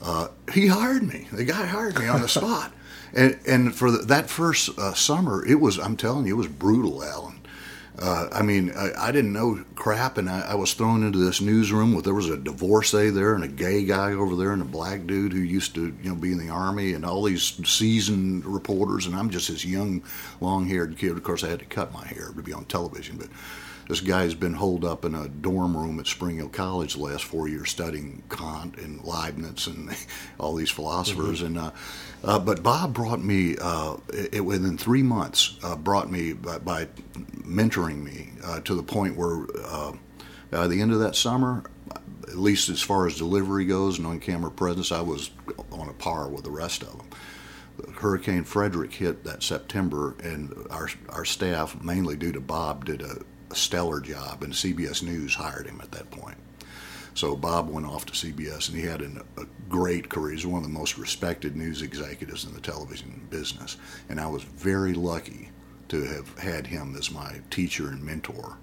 Uh, 0.00 0.28
he 0.54 0.68
hired 0.68 1.02
me. 1.02 1.28
The 1.30 1.44
guy 1.44 1.66
hired 1.66 1.98
me 1.98 2.08
on 2.08 2.22
the 2.22 2.28
spot. 2.40 2.72
And, 3.12 3.38
and 3.46 3.74
for 3.74 3.90
the, 3.90 3.98
that 3.98 4.30
first 4.30 4.78
uh, 4.78 4.94
summer, 4.94 5.44
it 5.44 5.60
was, 5.60 5.78
I'm 5.78 5.96
telling 5.96 6.26
you, 6.26 6.34
it 6.34 6.38
was 6.38 6.48
brutal, 6.48 7.04
Alan. 7.04 7.39
Uh, 8.00 8.28
I 8.32 8.40
mean, 8.40 8.72
I, 8.74 9.08
I, 9.08 9.12
didn't 9.12 9.34
know 9.34 9.62
crap, 9.74 10.16
and 10.16 10.30
I, 10.30 10.40
I, 10.40 10.54
was 10.54 10.72
thrown 10.72 11.02
into 11.02 11.18
this 11.18 11.42
newsroom 11.42 11.94
with 11.94 12.06
there 12.06 12.14
was 12.14 12.30
a 12.30 12.36
divorcee 12.38 13.10
there, 13.10 13.34
and 13.34 13.44
a 13.44 13.48
gay 13.48 13.84
guy 13.84 14.12
over 14.12 14.36
there, 14.36 14.52
and 14.52 14.62
a 14.62 14.64
black 14.64 15.06
dude 15.06 15.34
who 15.34 15.40
used 15.40 15.74
to, 15.74 15.94
you 16.02 16.08
know, 16.08 16.14
be 16.14 16.32
in 16.32 16.38
the 16.38 16.48
army, 16.48 16.94
and 16.94 17.04
all 17.04 17.22
these 17.24 17.60
seasoned 17.68 18.46
reporters, 18.46 19.04
and 19.04 19.14
I'm 19.14 19.28
just 19.28 19.48
this 19.48 19.66
young, 19.66 20.02
long-haired 20.40 20.96
kid. 20.96 21.10
Of 21.10 21.22
course, 21.22 21.44
I 21.44 21.50
had 21.50 21.58
to 21.58 21.66
cut 21.66 21.92
my 21.92 22.06
hair 22.06 22.32
to 22.34 22.42
be 22.42 22.54
on 22.54 22.64
television, 22.64 23.18
but 23.18 23.28
this 23.90 24.00
guy's 24.00 24.34
been 24.34 24.54
holed 24.54 24.84
up 24.84 25.04
in 25.04 25.16
a 25.16 25.28
dorm 25.28 25.76
room 25.76 25.98
at 25.98 26.06
Spring 26.06 26.36
Hill 26.36 26.48
College 26.48 26.94
the 26.94 27.00
last 27.00 27.24
four 27.24 27.48
years 27.48 27.70
studying 27.70 28.22
Kant 28.30 28.78
and 28.78 29.02
Leibniz 29.02 29.66
and 29.66 29.90
all 30.38 30.54
these 30.54 30.70
philosophers. 30.70 31.42
Mm-hmm. 31.42 31.46
And 31.46 31.58
uh, 31.58 31.70
uh, 32.22 32.38
but 32.38 32.62
Bob 32.62 32.94
brought 32.94 33.20
me 33.20 33.56
uh, 33.60 33.96
it, 34.30 34.44
within 34.44 34.78
three 34.78 35.02
months. 35.02 35.58
Uh, 35.64 35.74
brought 35.74 36.08
me 36.08 36.34
by, 36.34 36.58
by 36.58 36.84
mentoring 37.38 38.04
me 38.04 38.30
uh, 38.44 38.60
to 38.60 38.76
the 38.76 38.82
point 38.84 39.16
where 39.16 39.44
uh, 39.64 39.90
by 40.52 40.68
the 40.68 40.80
end 40.80 40.92
of 40.92 41.00
that 41.00 41.16
summer, 41.16 41.64
at 42.28 42.36
least 42.36 42.68
as 42.68 42.80
far 42.80 43.08
as 43.08 43.16
delivery 43.16 43.64
goes 43.64 43.98
and 43.98 44.06
on-camera 44.06 44.52
presence, 44.52 44.92
I 44.92 45.00
was 45.00 45.32
on 45.72 45.88
a 45.88 45.94
par 45.94 46.28
with 46.28 46.44
the 46.44 46.50
rest 46.52 46.84
of 46.84 46.96
them. 46.96 47.08
Hurricane 47.96 48.44
Frederic 48.44 48.92
hit 48.92 49.24
that 49.24 49.42
September, 49.42 50.14
and 50.22 50.54
our 50.70 50.90
our 51.08 51.24
staff, 51.24 51.82
mainly 51.82 52.14
due 52.14 52.30
to 52.30 52.40
Bob, 52.40 52.84
did 52.84 53.02
a 53.02 53.22
a 53.50 53.54
stellar 53.54 54.00
job, 54.00 54.42
and 54.42 54.52
CBS 54.52 55.02
News 55.02 55.34
hired 55.34 55.66
him 55.66 55.80
at 55.82 55.92
that 55.92 56.10
point. 56.10 56.36
So 57.14 57.34
Bob 57.36 57.68
went 57.68 57.86
off 57.86 58.06
to 58.06 58.12
CBS, 58.12 58.68
and 58.68 58.78
he 58.78 58.86
had 58.86 59.02
an, 59.02 59.20
a 59.36 59.44
great 59.68 60.08
career. 60.08 60.32
He's 60.32 60.46
one 60.46 60.62
of 60.62 60.68
the 60.68 60.78
most 60.78 60.96
respected 60.96 61.56
news 61.56 61.82
executives 61.82 62.44
in 62.44 62.54
the 62.54 62.60
television 62.60 63.26
business, 63.30 63.76
and 64.08 64.20
I 64.20 64.26
was 64.26 64.44
very 64.44 64.94
lucky 64.94 65.50
to 65.88 66.04
have 66.04 66.38
had 66.38 66.68
him 66.68 66.94
as 66.96 67.10
my 67.10 67.40
teacher 67.50 67.88
and 67.88 68.02
mentor 68.02 68.56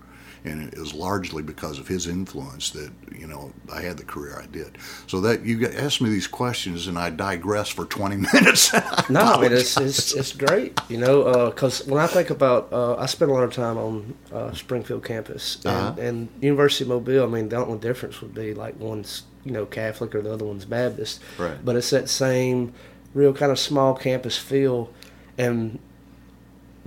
and 0.43 0.73
it 0.73 0.77
was 0.77 0.93
largely 0.93 1.43
because 1.43 1.79
of 1.79 1.87
his 1.87 2.07
influence 2.07 2.69
that 2.71 2.91
you 3.11 3.27
know 3.27 3.51
I 3.71 3.81
had 3.81 3.97
the 3.97 4.03
career 4.03 4.39
I 4.41 4.47
did. 4.47 4.77
So 5.07 5.21
that 5.21 5.45
you 5.45 5.67
asked 5.67 6.01
me 6.01 6.09
these 6.09 6.27
questions, 6.27 6.87
and 6.87 6.97
I 6.97 7.09
digress 7.09 7.69
for 7.69 7.85
twenty 7.85 8.17
minutes. 8.33 8.73
no, 9.09 9.21
I 9.21 9.41
mean 9.41 9.51
it's, 9.51 9.77
it's, 9.77 10.13
it's 10.13 10.33
great, 10.33 10.79
you 10.89 10.97
know, 10.97 11.49
because 11.49 11.81
uh, 11.81 11.91
when 11.91 12.01
I 12.01 12.07
think 12.07 12.29
about, 12.29 12.71
uh, 12.71 12.95
I 12.95 13.05
spent 13.05 13.31
a 13.31 13.33
lot 13.33 13.43
of 13.43 13.53
time 13.53 13.77
on 13.77 14.15
uh, 14.31 14.51
Spring 14.53 14.83
Hill 14.83 14.99
campus 14.99 15.57
and, 15.57 15.67
uh-huh. 15.67 16.01
and, 16.01 16.29
University 16.41 16.83
of 16.83 16.89
Mobile. 16.89 17.23
I 17.23 17.27
mean, 17.27 17.49
the 17.49 17.57
only 17.57 17.79
difference 17.79 18.21
would 18.21 18.33
be 18.33 18.53
like 18.53 18.79
one's 18.79 19.23
you 19.43 19.51
know 19.51 19.65
Catholic 19.65 20.13
or 20.15 20.21
the 20.21 20.33
other 20.33 20.45
one's 20.45 20.65
Baptist, 20.65 21.21
right? 21.37 21.57
But 21.63 21.75
it's 21.75 21.89
that 21.91 22.09
same 22.09 22.73
real 23.13 23.33
kind 23.33 23.51
of 23.51 23.59
small 23.59 23.95
campus 23.95 24.37
feel, 24.37 24.93
and 25.37 25.79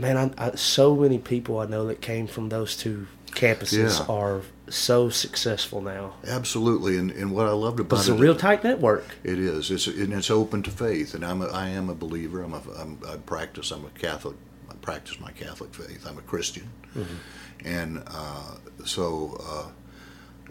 man, 0.00 0.16
I, 0.16 0.46
I, 0.46 0.54
so 0.56 0.96
many 0.96 1.18
people 1.18 1.58
I 1.58 1.66
know 1.66 1.86
that 1.86 2.00
came 2.00 2.26
from 2.26 2.48
those 2.48 2.76
two 2.76 3.06
campuses 3.30 3.98
yeah. 3.98 4.14
are 4.14 4.42
so 4.68 5.08
successful 5.08 5.80
now. 5.80 6.14
Absolutely, 6.26 6.96
and, 6.96 7.10
and 7.10 7.32
what 7.32 7.46
I 7.46 7.52
loved 7.52 7.80
about 7.80 8.00
it's 8.00 8.08
it, 8.08 8.12
a 8.12 8.14
real 8.14 8.36
tight 8.36 8.62
network. 8.64 9.04
It 9.24 9.38
is. 9.38 9.70
It's 9.70 9.86
and 9.86 10.12
it's 10.12 10.30
open 10.30 10.62
to 10.64 10.70
faith, 10.70 11.14
and 11.14 11.24
I'm 11.24 11.42
a, 11.42 11.46
I 11.46 11.68
am 11.68 11.88
a 11.88 11.94
believer. 11.94 12.42
I'm 12.42 12.54
a 12.54 12.62
I'm, 12.78 12.98
I 13.08 13.16
practice. 13.16 13.70
I'm 13.70 13.84
a 13.84 13.90
Catholic. 13.90 14.36
I 14.70 14.74
practice 14.74 15.18
my 15.20 15.32
Catholic 15.32 15.74
faith. 15.74 16.06
I'm 16.08 16.18
a 16.18 16.22
Christian, 16.22 16.68
mm-hmm. 16.94 17.66
and 17.66 18.02
uh, 18.06 18.56
so 18.84 19.40
uh, 19.44 19.68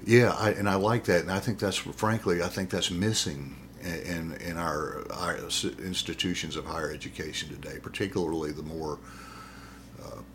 yeah, 0.05 0.33
I, 0.37 0.51
and 0.51 0.69
I 0.69 0.75
like 0.75 1.05
that, 1.05 1.21
and 1.21 1.31
I 1.31 1.39
think 1.39 1.59
that's 1.59 1.77
frankly, 1.77 2.41
I 2.41 2.47
think 2.47 2.69
that's 2.69 2.91
missing 2.91 3.55
in 3.81 4.33
in 4.41 4.57
our, 4.57 5.05
our 5.11 5.37
institutions 5.37 6.55
of 6.55 6.65
higher 6.65 6.91
education 6.91 7.49
today, 7.49 7.79
particularly 7.81 8.51
the 8.51 8.63
more 8.63 8.99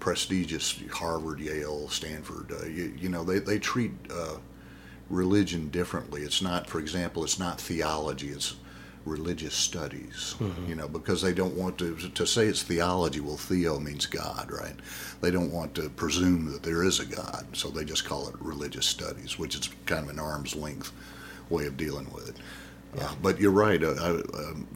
prestigious 0.04 0.78
Harvard, 0.92 1.40
Yale, 1.40 1.88
Stanford. 1.88 2.52
Uh, 2.52 2.66
you, 2.66 2.94
you, 2.98 3.08
know, 3.08 3.24
they, 3.24 3.38
they 3.38 3.58
treat 3.58 3.90
uh, 4.10 4.36
religion 5.08 5.70
differently. 5.70 6.20
It's 6.20 6.42
not, 6.42 6.66
for 6.66 6.78
example, 6.78 7.24
it's 7.24 7.38
not 7.38 7.58
theology, 7.58 8.28
it's 8.28 8.56
religious 9.06 9.54
studies, 9.54 10.34
mm-hmm. 10.38 10.68
you 10.68 10.74
know, 10.74 10.88
because 10.88 11.22
they 11.22 11.32
don't 11.32 11.54
want 11.54 11.78
to, 11.78 11.96
to 11.96 12.26
say 12.26 12.44
it's 12.44 12.62
theology, 12.62 13.20
well, 13.20 13.38
theo 13.38 13.80
means 13.80 14.04
God, 14.04 14.50
right? 14.50 14.76
They 15.22 15.30
don't 15.30 15.50
want 15.50 15.74
to 15.76 15.88
presume 15.88 16.52
that 16.52 16.62
there 16.62 16.84
is 16.84 17.00
a 17.00 17.06
God, 17.06 17.46
so 17.54 17.70
they 17.70 17.86
just 17.86 18.04
call 18.04 18.28
it 18.28 18.34
religious 18.40 18.84
studies, 18.84 19.38
which 19.38 19.54
is 19.54 19.70
kind 19.86 20.04
of 20.04 20.10
an 20.10 20.18
arm's 20.18 20.54
length 20.54 20.92
way 21.48 21.64
of 21.64 21.78
dealing 21.78 22.12
with 22.12 22.28
it. 22.28 22.36
Yeah. 22.94 23.06
Uh, 23.06 23.14
but 23.22 23.40
you're 23.40 23.52
right. 23.52 23.82
Uh, 23.82 23.94
I, 23.98 24.08
um, 24.10 24.66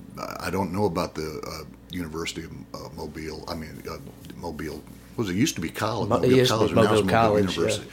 I 0.41 0.49
don't 0.49 0.73
know 0.73 0.87
about 0.87 1.15
the 1.15 1.43
uh, 1.47 1.69
University 1.91 2.45
of 2.45 2.53
uh, 2.75 2.89
Mobile. 2.97 3.45
I 3.47 3.55
mean, 3.55 3.83
uh, 3.89 3.99
Mobile 4.37 4.83
was 5.19 5.29
it 5.29 5.37
used 5.37 5.57
to 5.57 5.61
be 5.61 5.69
college? 5.69 6.09
Mobile 6.09 6.33
it 6.33 6.49
College, 6.49 6.73
Mobile, 6.73 6.95
Mobile 6.95 7.11
College, 7.11 7.57
University. 7.57 7.89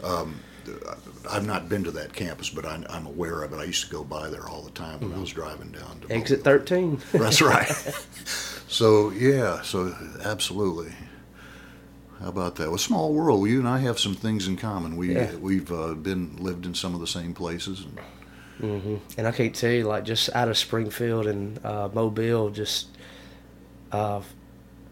Yeah. 0.00 0.08
Um, 0.08 0.40
I've 1.28 1.46
not 1.46 1.68
been 1.68 1.84
to 1.84 1.90
that 1.90 2.12
campus, 2.12 2.48
but 2.48 2.64
I, 2.64 2.82
am 2.90 3.06
aware 3.06 3.42
of 3.42 3.52
it. 3.52 3.56
I 3.56 3.64
used 3.64 3.84
to 3.84 3.90
go 3.90 4.04
by 4.04 4.30
there 4.30 4.48
all 4.48 4.62
the 4.62 4.70
time 4.70 5.00
when 5.00 5.10
mm-hmm. 5.10 5.18
I 5.18 5.20
was 5.20 5.30
driving 5.30 5.72
down 5.72 6.00
to 6.00 6.12
exit 6.12 6.38
Mobile. 6.38 6.60
13. 6.60 7.00
That's 7.12 7.42
right. 7.42 7.68
so 8.68 9.10
yeah, 9.10 9.60
so 9.62 9.94
absolutely. 10.24 10.92
How 12.20 12.28
about 12.28 12.56
that? 12.56 12.68
Well, 12.68 12.78
small 12.78 13.12
world. 13.12 13.48
You 13.48 13.58
and 13.58 13.68
I 13.68 13.78
have 13.78 13.98
some 13.98 14.14
things 14.14 14.46
in 14.46 14.56
common. 14.56 14.96
We 14.96 15.14
yeah. 15.14 15.34
we've 15.36 15.70
uh, 15.70 15.94
been 15.94 16.36
lived 16.36 16.64
in 16.64 16.74
some 16.74 16.94
of 16.94 17.00
the 17.00 17.06
same 17.06 17.34
places. 17.34 17.84
And, 17.84 17.98
mm-hmm. 18.60 18.96
and 19.16 19.26
I 19.26 19.32
can't 19.32 19.54
tell 19.54 19.70
you, 19.70 19.84
like 19.84 20.04
just 20.04 20.30
out 20.34 20.48
of 20.48 20.56
Spring 20.56 20.90
Hill 20.90 21.26
and 21.26 21.64
uh, 21.64 21.88
Mobile, 21.92 22.50
just 22.50 22.88
uh, 23.92 24.20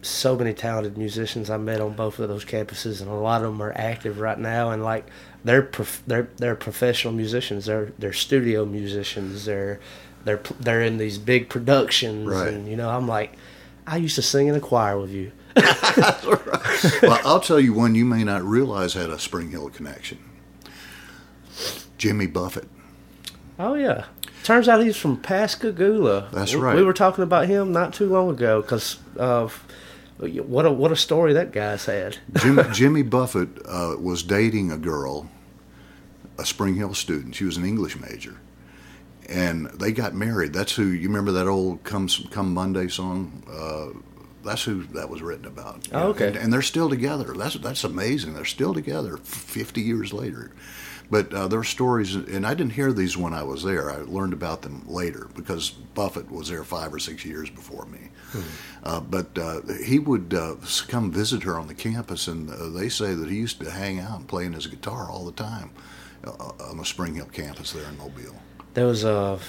so 0.01 0.35
many 0.35 0.53
talented 0.53 0.97
musicians 0.97 1.49
I 1.49 1.57
met 1.57 1.81
on 1.81 1.93
both 1.93 2.19
of 2.19 2.29
those 2.29 2.45
campuses, 2.45 3.01
and 3.01 3.09
a 3.09 3.15
lot 3.15 3.43
of 3.43 3.51
them 3.51 3.61
are 3.61 3.73
active 3.75 4.19
right 4.19 4.37
now. 4.37 4.71
And 4.71 4.83
like 4.83 5.05
they're 5.43 5.61
prof- 5.61 6.03
they're 6.07 6.29
they're 6.37 6.55
professional 6.55 7.13
musicians. 7.13 7.65
They're 7.65 7.91
they're 7.97 8.13
studio 8.13 8.65
musicians. 8.65 9.45
They're 9.45 9.79
they're 10.23 10.41
they're 10.59 10.81
in 10.81 10.97
these 10.97 11.17
big 11.17 11.49
productions. 11.49 12.27
Right. 12.27 12.53
And 12.53 12.67
you 12.67 12.75
know, 12.75 12.89
I'm 12.89 13.07
like, 13.07 13.33
I 13.85 13.97
used 13.97 14.15
to 14.15 14.21
sing 14.21 14.47
in 14.47 14.55
a 14.55 14.59
choir 14.59 14.99
with 14.99 15.11
you. 15.11 15.31
well, 17.01 17.19
I'll 17.25 17.39
tell 17.39 17.59
you 17.59 17.73
one 17.73 17.95
you 17.95 18.05
may 18.05 18.23
not 18.23 18.43
realize 18.43 18.93
had 18.93 19.09
a 19.09 19.19
Spring 19.19 19.49
Hill 19.49 19.69
connection. 19.69 20.19
Jimmy 21.97 22.27
Buffett. 22.27 22.67
Oh 23.57 23.73
yeah. 23.73 24.05
Turns 24.43 24.69
out 24.69 24.83
he's 24.83 24.95
from 24.95 25.17
Pascagoula. 25.17 26.29
That's 26.31 26.53
right. 26.55 26.75
We 26.75 26.83
were 26.83 26.93
talking 26.93 27.23
about 27.23 27.47
him 27.47 27.71
not 27.71 27.93
too 27.93 28.07
long 28.07 28.29
ago 28.29 28.61
because 28.61 28.97
of 29.17 29.65
what 30.17 30.65
a 30.65 30.71
what 30.71 30.91
a 30.91 30.95
story 30.95 31.33
that 31.33 31.51
guy's 31.51 31.85
had. 31.85 32.17
Jimmy, 32.35 32.63
Jimmy 32.73 33.03
Buffett 33.03 33.49
uh, 33.65 33.95
was 33.99 34.23
dating 34.23 34.71
a 34.71 34.77
girl, 34.77 35.29
a 36.37 36.45
Spring 36.45 36.75
Hill 36.75 36.93
student. 36.93 37.35
She 37.35 37.45
was 37.45 37.57
an 37.57 37.65
English 37.65 37.99
major, 37.99 38.37
and 39.29 39.67
they 39.71 39.91
got 39.91 40.15
married. 40.15 40.53
That's 40.53 40.75
who 40.75 40.85
you 40.85 41.07
remember 41.07 41.31
that 41.33 41.47
old 41.47 41.83
"Come 41.83 42.07
Come 42.31 42.53
Monday" 42.53 42.87
song. 42.87 43.43
Uh, 43.47 43.99
that's 44.43 44.63
who 44.63 44.83
that 44.93 45.09
was 45.09 45.21
written 45.21 45.45
about. 45.45 45.87
Oh, 45.91 46.09
okay. 46.09 46.27
And, 46.29 46.37
and 46.37 46.53
they're 46.53 46.61
still 46.61 46.89
together. 46.89 47.33
That's 47.33 47.55
that's 47.55 47.83
amazing. 47.83 48.33
They're 48.33 48.45
still 48.45 48.73
together 48.73 49.17
50 49.17 49.81
years 49.81 50.13
later. 50.13 50.51
But 51.09 51.33
uh, 51.33 51.47
there 51.47 51.59
are 51.59 51.63
stories, 51.63 52.15
and 52.15 52.45
I 52.45 52.53
didn't 52.53 52.73
hear 52.73 52.91
these 52.91 53.15
when 53.15 53.33
I 53.33 53.43
was 53.43 53.63
there. 53.63 53.89
I 53.89 53.97
learned 53.97 54.33
about 54.33 54.61
them 54.61 54.83
later 54.87 55.29
because 55.35 55.69
Buffett 55.69 56.29
was 56.29 56.49
there 56.49 56.65
five 56.65 56.93
or 56.93 56.99
six 56.99 57.23
years 57.23 57.49
before 57.49 57.85
me. 57.85 58.09
Uh, 58.83 58.99
but 58.99 59.37
uh, 59.37 59.61
he 59.83 59.99
would 59.99 60.33
uh, 60.33 60.55
come 60.87 61.11
visit 61.11 61.43
her 61.43 61.57
on 61.59 61.67
the 61.67 61.73
campus, 61.73 62.27
and 62.27 62.49
uh, 62.49 62.69
they 62.69 62.89
say 62.89 63.13
that 63.13 63.29
he 63.29 63.35
used 63.35 63.59
to 63.59 63.69
hang 63.69 63.99
out 63.99 64.27
playing 64.27 64.53
his 64.53 64.67
guitar 64.67 65.09
all 65.09 65.25
the 65.25 65.31
time 65.31 65.71
uh, 66.23 66.51
on 66.69 66.77
the 66.77 66.85
Spring 66.85 67.15
Hill 67.15 67.25
campus 67.25 67.71
there 67.71 67.87
in 67.87 67.97
Mobile. 67.97 68.35
There 68.73 68.85
was 68.85 69.03
a 69.03 69.39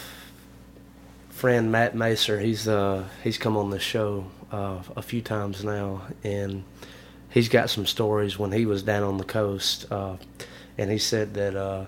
friend 1.30 1.70
Matt 1.70 1.94
Macer. 1.94 2.40
He's 2.40 2.66
uh 2.66 3.04
he's 3.22 3.38
come 3.38 3.56
on 3.56 3.70
the 3.70 3.78
show 3.78 4.26
uh, 4.50 4.82
a 4.96 5.02
few 5.02 5.22
times 5.22 5.64
now, 5.64 6.02
and 6.24 6.64
he's 7.30 7.48
got 7.48 7.70
some 7.70 7.86
stories 7.86 8.38
when 8.38 8.52
he 8.52 8.66
was 8.66 8.82
down 8.82 9.02
on 9.02 9.18
the 9.18 9.24
coast. 9.24 9.86
Uh, 9.90 10.16
and 10.76 10.90
he 10.90 10.98
said 10.98 11.34
that 11.34 11.56
uh, 11.56 11.86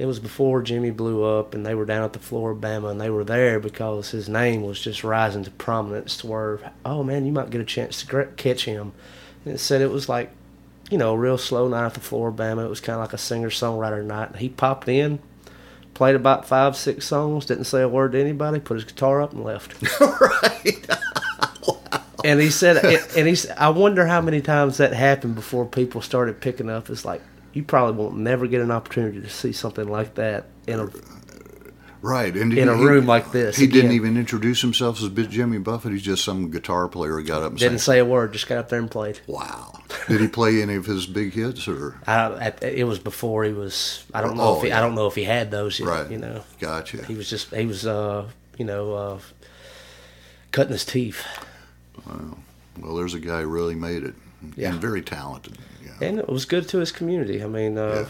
it 0.00 0.06
was 0.06 0.18
before 0.18 0.62
Jimmy 0.62 0.90
blew 0.90 1.24
up, 1.24 1.52
and 1.52 1.66
they 1.66 1.74
were 1.74 1.84
down 1.84 2.04
at 2.04 2.14
the 2.14 2.18
Flora-Bama, 2.18 2.90
and 2.90 2.98
they 2.98 3.10
were 3.10 3.22
there 3.22 3.60
because 3.60 4.12
his 4.12 4.30
name 4.30 4.62
was 4.62 4.80
just 4.80 5.04
rising 5.04 5.44
to 5.44 5.50
prominence 5.50 6.16
to 6.16 6.26
where, 6.26 6.72
oh 6.86 7.02
man, 7.02 7.26
you 7.26 7.32
might 7.32 7.50
get 7.50 7.60
a 7.60 7.66
chance 7.66 8.02
to 8.02 8.24
catch 8.38 8.64
him. 8.64 8.92
And 9.44 9.52
it 9.52 9.58
said 9.58 9.82
it 9.82 9.90
was 9.90 10.08
like, 10.08 10.30
you 10.90 10.96
know, 10.96 11.12
a 11.12 11.18
real 11.18 11.36
slow 11.36 11.68
night 11.68 11.84
at 11.84 11.94
the 11.94 12.00
Flora-Bama. 12.00 12.64
It 12.64 12.70
was 12.70 12.80
kind 12.80 12.94
of 12.94 13.02
like 13.02 13.12
a 13.12 13.18
singer 13.18 13.50
songwriter 13.50 14.02
night. 14.02 14.36
He 14.36 14.48
popped 14.48 14.88
in, 14.88 15.18
played 15.92 16.14
about 16.14 16.48
five, 16.48 16.76
six 16.76 17.04
songs, 17.04 17.44
didn't 17.44 17.64
say 17.64 17.82
a 17.82 17.88
word 17.88 18.12
to 18.12 18.20
anybody, 18.22 18.58
put 18.58 18.76
his 18.76 18.84
guitar 18.84 19.20
up, 19.20 19.34
and 19.34 19.44
left. 19.44 19.74
right. 20.00 20.86
And 22.22 22.38
he 22.38 22.50
said, 22.50 22.84
and 23.16 23.26
he, 23.26 23.34
said, 23.34 23.56
I 23.56 23.70
wonder 23.70 24.06
how 24.06 24.20
many 24.20 24.42
times 24.42 24.76
that 24.76 24.92
happened 24.92 25.36
before 25.36 25.64
people 25.64 26.02
started 26.02 26.38
picking 26.38 26.68
up. 26.68 26.90
It's 26.90 27.06
like 27.06 27.22
you 27.52 27.62
probably 27.64 27.96
won't 28.02 28.16
never 28.16 28.46
get 28.46 28.60
an 28.60 28.70
opportunity 28.70 29.20
to 29.20 29.28
see 29.30 29.52
something 29.52 29.88
like 29.88 30.14
that 30.14 30.46
in 30.66 30.80
a 30.80 30.88
Right, 32.02 32.34
and 32.34 32.56
in 32.56 32.66
a 32.66 32.74
he- 32.78 32.82
room 32.82 33.04
like 33.04 33.30
this. 33.30 33.56
He 33.58 33.66
didn't 33.66 33.92
even 33.92 34.16
introduce 34.16 34.62
himself 34.62 35.02
as 35.02 35.10
Jimmy 35.28 35.58
Buffett. 35.58 35.92
He's 35.92 36.00
just 36.00 36.24
some 36.24 36.50
guitar 36.50 36.88
player 36.88 37.18
who 37.18 37.22
got 37.22 37.42
up 37.42 37.50
and 37.50 37.58
didn't 37.58 37.80
sang. 37.80 37.94
say 37.96 37.98
a 37.98 38.06
word. 38.06 38.32
Just 38.32 38.46
got 38.48 38.56
up 38.56 38.70
there 38.70 38.78
and 38.78 38.90
played. 38.90 39.20
Wow. 39.26 39.74
Did 40.08 40.22
he 40.22 40.28
play 40.28 40.62
any 40.62 40.76
of 40.76 40.86
his 40.86 41.06
big 41.06 41.34
hits 41.34 41.68
or? 41.68 42.00
I, 42.06 42.54
it 42.62 42.84
was 42.84 42.98
before 42.98 43.44
he 43.44 43.52
was. 43.52 44.02
I 44.14 44.22
don't 44.22 44.38
know 44.38 44.44
Oh, 44.44 44.56
if 44.56 44.62
he, 44.62 44.68
yeah. 44.68 44.78
I 44.78 44.80
don't 44.80 44.94
know 44.94 45.08
if 45.08 45.14
he 45.14 45.24
had 45.24 45.50
those 45.50 45.78
yet. 45.78 45.88
Right. 45.88 46.10
You 46.10 46.16
know, 46.16 46.42
Gotcha. 46.58 47.04
he 47.04 47.14
was 47.16 47.28
just 47.28 47.54
he 47.54 47.66
was 47.66 47.86
uh 47.86 48.26
you 48.56 48.64
know 48.64 48.94
uh 48.94 49.18
cutting 50.52 50.72
his 50.72 50.86
teeth. 50.86 51.22
Wow. 52.06 52.38
Well, 52.80 52.94
there's 52.96 53.12
a 53.12 53.20
guy 53.20 53.42
who 53.42 53.48
really 53.48 53.74
made 53.74 54.04
it. 54.04 54.14
Yeah. 54.56 54.70
And 54.70 54.80
very 54.80 55.02
talented. 55.02 55.58
Yeah. 56.00 56.08
and 56.08 56.18
it 56.18 56.28
was 56.28 56.44
good 56.44 56.68
to 56.68 56.78
his 56.78 56.92
community. 56.92 57.42
I 57.42 57.46
mean, 57.46 57.78
uh, 57.78 57.88
Yeah. 57.94 58.04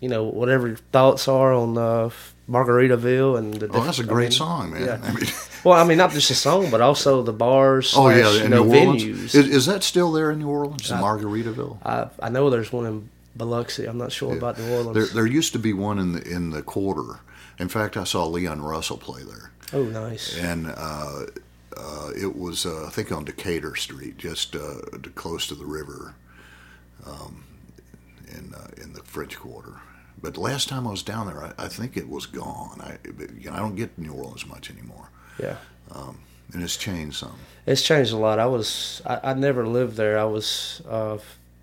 you 0.00 0.08
know, 0.08 0.24
whatever 0.24 0.68
your 0.68 0.78
thoughts 0.92 1.28
are 1.28 1.52
on 1.52 1.76
uh, 1.78 2.10
Margaritaville 2.48 3.38
and 3.38 3.54
the. 3.54 3.68
Oh, 3.72 3.84
that's 3.84 3.98
a 3.98 4.04
great 4.04 4.26
I 4.26 4.28
mean, 4.28 4.30
song, 4.32 4.70
man. 4.72 4.84
yeah. 4.84 5.00
I 5.02 5.12
mean, 5.12 5.26
Well, 5.64 5.78
I 5.78 5.84
mean, 5.84 5.98
not 5.98 6.12
just 6.12 6.28
the 6.28 6.34
song, 6.34 6.70
but 6.70 6.80
also 6.80 7.22
the 7.22 7.32
bars. 7.32 7.94
oh 7.96 8.08
yeah, 8.08 8.22
slash, 8.22 8.36
in 8.36 8.42
you 8.44 8.48
know, 8.48 8.64
New 8.64 8.78
Orleans. 8.78 9.02
venues. 9.04 9.34
Is, 9.34 9.48
is 9.48 9.66
that 9.66 9.82
still 9.82 10.12
there 10.12 10.30
in 10.30 10.38
New 10.38 10.48
Orleans, 10.48 10.90
in 10.90 10.98
Margaritaville? 10.98 11.78
I 11.84 12.08
I 12.20 12.28
know 12.30 12.48
there's 12.50 12.72
one 12.72 12.86
in 12.86 13.08
Biloxi. 13.36 13.84
I'm 13.86 13.98
not 13.98 14.12
sure 14.12 14.36
about 14.36 14.58
New 14.58 14.70
Orleans. 14.72 14.94
There, 14.94 15.06
there 15.06 15.26
used 15.26 15.52
to 15.52 15.58
be 15.58 15.72
one 15.72 15.98
in 15.98 16.12
the 16.12 16.22
in 16.22 16.50
the 16.50 16.62
quarter. 16.62 17.20
In 17.58 17.68
fact, 17.68 17.96
I 17.96 18.04
saw 18.04 18.24
Leon 18.24 18.62
Russell 18.62 18.98
play 18.98 19.24
there, 19.24 19.50
oh, 19.72 19.82
nice. 19.82 20.38
and 20.38 20.68
uh, 20.68 21.26
uh, 21.76 22.10
it 22.16 22.36
was 22.36 22.64
uh, 22.64 22.86
I 22.86 22.90
think 22.90 23.10
on 23.10 23.24
Decatur 23.24 23.74
Street, 23.74 24.16
just 24.16 24.54
uh, 24.54 24.76
close 25.16 25.48
to 25.48 25.56
the 25.56 25.66
river, 25.66 26.14
um, 27.06 27.44
in 28.28 28.54
uh, 28.54 28.68
in 28.82 28.92
the 28.92 29.02
French 29.02 29.36
Quarter. 29.36 29.74
But 30.20 30.36
last 30.36 30.68
time 30.68 30.86
I 30.86 30.90
was 30.90 31.02
down 31.02 31.26
there, 31.26 31.42
I, 31.42 31.52
I 31.64 31.68
think 31.68 31.96
it 31.96 32.08
was 32.08 32.26
gone. 32.26 32.80
I 32.80 32.98
you 33.38 33.50
know, 33.50 33.56
I 33.56 33.58
don't 33.58 33.76
get 33.76 33.96
New 33.98 34.12
Orleans 34.12 34.46
much 34.46 34.70
anymore, 34.70 35.08
Yeah. 35.40 35.56
Um, 35.92 36.18
and 36.52 36.62
it's 36.62 36.76
changed 36.76 37.16
some. 37.16 37.36
It's 37.66 37.82
changed 37.82 38.12
a 38.12 38.16
lot. 38.16 38.38
I 38.38 38.46
was 38.46 39.02
I, 39.06 39.20
I 39.22 39.34
never 39.34 39.66
lived 39.66 39.96
there. 39.96 40.18
I 40.18 40.24
was 40.24 40.82
uh, 40.88 41.18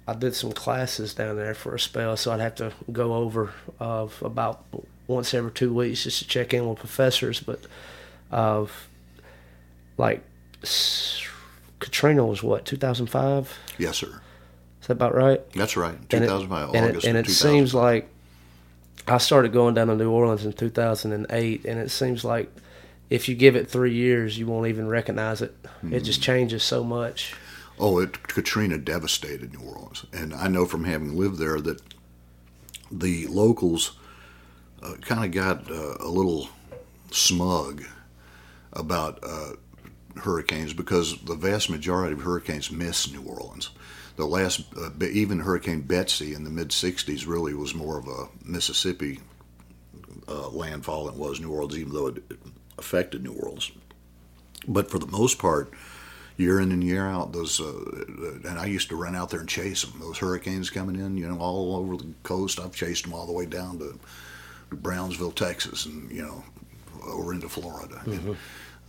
I 0.07 0.13
did 0.13 0.35
some 0.35 0.51
classes 0.51 1.13
down 1.13 1.35
there 1.35 1.53
for 1.53 1.75
a 1.75 1.79
spell, 1.79 2.15
so 2.15 2.31
I'd 2.31 2.39
have 2.39 2.55
to 2.55 2.71
go 2.91 3.15
over 3.15 3.51
uh, 3.79 4.07
about 4.21 4.63
once 5.07 5.33
every 5.33 5.51
two 5.51 5.73
weeks 5.73 6.03
just 6.03 6.19
to 6.19 6.27
check 6.27 6.53
in 6.53 6.67
with 6.67 6.79
professors. 6.79 7.39
But 7.39 7.59
uh, 8.31 8.65
like 9.97 10.23
Katrina 11.79 12.25
was 12.25 12.43
what 12.43 12.65
2005. 12.65 13.57
Yes, 13.77 13.97
sir. 13.97 14.21
Is 14.85 14.87
that 14.89 14.93
about 14.93 15.15
right? 15.15 15.41
That's 15.53 15.75
right. 15.75 15.95
And 15.95 16.23
it- 16.23 16.27
2005, 16.27 16.75
and 16.75 16.85
August 16.91 17.07
it, 17.07 17.09
and 17.09 17.17
it 17.17 17.27
seems 17.27 17.73
like 17.73 18.07
I 19.07 19.17
started 19.17 19.51
going 19.51 19.73
down 19.73 19.87
to 19.87 19.95
New 19.95 20.11
Orleans 20.11 20.45
in 20.45 20.53
2008, 20.53 21.65
and 21.65 21.79
it 21.79 21.89
seems 21.89 22.23
like 22.23 22.53
if 23.09 23.27
you 23.27 23.33
give 23.33 23.55
it 23.55 23.67
three 23.67 23.95
years, 23.95 24.37
you 24.37 24.45
won't 24.45 24.67
even 24.67 24.87
recognize 24.87 25.41
it. 25.41 25.55
It 25.91 26.01
just 26.01 26.19
Mm-hmm. 26.21 26.25
changes 26.25 26.61
so 26.63 26.83
much. 26.83 27.33
Oh, 27.79 27.97
it, 27.97 28.27
Katrina 28.27 28.77
devastated 28.77 29.53
New 29.59 29.67
Orleans, 29.67 30.05
and 30.13 30.31
I 30.35 30.49
know 30.49 30.67
from 30.67 30.83
having 30.83 31.17
lived 31.17 31.39
there 31.39 31.59
that 31.61 31.81
the 32.91 33.25
locals 33.25 33.93
uh, 34.83 34.93
kind 35.01 35.25
of 35.25 35.31
got 35.31 35.71
uh, 35.71 35.95
a 35.99 36.07
little 36.07 36.49
smug 37.09 37.83
about 38.71 39.17
uh, 39.23 39.53
hurricanes 40.21 40.73
because 40.73 41.17
the 41.23 41.33
vast 41.33 41.71
majority 41.71 42.13
of 42.13 42.21
hurricanes 42.21 42.69
miss 42.69 43.11
New 43.11 43.23
Orleans. 43.23 43.71
The 44.15 44.25
last, 44.25 44.63
uh, 44.77 44.91
even 45.05 45.39
Hurricane 45.39 45.81
Betsy 45.81 46.33
in 46.33 46.43
the 46.43 46.49
mid 46.49 46.69
'60s, 46.69 47.27
really 47.27 47.53
was 47.53 47.75
more 47.75 47.97
of 47.97 48.07
a 48.07 48.27
Mississippi 48.43 49.19
uh, 50.27 50.49
landfall 50.49 51.05
than 51.05 51.15
it 51.15 51.19
was 51.19 51.39
New 51.39 51.51
Orleans, 51.51 51.77
even 51.77 51.93
though 51.93 52.07
it 52.07 52.23
affected 52.77 53.23
New 53.23 53.33
Orleans. 53.33 53.71
But 54.67 54.89
for 54.89 54.99
the 54.99 55.07
most 55.07 55.37
part, 55.37 55.71
year 56.37 56.59
in 56.59 56.71
and 56.71 56.83
year 56.83 57.07
out, 57.07 57.33
those 57.33 57.59
uh, 57.59 57.73
and 58.45 58.59
I 58.59 58.65
used 58.65 58.89
to 58.89 58.95
run 58.95 59.15
out 59.15 59.29
there 59.29 59.39
and 59.39 59.49
chase 59.49 59.83
them. 59.83 59.99
Those 59.99 60.17
hurricanes 60.17 60.69
coming 60.69 60.95
in, 60.95 61.17
you 61.17 61.27
know, 61.27 61.37
all 61.39 61.75
over 61.75 61.97
the 61.97 62.07
coast. 62.23 62.59
I've 62.59 62.75
chased 62.75 63.03
them 63.03 63.13
all 63.13 63.25
the 63.25 63.33
way 63.33 63.45
down 63.45 63.79
to 63.79 63.99
Brownsville, 64.75 65.31
Texas, 65.31 65.85
and 65.85 66.11
you 66.11 66.21
know, 66.21 66.43
over 67.05 67.33
into 67.33 67.49
Florida. 67.49 68.01
And, 68.05 68.37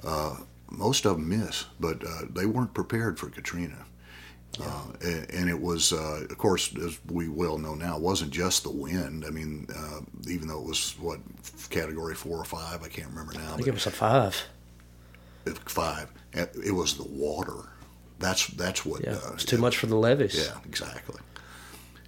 uh, 0.04 0.36
most 0.70 1.06
of 1.06 1.16
them 1.16 1.28
miss, 1.28 1.64
but 1.78 2.02
uh, 2.04 2.22
they 2.30 2.44
weren't 2.44 2.74
prepared 2.74 3.18
for 3.18 3.28
Katrina. 3.28 3.86
Uh, 4.58 4.84
and, 5.02 5.30
and 5.30 5.50
it 5.50 5.60
was, 5.60 5.92
uh, 5.92 6.24
of 6.30 6.38
course, 6.38 6.74
as 6.76 6.98
we 7.10 7.28
well 7.28 7.58
know 7.58 7.74
now, 7.74 7.98
wasn't 7.98 8.30
just 8.30 8.62
the 8.62 8.70
wind. 8.70 9.24
I 9.26 9.30
mean, 9.30 9.66
uh, 9.76 10.00
even 10.30 10.48
though 10.48 10.60
it 10.60 10.66
was 10.66 10.94
what 10.98 11.20
category 11.68 12.14
four 12.14 12.38
or 12.38 12.44
five, 12.44 12.82
I 12.82 12.88
can't 12.88 13.08
remember 13.08 13.34
now. 13.34 13.40
I 13.40 13.44
but- 13.50 13.56
think 13.56 13.68
it 13.68 13.74
was 13.74 13.86
a 13.86 13.90
five. 13.90 14.42
five. 15.66 16.10
It 16.32 16.54
it 16.64 16.72
was 16.72 16.96
the 16.96 17.04
water. 17.08 17.68
That's 18.18 18.46
that's 18.48 18.84
what. 18.86 19.02
Yeah, 19.04 19.18
uh, 19.26 19.32
it's 19.34 19.44
too 19.44 19.58
much 19.58 19.76
for 19.76 19.86
the 19.86 19.96
levees. 19.96 20.34
Yeah, 20.48 20.58
exactly. 20.64 21.20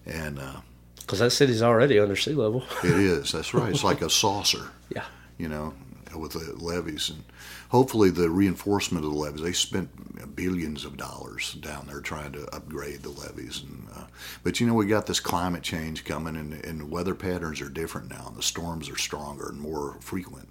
And 0.07 0.39
uh, 0.39 0.61
because 1.01 1.19
that 1.19 1.31
city's 1.33 1.63
already 1.63 1.99
under 1.99 2.17
sea 2.17 2.33
level. 2.35 2.65
it 2.83 2.91
is. 2.99 3.33
That's 3.33 3.53
right. 3.53 3.71
It's 3.71 3.85
like 3.91 4.01
a 4.03 4.09
saucer. 4.11 4.69
yeah, 4.95 5.05
You 5.39 5.49
know, 5.49 5.75
with 6.17 6.33
the 6.33 6.55
levees 6.65 7.11
and 7.11 7.23
hopefully 7.69 8.11
the 8.11 8.31
reinforcement 8.31 9.05
of 9.05 9.13
the 9.13 9.19
levees. 9.19 9.43
They 9.43 9.53
spent 9.53 10.35
billions 10.35 10.85
of 10.85 10.97
dollars 10.97 11.55
down 11.55 11.87
there 11.87 12.01
trying 12.01 12.33
to 12.33 12.47
upgrade 12.55 13.03
the 13.03 13.11
levees. 13.11 13.63
And 13.63 13.89
uh, 13.95 14.07
but 14.43 14.61
you 14.61 14.67
know 14.67 14.75
we 14.75 14.87
got 14.87 15.07
this 15.07 15.21
climate 15.21 15.63
change 15.63 16.05
coming, 16.05 16.37
and, 16.37 16.53
and 16.65 16.81
the 16.81 16.87
weather 16.87 17.15
patterns 17.15 17.61
are 17.61 17.69
different 17.69 18.11
now. 18.11 18.27
and 18.29 18.37
The 18.37 18.43
storms 18.43 18.89
are 18.89 18.97
stronger 18.97 19.49
and 19.49 19.61
more 19.61 19.97
frequent. 20.01 20.49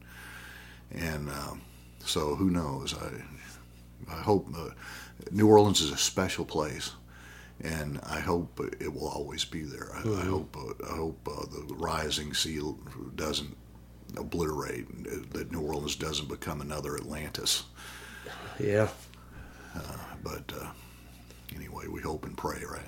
And 0.92 1.30
um, 1.30 1.62
so 2.04 2.36
who 2.36 2.50
knows? 2.50 2.94
I 2.94 4.14
I 4.14 4.22
hope 4.22 4.48
uh, 4.56 4.70
New 5.32 5.48
Orleans 5.48 5.82
is 5.82 5.92
a 5.92 5.98
special 5.98 6.46
place, 6.46 6.92
and 7.62 8.00
I 8.04 8.20
hope 8.20 8.60
it 8.80 8.94
will 8.94 9.08
always 9.08 9.44
be 9.44 9.64
there. 9.64 9.90
I, 9.94 10.00
I 10.00 10.26
hope 10.26 10.56
uh, 10.58 10.92
I 10.94 10.96
hope 10.96 11.28
uh, 11.28 11.46
the 11.46 11.74
rising 11.76 12.34
sea 12.34 12.62
doesn't 13.16 13.58
obliterate 14.16 15.34
that 15.34 15.52
New 15.52 15.62
Orleans 15.62 15.96
doesn't 15.96 16.30
become 16.30 16.62
another 16.62 16.96
Atlantis. 16.96 17.64
yeah. 18.60 18.88
But 20.24 20.52
uh, 20.60 20.68
anyway, 21.56 21.88
we 21.88 22.02
hope 22.02 22.26
and 22.26 22.36
pray, 22.38 22.62
right? 22.70 22.82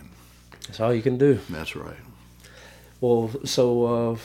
That's 0.68 0.80
all 0.80 0.94
you 0.94 1.02
can 1.02 1.18
do. 1.18 1.40
That's 1.50 1.76
right. 1.76 1.96
Well, 3.02 3.32
so 3.46 3.86
uh, 3.86 4.18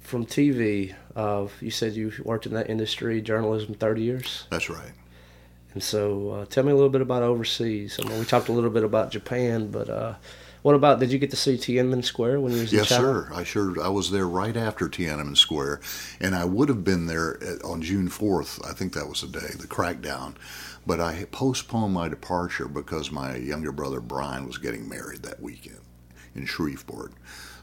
from 0.00 0.26
TV, 0.26 0.94
uh, 1.14 1.46
you 1.60 1.70
said 1.70 1.94
you 1.94 2.12
worked 2.24 2.46
in 2.46 2.54
that 2.54 2.68
industry, 2.68 3.20
journalism, 3.22 3.74
thirty 3.74 4.02
years. 4.02 4.46
That's 4.50 4.68
right. 4.68 4.92
And 5.74 5.82
so, 5.82 6.30
uh, 6.30 6.44
tell 6.46 6.64
me 6.64 6.72
a 6.72 6.74
little 6.74 6.90
bit 6.90 7.00
about 7.00 7.22
overseas. 7.22 7.98
I 8.02 8.06
mean, 8.06 8.18
we 8.18 8.26
talked 8.26 8.48
a 8.48 8.52
little 8.52 8.68
bit 8.70 8.84
about 8.84 9.10
Japan, 9.10 9.70
but 9.70 9.88
uh, 9.88 10.14
What 10.62 10.76
about? 10.76 11.00
Did 11.00 11.10
you 11.10 11.18
get 11.18 11.30
to 11.30 11.36
see 11.36 11.56
Tiananmen 11.56 12.04
Square 12.04 12.40
when 12.40 12.52
you 12.52 12.60
was 12.60 12.72
in 12.72 12.78
Yes, 12.78 12.88
sir. 12.88 13.28
I 13.34 13.42
sure 13.42 13.82
I 13.82 13.88
was 13.88 14.10
there 14.12 14.28
right 14.28 14.56
after 14.56 14.88
Tiananmen 14.88 15.36
Square, 15.36 15.80
and 16.20 16.34
I 16.36 16.44
would 16.44 16.68
have 16.68 16.84
been 16.84 17.06
there 17.06 17.42
at- 17.42 17.62
on 17.64 17.82
June 17.82 18.08
fourth. 18.08 18.64
I 18.64 18.72
think 18.72 18.92
that 18.92 19.08
was 19.08 19.22
the 19.22 19.26
day 19.26 19.54
the 19.58 19.66
crackdown, 19.66 20.34
but 20.86 21.00
I 21.00 21.26
postponed 21.32 21.94
my 21.94 22.08
departure 22.08 22.68
because 22.68 23.10
my 23.10 23.36
younger 23.36 23.72
brother 23.72 24.00
Brian 24.00 24.46
was 24.46 24.58
getting 24.58 24.88
married 24.88 25.24
that 25.24 25.42
weekend 25.42 25.80
in 26.34 26.46
Shreveport. 26.46 27.12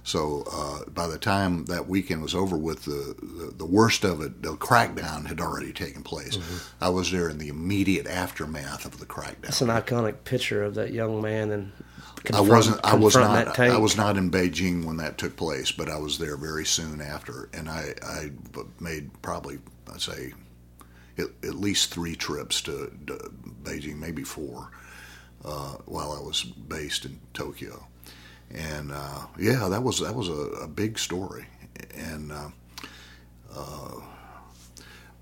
So 0.04 0.44
uh, 0.52 0.90
by 0.90 1.08
the 1.08 1.18
time 1.18 1.66
that 1.66 1.88
weekend 1.88 2.22
was 2.22 2.34
over 2.36 2.58
with, 2.58 2.84
the, 2.84 3.16
the 3.22 3.54
the 3.56 3.66
worst 3.66 4.04
of 4.04 4.22
it, 4.22 4.42
the 4.42 4.56
crackdown 4.56 5.28
had 5.28 5.40
already 5.40 5.72
taken 5.72 6.04
place. 6.04 6.36
Mm-hmm. 6.36 6.84
I 6.84 6.90
was 6.90 7.12
there 7.12 7.30
in 7.30 7.38
the 7.38 7.48
immediate 7.48 8.08
aftermath 8.08 8.84
of 8.86 9.00
the 9.00 9.06
crackdown. 9.06 9.50
It's 9.50 9.62
an 9.62 9.70
iconic 9.70 10.26
picture 10.26 10.64
of 10.64 10.76
that 10.76 10.92
young 10.92 11.22
man 11.22 11.52
and. 11.52 11.72
I 12.34 12.41
wasn't. 12.41 12.84
I 12.84 12.96
was 12.96 13.16
not. 13.16 13.60
I 13.60 13.78
was 13.78 13.96
not 13.96 14.18
in 14.18 14.30
Beijing 14.30 14.86
when 14.86 14.98
that 14.98 15.18
took 15.18 15.36
place, 15.36 15.72
but 15.72 15.90
I 15.90 15.98
was 15.98 16.18
there 16.18 16.38
very 16.38 16.66
soon 16.66 17.02
after, 17.02 17.50
and 17.54 17.70
I, 17.70 17.94
I 18.06 18.32
made 18.80 19.10
probably 19.22 19.60
I'd 19.91 20.02
say 20.02 20.34
at, 21.18 21.28
at 21.44 21.56
least 21.56 21.94
three 21.94 22.16
trips 22.16 22.62
to, 22.64 22.91
to 23.08 23.32
Beijing, 23.64 23.98
maybe 23.98 24.24
four, 24.24 24.72
uh, 25.46 25.76
while 25.86 26.12
I 26.12 26.20
was 26.20 26.44
based 26.44 27.06
in 27.06 27.20
Tokyo, 27.34 27.88
and 28.52 28.91
uh, 28.91 29.28
yeah, 29.38 29.68
that 29.70 29.84
was 29.84 30.00
that 30.00 30.16
was 30.16 30.30
a, 30.30 30.64
a 30.64 30.68
big 30.68 31.00
story, 31.00 31.46
and. 31.96 32.32
Uh, 32.32 32.50
uh, 33.56 34.02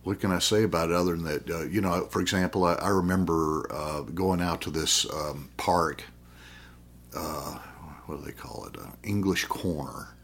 what 0.04 0.22
can 0.22 0.32
I 0.32 0.40
say 0.40 0.64
about 0.64 0.90
it 0.90 0.96
other 0.96 1.18
than 1.18 1.26
that? 1.26 1.50
Uh, 1.50 1.64
you 1.64 1.82
know, 1.82 2.06
for 2.06 2.22
example, 2.22 2.64
I, 2.64 2.76
I 2.76 2.90
remember 2.90 3.68
uh, 3.70 4.02
going 4.04 4.42
out 4.42 4.62
to 4.62 4.70
this 4.70 5.06
um, 5.14 5.50
park 5.58 6.04
uh, 7.16 7.60
what 8.06 8.20
do 8.20 8.26
they 8.26 8.32
call 8.32 8.66
it? 8.66 8.78
Uh, 8.78 8.92
English 9.04 9.46
Corner, 9.46 10.16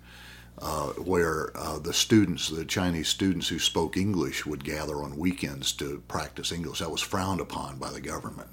uh, 0.60 0.90
where 0.94 1.56
uh, 1.56 1.80
the 1.80 1.94
students, 1.94 2.50
the 2.50 2.66
Chinese 2.66 3.08
students 3.08 3.48
who 3.48 3.60
spoke 3.60 3.98
English, 3.98 4.46
would 4.46 4.64
gather 4.64 4.98
on 5.04 5.18
weekends 5.18 5.72
to 5.74 6.02
practice 6.08 6.52
English. 6.52 6.80
That 6.80 6.92
was 6.92 7.02
frowned 7.02 7.42
upon 7.42 7.78
by 7.78 7.92
the 7.92 8.02
government. 8.02 8.50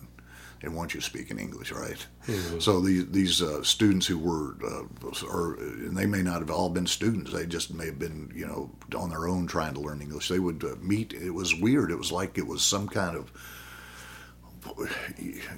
They 0.61 0.69
want 0.69 0.93
you 0.93 1.01
speaking 1.01 1.39
English, 1.39 1.73
right? 1.73 2.07
So 2.61 2.81
these 2.81 3.07
these 3.09 3.41
uh, 3.41 3.63
students 3.63 4.07
who 4.07 4.19
were, 4.19 4.57
uh, 4.63 5.27
or 5.27 5.55
and 5.55 5.97
they 5.97 6.05
may 6.05 6.23
not 6.23 6.41
have 6.41 6.51
all 6.51 6.69
been 6.69 6.87
students. 6.87 7.33
They 7.33 7.47
just 7.47 7.73
may 7.73 7.87
have 7.87 7.99
been, 7.99 8.31
you 8.35 8.47
know, 8.47 8.71
on 8.95 9.09
their 9.09 9.27
own 9.27 9.47
trying 9.47 9.73
to 9.75 9.81
learn 9.81 10.03
English. 10.03 10.29
They 10.29 10.39
would 10.39 10.63
uh, 10.63 10.77
meet. 10.83 11.15
It 11.15 11.31
was 11.31 11.55
weird. 11.55 11.91
It 11.91 11.97
was 11.97 12.13
like 12.13 12.37
it 12.37 12.47
was 12.47 12.63
some 12.63 12.89
kind 12.89 13.17
of 13.17 13.33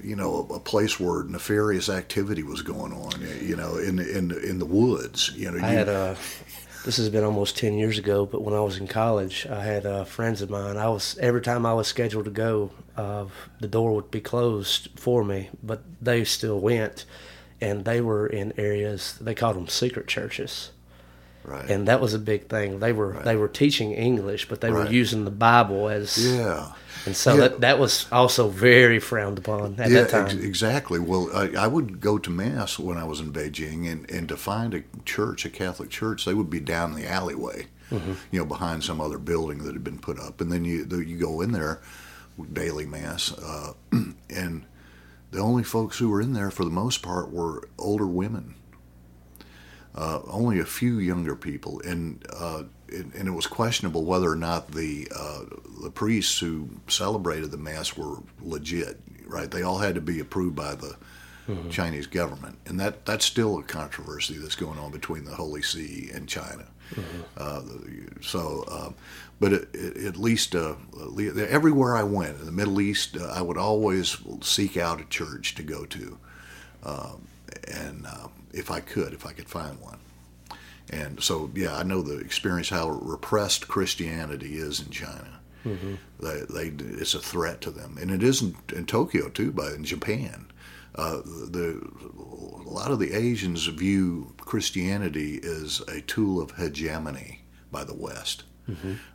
you 0.03 0.15
know, 0.15 0.47
a, 0.49 0.55
a 0.55 0.59
place 0.59 0.99
where 0.99 1.23
nefarious 1.23 1.89
activity 1.89 2.43
was 2.43 2.61
going 2.61 2.93
on. 2.93 3.13
You 3.41 3.55
know, 3.55 3.77
in 3.77 3.99
in 3.99 4.31
in 4.31 4.59
the 4.59 4.65
woods. 4.65 5.31
You 5.35 5.51
know, 5.51 5.65
I 5.65 5.71
you, 5.71 5.77
had 5.77 5.89
uh, 5.89 6.15
this 6.85 6.97
has 6.97 7.09
been 7.09 7.23
almost 7.23 7.57
ten 7.57 7.75
years 7.75 7.97
ago, 7.97 8.25
but 8.25 8.41
when 8.41 8.53
I 8.53 8.59
was 8.59 8.77
in 8.77 8.87
college, 8.87 9.47
I 9.47 9.63
had 9.63 9.85
uh, 9.85 10.03
friends 10.03 10.41
of 10.41 10.49
mine. 10.49 10.77
I 10.77 10.89
was 10.89 11.17
every 11.19 11.41
time 11.41 11.65
I 11.65 11.73
was 11.73 11.87
scheduled 11.87 12.25
to 12.25 12.31
go, 12.31 12.71
uh, 12.97 13.25
the 13.59 13.67
door 13.67 13.95
would 13.95 14.11
be 14.11 14.21
closed 14.21 14.89
for 14.95 15.23
me, 15.23 15.49
but 15.63 15.81
they 16.01 16.23
still 16.25 16.59
went, 16.59 17.05
and 17.61 17.85
they 17.85 18.01
were 18.01 18.27
in 18.27 18.53
areas 18.57 19.17
they 19.21 19.33
called 19.33 19.55
them 19.55 19.67
secret 19.67 20.07
churches, 20.07 20.71
right. 21.43 21.69
and 21.69 21.87
that 21.87 21.99
was 22.01 22.13
a 22.13 22.19
big 22.19 22.47
thing. 22.49 22.79
They 22.79 22.93
were 22.93 23.13
they 23.23 23.35
were 23.35 23.47
teaching 23.47 23.91
English, 23.91 24.47
but 24.49 24.61
they 24.61 24.71
were 24.71 24.89
using 24.89 25.25
the 25.25 25.31
Bible 25.31 25.89
as 25.89 26.17
yeah. 26.17 26.73
and 27.05 27.15
so 27.15 27.33
Yeah. 27.33 27.39
that 27.41 27.61
that 27.61 27.79
was 27.79 28.07
also 28.11 28.47
very 28.49 28.99
frowned 28.99 29.37
upon 29.37 29.75
at 29.79 29.89
that 29.89 30.09
time. 30.09 30.25
ex- 30.25 30.33
exactly. 30.35 30.99
Well, 30.99 31.29
I, 31.33 31.63
I 31.63 31.67
would 31.67 31.99
go 31.99 32.17
to 32.17 32.29
mass 32.29 32.77
when 32.79 32.97
I 32.97 33.03
was 33.03 33.19
in 33.19 33.31
Beijing, 33.33 33.91
and, 33.91 34.09
and 34.09 34.27
to 34.29 34.37
find 34.37 34.73
a 34.73 34.83
church, 35.05 35.45
a 35.45 35.49
Catholic 35.49 35.89
church, 35.89 36.25
they 36.25 36.33
would 36.33 36.49
be 36.49 36.59
down 36.59 36.93
the 36.95 37.07
alleyway, 37.07 37.67
Mm-hmm. 37.91 38.13
you 38.31 38.39
know, 38.39 38.45
behind 38.45 38.83
some 38.83 38.99
other 38.99 39.19
building 39.19 39.59
that 39.65 39.73
had 39.73 39.83
been 39.83 39.99
put 39.99 40.17
up, 40.19 40.41
and 40.41 40.51
then 40.51 40.65
you 40.65 40.85
you 41.05 41.17
go 41.17 41.41
in 41.41 41.51
there, 41.51 41.79
daily 42.51 42.85
mass, 42.87 43.31
uh, 43.37 43.73
and 44.29 44.65
the 45.31 45.39
only 45.39 45.63
folks 45.63 45.99
who 45.99 46.09
were 46.09 46.21
in 46.21 46.33
there 46.33 46.49
for 46.49 46.63
the 46.63 46.71
most 46.71 47.01
part 47.03 47.29
were 47.31 47.67
older 47.77 48.07
women. 48.07 48.55
Uh, 49.95 50.21
only 50.27 50.59
a 50.59 50.65
few 50.65 50.97
younger 50.97 51.35
people, 51.35 51.79
and 51.81 52.25
uh, 52.35 52.63
and, 52.89 53.13
and 53.13 53.27
it 53.27 53.31
was 53.31 53.45
questionable 53.45 54.03
whether 54.03 54.31
or 54.31 54.35
not 54.35 54.71
the 54.71 55.07
uh, 55.15 55.41
the 55.83 55.91
priests 55.91 56.39
who 56.39 56.67
celebrated 56.87 57.51
the 57.51 57.57
mass 57.57 57.95
were 57.95 58.17
legit. 58.41 58.99
Right? 59.27 59.49
They 59.49 59.61
all 59.61 59.77
had 59.77 59.95
to 59.95 60.01
be 60.01 60.19
approved 60.19 60.55
by 60.55 60.75
the 60.75 60.95
Chinese 61.69 62.07
government, 62.07 62.57
and 62.65 62.79
that 62.79 63.05
that's 63.05 63.25
still 63.25 63.59
a 63.59 63.63
controversy 63.63 64.37
that's 64.37 64.55
going 64.55 64.79
on 64.79 64.91
between 64.91 65.25
the 65.25 65.35
Holy 65.35 65.61
See 65.61 66.09
and 66.13 66.27
China. 66.27 66.65
Uh, 67.37 67.59
the- 67.61 68.07
so, 68.21 68.63
uh, 68.69 68.91
but 69.39 69.51
it, 69.53 69.67
it, 69.73 70.05
at 70.05 70.17
least 70.17 70.55
uh, 70.55 70.75
everywhere 71.49 71.95
I 71.97 72.03
went 72.03 72.39
in 72.39 72.45
the 72.45 72.51
Middle 72.51 72.79
East, 72.79 73.17
uh, 73.17 73.25
I 73.25 73.41
would 73.41 73.57
always 73.57 74.17
seek 74.41 74.77
out 74.77 75.01
a 75.01 75.05
church 75.05 75.53
to 75.55 75.63
go 75.63 75.85
to, 75.85 76.17
um, 76.83 77.27
and 77.67 78.05
uh, 78.07 78.27
if 78.53 78.71
I 78.71 78.79
could, 78.79 79.13
if 79.13 79.25
I 79.25 79.31
could 79.31 79.49
find 79.49 79.79
one. 79.81 79.99
And 80.89 81.21
so, 81.23 81.49
yeah, 81.55 81.75
I 81.75 81.83
know 81.83 82.01
the 82.01 82.19
experience 82.19 82.69
how 82.69 82.89
repressed 82.89 83.67
Christianity 83.67 84.55
is 84.57 84.79
in 84.79 84.89
China. 84.89 85.39
They, 86.19 86.41
they, 86.49 86.73
it's 86.99 87.13
a 87.13 87.19
threat 87.19 87.61
to 87.61 87.71
them, 87.71 87.97
and 87.99 88.11
it 88.11 88.21
isn't 88.21 88.73
in 88.73 88.85
Tokyo 88.85 89.29
too, 89.29 89.51
but 89.51 89.73
in 89.73 89.85
Japan. 89.85 90.47
Uh, 90.95 91.21
the 91.23 91.89
a 92.65 92.69
lot 92.69 92.91
of 92.91 92.99
the 92.99 93.13
Asians 93.13 93.65
view 93.67 94.33
Christianity 94.37 95.39
as 95.43 95.81
a 95.87 96.01
tool 96.01 96.41
of 96.41 96.51
hegemony 96.51 97.43
by 97.71 97.83
the 97.83 97.95
West. 97.95 98.43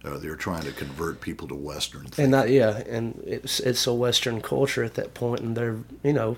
Uh, 0.05 0.19
they're 0.19 0.37
trying 0.37 0.65
to 0.65 0.73
convert 0.73 1.21
people 1.21 1.49
to 1.49 1.55
Western 1.55 2.03
thinking. 2.03 2.25
And 2.25 2.31
not 2.33 2.51
yeah, 2.51 2.79
and 2.89 3.23
it's 3.27 3.61
it's 3.61 3.87
a 3.87 3.95
Western 3.95 4.41
culture 4.41 4.85
at 4.85 4.95
that 4.95 5.15
point, 5.15 5.41
and 5.41 5.57
they're 5.57 5.79
you 6.03 6.13
know, 6.13 6.37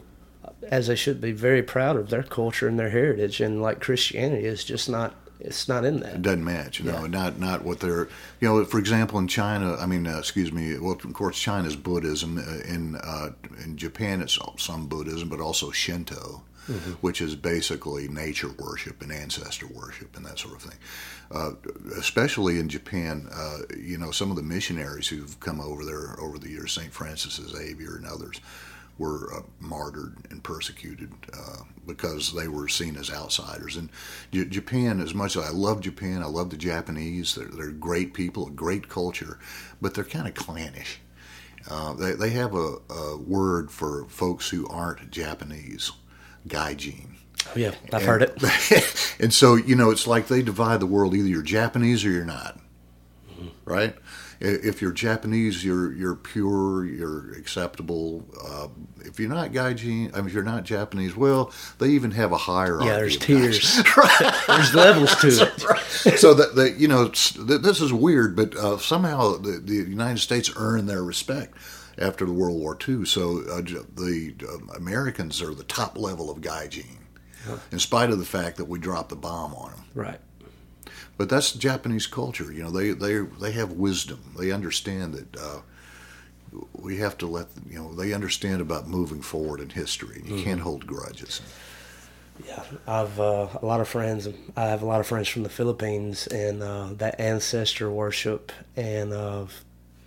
as 0.63 0.87
they 0.87 0.97
should 0.97 1.21
be, 1.21 1.33
very 1.33 1.63
proud 1.63 1.97
of 1.97 2.11
their 2.11 2.23
culture 2.23 2.69
and 2.69 2.79
their 2.79 2.91
heritage, 2.91 3.41
and 3.41 3.63
like 3.63 3.81
Christianity 3.81 4.47
is 4.47 4.65
just 4.65 4.89
not 4.89 5.15
it's 5.41 5.69
not 5.69 5.87
in 5.87 6.01
that. 6.01 6.17
It 6.17 6.23
doesn't 6.23 6.45
match, 6.45 6.83
no, 6.83 7.01
Yeah. 7.01 7.07
not 7.07 7.39
not 7.39 7.65
what 7.65 7.81
they're, 7.81 8.09
you 8.41 8.49
know. 8.49 8.65
For 8.65 8.79
example, 8.79 9.19
in 9.19 9.27
China, 9.27 9.75
I 9.77 9.87
mean, 9.87 10.07
uh, 10.07 10.19
excuse 10.19 10.53
me. 10.53 10.79
Well, 10.79 10.93
of 11.03 11.13
course, 11.15 11.39
China's 11.39 11.77
Buddhism. 11.77 12.37
Uh, 12.39 12.59
in 12.69 12.97
uh, 12.97 13.31
in 13.65 13.77
Japan, 13.79 14.21
it's 14.21 14.39
some 14.59 14.87
Buddhism, 14.87 15.29
but 15.31 15.41
also 15.41 15.71
Shinto, 15.71 16.43
which 17.01 17.23
is 17.23 17.35
basically 17.37 18.07
nature 18.07 18.51
worship 18.59 19.01
and 19.01 19.11
ancestor 19.11 19.67
worship 19.67 20.15
and 20.17 20.27
that 20.27 20.39
sort 20.39 20.55
of 20.57 20.63
thing. 20.63 20.79
Uh, 21.31 21.53
especially 21.99 22.59
in 22.59 22.69
Japan, 22.69 23.27
uh, 23.33 23.59
you 23.79 23.97
know, 23.97 24.11
some 24.11 24.31
of 24.31 24.37
the 24.37 24.43
missionaries 24.43 25.09
who've 25.09 25.39
come 25.41 25.61
over 25.61 25.85
there 25.85 26.21
over 26.21 26.39
the 26.39 26.51
years, 26.51 26.73
Saint 26.73 26.93
Francis 26.93 27.35
Xavier 27.37 27.97
and 27.97 28.05
others, 28.07 28.41
were 29.01 29.35
uh, 29.35 29.41
martyred 29.59 30.15
and 30.31 30.45
persecuted 30.45 31.11
uh, 31.33 31.63
because 31.87 32.35
they 32.35 32.47
were 32.49 32.69
seen 32.69 32.97
as 32.97 33.11
outsiders. 33.11 33.77
And 33.77 33.89
J- 34.31 34.45
Japan, 34.45 35.01
as 35.01 35.15
much 35.15 35.37
as 35.37 35.45
I 35.47 35.51
love 35.51 35.81
Japan, 35.81 36.23
I 36.23 36.27
love 36.27 36.51
the 36.51 36.59
Japanese. 36.59 37.35
They're, 37.35 37.47
they're 37.47 37.71
great 37.71 38.13
people, 38.13 38.49
a 38.49 38.51
great 38.51 38.91
culture, 38.91 39.39
but 39.81 39.95
they're 39.95 40.05
kind 40.05 40.29
of 40.29 40.35
clannish. 40.35 41.01
Uh, 41.69 41.95
they, 41.95 42.13
they 42.13 42.31
have 42.31 42.55
a, 42.55 42.77
a 42.91 43.17
word 43.17 43.71
for 43.71 44.05
folks 44.09 44.51
who 44.51 44.69
aren't 44.69 45.11
Japanese, 45.11 45.93
gaijin. 46.47 47.15
Oh, 47.47 47.53
yeah, 47.57 47.73
I've 47.95 48.05
heard 48.05 48.21
it. 48.23 49.17
and 49.19 49.33
so, 49.33 49.55
you 49.55 49.77
know, 49.77 49.91
it's 49.91 50.07
like 50.07 50.29
they 50.29 50.43
divide 50.43 50.81
the 50.81 50.87
world 50.87 51.15
either 51.15 51.29
you're 51.29 51.43
Japanese 51.43 52.05
or 52.05 52.11
you're 52.11 52.25
not. 52.27 52.61
Right? 53.65 53.97
If 54.41 54.81
you're 54.81 54.93
Japanese, 54.93 55.63
you're 55.63 55.93
you're 55.93 56.15
pure, 56.15 56.87
you're 56.87 57.33
acceptable. 57.33 58.27
Uh, 58.43 58.69
if 59.05 59.21
you're 59.21 59.29
not 59.29 59.53
gaijin, 59.53 60.15
I 60.15 60.19
mean, 60.19 60.29
if 60.29 60.33
you're 60.33 60.43
not 60.43 60.65
Japanese, 60.65 61.15
well, 61.15 61.53
they 61.79 61.89
even 61.91 62.13
have 62.13 62.33
a 62.33 62.39
hierarchy. 62.39 62.87
Yeah, 62.87 62.97
there's 62.97 63.19
tiers. 63.19 63.61
gaijin. 63.61 64.47
There's 64.47 64.75
levels 64.75 65.15
to 65.17 65.29
it. 66.07 66.19
so 66.19 66.33
that 66.35 66.55
the 66.55 66.71
you 66.71 66.89
know 66.89 67.09
this 67.09 67.83
is 67.83 67.93
weird, 67.93 68.35
but 68.35 68.57
uh, 68.57 68.79
somehow 68.79 69.37
the, 69.37 69.61
the 69.63 69.75
United 69.75 70.21
States 70.21 70.51
earned 70.57 70.89
their 70.89 71.05
respect 71.05 71.55
after 71.99 72.25
the 72.25 72.33
World 72.33 72.59
War 72.59 72.79
II. 72.89 73.05
So 73.05 73.43
uh, 73.51 73.61
the 73.61 74.35
uh, 74.43 74.75
Americans 74.75 75.43
are 75.43 75.55
the 75.55 75.65
top 75.65 75.99
level 75.99 76.31
of 76.31 76.41
gaijin, 76.41 76.97
in 77.71 77.79
spite 77.79 78.11
of 78.11 78.19
the 78.19 78.25
fact 78.25 78.57
that 78.57 78.65
we 78.65 78.79
dropped 78.79 79.11
the 79.11 79.17
bomb 79.17 79.55
on 79.55 79.73
them. 79.73 79.85
Right. 79.95 80.21
But 81.21 81.29
that's 81.29 81.53
Japanese 81.53 82.07
culture. 82.07 82.51
You 82.51 82.63
know, 82.63 82.71
they 82.71 82.93
they 82.93 83.19
they 83.19 83.53
have 83.53 83.73
wisdom. 83.73 84.21
They 84.39 84.53
understand 84.53 85.13
that. 85.13 85.37
Uh, 85.37 85.61
we 86.73 86.97
have 86.97 87.19
to 87.19 87.27
let 87.27 87.49
you 87.69 87.79
know. 87.79 87.95
They 87.95 88.15
understand 88.15 88.63
about 88.63 88.89
moving 88.89 89.21
forward 89.21 89.61
in 89.61 89.69
history. 89.69 90.23
You 90.25 90.43
can't 90.43 90.63
hold 90.63 90.87
grudges. 90.87 91.43
Yeah, 92.47 92.63
I've 92.89 93.21
uh, 93.21 93.49
a 93.61 93.67
lot 93.67 93.83
of 93.83 93.89
friends. 93.89 94.29
I 94.57 94.63
have 94.69 94.81
a 94.81 94.87
lot 94.87 95.01
of 95.01 95.07
friends 95.07 95.29
from 95.29 95.43
the 95.43 95.51
Philippines, 95.51 96.27
and 96.27 96.63
uh, 96.63 96.95
that 96.95 97.21
ancestor 97.21 97.91
worship 97.91 98.51
and 98.75 99.13
uh, 99.13 99.45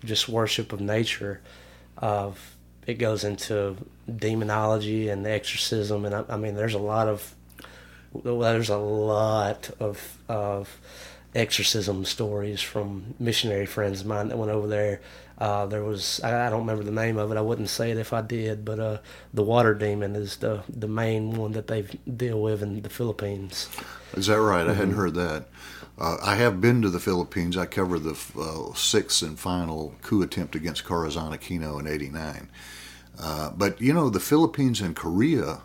just 0.03 0.27
worship 0.27 0.73
of 0.73 0.81
nature. 0.81 1.41
Uh, 1.95 2.31
it 2.87 2.95
goes 2.95 3.23
into 3.23 3.77
demonology 4.09 5.09
and 5.09 5.27
exorcism, 5.27 6.05
and 6.05 6.15
I, 6.15 6.25
I 6.27 6.37
mean, 6.37 6.55
there's 6.55 6.73
a 6.73 6.79
lot 6.79 7.07
of 7.07 7.35
there's 8.23 8.69
a 8.69 8.77
lot 8.77 9.69
of 9.79 10.17
of 10.27 10.79
exorcism 11.35 12.05
stories 12.05 12.61
from 12.61 13.15
missionary 13.19 13.65
friends 13.65 14.01
of 14.01 14.07
mine 14.07 14.27
that 14.27 14.37
went 14.37 14.51
over 14.51 14.67
there. 14.67 15.01
Uh, 15.37 15.65
there 15.65 15.83
was 15.83 16.21
I, 16.23 16.47
I 16.47 16.49
don't 16.49 16.61
remember 16.61 16.83
the 16.83 16.91
name 16.91 17.17
of 17.17 17.31
it. 17.31 17.37
I 17.37 17.41
wouldn't 17.41 17.69
say 17.69 17.91
it 17.91 17.97
if 17.97 18.13
I 18.13 18.21
did, 18.21 18.63
but 18.63 18.79
uh, 18.79 18.97
the 19.33 19.43
water 19.43 19.73
demon 19.73 20.15
is 20.15 20.37
the 20.37 20.63
the 20.69 20.87
main 20.87 21.35
one 21.35 21.53
that 21.53 21.67
they 21.67 21.83
deal 22.15 22.41
with 22.41 22.61
in 22.61 22.81
the 22.81 22.89
Philippines. 22.89 23.67
Is 24.13 24.27
that 24.27 24.39
right? 24.39 24.67
I 24.67 24.73
hadn't 24.73 24.93
heard 24.93 25.15
that. 25.15 25.47
Uh, 25.97 26.17
I 26.21 26.35
have 26.35 26.61
been 26.61 26.81
to 26.81 26.89
the 26.89 26.99
Philippines. 26.99 27.57
I 27.57 27.65
covered 27.65 27.99
the 27.99 28.17
uh, 28.39 28.73
sixth 28.75 29.21
and 29.21 29.39
final 29.39 29.95
coup 30.01 30.21
attempt 30.21 30.55
against 30.55 30.85
Corazon 30.85 31.33
Aquino 31.33 31.79
in 31.79 31.87
'89. 31.87 32.49
Uh, 33.19 33.51
but 33.51 33.79
you 33.81 33.93
know, 33.93 34.09
the 34.09 34.19
Philippines 34.19 34.81
and 34.81 34.95
Korea, 34.95 35.61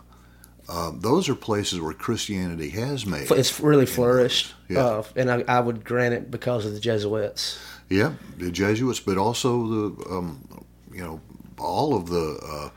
uh, 0.69 0.91
those 0.93 1.27
are 1.29 1.35
places 1.35 1.81
where 1.81 1.93
Christianity 1.93 2.69
has 2.69 3.05
made. 3.05 3.29
It's 3.31 3.59
really 3.59 3.85
flourished, 3.87 4.53
Yeah. 4.69 4.85
uh, 4.85 5.03
and 5.15 5.31
I, 5.31 5.43
I 5.47 5.59
would 5.59 5.83
grant 5.83 6.13
it 6.13 6.29
because 6.29 6.65
of 6.65 6.73
the 6.73 6.79
Jesuits. 6.79 7.59
Yeah, 7.89 8.13
the 8.37 8.51
Jesuits, 8.51 8.99
but 8.99 9.17
also 9.17 9.67
the 9.67 10.09
um, 10.11 10.47
you 10.93 11.01
know 11.01 11.19
all 11.57 11.95
of 11.95 12.07
the 12.07 12.39
uh, 12.47 12.69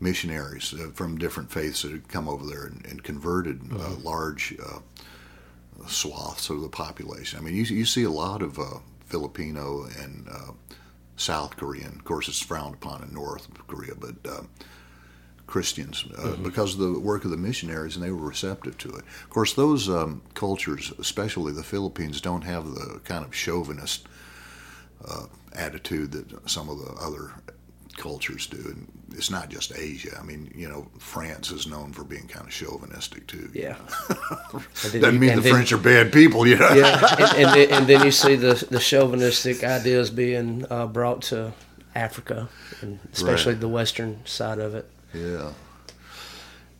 missionaries 0.00 0.74
uh, 0.74 0.90
from 0.94 1.16
different 1.16 1.50
faiths 1.52 1.82
that 1.82 1.92
had 1.92 2.08
come 2.08 2.28
over 2.28 2.44
there 2.44 2.66
and, 2.66 2.84
and 2.86 3.02
converted 3.04 3.60
uh, 3.72 3.90
large 4.02 4.54
uh, 4.62 4.80
swaths 5.86 6.50
of 6.50 6.60
the 6.60 6.68
population. 6.68 7.38
I 7.38 7.42
mean, 7.42 7.54
you, 7.54 7.62
you 7.62 7.84
see 7.84 8.02
a 8.04 8.10
lot 8.10 8.42
of 8.42 8.58
uh, 8.58 8.64
Filipino 9.06 9.84
and 10.00 10.28
uh, 10.30 10.52
South 11.16 11.56
Korean. 11.56 11.94
Of 11.96 12.04
course, 12.04 12.28
it's 12.28 12.40
frowned 12.42 12.74
upon 12.74 13.02
in 13.02 13.12
North 13.14 13.48
Korea, 13.66 13.94
but 13.94 14.14
Christians 15.48 16.04
uh, 16.18 16.36
because 16.36 16.74
of 16.74 16.80
the 16.80 17.00
work 17.00 17.24
of 17.24 17.30
the 17.32 17.36
missionaries, 17.36 17.96
and 17.96 18.04
they 18.04 18.10
were 18.12 18.28
receptive 18.28 18.78
to 18.78 18.90
it. 18.90 19.04
Of 19.24 19.30
course, 19.30 19.54
those 19.54 19.88
um, 19.88 20.22
cultures, 20.34 20.92
especially 20.98 21.52
the 21.52 21.64
Philippines, 21.64 22.20
don't 22.20 22.42
have 22.44 22.66
the 22.66 23.00
kind 23.04 23.24
of 23.24 23.34
chauvinist 23.34 24.06
uh, 25.04 25.24
attitude 25.54 26.12
that 26.12 26.48
some 26.50 26.68
of 26.68 26.78
the 26.78 26.92
other 27.00 27.32
cultures 27.96 28.46
do. 28.46 28.58
And 28.58 28.86
it's 29.16 29.30
not 29.30 29.48
just 29.48 29.72
Asia. 29.76 30.16
I 30.20 30.22
mean, 30.22 30.52
you 30.54 30.68
know, 30.68 30.86
France 30.98 31.50
is 31.50 31.66
known 31.66 31.92
for 31.94 32.04
being 32.04 32.28
kind 32.28 32.46
of 32.46 32.52
chauvinistic 32.52 33.26
too. 33.26 33.50
Yeah, 33.54 33.76
Doesn't 34.82 35.02
you- 35.02 35.18
mean 35.18 35.34
the 35.36 35.40
then- 35.40 35.52
French 35.52 35.72
are 35.72 35.78
bad 35.78 36.12
people, 36.12 36.46
you 36.46 36.56
know. 36.56 36.72
yeah, 36.74 37.16
and, 37.18 37.36
and, 37.46 37.54
then, 37.56 37.70
and 37.72 37.86
then 37.86 38.04
you 38.04 38.12
see 38.12 38.36
the 38.36 38.54
the 38.70 38.78
chauvinistic 38.78 39.64
ideas 39.64 40.10
being 40.10 40.66
uh, 40.70 40.86
brought 40.86 41.22
to 41.22 41.52
Africa, 41.94 42.48
and 42.82 42.98
especially 43.14 43.54
Right. 43.54 43.60
the 43.62 43.68
western 43.68 44.20
side 44.26 44.58
of 44.58 44.74
it. 44.74 44.90
Yeah. 45.12 45.52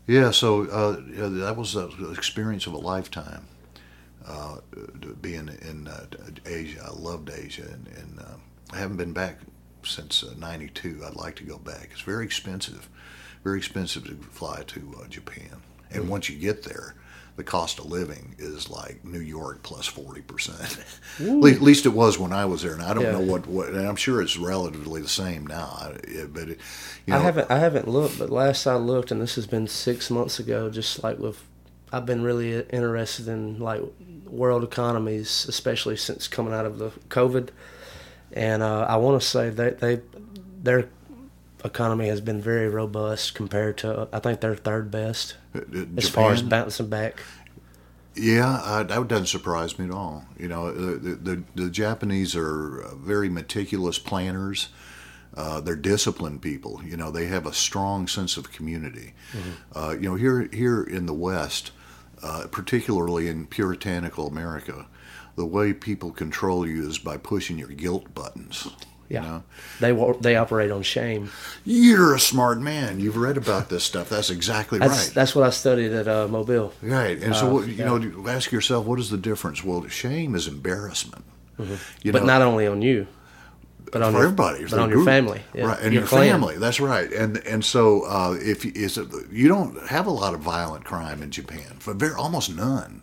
Yeah, 0.07 0.31
so 0.31 0.63
uh, 0.71 1.03
yeah, 1.11 1.29
that 1.45 1.57
was 1.57 1.75
the 1.75 2.11
experience 2.17 2.67
of 2.67 2.73
a 2.73 2.79
lifetime. 2.79 3.47
Uh, 4.27 4.57
being 5.21 5.49
in 5.63 5.87
uh, 5.87 6.07
Asia, 6.47 6.87
I 6.87 6.93
loved 6.99 7.31
Asia, 7.31 7.63
and, 7.63 7.87
and 7.89 8.21
uh, 8.21 8.37
I 8.73 8.79
haven't 8.79 8.97
been 8.97 9.13
back 9.13 9.39
since 9.85 10.25
'92. 10.37 11.03
I'd 11.07 11.15
like 11.15 11.37
to 11.37 11.45
go 11.45 11.59
back. 11.59 11.89
It's 11.93 12.03
very 12.03 12.25
expensive, 12.25 12.89
very 13.45 13.59
expensive 13.59 14.05
to 14.05 14.15
fly 14.17 14.63
to 14.69 15.01
uh, 15.03 15.09
Japan, 15.09 15.63
and 15.91 16.09
once 16.09 16.29
you 16.29 16.39
get 16.39 16.63
there, 16.63 16.95
the 17.39 17.45
cost 17.45 17.79
of 17.79 17.87
living 17.87 18.35
is 18.39 18.69
like 18.69 19.05
New 19.05 19.21
York 19.21 19.63
plus 19.63 19.89
plus 19.89 20.05
forty 20.05 20.21
percent. 20.23 20.77
At 21.21 21.63
least 21.63 21.87
it 21.87 21.91
was 21.91 22.19
when 22.19 22.33
I 22.33 22.45
was 22.47 22.63
there, 22.63 22.73
and 22.75 22.83
I 22.83 22.93
don't 22.93 23.05
Yeah. 23.05 23.13
know 23.13 23.21
what, 23.21 23.47
what. 23.47 23.69
And 23.69 23.87
I'm 23.87 23.95
sure 23.97 24.21
it's 24.21 24.37
relatively 24.37 25.01
the 25.01 25.09
same 25.09 25.47
now. 25.47 25.69
I- 25.81 25.97
it- 26.03 26.35
But 26.35 26.49
it, 26.49 26.59
you 27.07 27.13
know, 27.15 27.21
I 27.21 27.23
haven't 27.23 27.51
I 27.51 27.59
haven't 27.61 27.87
looked, 27.87 28.19
but 28.19 28.29
last 28.29 28.67
I 28.67 28.75
looked, 28.75 29.13
and 29.13 29.21
this 29.23 29.37
has 29.37 29.47
been 29.47 29.69
six 29.69 30.11
months 30.11 30.41
ago. 30.41 30.69
Just 30.69 31.03
like 31.05 31.21
with, 31.21 31.41
I've 31.93 32.05
been 32.07 32.23
really 32.25 32.61
interested 32.71 33.29
in 33.29 33.61
like 33.61 33.83
world 34.27 34.65
economies, 34.65 35.47
especially 35.49 35.97
since 35.97 36.27
coming 36.27 36.53
out 36.53 36.67
of 36.67 36.79
the 36.79 36.91
COVID, 37.09 37.51
and 38.33 38.65
uh, 38.65 38.81
I 38.89 38.97
want 38.97 39.23
to 39.23 39.27
say 39.27 39.49
that 39.51 39.79
they 39.79 40.01
their 40.63 40.89
economy 41.65 42.09
has 42.09 42.21
been 42.21 42.41
very 42.41 42.69
robust 42.69 43.35
compared 43.35 43.79
to 43.79 44.09
I 44.13 44.19
think 44.21 44.41
they're 44.41 44.57
third 44.57 44.91
best 44.91 45.37
as 45.97 46.09
far 46.09 46.33
as 46.33 46.43
bouncing 46.43 46.89
back. 46.89 47.21
Yeah, 48.15 48.55
uh, 48.65 48.83
that 48.83 49.09
doesn't 49.09 49.27
surprise 49.27 49.79
me 49.79 49.85
at 49.87 49.91
all. 49.93 50.25
You 50.39 50.49
know, 50.49 50.73
the 50.73 51.15
the, 51.15 51.43
the 51.55 51.71
Japanese 51.71 52.35
are 52.35 52.83
uh, 52.83 52.95
very 52.97 53.29
meticulous 53.29 53.99
planners. 53.99 54.69
Uh, 55.37 55.61
they're 55.61 55.77
disciplined 55.77 56.43
people. 56.43 56.83
You 56.85 56.97
know, 56.97 57.11
they 57.11 57.27
have 57.27 57.47
a 57.47 57.53
strong 57.53 58.09
sense 58.09 58.37
of 58.37 58.51
community. 58.51 59.15
Uh, 59.73 59.95
you 59.95 60.09
know, 60.09 60.17
here 60.17 60.49
here 60.53 60.83
in 60.83 61.07
the 61.07 61.15
West, 61.15 61.71
uh, 62.23 62.47
particularly 62.51 63.29
in 63.29 63.47
puritanical 63.47 64.27
America, 64.27 64.87
the 65.37 65.47
way 65.47 65.73
people 65.73 66.11
control 66.11 66.67
you 66.67 66.89
is 66.89 66.99
by 66.99 67.17
pushing 67.17 67.59
your 67.59 67.69
guilt 67.69 68.13
buttons. 68.15 68.69
Yeah, 69.11 69.23
You 69.23 69.29
know? 69.29 69.43
they 69.81 70.21
they 70.21 70.37
operate 70.37 70.71
on 70.71 70.83
shame. 70.83 71.31
You're 71.65 72.15
a 72.15 72.21
smart 72.21 72.61
man. 72.61 73.01
You've 73.01 73.17
read 73.17 73.37
about 73.39 73.69
this 73.71 73.83
stuff. 73.85 74.09
That's 74.11 74.29
exactly 74.31 74.79
That's 74.79 75.07
right. 75.07 75.15
that's 75.15 75.35
what 75.35 75.47
I 75.47 75.51
studied 75.51 75.93
at 75.93 76.07
uh, 76.07 76.29
Mobile. 76.29 76.73
Right, 76.83 77.23
and 77.23 77.35
so 77.35 77.47
Uh, 77.49 77.53
what, 77.55 77.67
you 77.69 77.73
yeah. 77.75 77.85
know, 77.99 78.29
ask 78.29 78.53
yourself, 78.53 78.85
what 78.87 78.99
is 79.01 79.09
the 79.09 79.17
difference? 79.17 79.65
Well, 79.65 79.87
shame 79.89 80.35
is 80.35 80.47
embarrassment. 80.47 81.25
You 81.59 81.65
Mm-hmm. 81.65 82.11
but 82.13 82.21
know, 82.23 82.27
not 82.27 82.43
only 82.43 82.67
on 82.67 82.83
you, 82.83 83.07
but 83.91 84.03
on 84.03 84.13
for 84.13 84.19
your, 84.19 84.27
everybody, 84.27 84.65
but 84.65 84.79
on 84.79 84.91
your 84.91 85.05
family, 85.05 85.41
yeah, 85.55 85.67
right? 85.69 85.81
And 85.81 85.93
your 85.95 86.03
your, 86.03 86.09
family. 86.09 86.59
That's 86.59 86.79
right. 86.79 87.11
And 87.11 87.39
and 87.47 87.65
so 87.65 88.03
uh, 88.03 88.37
if 88.39 88.65
you- 88.65 88.73
is 88.75 88.99
it, 88.99 89.09
you 89.33 89.49
don't 89.49 89.75
have 89.89 90.07
a 90.07 90.11
lot 90.11 90.35
of 90.35 90.41
violent 90.41 90.85
crime 90.85 91.23
in 91.23 91.31
Japan, 91.31 91.77
for 91.81 91.95
very 91.95 92.13
almost 92.15 92.55
none, 92.55 93.01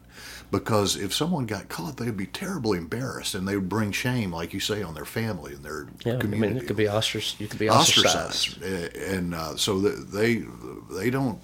because 0.56 0.96
if 0.96 1.14
someone 1.14 1.46
got 1.46 1.68
caught, 1.68 1.98
they'd 1.98 2.16
be 2.16 2.26
terribly 2.26 2.78
embarrassed, 2.78 3.36
and 3.36 3.46
they 3.46 3.56
would 3.56 3.68
bring 3.68 3.92
shame, 3.92 4.32
like 4.32 4.54
you 4.54 4.60
say, 4.62 4.82
on 4.82 4.94
their 4.94 5.06
family 5.06 5.54
and 5.54 5.64
their 5.64 5.88
Yeah, 6.06 6.18
I 6.22 6.24
mean, 6.24 6.56
it 6.56 6.66
could 6.66 6.78
be 6.78 6.88
ostracized. 6.88 7.42
You 7.42 7.48
could 7.48 7.60
be 7.60 7.70
ostracized. 7.70 8.64
ostracized, 8.64 8.96
and 8.96 9.36
uh, 9.36 9.58
so 9.58 9.80
they 9.80 10.44
they 10.92 11.10
don't 11.10 11.40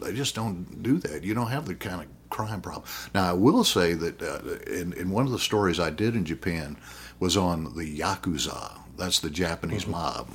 they 0.00 0.12
just 0.12 0.34
don't 0.34 0.82
do 0.82 0.98
that. 0.98 1.24
You 1.24 1.32
don't 1.32 1.48
have 1.48 1.66
the 1.66 1.74
kind 1.74 2.02
of 2.02 2.08
crime 2.28 2.60
problem. 2.60 2.84
Now 3.14 3.30
I 3.30 3.32
will 3.32 3.64
say 3.64 3.94
that 3.94 4.20
uh, 4.22 4.72
in 4.72 4.92
in 4.92 5.10
one 5.10 5.24
of 5.24 5.32
the 5.32 5.38
stories 5.38 5.80
I 5.80 5.88
did 5.90 6.14
in 6.14 6.26
Japan 6.26 6.76
was 7.18 7.36
on 7.36 7.74
the 7.76 7.98
yakuza. 7.98 8.78
That's 8.98 9.20
the 9.20 9.30
Japanese 9.30 9.86
mob, 9.86 10.28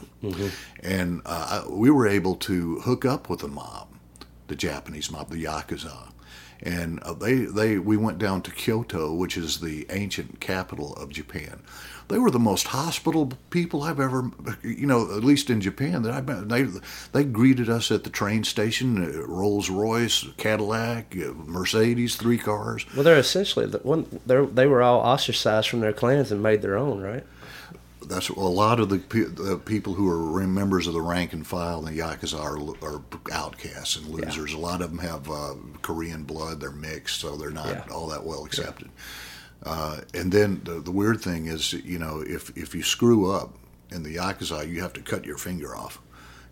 and 0.82 1.22
uh, 1.28 1.66
we 1.70 1.92
were 1.92 2.08
able 2.08 2.36
to 2.38 2.80
hook 2.80 3.06
up 3.06 3.30
with 3.30 3.42
the 3.42 3.48
mob, 3.48 3.90
the 4.48 4.56
Japanese 4.56 5.12
mob, 5.12 5.30
the 5.30 5.44
yakuza. 5.44 6.10
And 6.62 7.00
uh, 7.02 7.14
they, 7.14 7.36
they, 7.36 7.78
we 7.78 7.98
went 7.98 8.18
down 8.18 8.42
to 8.44 8.52
Kyoto, 8.52 9.14
which 9.14 9.38
is 9.38 9.60
the 9.60 9.86
ancient 9.90 10.40
capital 10.40 10.94
of 10.94 11.10
Japan. 11.10 11.62
They 12.08 12.20
were 12.20 12.30
the 12.30 12.40
most 12.40 12.68
hospitable 12.68 13.34
people 13.50 13.82
I've 13.82 14.00
ever, 14.00 14.30
you 14.62 14.86
know, 14.86 15.16
at 15.16 15.24
least 15.24 15.50
in 15.50 15.60
Japan 15.60 16.04
that 16.04 16.14
I've 16.14 16.26
been. 16.26 16.48
They, 16.48 16.68
they 17.14 17.24
greeted 17.24 17.68
us 17.68 17.90
at 17.92 18.04
the 18.04 18.12
train 18.12 18.44
station, 18.44 19.04
uh, 19.04 19.26
Rolls 19.26 19.70
Royce, 19.70 20.26
Cadillac, 20.38 21.16
uh, 21.18 21.34
Mercedes, 21.34 22.16
three 22.16 22.38
cars. 22.38 22.86
Well, 22.94 23.04
they're 23.04 23.18
essentially 23.18 23.66
the 23.66 23.80
one. 23.80 24.06
They 24.26 24.46
they 24.46 24.68
were 24.68 24.84
all 24.84 25.00
ostracized 25.00 25.68
from 25.68 25.80
their 25.80 25.94
clans 25.94 26.32
and 26.32 26.44
made 26.44 26.62
their 26.62 26.78
own, 26.78 27.02
right? 27.02 27.26
That's 28.08 28.30
a 28.30 28.40
lot 28.40 28.80
of 28.80 28.90
the, 28.90 29.00
pe- 29.00 29.24
the 29.24 29.58
people 29.58 29.94
who 29.94 30.10
are 30.10 30.46
members 30.48 30.88
of 30.88 30.94
the 30.94 31.02
rank 31.02 31.34
and 31.34 31.46
file 31.46 31.86
in 31.86 31.94
the 31.96 32.02
Yakuza 32.02 32.40
are, 32.40 32.58
are 32.88 33.02
outcasts 33.32 33.96
and 33.96 34.08
losers. 34.08 34.54
A 34.54 34.58
lot 34.58 34.82
of 34.82 34.90
them 34.92 35.00
have 35.00 35.30
uh, 35.30 35.56
Korean 35.82 36.24
blood, 36.24 36.60
they're 36.60 36.72
mixed, 36.72 37.20
so 37.20 37.36
they're 37.36 37.50
not 37.50 37.68
Yeah. 37.68 37.84
all 37.92 38.08
that 38.08 38.24
well 38.24 38.46
accepted. 38.46 38.90
Uh, 39.64 40.02
and 40.14 40.32
then 40.32 40.62
the, 40.64 40.80
the 40.80 40.92
weird 40.92 41.22
thing 41.22 41.48
is, 41.48 41.74
you 41.74 41.98
know, 41.98 42.22
if, 42.26 42.56
if 42.56 42.76
you 42.76 42.84
screw 42.84 43.32
up 43.32 43.56
in 43.92 44.04
the 44.04 44.16
Yakuza, 44.18 44.68
you 44.70 44.82
have 44.82 44.94
to 44.94 45.02
cut 45.02 45.26
your 45.26 45.38
finger 45.38 45.76
off. 45.76 46.00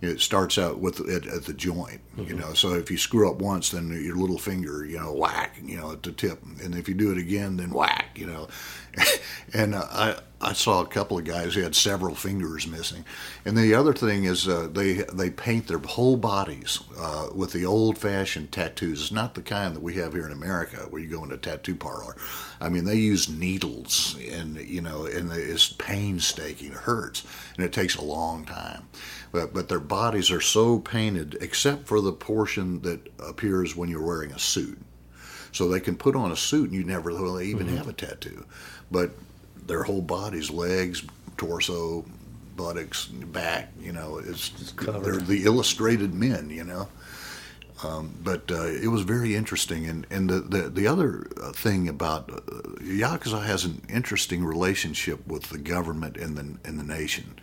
It 0.01 0.19
starts 0.19 0.57
out 0.57 0.79
with 0.79 0.99
at, 1.09 1.25
at 1.27 1.45
the 1.45 1.53
joint, 1.53 2.01
you 2.17 2.35
know. 2.35 2.53
So 2.53 2.73
if 2.73 2.91
you 2.91 2.97
screw 2.97 3.29
up 3.31 3.37
once, 3.37 3.69
then 3.69 3.87
your 4.03 4.17
little 4.17 4.37
finger, 4.37 4.83
you 4.83 4.99
know, 4.99 5.13
whack, 5.13 5.55
you 5.63 5.77
know, 5.77 5.93
at 5.93 6.03
the 6.03 6.11
tip, 6.11 6.43
and 6.61 6.75
if 6.75 6.89
you 6.89 6.93
do 6.93 7.13
it 7.13 7.17
again, 7.17 7.55
then 7.55 7.69
whack, 7.69 8.09
you 8.15 8.25
know. 8.25 8.49
and 9.53 9.73
uh, 9.73 9.85
I 9.89 10.17
I 10.43 10.53
saw 10.53 10.81
a 10.81 10.87
couple 10.87 11.17
of 11.17 11.23
guys 11.23 11.55
who 11.55 11.61
had 11.61 11.75
several 11.75 12.15
fingers 12.15 12.67
missing. 12.67 13.05
And 13.45 13.57
the 13.57 13.73
other 13.73 13.93
thing 13.93 14.25
is 14.25 14.47
uh, 14.47 14.67
they 14.71 15.03
they 15.13 15.29
paint 15.29 15.67
their 15.67 15.79
whole 15.79 16.17
bodies 16.17 16.79
uh, 16.99 17.29
with 17.33 17.53
the 17.53 17.65
old 17.65 17.97
fashioned 17.97 18.51
tattoos. 18.51 19.01
It's 19.01 19.11
not 19.11 19.35
the 19.35 19.41
kind 19.41 19.75
that 19.75 19.81
we 19.81 19.95
have 19.95 20.13
here 20.13 20.25
in 20.25 20.31
America 20.33 20.85
where 20.89 21.01
you 21.01 21.07
go 21.07 21.23
into 21.23 21.35
a 21.35 21.39
tattoo 21.39 21.75
parlor. 21.75 22.15
I 22.59 22.69
mean, 22.69 22.83
they 22.83 22.95
use 22.95 23.29
needles 23.29 24.17
and 24.31 24.57
you 24.57 24.81
know, 24.81 25.05
and 25.05 25.31
it's 25.31 25.69
painstaking. 25.69 26.71
It 26.71 26.77
hurts, 26.77 27.23
and 27.55 27.65
it 27.65 27.71
takes 27.71 27.95
a 27.95 28.03
long 28.03 28.45
time. 28.45 28.87
But 29.31 29.53
but 29.53 29.69
their 29.69 29.79
bodies 29.79 30.29
are 30.29 30.41
so 30.41 30.79
painted, 30.79 31.37
except 31.39 31.87
for 31.87 32.01
the 32.01 32.13
portion 32.13 32.81
that 32.81 33.11
appears 33.19 33.75
when 33.75 33.89
you're 33.89 34.05
wearing 34.05 34.31
a 34.31 34.39
suit. 34.39 34.79
So 35.53 35.69
they 35.69 35.79
can 35.79 35.95
put 35.95 36.15
on 36.15 36.31
a 36.31 36.35
suit 36.35 36.71
and 36.71 36.73
you 36.73 36.83
never 36.83 37.11
really 37.11 37.47
even 37.47 37.67
have 37.77 37.87
a 37.87 37.93
tattoo. 37.93 38.45
But 38.89 39.11
their 39.67 39.83
whole 39.83 40.01
bodies, 40.01 40.49
legs, 40.49 41.03
torso, 41.37 42.05
buttocks, 42.55 43.05
back, 43.05 43.71
you 43.79 43.91
know, 43.91 44.17
it's 44.17 44.49
they're 44.73 45.17
the 45.17 45.45
illustrated 45.45 46.13
men, 46.13 46.49
you 46.49 46.63
know. 46.63 46.87
Um, 47.83 48.17
but 48.23 48.49
uh, 48.49 48.67
it 48.67 48.87
was 48.87 49.01
very 49.01 49.35
interesting, 49.35 49.87
and 49.87 50.07
and 50.09 50.29
the 50.29 50.39
the, 50.39 50.69
the 50.69 50.87
other 50.87 51.27
uh, 51.41 51.51
thing 51.51 51.89
about 51.89 52.29
uh, 52.29 52.39
Yakuza 52.79 53.43
has 53.43 53.65
an 53.65 53.81
interesting 53.89 54.45
relationship 54.45 55.25
with 55.27 55.49
the 55.49 55.57
government 55.57 56.15
and 56.15 56.37
the 56.37 56.69
and 56.69 56.79
the 56.79 56.83
nation. 56.83 57.35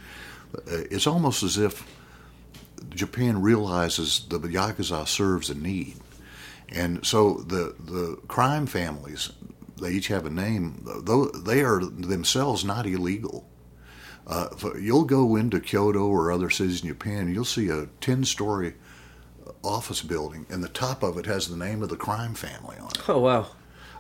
Uh, 0.57 0.85
it's 0.91 1.07
almost 1.07 1.43
as 1.43 1.59
if 1.59 1.85
Japan 2.91 3.43
realizes 3.43 4.27
the 4.29 4.39
Yakuza 4.39 5.07
serves 5.07 5.51
a 5.51 5.55
need. 5.55 5.97
And 6.73 7.05
so 7.05 7.35
the, 7.35 7.75
the 7.81 8.19
crime 8.29 8.67
families, 8.67 9.31
they 9.81 9.93
each 9.93 10.09
have 10.09 10.27
a 10.27 10.31
name, 10.31 10.83
though 10.85 11.27
they 11.27 11.63
are 11.63 11.81
themselves 11.85 12.65
not 12.65 12.87
illegal. 12.87 13.49
Uh, 14.27 14.49
you'll 14.79 15.05
go 15.05 15.35
into 15.37 15.59
Kyoto 15.61 16.07
or 16.07 16.31
other 16.31 16.51
cities 16.51 16.83
in 16.83 16.89
Japan, 16.89 17.33
you'll 17.33 17.45
see 17.45 17.69
a 17.69 17.87
10 18.01 18.25
story 18.25 18.75
office 19.65 20.03
building, 20.03 20.47
and 20.49 20.63
the 20.63 20.69
top 20.69 21.03
of 21.03 21.19
it 21.19 21.27
has 21.27 21.49
the 21.49 21.57
name 21.57 21.83
of 21.83 21.89
the 21.89 21.97
crime 21.97 22.35
family 22.35 22.77
on 22.79 22.89
it. 22.89 23.09
Oh, 23.09 23.19
wow. 23.19 23.47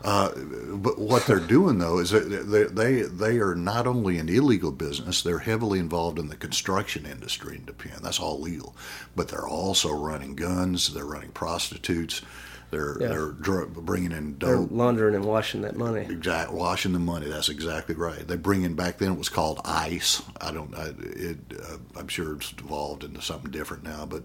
Uh, 0.02 0.30
but 0.74 0.98
what 0.98 1.26
they're 1.26 1.38
doing 1.38 1.76
though 1.78 1.98
is 1.98 2.10
they, 2.10 2.64
they 2.64 3.02
they 3.02 3.38
are 3.38 3.54
not 3.54 3.86
only 3.86 4.16
an 4.16 4.30
illegal 4.30 4.72
business; 4.72 5.20
they're 5.22 5.40
heavily 5.40 5.78
involved 5.78 6.18
in 6.18 6.28
the 6.28 6.36
construction 6.36 7.04
industry 7.04 7.56
in 7.56 7.66
Japan. 7.66 7.98
That's 8.02 8.18
all 8.18 8.40
legal, 8.40 8.74
but 9.14 9.28
they're 9.28 9.46
also 9.46 9.92
running 9.92 10.36
guns. 10.36 10.94
They're 10.94 11.04
running 11.04 11.32
prostitutes. 11.32 12.22
They're 12.70 12.96
yeah. 13.00 13.08
they're 13.08 13.32
dr- 13.32 13.72
bringing 13.74 14.12
in 14.12 14.38
dope. 14.38 14.48
They're 14.48 14.76
laundering 14.76 15.14
and 15.14 15.24
washing 15.24 15.62
that 15.62 15.76
money. 15.76 16.06
Exactly, 16.08 16.56
washing 16.56 16.92
the 16.92 16.98
money. 16.98 17.28
That's 17.28 17.48
exactly 17.48 17.94
right. 17.94 18.26
They 18.26 18.36
bring 18.36 18.62
in 18.62 18.74
back 18.74 18.98
then 18.98 19.12
it 19.12 19.18
was 19.18 19.28
called 19.28 19.60
ice. 19.64 20.22
I 20.40 20.52
don't. 20.52 20.74
I, 20.74 20.92
it. 20.98 21.38
Uh, 21.60 21.78
I'm 21.96 22.08
sure 22.08 22.34
it's 22.36 22.52
evolved 22.58 23.02
into 23.02 23.20
something 23.22 23.50
different 23.50 23.82
now, 23.82 24.06
but 24.06 24.22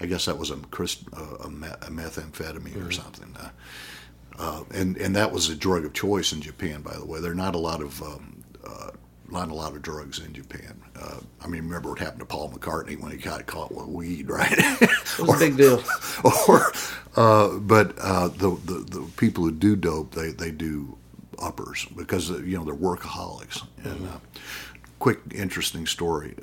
I 0.00 0.06
guess 0.06 0.26
that 0.26 0.38
was 0.38 0.50
a, 0.50 0.54
a, 0.54 0.58
a 0.58 0.60
methamphetamine 1.90 2.68
mm-hmm. 2.68 2.86
or 2.86 2.92
something. 2.92 3.34
Uh, 3.38 3.50
uh, 4.38 4.64
and 4.72 4.96
and 4.98 5.16
that 5.16 5.32
was 5.32 5.48
a 5.48 5.56
drug 5.56 5.84
of 5.84 5.92
choice 5.92 6.32
in 6.32 6.40
Japan. 6.40 6.82
By 6.82 6.94
the 6.94 7.04
way, 7.04 7.20
there 7.20 7.32
are 7.32 7.36
not 7.36 7.54
a 7.54 7.58
lot 7.58 7.80
of 7.80 8.00
um, 8.02 8.44
uh, 8.64 8.90
not 9.28 9.48
a 9.50 9.54
lot 9.54 9.74
of 9.74 9.82
drugs 9.82 10.18
in 10.18 10.32
Japan. 10.32 10.82
Uh, 10.98 11.18
I 11.42 11.48
mean, 11.48 11.64
remember 11.64 11.90
what 11.90 11.98
happened 11.98 12.20
to 12.20 12.26
Paul 12.26 12.50
McCartney 12.50 13.00
when 13.00 13.12
he 13.12 13.18
got 13.18 13.46
caught 13.46 13.72
with 13.72 13.86
weed, 13.86 14.30
right? 14.30 14.52
it 14.52 15.18
was 15.18 15.28
or, 15.28 15.36
a 15.36 15.38
big 15.38 15.56
deal. 15.56 15.82
Or, 16.48 16.72
uh, 17.16 17.58
but 17.58 17.94
uh, 17.98 18.28
the, 18.28 18.50
the, 18.64 18.84
the 18.88 19.10
people 19.16 19.44
who 19.44 19.52
do 19.52 19.76
dope, 19.76 20.14
they 20.14 20.30
they 20.30 20.50
do 20.50 20.96
uppers 21.38 21.86
because 21.96 22.30
you 22.30 22.56
know 22.56 22.64
they're 22.64 22.74
workaholics. 22.74 23.66
And 23.84 24.00
mm-hmm. 24.00 24.16
quick, 24.98 25.20
interesting 25.32 25.86
story 25.86 26.34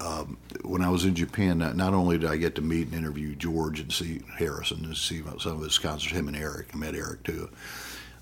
um, 0.00 0.38
when 0.62 0.82
I 0.82 0.88
was 0.88 1.04
in 1.04 1.14
Japan, 1.14 1.58
not 1.58 1.94
only 1.94 2.18
did 2.18 2.30
I 2.30 2.36
get 2.36 2.54
to 2.56 2.62
meet 2.62 2.88
and 2.88 2.96
interview 2.96 3.34
George 3.34 3.80
and 3.80 3.92
see 3.92 4.22
Harrison 4.38 4.84
and 4.84 4.96
see 4.96 5.22
some 5.38 5.52
of 5.52 5.62
his 5.62 5.78
concerts, 5.78 6.14
him 6.14 6.28
and 6.28 6.36
Eric, 6.36 6.68
I 6.72 6.76
met 6.76 6.94
Eric 6.94 7.22
too. 7.22 7.50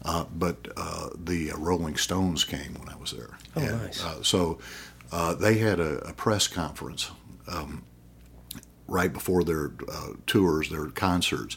Uh, 0.04 0.24
but 0.36 0.68
uh, 0.76 1.08
the 1.16 1.52
Rolling 1.56 1.96
Stones 1.96 2.44
came 2.44 2.74
when 2.74 2.88
I 2.88 2.96
was 2.96 3.12
there. 3.12 3.36
Oh, 3.56 3.60
and, 3.60 3.82
nice. 3.82 4.04
Uh, 4.04 4.22
so 4.22 4.58
uh, 5.12 5.34
they 5.34 5.58
had 5.58 5.80
a, 5.80 5.98
a 6.08 6.12
press 6.12 6.46
conference 6.46 7.10
um, 7.46 7.84
right 8.86 9.12
before 9.12 9.44
their 9.44 9.72
uh, 9.90 10.08
tours, 10.26 10.70
their 10.70 10.86
concerts. 10.86 11.56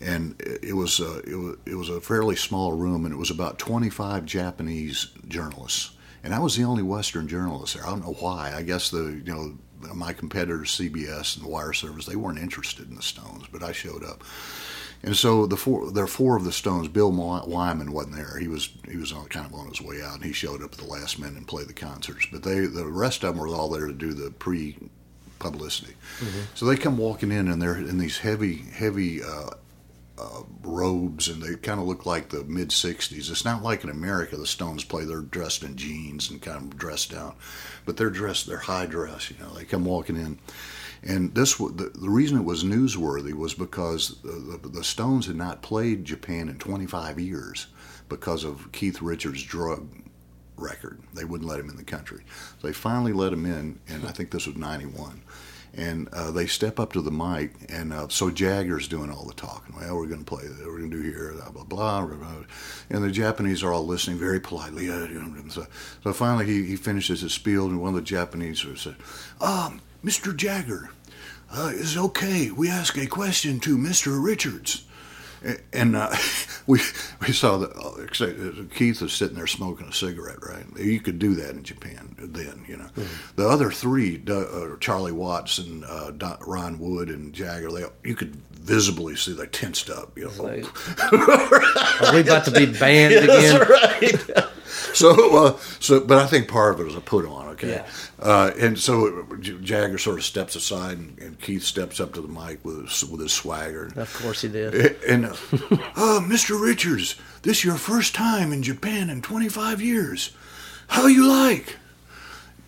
And 0.00 0.34
it 0.40 0.74
was, 0.74 1.00
uh, 1.00 1.22
it 1.26 1.36
was 1.36 1.56
it 1.64 1.74
was 1.76 1.88
a 1.88 2.00
fairly 2.00 2.36
small 2.36 2.72
room, 2.72 3.04
and 3.04 3.14
it 3.14 3.16
was 3.16 3.30
about 3.30 3.58
25 3.58 4.24
Japanese 4.24 5.08
journalists 5.28 5.94
and 6.24 6.34
I 6.34 6.38
was 6.38 6.56
the 6.56 6.64
only 6.64 6.82
Western 6.82 7.28
journalist 7.28 7.74
there. 7.74 7.86
I 7.86 7.90
don't 7.90 8.00
know 8.00 8.16
why. 8.18 8.54
I 8.56 8.62
guess 8.62 8.90
the 8.90 9.22
you 9.24 9.32
know 9.32 9.58
my 9.94 10.14
competitors, 10.14 10.70
CBS 10.70 11.36
and 11.36 11.44
the 11.44 11.50
Wire 11.50 11.74
Service, 11.74 12.06
they 12.06 12.16
weren't 12.16 12.38
interested 12.38 12.88
in 12.88 12.96
the 12.96 13.02
Stones, 13.02 13.44
but 13.52 13.62
I 13.62 13.72
showed 13.72 14.02
up. 14.02 14.24
And 15.04 15.16
so 15.16 15.46
the 15.46 15.56
four, 15.56 15.90
there 15.90 16.04
are 16.04 16.08
four 16.08 16.36
of 16.36 16.44
the 16.44 16.52
Stones. 16.52 16.88
Bill 16.88 17.12
Wyman 17.12 17.92
wasn't 17.92 18.16
there. 18.16 18.38
He 18.38 18.48
was 18.48 18.70
he 18.88 18.96
was 18.96 19.12
on, 19.12 19.26
kind 19.26 19.46
of 19.46 19.54
on 19.54 19.68
his 19.68 19.80
way 19.80 20.00
out, 20.02 20.16
and 20.16 20.24
he 20.24 20.32
showed 20.32 20.62
up 20.62 20.72
at 20.72 20.78
the 20.78 20.86
last 20.86 21.18
minute 21.18 21.36
and 21.36 21.46
played 21.46 21.68
the 21.68 21.74
concerts. 21.74 22.26
But 22.32 22.42
they 22.42 22.60
the 22.60 22.86
rest 22.86 23.22
of 23.22 23.34
them 23.34 23.42
were 23.42 23.54
all 23.54 23.68
there 23.68 23.86
to 23.86 23.92
do 23.92 24.14
the 24.14 24.30
pre 24.30 24.78
publicity. 25.38 25.94
Mm-hmm. 26.20 26.40
So 26.54 26.64
they 26.64 26.76
come 26.76 26.96
walking 26.96 27.30
in, 27.30 27.48
and 27.48 27.60
they're 27.60 27.76
in 27.76 27.98
these 27.98 28.18
heavy 28.18 28.56
heavy 28.72 29.22
uh, 29.22 29.50
uh, 30.16 30.42
robes 30.62 31.28
and 31.28 31.42
they 31.42 31.56
kind 31.56 31.80
of 31.80 31.86
look 31.86 32.06
like 32.06 32.28
the 32.28 32.44
mid 32.44 32.68
60s. 32.68 33.30
It's 33.30 33.44
not 33.44 33.62
like 33.62 33.84
in 33.84 33.90
America 33.90 34.36
the 34.36 34.46
Stones 34.46 34.84
play, 34.84 35.04
they're 35.04 35.20
dressed 35.20 35.62
in 35.62 35.76
jeans 35.76 36.30
and 36.30 36.40
kind 36.40 36.58
of 36.58 36.78
dressed 36.78 37.10
down, 37.10 37.34
but 37.84 37.96
they're 37.96 38.10
dressed, 38.10 38.46
they're 38.46 38.58
high 38.58 38.86
dress, 38.86 39.30
you 39.30 39.36
know, 39.40 39.52
they 39.54 39.64
come 39.64 39.84
walking 39.84 40.16
in. 40.16 40.38
And 41.06 41.34
this, 41.34 41.56
the, 41.56 41.92
the 41.94 42.08
reason 42.08 42.38
it 42.38 42.44
was 42.44 42.64
newsworthy 42.64 43.34
was 43.34 43.54
because 43.54 44.20
the, 44.22 44.58
the, 44.62 44.68
the 44.68 44.84
Stones 44.84 45.26
had 45.26 45.36
not 45.36 45.62
played 45.62 46.04
Japan 46.04 46.48
in 46.48 46.58
25 46.58 47.20
years 47.20 47.66
because 48.08 48.44
of 48.44 48.72
Keith 48.72 49.02
Richards' 49.02 49.42
drug 49.42 49.88
record. 50.56 51.02
They 51.12 51.24
wouldn't 51.24 51.48
let 51.48 51.60
him 51.60 51.68
in 51.68 51.76
the 51.76 51.84
country. 51.84 52.24
They 52.62 52.72
finally 52.72 53.12
let 53.12 53.32
him 53.32 53.44
in, 53.44 53.80
and 53.88 54.06
I 54.06 54.12
think 54.12 54.30
this 54.30 54.46
was 54.46 54.56
91 54.56 55.22
and 55.76 56.08
uh, 56.12 56.30
they 56.30 56.46
step 56.46 56.78
up 56.78 56.92
to 56.92 57.02
the 57.02 57.10
mic, 57.10 57.52
and 57.68 57.92
uh, 57.92 58.08
so 58.08 58.30
Jagger's 58.30 58.86
doing 58.88 59.10
all 59.10 59.24
the 59.24 59.34
talking. 59.34 59.74
Well, 59.76 59.96
we're 59.96 60.06
going 60.06 60.24
to 60.24 60.26
play, 60.26 60.44
we're 60.64 60.78
going 60.78 60.90
to 60.90 60.96
do 60.96 61.02
here, 61.02 61.34
blah 61.34 61.64
blah 61.64 61.64
blah, 61.64 62.08
and 62.90 63.02
the 63.02 63.10
Japanese 63.10 63.62
are 63.62 63.72
all 63.72 63.86
listening 63.86 64.18
very 64.18 64.40
politely. 64.40 64.88
So, 65.50 65.66
so 66.02 66.12
finally, 66.12 66.46
he, 66.46 66.64
he 66.64 66.76
finishes 66.76 67.20
his 67.20 67.32
spiel, 67.32 67.66
and 67.66 67.80
one 67.80 67.90
of 67.90 67.94
the 67.96 68.02
Japanese 68.02 68.64
said, 68.76 68.96
"Um, 69.40 69.80
Mr. 70.04 70.36
Jagger, 70.36 70.90
uh, 71.52 71.72
is 71.74 71.96
okay. 71.96 72.50
We 72.50 72.68
ask 72.68 72.96
a 72.98 73.06
question 73.06 73.60
to 73.60 73.78
Mr. 73.78 74.22
Richards." 74.22 74.84
and 75.72 75.96
uh, 75.96 76.14
we 76.66 76.80
we 77.20 77.32
saw 77.32 77.58
that 77.58 77.76
uh, 77.76 78.74
Keith 78.74 79.02
was 79.02 79.12
sitting 79.12 79.36
there 79.36 79.46
smoking 79.46 79.88
a 79.88 79.92
cigarette. 79.92 80.38
Right, 80.42 80.64
you 80.78 81.00
could 81.00 81.18
do 81.18 81.34
that 81.34 81.50
in 81.50 81.62
Japan 81.62 82.14
then. 82.18 82.64
You 82.66 82.78
know, 82.78 82.84
mm-hmm. 82.84 83.36
the 83.36 83.48
other 83.48 83.70
three, 83.70 84.22
uh, 84.28 84.76
Charlie 84.80 85.12
Watts 85.12 85.58
and 85.58 85.84
uh, 85.84 86.12
Ron 86.46 86.78
Wood 86.78 87.08
and 87.08 87.32
Jagger, 87.32 87.70
they 87.70 87.84
you 88.02 88.14
could 88.14 88.36
visibly 88.52 89.16
see 89.16 89.34
they 89.34 89.46
tensed 89.46 89.90
up. 89.90 90.16
You 90.16 90.30
know, 90.30 90.42
like, 90.42 91.02
are 92.02 92.14
we 92.14 92.20
about 92.20 92.44
to 92.46 92.50
be 92.50 92.66
banned 92.66 93.14
again? 93.24 93.60
right. 93.60 94.30
so, 94.94 95.36
uh, 95.36 95.58
so, 95.78 96.00
but 96.00 96.18
I 96.18 96.26
think 96.26 96.48
part 96.48 96.74
of 96.74 96.80
it 96.80 96.84
was 96.84 96.96
a 96.96 97.00
put 97.00 97.24
on. 97.26 97.48
Okay, 97.50 97.74
yeah. 97.74 97.86
uh, 98.18 98.50
and 98.58 98.78
so 98.78 99.24
Jagger 99.38 99.98
sort 99.98 100.18
of 100.18 100.24
steps 100.24 100.56
aside, 100.56 100.98
and, 100.98 101.18
and, 101.18 101.40
Keith 101.40 101.62
steps 101.62 102.00
up 102.00 102.12
to 102.14 102.20
the 102.20 102.28
mic 102.28 102.64
with 102.64 102.88
his, 102.88 103.04
with 103.04 103.20
his 103.20 103.32
swagger. 103.32 103.92
Of 103.96 104.12
course, 104.14 104.42
he 104.42 104.48
did. 104.48 104.74
And, 105.04 105.26
uh, 105.26 105.36
oh, 105.96 106.24
Mr. 106.26 106.60
Richards, 106.60 107.14
this 107.42 107.64
your 107.64 107.76
first 107.76 108.14
time 108.14 108.52
in 108.52 108.62
Japan 108.62 109.10
in 109.10 109.22
25 109.22 109.80
years. 109.80 110.32
How 110.88 111.06
you 111.06 111.26
like? 111.26 111.76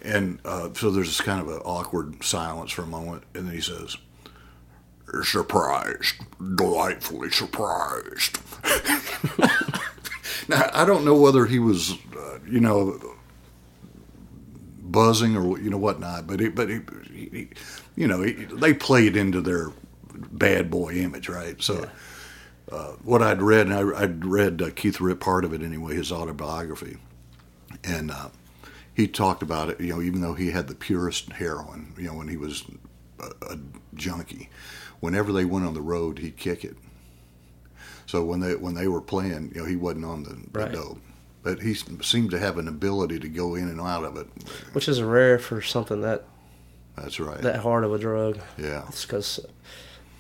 And 0.03 0.39
uh, 0.45 0.71
so 0.75 0.91
there's 0.91 1.09
this 1.09 1.21
kind 1.21 1.41
of 1.41 1.49
an 1.49 1.61
awkward 1.65 2.23
silence 2.23 2.71
for 2.71 2.83
a 2.83 2.87
moment, 2.87 3.25
and 3.35 3.49
then 3.49 3.55
he 3.55 3.61
says, 3.61 3.97
"Surprised, 5.25 6.15
delightfully 6.55 7.31
surprised." 7.31 8.39
now 10.49 10.71
I 10.73 10.85
don't 10.85 11.05
know 11.05 11.17
whether 11.17 11.47
he 11.47 11.59
was, 11.59 11.93
uh, 12.17 12.39
you 12.49 12.61
know 12.61 13.01
buzzing 14.83 15.37
or 15.37 15.59
you 15.59 15.71
know 15.71 15.79
whatnot. 15.79 16.27
But 16.27 16.41
he, 16.41 16.49
but 16.49 16.69
he, 16.69 16.81
he 17.13 17.49
you 17.97 18.07
know, 18.07 18.23
he, 18.23 18.33
they 18.33 18.75
played 18.75 19.17
into 19.17 19.41
their 19.41 19.71
bad 20.15 20.71
boy 20.71 20.95
image, 20.95 21.29
right? 21.29 21.61
So. 21.63 21.81
Yeah. 21.81 21.91
Uh, 22.71 22.93
what 23.05 23.23
I'd 23.23 23.41
read, 23.41 23.69
and 23.69 23.75
I, 23.75 23.85
would 23.85 24.25
read 24.25 24.61
uh, 24.61 24.71
Keith 24.75 25.01
Ripp 25.01 25.21
part 25.21 25.45
of 25.45 25.53
it 25.53 25.63
anyway, 25.63 25.95
his 25.95 26.11
autobiography, 26.11 26.97
and 27.85 28.11
uh, 28.11 28.31
he 28.93 29.07
talked 29.07 29.41
about 29.43 29.69
it. 29.71 29.81
You 29.81 29.91
know, 29.95 30.03
even 30.03 30.21
though 30.21 30.35
he 30.35 30.51
had 30.51 30.67
the 30.67 30.75
purest 30.75 31.31
heroin, 31.31 31.95
you 31.97 32.09
know, 32.09 32.15
when 32.15 32.27
he 32.27 32.37
was 32.37 32.65
a, 33.21 33.53
a 33.53 33.59
junkie, 33.95 34.49
whenever 34.99 35.33
they 35.33 35.45
went 35.45 35.65
on 35.65 35.75
the 35.75 35.81
road, 35.81 36.19
he'd 36.19 36.37
kick 36.37 36.65
it. 36.65 36.77
So 38.07 38.25
when 38.25 38.41
they 38.41 38.55
when 38.55 38.75
they 38.75 38.89
were 38.89 39.01
playing, 39.01 39.53
you 39.55 39.61
know, 39.61 39.67
he 39.67 39.77
wasn't 39.77 40.05
on 40.05 40.23
the, 40.23 40.59
right. 40.59 40.71
the 40.71 40.79
dope 40.79 40.99
but 41.47 41.63
he 41.63 41.75
seemed 41.75 42.33
to 42.33 42.41
have 42.41 42.59
an 42.59 42.67
ability 42.67 43.21
to 43.21 43.29
go 43.29 43.55
in 43.55 43.69
and 43.69 43.81
out 43.81 44.03
of 44.03 44.17
it, 44.17 44.27
which 44.73 44.89
is 44.89 45.01
rare 45.01 45.39
for 45.39 45.63
something 45.63 46.01
that. 46.01 46.25
That's 46.97 47.21
right. 47.21 47.41
That 47.41 47.61
hard 47.61 47.85
of 47.85 47.95
a 47.95 47.99
drug. 47.99 48.41
Yeah. 48.59 48.83
It's 48.89 49.07
because, 49.07 49.39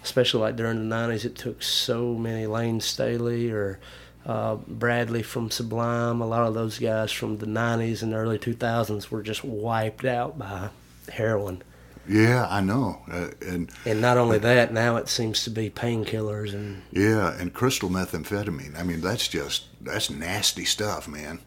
especially 0.04 0.42
like 0.42 0.54
during 0.54 0.88
the 0.88 0.94
'90s, 0.94 1.24
it 1.24 1.34
took 1.34 1.64
so 1.64 2.14
many 2.14 2.46
Layne 2.46 2.80
Staley 2.80 3.50
or 3.50 3.80
uh, 4.24 4.54
Bradley 4.54 5.24
from 5.24 5.50
Sublime. 5.50 6.20
A 6.20 6.26
lot 6.28 6.46
of 6.46 6.54
those 6.54 6.78
guys 6.78 7.10
from 7.10 7.38
the 7.38 7.46
'90s 7.46 8.04
and 8.04 8.14
early 8.14 8.38
2000s 8.38 9.10
were 9.10 9.22
just 9.22 9.42
wiped 9.42 10.04
out 10.04 10.38
by 10.38 10.68
heroin. 11.12 11.60
Yeah, 12.08 12.46
I 12.48 12.60
know, 12.60 13.02
uh, 13.10 13.28
and 13.44 13.70
and 13.84 14.00
not 14.00 14.16
only 14.16 14.38
that, 14.38 14.72
now 14.72 14.96
it 14.96 15.08
seems 15.08 15.42
to 15.44 15.50
be 15.50 15.70
painkillers 15.70 16.54
and 16.54 16.82
yeah, 16.92 17.36
and 17.38 17.52
crystal 17.52 17.88
methamphetamine. 17.88 18.78
I 18.78 18.82
mean, 18.82 19.00
that's 19.00 19.26
just 19.28 19.66
that's 19.80 20.08
nasty 20.10 20.64
stuff, 20.64 21.08
man. 21.08 21.40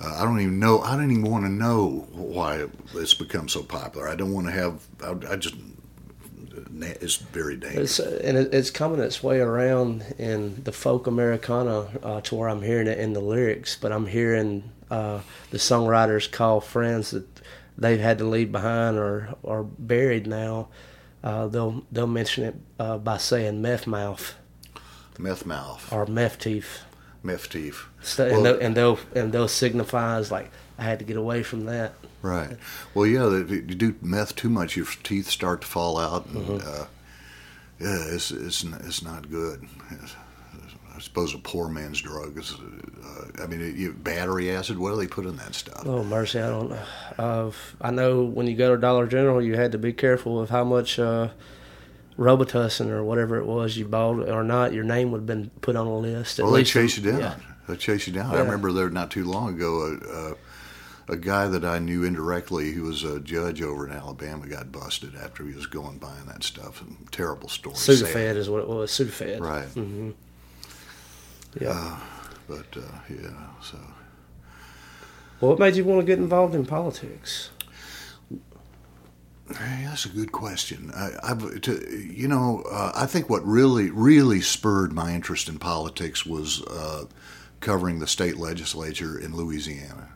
Uh, 0.00 0.16
I 0.18 0.24
don't 0.24 0.40
even 0.40 0.60
know. 0.60 0.80
I 0.80 0.96
don't 0.96 1.10
even 1.10 1.30
want 1.30 1.44
to 1.44 1.50
know 1.50 2.06
why 2.12 2.66
it's 2.94 3.14
become 3.14 3.48
so 3.48 3.62
popular. 3.62 4.08
I 4.08 4.14
don't 4.14 4.32
want 4.32 4.46
to 4.46 4.52
have. 4.52 4.86
I, 5.02 5.32
I 5.32 5.36
just 5.36 5.56
it's 6.82 7.16
very 7.16 7.56
dangerous. 7.56 7.98
It's, 7.98 8.22
and 8.22 8.36
it's 8.38 8.70
coming 8.70 9.00
its 9.00 9.22
way 9.22 9.40
around 9.40 10.04
in 10.18 10.62
the 10.64 10.72
folk 10.72 11.06
Americana 11.06 11.88
uh, 12.02 12.20
to 12.22 12.34
where 12.34 12.48
I'm 12.48 12.62
hearing 12.62 12.86
it 12.86 12.98
in 12.98 13.12
the 13.12 13.20
lyrics, 13.20 13.76
but 13.80 13.92
I'm 13.92 14.06
hearing 14.06 14.70
uh, 14.90 15.20
the 15.50 15.58
songwriters 15.58 16.30
call 16.30 16.60
friends 16.60 17.10
that 17.10 17.29
they've 17.80 17.98
had 17.98 18.18
to 18.18 18.24
leave 18.24 18.52
behind 18.52 18.96
or 18.98 19.34
are 19.44 19.64
buried 19.64 20.26
now. 20.26 20.68
Uh, 21.24 21.48
they'll 21.48 21.84
they'll 21.90 22.06
mention 22.06 22.44
it 22.44 22.54
uh, 22.78 22.98
by 22.98 23.16
saying 23.16 23.60
meth 23.60 23.86
mouth, 23.86 24.34
meth 25.18 25.44
mouth, 25.44 25.92
or 25.92 26.06
meth 26.06 26.38
teeth, 26.38 26.82
meth 27.22 27.50
teeth, 27.50 27.84
so, 28.00 28.26
well, 28.26 28.36
and, 28.36 28.46
they'll, 28.46 28.60
and 28.60 28.76
they'll 28.76 28.98
and 29.14 29.32
they'll 29.32 29.48
signify 29.48 30.16
as 30.16 30.30
like 30.30 30.50
I 30.78 30.84
had 30.84 30.98
to 31.00 31.04
get 31.04 31.16
away 31.16 31.42
from 31.42 31.66
that. 31.66 31.94
Right. 32.22 32.56
Well, 32.94 33.06
yeah, 33.06 33.34
if 33.34 33.50
you 33.50 33.62
do 33.62 33.94
meth 34.02 34.36
too 34.36 34.50
much, 34.50 34.76
your 34.76 34.86
teeth 35.02 35.28
start 35.28 35.62
to 35.62 35.66
fall 35.66 35.96
out. 35.98 36.26
And, 36.26 36.46
mm-hmm. 36.46 36.68
uh, 36.68 36.86
yeah, 37.78 38.14
it's, 38.14 38.30
it's, 38.30 38.62
it's 38.62 39.02
not 39.02 39.30
good. 39.30 39.66
It's, 39.90 40.14
suppose 41.00 41.34
a 41.34 41.38
poor 41.38 41.68
man's 41.68 42.00
drug 42.00 42.38
is. 42.38 42.54
Uh, 42.54 43.42
I 43.42 43.46
mean, 43.46 43.74
you, 43.76 43.92
battery 43.92 44.50
acid. 44.50 44.78
What 44.78 44.90
do 44.90 44.96
they 44.96 45.06
put 45.06 45.26
in 45.26 45.36
that 45.36 45.54
stuff? 45.54 45.82
Oh 45.86 46.04
mercy, 46.04 46.40
I 46.40 46.48
don't 46.48 46.70
know. 46.70 46.82
Uh, 47.18 47.50
I 47.80 47.90
know 47.90 48.22
when 48.22 48.46
you 48.46 48.56
go 48.56 48.74
to 48.74 48.80
Dollar 48.80 49.06
General, 49.06 49.42
you 49.42 49.54
had 49.54 49.72
to 49.72 49.78
be 49.78 49.92
careful 49.92 50.40
of 50.40 50.50
how 50.50 50.64
much 50.64 50.98
uh, 50.98 51.30
Robitussin 52.18 52.90
or 52.90 53.02
whatever 53.02 53.38
it 53.38 53.46
was 53.46 53.76
you 53.76 53.86
bought 53.86 54.28
or 54.28 54.44
not. 54.44 54.72
Your 54.72 54.84
name 54.84 55.10
would 55.12 55.18
have 55.18 55.26
been 55.26 55.50
put 55.60 55.76
on 55.76 55.86
a 55.86 55.98
list. 55.98 56.38
At 56.38 56.44
well, 56.44 56.54
least 56.54 56.74
they 56.74 56.82
chase 56.82 56.98
you 56.98 57.10
down. 57.10 57.20
Yeah. 57.20 57.34
They 57.68 57.76
chase 57.76 58.06
you 58.06 58.12
down. 58.12 58.32
Yeah. 58.32 58.38
I 58.38 58.40
remember 58.42 58.72
there 58.72 58.90
not 58.90 59.10
too 59.10 59.24
long 59.24 59.54
ago. 59.54 59.98
Uh, 60.12 60.34
a 61.10 61.16
guy 61.16 61.48
that 61.48 61.64
I 61.64 61.78
knew 61.80 62.04
indirectly, 62.04 62.72
who 62.72 62.84
was 62.84 63.02
a 63.02 63.18
judge 63.20 63.62
over 63.62 63.86
in 63.86 63.92
Alabama, 63.92 64.46
got 64.46 64.70
busted 64.70 65.16
after 65.16 65.44
he 65.44 65.54
was 65.54 65.66
going 65.66 65.98
buying 65.98 66.26
that 66.26 66.44
stuff. 66.44 66.80
And 66.80 67.10
terrible 67.10 67.48
story. 67.48 67.74
Sudafed 67.74 68.36
is 68.36 68.48
what 68.48 68.60
it 68.60 68.68
was. 68.68 68.90
Sudafed. 68.92 69.40
Right. 69.40 69.66
Mm-hmm. 69.66 70.10
Yeah. 71.58 71.70
Uh, 71.70 71.98
but 72.48 72.76
uh, 72.76 72.98
yeah, 73.08 73.46
so. 73.62 73.78
Well, 75.40 75.52
what 75.52 75.58
made 75.58 75.76
you 75.76 75.84
want 75.84 76.00
to 76.00 76.06
get 76.06 76.18
involved 76.18 76.54
in 76.54 76.66
politics? 76.66 77.50
Hey, 79.48 79.84
that's 79.84 80.04
a 80.04 80.10
good 80.10 80.30
question. 80.30 80.92
I, 80.94 81.10
I've, 81.24 81.60
to, 81.62 82.06
you 82.12 82.28
know, 82.28 82.62
uh, 82.70 82.92
I 82.94 83.06
think 83.06 83.28
what 83.28 83.44
really, 83.44 83.90
really 83.90 84.40
spurred 84.40 84.92
my 84.92 85.12
interest 85.12 85.48
in 85.48 85.58
politics 85.58 86.24
was 86.24 86.62
uh, 86.66 87.06
covering 87.58 87.98
the 87.98 88.06
state 88.06 88.36
legislature 88.36 89.18
in 89.18 89.34
Louisiana 89.34 90.10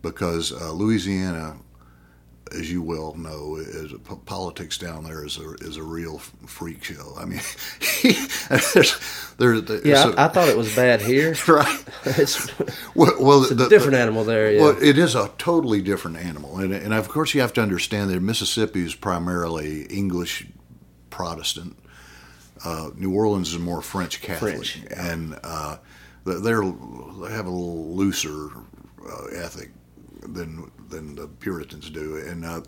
because 0.00 0.52
uh, 0.52 0.72
Louisiana, 0.72 1.56
as 2.50 2.70
you 2.70 2.82
well 2.82 3.14
know, 3.14 3.56
is 3.56 3.92
politics 4.26 4.76
down 4.78 5.04
there 5.04 5.24
is 5.24 5.38
a 5.38 5.54
is 5.54 5.76
a 5.76 5.82
real 5.82 6.18
freak 6.18 6.84
show. 6.84 7.14
I 7.18 7.24
mean, 7.24 7.40
there's, 8.74 8.98
there's, 9.38 9.84
yeah, 9.84 10.08
a, 10.08 10.14
I, 10.14 10.24
I 10.26 10.28
thought 10.28 10.48
it 10.48 10.56
was 10.56 10.74
bad 10.74 11.00
here. 11.00 11.34
Right. 11.52 11.84
it's 12.04 12.58
well, 12.94 13.12
well 13.20 13.42
it's 13.42 13.50
a 13.50 13.54
the, 13.54 13.68
different 13.68 13.92
the, 13.92 14.00
animal 14.00 14.24
there. 14.24 14.52
Yeah. 14.52 14.62
Well, 14.62 14.82
it 14.82 14.96
is 14.96 15.14
a 15.14 15.30
totally 15.38 15.82
different 15.82 16.18
animal, 16.18 16.58
and 16.58 16.72
and 16.72 16.94
of 16.94 17.08
course 17.08 17.34
you 17.34 17.40
have 17.40 17.52
to 17.54 17.62
understand 17.62 18.10
that 18.10 18.20
Mississippi 18.20 18.84
is 18.84 18.94
primarily 18.94 19.82
English 19.84 20.46
Protestant. 21.10 21.78
Uh, 22.64 22.90
New 22.96 23.12
Orleans 23.14 23.52
is 23.52 23.58
more 23.58 23.82
French 23.82 24.22
Catholic, 24.22 24.54
French, 24.54 24.82
yeah. 24.84 25.12
and 25.12 25.38
uh, 25.42 25.76
they're 26.24 26.62
they 26.62 27.32
have 27.32 27.46
a 27.46 27.50
little 27.50 27.94
looser 27.94 28.50
uh, 29.04 29.24
ethic 29.34 29.70
than 30.22 30.70
than 30.92 31.16
the 31.16 31.26
Puritans 31.26 31.90
do. 31.90 32.16
And 32.16 32.44
uh, 32.44 32.60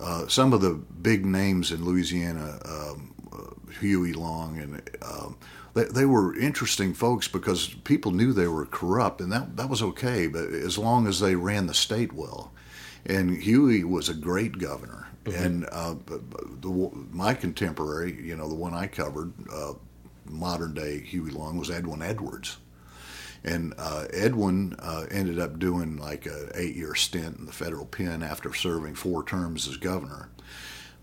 uh, 0.00 0.26
some 0.28 0.52
of 0.54 0.62
the 0.62 0.74
big 1.02 1.26
names 1.26 1.70
in 1.70 1.84
Louisiana, 1.84 2.58
um, 2.64 3.14
uh, 3.32 3.72
Huey 3.80 4.14
Long, 4.14 4.58
and 4.58 4.82
um, 5.02 5.36
they, 5.74 5.84
they 5.84 6.06
were 6.06 6.36
interesting 6.38 6.94
folks 6.94 7.28
because 7.28 7.68
people 7.84 8.12
knew 8.12 8.32
they 8.32 8.48
were 8.48 8.64
corrupt, 8.66 9.20
and 9.20 9.30
that 9.32 9.56
that 9.56 9.68
was 9.68 9.82
okay, 9.82 10.26
but 10.26 10.48
as 10.48 10.78
long 10.78 11.06
as 11.06 11.20
they 11.20 11.34
ran 11.34 11.66
the 11.66 11.74
state 11.74 12.12
well. 12.12 12.52
And 13.04 13.42
Huey 13.42 13.84
was 13.84 14.08
a 14.08 14.14
great 14.14 14.58
governor. 14.58 15.08
Mm-hmm. 15.24 15.44
And 15.44 15.66
uh, 15.70 15.94
the, 16.60 16.90
my 17.10 17.34
contemporary, 17.34 18.18
you 18.22 18.36
know, 18.36 18.48
the 18.48 18.54
one 18.54 18.74
I 18.74 18.86
covered, 18.86 19.32
uh, 19.52 19.74
modern 20.26 20.74
day 20.74 21.00
Huey 21.00 21.30
Long, 21.30 21.58
was 21.58 21.70
Edwin 21.70 22.02
Edwards 22.02 22.56
and 23.48 23.72
uh, 23.78 24.04
Edwin 24.12 24.76
uh, 24.78 25.06
ended 25.10 25.38
up 25.38 25.58
doing 25.58 25.96
like 25.96 26.26
an 26.26 26.50
eight 26.54 26.76
year 26.76 26.94
stint 26.94 27.38
in 27.38 27.46
the 27.46 27.52
federal 27.52 27.86
pen 27.86 28.22
after 28.22 28.52
serving 28.52 28.94
four 28.94 29.24
terms 29.24 29.66
as 29.66 29.78
governor. 29.78 30.28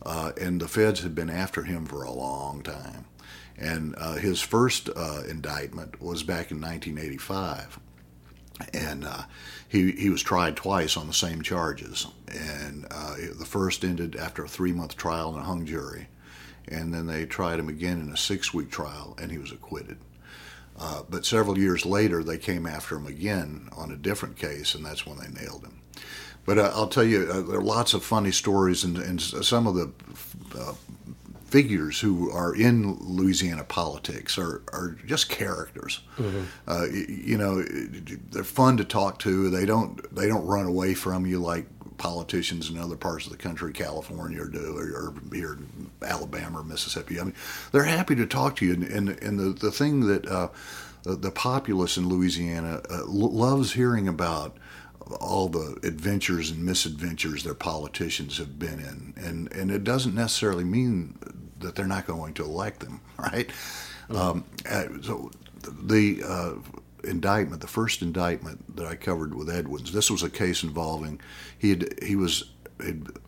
Uh, 0.03 0.31
and 0.39 0.61
the 0.61 0.67
feds 0.67 1.01
had 1.01 1.15
been 1.15 1.31
after 1.31 1.63
him 1.63 1.87
for 1.87 2.03
a 2.03 2.11
long 2.11 2.61
time. 2.61 3.05
And 3.57 3.95
uh, 3.97 4.13
his 4.13 4.41
first 4.41 4.89
uh, 4.95 5.23
indictment 5.27 5.99
was 5.99 6.21
back 6.21 6.51
in 6.51 6.61
1985. 6.61 7.79
And 8.73 9.05
uh, 9.05 9.23
he, 9.67 9.93
he 9.93 10.09
was 10.11 10.21
tried 10.21 10.55
twice 10.55 10.95
on 10.95 11.07
the 11.07 11.13
same 11.13 11.41
charges. 11.41 12.05
And 12.27 12.83
the 12.83 13.45
first 13.45 13.83
ended 13.83 14.15
after 14.15 14.45
a 14.45 14.49
three 14.49 14.71
month 14.71 14.95
trial 14.95 15.31
and 15.31 15.39
a 15.39 15.43
hung 15.43 15.65
jury. 15.65 16.09
And 16.67 16.93
then 16.93 17.07
they 17.07 17.25
tried 17.25 17.57
him 17.57 17.69
again 17.69 17.99
in 17.99 18.09
a 18.09 18.17
six 18.17 18.53
week 18.53 18.69
trial, 18.69 19.17
and 19.19 19.31
he 19.31 19.39
was 19.39 19.51
acquitted. 19.51 19.97
Uh, 20.77 21.03
but 21.09 21.25
several 21.25 21.57
years 21.57 21.85
later, 21.85 22.23
they 22.23 22.37
came 22.37 22.65
after 22.65 22.97
him 22.97 23.07
again 23.07 23.69
on 23.75 23.91
a 23.91 23.95
different 23.95 24.37
case, 24.37 24.75
and 24.75 24.85
that's 24.85 25.05
when 25.05 25.17
they 25.17 25.27
nailed 25.29 25.63
him. 25.63 25.81
But 26.45 26.59
uh, 26.59 26.71
I'll 26.75 26.87
tell 26.87 27.03
you, 27.03 27.27
uh, 27.31 27.41
there 27.41 27.59
are 27.59 27.63
lots 27.63 27.93
of 27.93 28.03
funny 28.03 28.31
stories, 28.31 28.83
and, 28.83 28.97
and 28.97 29.21
some 29.21 29.67
of 29.67 29.75
the 29.75 29.91
uh, 30.57 30.73
figures 31.45 32.01
who 32.01 32.29
are 32.31 32.53
in 32.53 32.97
Louisiana 32.99 33.63
politics 33.63 34.37
are, 34.37 34.61
are 34.73 34.97
just 35.05 35.29
characters. 35.29 36.01
Mm-hmm. 36.17 36.43
Uh, 36.67 36.85
you, 36.85 37.05
you 37.07 37.37
know, 37.37 37.63
they're 38.31 38.43
fun 38.43 38.77
to 38.77 38.83
talk 38.83 39.19
to. 39.19 39.49
They 39.49 39.65
don't 39.65 40.13
they 40.13 40.27
don't 40.27 40.45
run 40.45 40.65
away 40.65 40.93
from 40.93 41.25
you 41.25 41.39
like 41.39 41.67
politicians 41.97 42.69
in 42.69 42.77
other 42.77 42.95
parts 42.95 43.25
of 43.25 43.31
the 43.31 43.37
country, 43.37 43.73
California, 43.73 44.45
do, 44.45 44.77
or, 44.77 44.83
or 44.83 45.13
here 45.33 45.53
in 45.53 45.91
Alabama 46.01 46.59
or 46.59 46.63
Mississippi. 46.63 47.19
I 47.19 47.23
mean, 47.23 47.35
they're 47.71 47.83
happy 47.83 48.15
to 48.15 48.25
talk 48.25 48.55
to 48.57 48.65
you. 48.65 48.73
And, 48.73 48.83
and, 48.83 49.09
and 49.09 49.39
the, 49.39 49.49
the 49.49 49.71
thing 49.71 50.01
that 50.07 50.25
uh, 50.27 50.49
the, 51.03 51.15
the, 51.15 51.31
populace 51.31 51.97
in 51.97 52.07
Louisiana 52.07 52.81
uh, 52.89 53.05
loves 53.05 53.73
hearing 53.73 54.07
about 54.07 54.57
all 55.19 55.47
the 55.47 55.79
adventures 55.83 56.49
and 56.49 56.63
misadventures 56.63 57.43
their 57.43 57.53
politicians 57.53 58.37
have 58.37 58.57
been 58.57 58.79
in. 58.79 59.13
And, 59.23 59.51
and 59.51 59.71
it 59.71 59.83
doesn't 59.83 60.15
necessarily 60.15 60.63
mean 60.63 61.17
that 61.59 61.75
they're 61.75 61.87
not 61.87 62.07
going 62.07 62.33
to 62.35 62.43
elect 62.43 62.79
them, 62.79 63.01
right? 63.17 63.47
Mm-hmm. 64.09 64.15
Um, 64.15 64.45
uh, 64.69 64.85
so 65.01 65.31
the 65.63 66.23
uh, 66.25 66.53
indictment, 67.05 67.61
the 67.61 67.67
first 67.67 68.01
indictment 68.01 68.75
that 68.75 68.85
I 68.85 68.95
covered 68.95 69.35
with 69.35 69.49
Edwards, 69.49 69.91
this 69.91 70.11
was 70.11 70.23
a 70.23 70.29
case 70.29 70.63
involving 70.63 71.19
he 71.57 71.69
had 71.69 72.03
he 72.03 72.15
was 72.15 72.51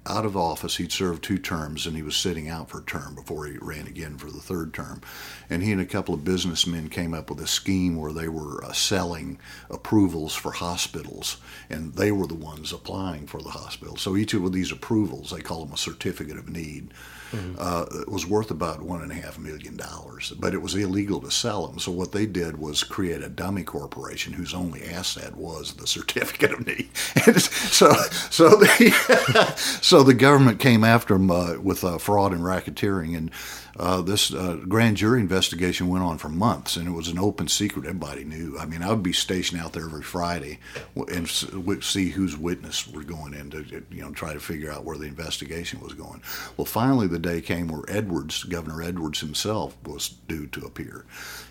out 0.06 0.26
of 0.26 0.36
office. 0.36 0.76
He'd 0.76 0.92
served 0.92 1.24
two 1.24 1.38
terms 1.38 1.86
and 1.86 1.96
he 1.96 2.02
was 2.02 2.16
sitting 2.16 2.50
out 2.50 2.70
for 2.70 2.80
a 2.80 2.84
term 2.84 3.16
before 3.16 3.46
he 3.46 3.58
ran 3.60 3.88
again 3.88 4.18
for 4.18 4.30
the 4.30 4.40
third 4.40 4.74
term. 4.74 5.02
And 5.50 5.64
he 5.64 5.72
and 5.72 5.80
a 5.80 5.86
couple 5.86 6.14
of 6.14 6.26
businessmen 6.26 6.90
came 6.90 7.14
up 7.14 7.30
with 7.30 7.40
a 7.40 7.48
scheme 7.48 7.96
where 7.96 8.12
they 8.12 8.28
were 8.28 8.64
uh, 8.64 8.74
selling 8.74 9.40
approvals 9.70 10.34
for 10.36 10.52
hospitals, 10.52 11.38
and 11.70 11.94
they 11.94 12.12
were 12.12 12.28
the 12.28 12.36
ones 12.36 12.74
applying 12.74 13.26
for 13.26 13.42
the 13.42 13.50
hospital. 13.50 13.96
So 13.96 14.18
each 14.18 14.34
of 14.34 14.52
these 14.52 14.72
approvals, 14.72 15.32
they 15.32 15.42
call 15.42 15.64
them 15.64 15.74
a 15.74 15.78
certificate 15.78 16.38
of 16.38 16.50
need 16.50 16.94
mm-hmm. 17.32 17.56
uh, 17.58 17.86
was 18.08 18.26
worth 18.26 18.52
about 18.52 18.82
one 18.82 19.02
and 19.02 19.12
a 19.12 19.16
half 19.16 19.38
million 19.38 19.76
dollars, 19.76 20.34
but 20.40 20.54
it 20.54 20.62
was 20.62 20.76
illegal 20.76 21.20
to 21.22 21.32
sell 21.32 21.68
them. 21.68 21.80
So 21.80 21.92
what 21.92 22.12
they 22.12 22.26
did 22.26 22.58
was 22.58 22.84
create 22.84 23.24
a 23.24 23.30
dummy 23.30 23.64
corporation 23.64 24.34
whose 24.34 24.54
only 24.54 24.84
asset 24.84 25.36
was 25.36 25.74
the 25.74 25.88
certificate 25.88 26.54
of 26.54 26.66
need. 26.66 26.90
so, 27.38 27.92
so 28.30 28.50
the 28.50 29.54
so 29.82 30.04
the 30.04 30.14
government 30.14 30.60
came 30.60 30.84
after 30.84 31.16
them 31.16 31.32
uh, 31.32 31.56
with 31.60 31.84
uh, 31.84 31.98
fraud 31.98 32.34
and 32.34 32.42
racketeering, 32.42 33.18
and 33.18 33.32
uh, 33.80 34.02
this 34.02 34.34
uh, 34.34 34.60
grand 34.68 34.98
jury 34.98 35.20
investigation 35.20 35.88
went 35.88 36.04
on 36.04 36.18
for 36.18 36.30
months, 36.30 36.78
and 36.78 36.88
it 36.88 36.92
was 36.92 37.08
an 37.08 37.20
open 37.20 37.48
secret. 37.48 37.86
Everybody 37.86 38.24
knew. 38.24 38.58
I 38.60 38.66
mean, 38.66 38.82
I 38.82 38.90
would 38.90 39.04
be 39.04 39.14
stationed 39.14 39.62
out 39.62 39.74
there 39.74 39.86
every 39.86 40.02
Friday 40.02 40.60
and 40.96 41.30
see 41.30 42.10
whose 42.10 42.36
witness 42.36 42.88
were 42.88 43.04
going 43.04 43.34
in 43.34 43.52
to, 43.52 43.84
you 43.92 44.02
know, 44.02 44.12
try 44.12 44.34
to 44.34 44.40
figure 44.40 44.72
out 44.72 44.84
where 44.84 44.98
the 44.98 45.06
investigation 45.06 45.80
was 45.80 45.94
going. 45.94 46.22
Well, 46.56 46.66
finally, 46.66 47.08
the 47.08 47.20
day 47.20 47.42
came 47.42 47.68
where 47.68 47.84
Edwards, 47.88 48.44
Governor 48.44 48.82
Edwards 48.82 49.20
himself, 49.20 49.78
was 49.86 50.10
due 50.10 50.48
to 50.48 50.66
appear. 50.66 51.06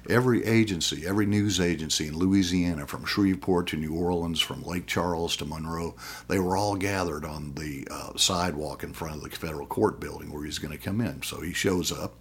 Every 0.08 0.44
agency, 0.44 1.06
every 1.06 1.26
news 1.26 1.60
agency 1.60 2.06
in 2.06 2.16
Louisiana, 2.16 2.86
from 2.86 3.04
Shreveport 3.04 3.66
to 3.68 3.76
New 3.76 3.94
Orleans, 3.94 4.40
from 4.40 4.62
Lake 4.62 4.86
Charles 4.86 5.36
to 5.36 5.44
Monroe, 5.44 5.96
they 6.28 6.38
were 6.38 6.56
all 6.56 6.76
gathered 6.76 7.24
on 7.24 7.54
the 7.54 7.86
uh, 7.90 8.16
sidewalk 8.16 8.84
in 8.84 8.92
front 8.92 9.16
of 9.16 9.22
the 9.22 9.36
federal 9.36 9.66
court 9.66 9.98
building 9.98 10.32
where 10.32 10.44
he's 10.44 10.58
going 10.58 10.76
to 10.76 10.82
come 10.82 11.00
in. 11.00 11.22
So 11.22 11.40
he 11.40 11.52
shows 11.52 11.90
up 11.90 12.14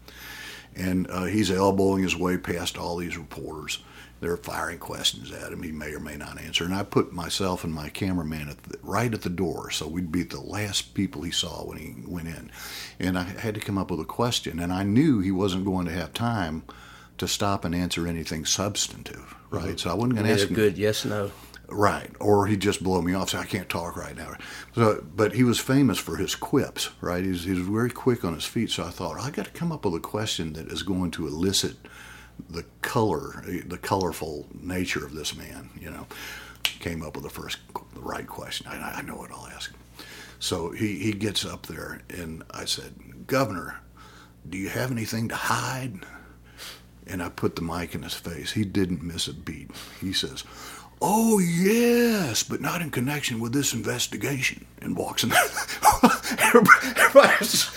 and 0.75 1.09
uh, 1.09 1.25
he's 1.25 1.51
elbowing 1.51 2.03
his 2.03 2.15
way 2.15 2.37
past 2.37 2.77
all 2.77 2.97
these 2.97 3.17
reporters. 3.17 3.79
they're 4.19 4.37
firing 4.37 4.79
questions 4.79 5.31
at 5.31 5.51
him. 5.51 5.61
He 5.61 5.71
may 5.71 5.93
or 5.93 5.99
may 5.99 6.17
not 6.17 6.41
answer. 6.41 6.63
And 6.63 6.73
I 6.73 6.83
put 6.83 7.13
myself 7.13 7.63
and 7.63 7.73
my 7.73 7.89
cameraman 7.89 8.49
at 8.49 8.63
the, 8.63 8.77
right 8.81 9.13
at 9.13 9.21
the 9.21 9.29
door, 9.29 9.69
so 9.71 9.87
we'd 9.87 10.11
be 10.11 10.23
the 10.23 10.41
last 10.41 10.93
people 10.93 11.21
he 11.21 11.31
saw 11.31 11.63
when 11.63 11.77
he 11.77 11.95
went 12.05 12.27
in. 12.27 12.51
And 12.99 13.17
I 13.17 13.23
had 13.23 13.55
to 13.55 13.61
come 13.61 13.77
up 13.77 13.91
with 13.91 13.99
a 13.99 14.05
question, 14.05 14.59
and 14.59 14.73
I 14.73 14.83
knew 14.83 15.19
he 15.19 15.31
wasn't 15.31 15.65
going 15.65 15.85
to 15.85 15.93
have 15.93 16.13
time 16.13 16.63
to 17.17 17.27
stop 17.27 17.65
and 17.65 17.73
answer 17.73 18.07
anything 18.07 18.45
substantive, 18.45 19.35
right? 19.49 19.65
Mm-hmm. 19.65 19.77
So 19.77 19.91
I 19.91 19.93
wasn't 19.93 20.15
going 20.15 20.25
to 20.25 20.33
ask 20.33 20.47
him. 20.47 20.55
good 20.55 20.77
yes 20.77 21.05
no. 21.05 21.31
Right, 21.67 22.11
or 22.19 22.45
he'd 22.45 22.59
just 22.59 22.83
blow 22.83 23.01
me 23.01 23.15
off, 23.15 23.31
say 23.31 23.39
I 23.39 23.45
can't 23.45 23.67
talk 23.67 23.97
right 23.97 24.15
now. 24.15 24.35
So, 24.75 25.03
but 25.15 25.33
he 25.33 25.43
was 25.43 25.59
famous 25.59 25.97
for 25.97 26.15
his 26.17 26.35
quips, 26.35 26.91
right? 27.01 27.23
He's 27.25 27.43
he 27.43 27.53
was 27.53 27.67
very 27.67 27.89
quick 27.89 28.23
on 28.23 28.35
his 28.35 28.45
feet. 28.45 28.69
So 28.69 28.83
I 28.83 28.91
thought 28.91 29.19
I 29.19 29.31
got 29.31 29.45
to 29.45 29.51
come 29.51 29.71
up 29.71 29.83
with 29.83 29.95
a 29.95 29.99
question 29.99 30.53
that 30.53 30.67
is 30.67 30.83
going 30.83 31.09
to 31.11 31.25
elicit 31.25 31.77
the 32.51 32.65
color, 32.83 33.43
the 33.65 33.79
colorful 33.79 34.45
nature 34.53 35.03
of 35.03 35.15
this 35.15 35.35
man. 35.35 35.71
You 35.79 35.89
know, 35.89 36.05
came 36.79 37.01
up 37.01 37.15
with 37.15 37.23
the 37.23 37.31
first, 37.31 37.57
the 37.95 38.01
right 38.01 38.27
question. 38.27 38.67
I, 38.69 38.99
I 38.99 39.01
know 39.01 39.15
what 39.15 39.31
I'll 39.31 39.47
ask 39.47 39.71
him. 39.71 39.79
So 40.39 40.69
he 40.69 40.99
he 40.99 41.13
gets 41.13 41.45
up 41.45 41.65
there, 41.65 42.01
and 42.09 42.43
I 42.51 42.65
said, 42.65 43.25
Governor, 43.25 43.79
do 44.47 44.57
you 44.57 44.69
have 44.69 44.91
anything 44.91 45.29
to 45.29 45.35
hide? 45.35 45.99
And 47.07 47.21
I 47.21 47.29
put 47.29 47.55
the 47.55 47.61
mic 47.61 47.93
in 47.93 48.03
his 48.03 48.15
face. 48.15 48.53
He 48.53 48.65
didn't 48.65 49.03
miss 49.03 49.27
a 49.27 49.33
beat. 49.33 49.69
He 50.01 50.11
says, 50.11 50.43
Oh, 51.01 51.39
yes, 51.39 52.41
but 52.43 52.61
not 52.61 52.81
in 52.81 52.89
connection 52.89 53.39
with 53.39 53.53
this 53.53 53.73
investigation. 53.73 54.65
And 54.81 54.95
walks 54.95 55.23
in 55.23 55.29
there. 55.29 55.41
Everybody 56.39 56.87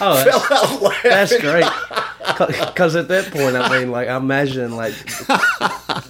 oh, 0.01 0.25
fell 0.25 0.47
out 0.51 0.83
laughing. 0.83 1.11
That's 1.11 1.39
great. 1.39 1.67
Because 2.69 2.97
at 2.97 3.09
that 3.09 3.31
point, 3.33 3.57
I 3.57 3.79
mean, 3.79 3.91
like, 3.91 4.09
I 4.09 4.17
imagine, 4.17 4.77
like, 4.77 4.95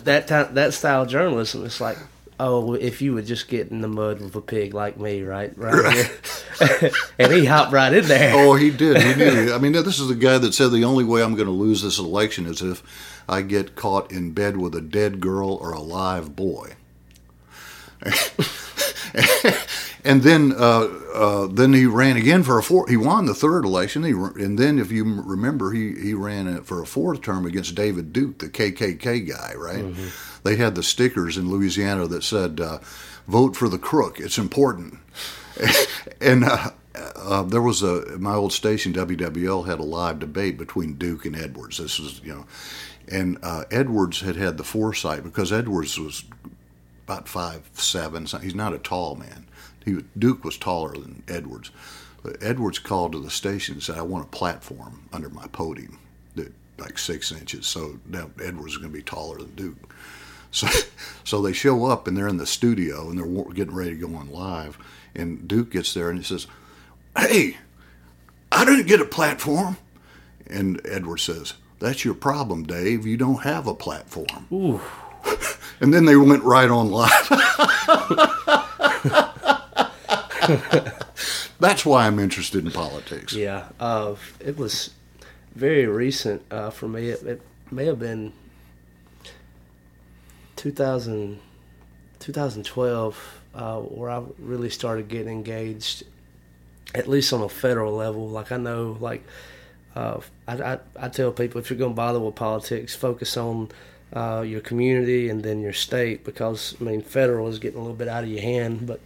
that 0.05 0.27
time, 0.28 0.55
that 0.55 0.74
style 0.74 1.07
journalism, 1.07 1.65
it's 1.65 1.81
like, 1.81 1.99
oh, 2.40 2.74
if 2.74 3.02
you 3.02 3.15
would 3.15 3.27
just 3.27 3.48
get 3.48 3.70
in 3.70 3.81
the 3.81 3.89
mud 3.89 4.20
with 4.20 4.35
a 4.36 4.40
pig 4.40 4.74
like 4.74 4.98
me, 4.98 5.23
right? 5.23 5.56
Right. 5.56 6.10
right. 6.60 6.93
and 7.19 7.32
he 7.32 7.44
hopped 7.44 7.73
right 7.73 7.93
in 7.93 8.06
there. 8.06 8.32
Oh, 8.35 8.55
he 8.55 8.70
did. 8.70 9.02
He 9.02 9.15
knew. 9.15 9.52
I 9.52 9.59
mean, 9.59 9.73
this 9.73 9.98
is 9.98 10.09
the 10.09 10.15
guy 10.15 10.39
that 10.39 10.55
said 10.55 10.70
the 10.70 10.85
only 10.85 11.05
way 11.05 11.23
I'm 11.23 11.35
going 11.35 11.47
to 11.47 11.52
lose 11.52 11.82
this 11.82 11.98
election 11.98 12.47
is 12.47 12.62
if 12.62 12.82
I 13.28 13.43
get 13.43 13.74
caught 13.74 14.10
in 14.12 14.32
bed 14.32 14.56
with 14.56 14.74
a 14.74 14.81
dead 14.81 15.20
girl 15.20 15.51
or 15.51 15.73
a 15.73 15.81
live 15.81 16.35
boy. 16.36 16.74
and 20.04 20.22
then 20.22 20.52
uh, 20.56 20.88
uh, 21.14 21.46
then 21.46 21.72
he 21.72 21.86
ran 21.86 22.16
again 22.16 22.42
for 22.42 22.58
a 22.58 22.62
fourth. 22.62 22.88
He 22.88 22.96
won 22.96 23.26
the 23.26 23.34
third 23.34 23.64
election. 23.64 24.04
He, 24.04 24.12
and 24.12 24.58
then, 24.58 24.78
if 24.78 24.92
you 24.92 25.04
remember, 25.04 25.72
he 25.72 25.94
he 25.94 26.14
ran 26.14 26.62
for 26.62 26.82
a 26.82 26.86
fourth 26.86 27.22
term 27.22 27.46
against 27.46 27.74
David 27.74 28.12
Duke, 28.12 28.38
the 28.38 28.48
KKK 28.48 29.28
guy. 29.28 29.54
Right? 29.54 29.84
Mm-hmm. 29.84 30.42
They 30.44 30.56
had 30.56 30.74
the 30.74 30.82
stickers 30.82 31.36
in 31.36 31.50
Louisiana 31.50 32.06
that 32.08 32.22
said, 32.22 32.60
uh, 32.60 32.78
"Vote 33.26 33.56
for 33.56 33.68
the 33.68 33.78
crook. 33.78 34.20
It's 34.20 34.38
important." 34.38 34.98
and 36.20 36.44
uh, 36.44 36.70
uh, 36.94 37.42
there 37.42 37.62
was 37.62 37.82
a 37.82 38.18
my 38.18 38.34
old 38.34 38.52
station 38.52 38.92
WWL 38.92 39.66
had 39.66 39.80
a 39.80 39.84
live 39.84 40.18
debate 40.18 40.58
between 40.58 40.94
Duke 40.94 41.24
and 41.24 41.36
Edwards. 41.36 41.78
This 41.78 41.98
was 41.98 42.20
you 42.22 42.34
know, 42.34 42.46
and 43.08 43.38
uh, 43.42 43.64
Edwards 43.70 44.20
had 44.20 44.36
had 44.36 44.56
the 44.56 44.64
foresight 44.64 45.24
because 45.24 45.52
Edwards 45.52 45.98
was 45.98 46.24
about 47.06 47.28
five 47.28 47.68
seven. 47.74 48.26
He's 48.26 48.54
not 48.54 48.72
a 48.72 48.78
tall 48.78 49.16
man. 49.16 49.47
He 49.89 50.05
Duke 50.19 50.44
was 50.44 50.56
taller 50.56 50.93
than 50.93 51.23
Edwards. 51.28 51.70
But 52.23 52.43
Edwards 52.43 52.78
called 52.78 53.12
to 53.12 53.19
the 53.19 53.31
station 53.31 53.74
and 53.74 53.82
said, 53.82 53.97
"I 53.97 54.02
want 54.02 54.27
a 54.27 54.28
platform 54.28 55.09
under 55.12 55.28
my 55.31 55.47
podium, 55.48 55.98
that 56.35 56.52
like 56.78 56.98
six 56.98 57.32
inches. 57.32 57.66
So 57.66 58.01
now 58.06 58.31
Edwards 58.43 58.73
is 58.73 58.78
going 58.78 58.93
to 58.93 58.97
be 58.97 59.02
taller 59.02 59.39
than 59.39 59.55
Duke." 59.55 59.94
So, 60.51 60.66
so 61.24 61.43
they 61.43 61.52
show 61.52 61.86
up 61.86 62.06
and 62.06 62.16
they're 62.16 62.28
in 62.28 62.39
the 62.39 62.47
studio 62.47 63.10
and 63.10 63.19
they're 63.19 63.52
getting 63.52 63.74
ready 63.74 63.90
to 63.90 64.06
go 64.06 64.16
on 64.16 64.31
live. 64.31 64.78
And 65.15 65.47
Duke 65.47 65.70
gets 65.70 65.94
there 65.94 66.10
and 66.10 66.19
he 66.19 66.24
says, 66.24 66.47
"Hey, 67.16 67.56
I 68.51 68.65
didn't 68.65 68.86
get 68.86 69.01
a 69.01 69.06
platform." 69.06 69.77
And 70.47 70.81
Edwards 70.85 71.23
says, 71.23 71.55
"That's 71.78 72.05
your 72.05 72.15
problem, 72.15 72.65
Dave. 72.65 73.06
You 73.06 73.16
don't 73.16 73.43
have 73.43 73.66
a 73.66 73.74
platform." 73.74 74.47
Ooh. 74.52 74.81
and 75.81 75.93
then 75.93 76.05
they 76.05 76.16
went 76.16 76.44
right 76.44 76.70
on 76.70 76.90
live. 76.90 77.31
That's 81.60 81.84
why 81.84 82.06
I'm 82.06 82.18
interested 82.18 82.64
in 82.64 82.70
politics. 82.70 83.34
Yeah, 83.34 83.68
uh, 83.78 84.14
it 84.40 84.56
was 84.56 84.90
very 85.54 85.86
recent 85.86 86.42
uh, 86.50 86.70
for 86.70 86.88
me. 86.88 87.08
It, 87.08 87.22
it, 87.22 87.42
may 87.70 87.84
have 87.84 87.98
been 87.98 88.32
2000, 90.56 91.38
2012 92.18 93.40
uh, 93.54 93.78
where 93.80 94.10
I 94.10 94.22
really 94.38 94.70
started 94.70 95.08
getting 95.08 95.28
engaged, 95.28 96.04
at 96.94 97.06
least 97.06 97.34
on 97.34 97.42
a 97.42 97.48
federal 97.50 97.92
level. 97.92 98.26
Like 98.26 98.50
I 98.50 98.56
know, 98.56 98.96
like 99.00 99.22
uh, 99.94 100.20
I, 100.46 100.54
I, 100.54 100.78
I 100.96 101.08
tell 101.08 101.30
people, 101.30 101.60
if 101.60 101.68
you're 101.68 101.78
going 101.78 101.92
to 101.92 101.96
bother 101.96 102.20
with 102.20 102.36
politics, 102.36 102.94
focus 102.94 103.36
on 103.36 103.68
uh, 104.12 104.42
your 104.46 104.60
community 104.60 105.28
and 105.28 105.42
then 105.42 105.60
your 105.60 105.72
state 105.72 106.24
because 106.24 106.74
I 106.80 106.84
mean 106.84 107.02
federal 107.02 107.48
is 107.48 107.58
getting 107.58 107.78
a 107.78 107.82
little 107.82 107.96
bit 107.96 108.08
out 108.08 108.24
of 108.24 108.30
your 108.30 108.40
hand, 108.40 108.86
but 108.86 109.00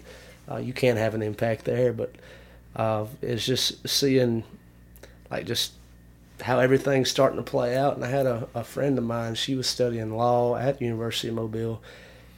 uh, 0.51 0.57
you 0.57 0.73
can't 0.73 0.99
have 0.99 1.15
an 1.15 1.23
impact 1.23 1.65
there. 1.65 1.93
But 1.93 2.15
uh, 2.77 3.07
it's 3.21 3.45
just 3.45 3.89
seeing 3.89 4.45
like 5.31 5.47
just 5.47 5.73
how 6.41 6.59
everything's 6.59 7.11
starting 7.11 7.39
to 7.39 7.43
play 7.43 7.77
out. 7.77 7.95
And 7.95 8.05
I 8.05 8.09
had 8.09 8.27
a, 8.27 8.49
a 8.55 8.65
friend 8.65 8.99
of 8.99 9.05
mine; 9.05 9.35
she 9.35 9.55
was 9.55 9.67
studying 9.67 10.17
law 10.17 10.57
at 10.57 10.79
the 10.79 10.85
University 10.85 11.29
of 11.29 11.35
Mobile, 11.35 11.83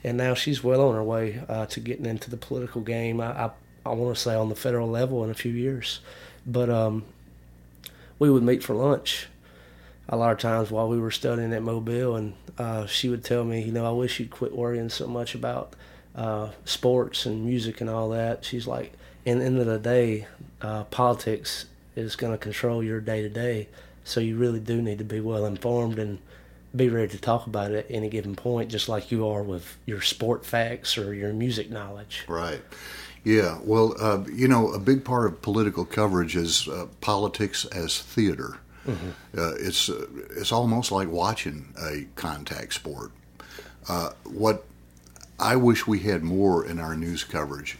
and 0.02 0.16
now 0.16 0.35
she's 0.35 0.64
well 0.64 0.89
on 0.89 0.94
her 0.94 1.05
way 1.05 1.43
uh, 1.48 1.66
to 1.66 1.81
getting 1.81 2.06
into 2.06 2.31
the 2.31 2.36
political 2.36 2.81
game. 2.81 3.20
I 3.20 3.47
I, 3.47 3.51
I 3.86 3.90
want 3.90 4.16
to 4.16 4.20
say 4.20 4.35
on 4.35 4.48
the 4.48 4.56
federal 4.56 4.89
level 4.89 5.24
in 5.24 5.31
a 5.31 5.35
few 5.35 5.52
years, 5.52 6.01
but 6.47 6.70
um, 6.70 7.05
we 8.18 8.31
would 8.31 8.43
meet 8.43 8.62
for 8.62 8.74
lunch 8.74 9.26
a 10.09 10.16
lot 10.16 10.32
of 10.32 10.39
times 10.39 10.70
while 10.70 10.89
we 10.89 10.98
were 10.98 11.10
studying 11.10 11.52
at 11.52 11.62
Mobile, 11.62 12.16
and 12.16 12.35
uh, 12.59 12.86
she 12.86 13.09
would 13.09 13.24
tell 13.24 13.44
me, 13.44 13.62
you 13.62 13.72
know, 13.72 13.86
I 13.86 13.90
wish 13.90 14.20
you'd 14.20 14.31
quit 14.31 14.55
worrying 14.55 14.90
so 14.90 15.06
much 15.06 15.35
about 15.35 15.74
uh, 16.15 16.51
sports 16.65 17.27
and 17.27 17.45
music 17.45 17.81
and 17.81 17.91
all 17.91 18.09
that. 18.11 18.45
She's 18.45 18.66
like, 18.66 18.93
in 19.24 19.39
the 19.39 19.45
end 19.45 19.59
of 19.59 19.66
the 19.66 19.78
day, 19.78 20.27
uh, 20.61 20.85
politics 20.85 21.66
is 21.97 22.16
going 22.16 22.32
to 22.32 22.39
control 22.39 22.82
your 22.82 23.01
day 23.01 23.23
to 23.23 23.28
day. 23.28 23.69
So 24.05 24.20
you 24.20 24.36
really 24.36 24.61
do 24.61 24.82
need 24.82 24.99
to 24.99 25.05
be 25.05 25.20
well 25.20 25.47
informed 25.47 25.99
and 25.99 26.19
be 26.74 26.89
ready 26.89 27.09
to 27.09 27.19
talk 27.19 27.47
about 27.47 27.70
it 27.70 27.86
at 27.86 27.95
any 27.95 28.09
given 28.09 28.35
point, 28.35 28.70
just 28.70 28.89
like 28.89 29.11
you 29.11 29.27
are 29.27 29.43
with 29.43 29.77
your 29.86 30.01
sport 30.01 30.45
facts 30.45 30.99
or 30.99 31.15
your 31.15 31.32
music 31.32 31.70
knowledge. 31.70 32.24
Right. 32.28 32.61
Yeah. 33.23 33.59
Well, 33.62 33.95
uh, 33.99 34.24
you 34.31 34.49
know, 34.49 34.73
a 34.73 34.78
big 34.78 35.05
part 35.05 35.27
of 35.27 35.41
political 35.41 35.85
coverage 35.85 36.36
is 36.36 36.69
uh, 36.69 36.86
politics 37.01 37.65
as 37.66 38.01
theater. 38.01 38.59
Mm-hmm. 38.86 39.39
Uh, 39.39 39.53
it's 39.59 39.89
uh, 39.89 40.07
it's 40.36 40.53
almost 40.53 40.93
like 40.93 41.09
watching 41.09 41.73
a 41.81 42.07
contact 42.16 42.74
sport. 42.74 43.12
Uh, 43.89 44.11
what 44.24 44.66
I 45.39 45.56
wish 45.56 45.86
we 45.86 46.01
had 46.01 46.23
more 46.23 46.65
in 46.65 46.78
our 46.78 46.97
news 46.97 47.24
coverage 47.24 47.77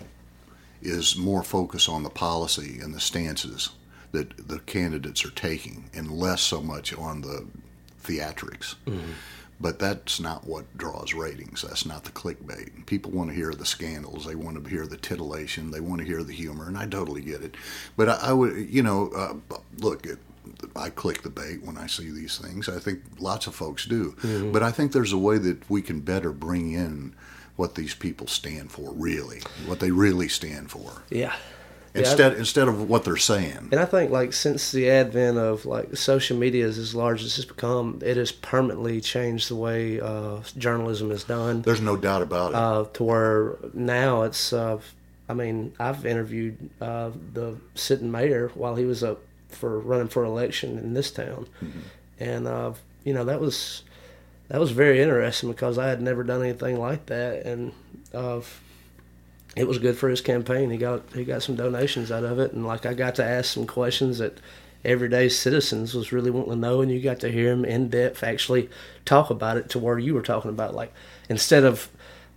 is 0.83 1.17
more 1.17 1.43
focus 1.43 1.89
on 1.89 2.03
the 2.03 2.11
policy 2.11 2.79
and 2.81 2.95
the 2.95 3.01
stances 3.01 3.71
that 4.13 4.49
the 4.49 4.61
candidates 4.61 5.25
are 5.25 5.31
taking, 5.31 5.91
and 5.93 6.11
less 6.11 6.41
so 6.41 6.61
much 6.61 6.95
on 6.95 7.23
the 7.23 7.47
theatrics. 8.03 8.77
Mm-hmm. 8.87 9.13
But 9.61 9.79
that's 9.79 10.21
not 10.21 10.47
what 10.47 10.77
draws 10.77 11.15
ratings. 11.15 11.63
That's 11.63 11.87
not 11.87 12.05
the 12.05 12.11
clickbait. 12.11 12.87
People 12.87 13.13
want 13.13 13.31
to 13.31 13.37
hear 13.37 13.53
the 13.53 13.65
scandals. 13.65 14.27
They 14.27 14.35
want 14.35 14.63
to 14.63 14.71
hear 14.71 14.87
the 14.87 14.97
titillation. 14.97 15.71
They 15.71 15.81
want 15.81 16.01
to 16.01 16.07
hear 16.07 16.23
the 16.23 16.33
humor, 16.33 16.67
and 16.67 16.77
I 16.77 16.87
totally 16.87 17.23
get 17.23 17.43
it. 17.43 17.57
But 17.97 18.09
I, 18.09 18.19
I 18.23 18.33
would, 18.33 18.69
you 18.69 18.83
know, 18.83 19.11
uh, 19.11 19.57
look, 19.79 20.07
I 20.77 20.91
click 20.91 21.23
the 21.23 21.31
bait 21.31 21.63
when 21.63 21.79
I 21.79 21.87
see 21.87 22.11
these 22.11 22.39
things. 22.39 22.69
I 22.69 22.79
think 22.79 23.01
lots 23.19 23.47
of 23.47 23.55
folks 23.55 23.87
do. 23.87 24.13
Mm-hmm. 24.23 24.53
But 24.53 24.63
I 24.63 24.71
think 24.71 24.93
there's 24.93 25.13
a 25.13 25.19
way 25.19 25.39
that 25.39 25.69
we 25.71 25.83
can 25.83 26.01
better 26.01 26.33
bring 26.33 26.73
in 26.73 27.15
what 27.57 27.75
these 27.75 27.95
people 27.95 28.27
stand 28.27 28.71
for, 28.71 28.93
really, 28.93 29.41
what 29.67 29.81
they 29.81 29.91
really 29.91 30.29
stand 30.29 30.71
for. 30.71 31.03
Yeah. 31.11 31.35
Instead, 31.97 32.33
yeah, 32.33 32.39
instead 32.41 32.67
of 32.67 32.89
what 32.89 33.05
they're 33.05 33.17
saying. 33.17 33.69
And 33.71 33.79
I 33.79 33.85
think, 33.85 34.11
like, 34.11 34.33
since 34.33 34.73
the 34.73 34.91
advent 34.91 35.39
of 35.39 35.65
like 35.65 35.97
social 35.97 36.37
media 36.37 36.67
is 36.67 36.77
as 36.77 36.93
large 36.93 37.23
as 37.23 37.39
it's 37.39 37.47
become, 37.47 38.01
it 38.05 38.17
has 38.17 38.33
permanently 38.33 39.01
changed 39.01 39.49
the 39.49 39.55
way 39.55 40.01
uh, 40.01 40.41
journalism 40.59 41.13
is 41.13 41.23
done. 41.23 41.63
There's 41.63 41.81
no 41.81 41.97
doubt 41.97 42.23
about 42.23 42.51
it. 42.51 42.57
Uh, 42.57 42.85
to 42.95 43.05
where 43.05 43.57
now 43.73 44.23
it's, 44.23 44.53
uh, 44.53 44.81
I 45.29 45.35
mean, 45.35 45.73
I've 45.79 46.05
interviewed 46.05 46.69
uh, 46.81 47.13
the 47.33 47.59
sitting 47.77 48.11
mayor 48.11 48.51
while 48.55 48.75
he 48.75 48.85
was 48.85 49.05
up 49.05 49.21
for 49.49 49.79
running 49.79 50.09
for 50.09 50.25
election 50.25 50.79
in 50.79 50.95
this 50.95 51.13
town, 51.13 51.47
mm-hmm. 51.63 51.79
and 52.19 52.49
uh, 52.49 52.73
you 53.05 53.15
know 53.15 53.25
that 53.25 53.41
was 53.41 53.85
that 54.49 54.61
was 54.61 54.71
very 54.71 55.01
interesting 55.01 55.51
because 55.51 55.79
I 55.79 55.89
had 55.89 56.03
never 56.03 56.23
done 56.23 56.43
anything 56.43 56.79
like 56.79 57.07
that, 57.07 57.47
and 57.47 57.73
uh, 58.13 58.41
it 59.57 59.67
was 59.67 59.79
good 59.79 59.97
for 59.97 60.09
his 60.09 60.21
campaign. 60.21 60.71
He 60.71 60.77
got 60.77 61.03
he 61.15 61.25
got 61.25 61.43
some 61.43 61.57
donations 61.57 62.11
out 62.11 62.25
of 62.25 62.39
it, 62.39 62.53
and 62.53 62.67
like 62.67 62.87
I 62.87 62.95
got 62.95 63.15
to 63.17 63.25
ask 63.25 63.53
some 63.53 63.67
questions 63.67 64.19
that 64.19 64.39
everyday 64.85 65.29
citizens 65.29 65.95
was 65.95 66.13
really 66.13 66.31
wanting 66.31 66.53
to 66.53 66.57
know, 66.57 66.83
and 66.83 66.91
you 66.91 67.01
got 67.01 67.21
to 67.21 67.33
hear 67.33 67.51
him 67.53 67.65
in 67.65 67.89
depth 67.89 68.23
actually 68.23 68.69
talk 69.05 69.31
about 69.31 69.57
it 69.57 69.71
to 69.71 69.79
where 69.79 69.99
you 69.99 70.15
were 70.15 70.23
talking 70.23 70.51
about, 70.51 70.75
like 70.75 70.93
instead 71.29 71.65
of 71.65 71.89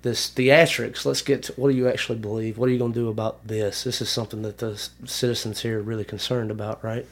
this 0.03 0.29
theatrics, 0.29 1.05
let's 1.05 1.21
get 1.21 1.43
to 1.43 1.53
what 1.53 1.69
do 1.69 1.75
you 1.75 1.89
actually 1.89 2.19
believe? 2.19 2.57
What 2.57 2.69
are 2.69 2.71
you 2.71 2.79
going 2.79 2.93
to 2.93 2.99
do 2.99 3.09
about 3.09 3.45
this? 3.45 3.83
This 3.83 4.01
is 4.01 4.09
something 4.09 4.43
that 4.43 4.59
the 4.59 4.77
citizens 5.05 5.61
here 5.61 5.79
are 5.79 5.83
really 5.83 6.05
concerned 6.05 6.51
about, 6.51 6.83
right? 6.83 7.05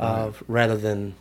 Uh, 0.00 0.30
rather 0.46 0.76
than 0.76 1.14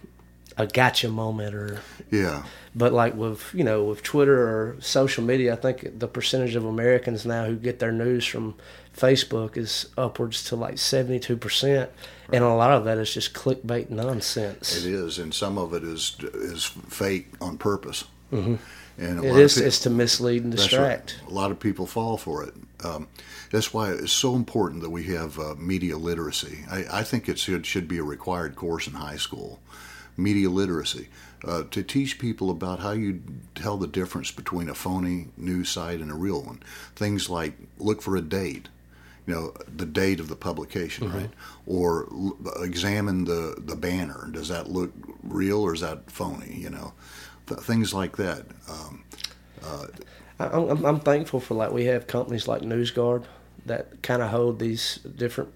a 0.58 0.66
gotcha 0.68 1.08
moment 1.10 1.54
or 1.56 1.80
Yeah. 2.12 2.44
but 2.76 2.92
like 2.94 3.16
with 3.16 3.52
you 3.54 3.64
know 3.64 3.84
with 3.86 4.02
Twitter 4.04 4.42
or 4.42 4.78
social 4.80 5.24
media, 5.24 5.54
I 5.54 5.56
think 5.56 6.00
the 6.00 6.08
percentage 6.08 6.56
of 6.56 6.66
Americans 6.66 7.26
now 7.26 7.46
who 7.46 7.56
get 7.56 7.80
their 7.80 7.92
news 7.92 8.26
from 8.26 8.56
Facebook 8.96 9.56
is 9.58 9.88
upwards 9.98 10.44
to 10.46 10.56
like 10.56 10.78
seventy 10.80 11.20
two 11.20 11.38
percent, 11.38 11.92
and 12.34 12.44
a 12.44 12.54
lot 12.54 12.72
of 12.72 12.86
that 12.86 12.98
is 12.98 13.14
just 13.14 13.34
clickbait 13.34 13.90
nonsense. 13.92 14.76
It 14.84 14.92
is, 14.92 15.20
and 15.20 15.34
some 15.34 15.58
of 15.60 15.74
it 15.74 15.84
is 15.84 16.16
is 16.34 16.66
fake 16.66 17.28
on 17.40 17.58
purpose. 17.58 18.06
Mm-hmm. 18.34 18.56
And 19.00 19.20
a 19.20 19.24
It 19.24 19.30
lot 19.30 19.36
of 19.36 19.42
is. 19.42 19.56
peo- 19.60 19.66
It's 19.68 19.80
to 19.82 19.90
mislead 19.92 20.44
and 20.44 20.52
That's 20.54 20.74
right. 20.74 21.06
distract. 21.06 21.20
A 21.30 21.34
lot 21.34 21.52
of 21.52 21.60
people 21.60 21.86
fall 21.86 22.18
for 22.18 22.44
it. 22.44 22.54
Um, 22.84 23.08
that's 23.52 23.72
why 23.72 23.92
it's 23.92 24.12
so 24.12 24.36
important 24.36 24.82
that 24.82 24.90
we 24.90 25.04
have 25.04 25.38
uh, 25.40 25.54
media 25.56 25.98
literacy. 25.98 26.66
I, 26.70 26.86
I 26.92 27.04
think 27.04 27.30
it 27.30 27.38
should, 27.38 27.66
should 27.68 27.88
be 27.88 28.00
a 28.00 28.04
required 28.04 28.56
course 28.56 28.88
in 28.88 28.94
high 28.94 29.18
school. 29.18 29.60
Media 30.18 30.50
literacy 30.50 31.08
uh, 31.46 31.64
to 31.70 31.84
teach 31.84 32.18
people 32.18 32.50
about 32.50 32.80
how 32.80 32.92
you 32.92 33.22
tell 33.54 33.78
the 33.78 33.86
difference 33.88 34.32
between 34.32 34.68
a 34.68 34.74
phony 34.74 35.28
news 35.38 35.70
site 35.70 36.00
and 36.00 36.10
a 36.12 36.16
real 36.16 36.42
one. 36.42 36.60
Things 36.96 37.30
like 37.30 37.54
look 37.78 38.02
for 38.02 38.16
a 38.16 38.22
date, 38.22 38.68
you 39.28 39.36
know, 39.36 39.54
the 39.76 39.86
date 39.86 40.20
of 40.20 40.28
the 40.28 40.36
publication, 40.36 41.12
right? 41.14 41.30
Or 41.68 42.08
l- 42.12 42.36
examine 42.64 43.26
the 43.26 43.56
the 43.60 43.76
banner. 43.76 44.28
Does 44.32 44.48
that 44.48 44.70
look 44.72 44.92
real 45.24 45.62
or 45.62 45.74
is 45.76 45.82
that 45.82 46.10
phony? 46.10 46.56
You 46.56 46.72
know, 46.72 46.94
Th- 47.46 47.60
things 47.62 47.94
like 47.94 48.18
that. 48.18 48.46
Um, 48.68 49.04
I- 50.40 50.48
I'm, 50.48 50.68
I'm- 50.70 50.86
I'm 50.86 51.00
thankful 51.00 51.40
for 51.40 51.54
like 51.54 51.72
we 51.72 51.86
have 51.86 52.08
companies 52.08 52.48
like 52.48 52.62
NewsGuard 52.64 53.26
that 53.68 54.02
kind 54.02 54.22
of 54.24 54.30
hold 54.32 54.60
these 54.60 55.00
different 55.16 55.52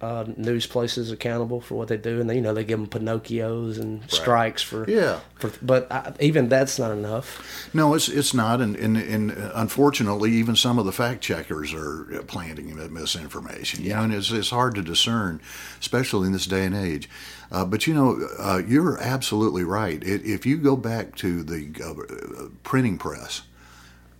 uh, 0.00 0.24
news 0.36 0.66
places 0.66 1.10
accountable 1.10 1.60
for 1.60 1.74
what 1.74 1.88
they 1.88 1.96
do, 1.96 2.20
and 2.20 2.28
they, 2.28 2.36
you 2.36 2.40
know 2.40 2.54
they 2.54 2.64
give 2.64 2.78
them 2.78 2.88
Pinocchios 2.88 3.78
and 3.78 4.08
strikes 4.10 4.62
for 4.62 4.88
Yeah. 4.88 5.20
For, 5.36 5.52
but 5.62 5.90
I, 5.90 6.12
even 6.20 6.48
that's 6.48 6.78
not 6.78 6.90
enough. 6.92 7.70
No, 7.74 7.94
it's 7.94 8.08
it's 8.08 8.34
not, 8.34 8.60
and, 8.60 8.76
and 8.76 8.96
and 8.96 9.30
unfortunately, 9.54 10.32
even 10.32 10.56
some 10.56 10.78
of 10.78 10.86
the 10.86 10.92
fact 10.92 11.22
checkers 11.22 11.72
are 11.74 12.22
planting 12.26 12.74
misinformation. 12.92 13.84
You 13.84 13.94
know, 13.94 14.02
and 14.02 14.14
it's 14.14 14.30
it's 14.30 14.50
hard 14.50 14.74
to 14.76 14.82
discern, 14.82 15.40
especially 15.80 16.26
in 16.26 16.32
this 16.32 16.46
day 16.46 16.64
and 16.64 16.74
age. 16.74 17.08
Uh, 17.50 17.64
but 17.64 17.86
you 17.86 17.94
know, 17.94 18.28
uh, 18.38 18.60
you're 18.66 18.98
absolutely 19.00 19.64
right. 19.64 20.02
It, 20.02 20.24
if 20.24 20.44
you 20.44 20.58
go 20.58 20.76
back 20.76 21.16
to 21.16 21.42
the 21.42 21.70
uh, 21.84 22.48
printing 22.62 22.98
press, 22.98 23.42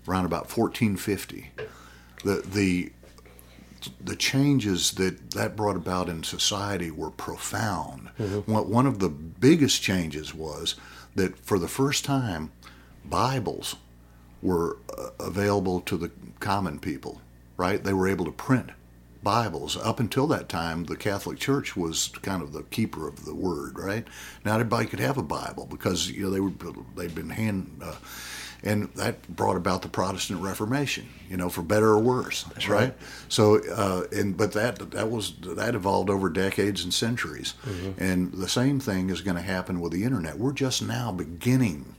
around 0.08 0.24
about 0.24 0.44
1450, 0.44 1.50
the 2.24 2.42
the 2.46 2.92
the 4.00 4.16
changes 4.16 4.92
that 4.92 5.32
that 5.32 5.56
brought 5.56 5.76
about 5.76 6.08
in 6.08 6.22
society 6.22 6.90
were 6.90 7.10
profound. 7.10 8.08
One 8.46 8.68
one 8.70 8.86
of 8.86 8.98
the 8.98 9.08
biggest 9.08 9.82
changes 9.82 10.34
was 10.34 10.74
that 11.14 11.38
for 11.38 11.58
the 11.58 11.68
first 11.68 12.04
time, 12.04 12.50
Bibles 13.04 13.76
were 14.42 14.78
uh, 14.96 15.10
available 15.20 15.80
to 15.82 15.96
the 15.96 16.10
common 16.40 16.78
people. 16.78 17.20
Right? 17.56 17.82
They 17.82 17.92
were 17.92 18.08
able 18.08 18.24
to 18.24 18.30
print 18.30 18.70
Bibles. 19.22 19.76
Up 19.76 19.98
until 19.98 20.28
that 20.28 20.48
time, 20.48 20.84
the 20.84 20.96
Catholic 20.96 21.38
Church 21.40 21.76
was 21.76 22.08
kind 22.22 22.40
of 22.40 22.52
the 22.52 22.62
keeper 22.62 23.08
of 23.08 23.24
the 23.24 23.34
Word. 23.34 23.78
Right? 23.78 24.06
Not 24.44 24.60
everybody 24.60 24.86
could 24.86 25.00
have 25.00 25.18
a 25.18 25.22
Bible 25.22 25.66
because 25.66 26.10
you 26.10 26.22
know 26.22 26.30
they 26.30 26.40
were 26.40 26.52
they'd 26.96 27.14
been 27.14 27.30
hand. 27.30 27.80
Uh, 27.82 27.96
and 28.62 28.88
that 28.94 29.26
brought 29.28 29.56
about 29.56 29.82
the 29.82 29.88
Protestant 29.88 30.40
Reformation, 30.40 31.08
you 31.30 31.36
know, 31.36 31.48
for 31.48 31.62
better 31.62 31.88
or 31.90 31.98
worse, 32.00 32.44
right? 32.68 32.94
So, 33.28 33.60
uh, 33.70 34.04
and 34.12 34.36
but 34.36 34.52
that 34.52 34.90
that 34.90 35.10
was 35.10 35.34
that 35.42 35.74
evolved 35.74 36.10
over 36.10 36.28
decades 36.28 36.82
and 36.84 36.92
centuries, 36.92 37.54
and 37.98 38.32
the 38.32 38.48
same 38.48 38.80
thing 38.80 39.10
is 39.10 39.20
going 39.20 39.36
to 39.36 39.42
happen 39.42 39.80
with 39.80 39.92
the 39.92 40.02
internet. 40.04 40.38
We're 40.38 40.52
just 40.52 40.82
now 40.82 41.12
beginning 41.12 41.94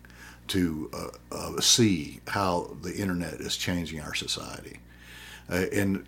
to 0.48 0.90
uh, 0.94 1.08
uh, 1.36 1.62
see 1.62 2.20
how 2.28 2.76
the 2.82 2.94
internet 2.96 3.36
is 3.36 3.56
changing 3.56 4.02
our 4.02 4.14
society, 4.16 4.80
uh, 5.50 5.66
and 5.72 6.06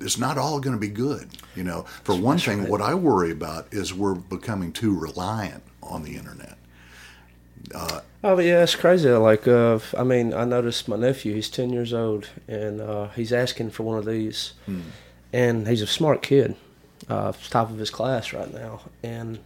it's 0.00 0.18
not 0.18 0.36
all 0.38 0.60
going 0.60 0.74
to 0.74 0.80
be 0.80 0.88
good, 0.88 1.28
you 1.56 1.62
know. 1.64 1.84
For 2.04 2.14
one 2.14 2.38
thing, 2.38 2.68
what 2.68 2.82
I 2.82 2.94
worry 2.94 3.30
about 3.30 3.68
is 3.72 3.94
we're 3.94 4.14
becoming 4.14 4.72
too 4.72 4.98
reliant 4.98 5.62
on 5.82 6.02
the 6.02 6.16
internet. 6.16 6.56
Oh 8.22 8.38
yeah, 8.38 8.62
it's 8.62 8.74
crazy. 8.74 9.08
Like, 9.10 9.48
uh, 9.48 9.78
I 9.96 10.04
mean, 10.04 10.34
I 10.34 10.44
noticed 10.44 10.88
my 10.88 10.96
nephew. 10.96 11.34
He's 11.34 11.48
ten 11.48 11.70
years 11.70 11.92
old, 11.94 12.28
and 12.46 12.80
uh, 12.80 13.08
he's 13.10 13.32
asking 13.32 13.70
for 13.70 13.84
one 13.84 13.96
of 13.96 14.04
these, 14.04 14.52
and 15.32 15.66
he's 15.66 15.82
a 15.82 15.86
smart 15.86 16.20
kid, 16.20 16.56
uh, 17.08 17.32
top 17.48 17.70
of 17.70 17.78
his 17.78 17.90
class 17.90 18.32
right 18.32 18.52
now. 18.52 18.82
And 19.02 19.38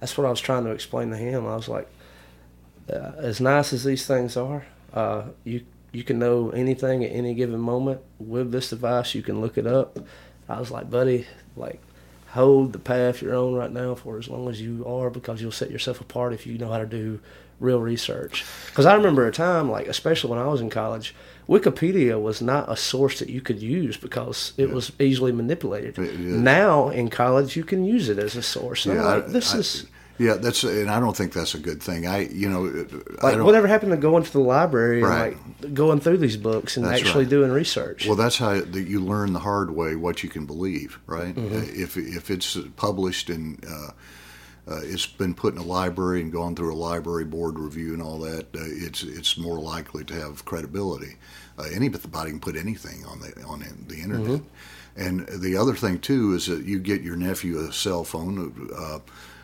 that's 0.00 0.18
what 0.18 0.26
I 0.26 0.30
was 0.30 0.40
trying 0.40 0.64
to 0.64 0.70
explain 0.70 1.10
to 1.10 1.16
him. 1.16 1.46
I 1.46 1.56
was 1.56 1.68
like, 1.68 1.88
uh, 2.92 3.12
as 3.18 3.40
nice 3.40 3.72
as 3.72 3.84
these 3.84 4.06
things 4.06 4.36
are, 4.36 4.66
uh, 4.92 5.22
you 5.44 5.64
you 5.92 6.04
can 6.04 6.18
know 6.18 6.50
anything 6.50 7.04
at 7.04 7.12
any 7.12 7.34
given 7.34 7.60
moment 7.60 8.00
with 8.18 8.52
this 8.52 8.70
device. 8.70 9.14
You 9.14 9.22
can 9.22 9.40
look 9.40 9.56
it 9.56 9.66
up. 9.66 9.98
I 10.48 10.58
was 10.58 10.70
like, 10.70 10.90
buddy, 10.90 11.26
like. 11.56 11.80
Hold 12.34 12.72
the 12.72 12.78
path 12.78 13.22
you're 13.22 13.34
on 13.34 13.54
right 13.54 13.72
now 13.72 13.96
for 13.96 14.16
as 14.16 14.28
long 14.28 14.48
as 14.48 14.60
you 14.62 14.86
are, 14.86 15.10
because 15.10 15.42
you'll 15.42 15.50
set 15.50 15.68
yourself 15.68 16.00
apart 16.00 16.32
if 16.32 16.46
you 16.46 16.58
know 16.58 16.70
how 16.70 16.78
to 16.78 16.86
do 16.86 17.18
real 17.60 17.80
research. 17.80 18.44
Because 18.66 18.86
I 18.86 18.94
remember 18.94 19.26
a 19.26 19.32
time, 19.32 19.70
like 19.70 19.86
especially 19.86 20.30
when 20.30 20.40
I 20.40 20.46
was 20.46 20.60
in 20.60 20.70
college, 20.70 21.14
Wikipedia 21.48 22.20
was 22.20 22.40
not 22.40 22.70
a 22.70 22.76
source 22.76 23.18
that 23.18 23.28
you 23.28 23.40
could 23.40 23.60
use 23.60 23.96
because 23.96 24.52
it 24.56 24.70
was 24.70 24.92
easily 25.00 25.32
manipulated. 25.32 25.98
Now 26.20 26.88
in 26.88 27.10
college, 27.10 27.56
you 27.56 27.64
can 27.64 27.84
use 27.84 28.08
it 28.08 28.18
as 28.18 28.36
a 28.36 28.42
source. 28.42 28.86
And 28.86 28.98
I- 28.98 29.16
like, 29.16 29.26
this 29.28 29.54
I- 29.54 29.58
is 29.58 29.86
yeah, 30.18 30.34
that's 30.34 30.64
and 30.64 30.90
I 30.90 31.00
don't 31.00 31.16
think 31.16 31.32
that's 31.32 31.54
a 31.54 31.58
good 31.58 31.82
thing. 31.82 32.06
I 32.06 32.26
you 32.28 32.46
know 32.50 32.86
I 33.22 33.32
like 33.32 33.42
whatever 33.44 33.66
happened 33.66 33.92
to 33.92 33.96
going 33.96 34.22
to 34.22 34.30
the 34.32 34.38
library 34.40 35.02
Right. 35.02 35.32
and 35.32 35.64
like 35.64 35.72
going 35.74 35.98
through 36.00 36.18
these 36.18 36.36
books 36.36 36.76
and 36.76 36.84
That's 36.84 37.00
actually 37.00 37.24
right. 37.24 37.30
doing 37.30 37.50
research. 37.50 38.06
Well, 38.06 38.16
that's 38.16 38.36
how 38.36 38.60
that 38.60 38.86
you 38.86 39.00
learn 39.00 39.32
the 39.32 39.38
hard 39.38 39.70
way 39.70 39.96
what 39.96 40.22
you 40.22 40.28
can 40.28 40.44
believe, 40.44 40.98
right? 41.06 41.34
Mm-hmm. 41.34 41.82
If 41.82 41.96
if 41.96 42.30
it's 42.30 42.58
published 42.76 43.30
and 43.30 43.64
uh, 43.66 43.92
uh, 44.70 44.80
it's 44.82 45.06
been 45.06 45.34
put 45.34 45.54
in 45.54 45.60
a 45.60 45.64
library 45.64 46.20
and 46.20 46.32
gone 46.32 46.54
through 46.54 46.72
a 46.72 46.76
library 46.76 47.24
board 47.24 47.58
review 47.58 47.92
and 47.92 48.02
all 48.02 48.18
that, 48.18 48.44
uh, 48.54 48.60
it's 48.62 49.02
it's 49.02 49.36
more 49.36 49.58
likely 49.58 50.04
to 50.04 50.14
have 50.14 50.44
credibility. 50.44 51.16
Uh, 51.58 51.64
anybody 51.74 52.30
can 52.30 52.40
put 52.40 52.56
anything 52.56 53.04
on 53.04 53.20
the 53.20 53.42
on 53.44 53.64
the 53.88 53.96
internet. 53.96 54.40
Mm-hmm. 54.40 54.46
And 54.96 55.26
the 55.28 55.56
other 55.56 55.74
thing 55.74 55.98
too 55.98 56.34
is 56.34 56.46
that 56.46 56.64
you 56.64 56.78
get 56.78 57.02
your 57.02 57.16
nephew 57.16 57.58
a 57.60 57.72
cell 57.72 58.04
phone. 58.04 58.70
Uh, 58.76 58.98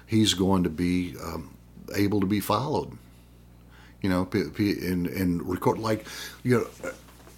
he's 0.06 0.34
going 0.34 0.64
to 0.64 0.70
be 0.70 1.14
um, 1.22 1.54
able 1.94 2.20
to 2.20 2.26
be 2.26 2.40
followed 2.40 2.96
you 4.02 4.10
know, 4.10 4.28
and 4.32 5.06
and 5.06 5.48
record 5.48 5.78
like, 5.78 6.06
you 6.44 6.58
know, 6.58 6.90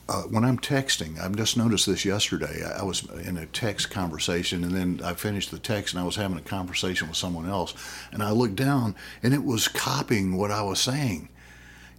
uh, 0.09 0.23
when 0.23 0.45
I'm 0.45 0.59
texting, 0.59 1.21
I've 1.21 1.37
just 1.37 1.57
noticed 1.57 1.87
this 1.87 2.05
yesterday. 2.05 2.65
I, 2.65 2.81
I 2.81 2.83
was 2.83 3.05
in 3.27 3.37
a 3.37 3.47
text 3.47 3.91
conversation, 3.91 4.65
and 4.65 4.73
then 4.73 5.01
I 5.05 5.15
finished 5.15 5.51
the 5.51 5.59
text, 5.59 5.95
and 5.95 6.03
I 6.03 6.07
was 6.07 6.17
having 6.17 6.39
a 6.39 6.43
conversation 6.43 7.09
with 7.09 7.17
someone 7.17 7.49
else, 7.49 7.75
and 8.13 8.23
I 8.23 8.31
looked 8.31 8.57
down, 8.57 8.95
and 9.23 9.35
it 9.35 9.45
was 9.45 9.69
copying 9.69 10.37
what 10.37 10.51
I 10.51 10.63
was 10.63 10.81
saying. 10.81 11.29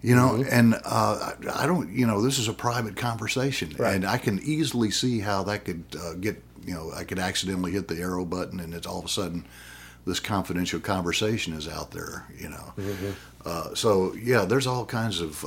You 0.01 0.15
know, 0.15 0.45
and 0.49 0.75
uh, 0.85 1.33
I 1.45 1.63
I 1.63 1.65
don't, 1.67 1.91
you 1.91 2.07
know, 2.07 2.21
this 2.21 2.39
is 2.39 2.47
a 2.47 2.53
private 2.53 2.95
conversation, 2.95 3.75
and 3.95 4.05
I 4.05 4.17
can 4.17 4.39
easily 4.39 4.91
see 4.91 5.19
how 5.19 5.43
that 5.43 5.65
could 5.65 5.83
uh, 6.01 6.13
get, 6.13 6.41
you 6.65 6.73
know, 6.73 6.91
I 6.95 7.03
could 7.03 7.19
accidentally 7.19 7.71
hit 7.71 7.89
the 7.89 7.99
arrow 7.99 8.23
button, 8.23 8.61
and 8.61 8.73
it's 8.73 8.87
all 8.87 8.99
of 8.99 9.05
a 9.05 9.09
sudden 9.09 9.45
this 10.05 10.21
confidential 10.21 10.79
conversation 10.79 11.53
is 11.53 11.67
out 11.67 11.91
there, 11.91 12.25
you 12.37 12.47
know. 12.47 12.73
Uh, 13.45 13.75
so 13.75 14.13
yeah, 14.15 14.45
there's 14.45 14.65
all 14.67 14.85
kinds 14.85 15.19
of 15.19 15.43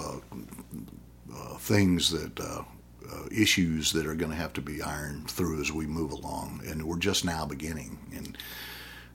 uh, 1.35 1.57
things 1.57 2.11
that 2.11 2.41
uh, 2.41 2.63
uh, 3.11 3.27
issues 3.31 3.93
that 3.93 4.07
are 4.07 4.15
going 4.15 4.31
to 4.31 4.37
have 4.37 4.53
to 4.55 4.61
be 4.61 4.83
ironed 4.83 5.31
through 5.31 5.61
as 5.61 5.73
we 5.73 5.87
move 5.87 6.13
along, 6.13 6.63
and 6.67 6.83
we're 6.85 6.99
just 6.99 7.25
now 7.25 7.47
beginning. 7.47 7.99
And 8.15 8.39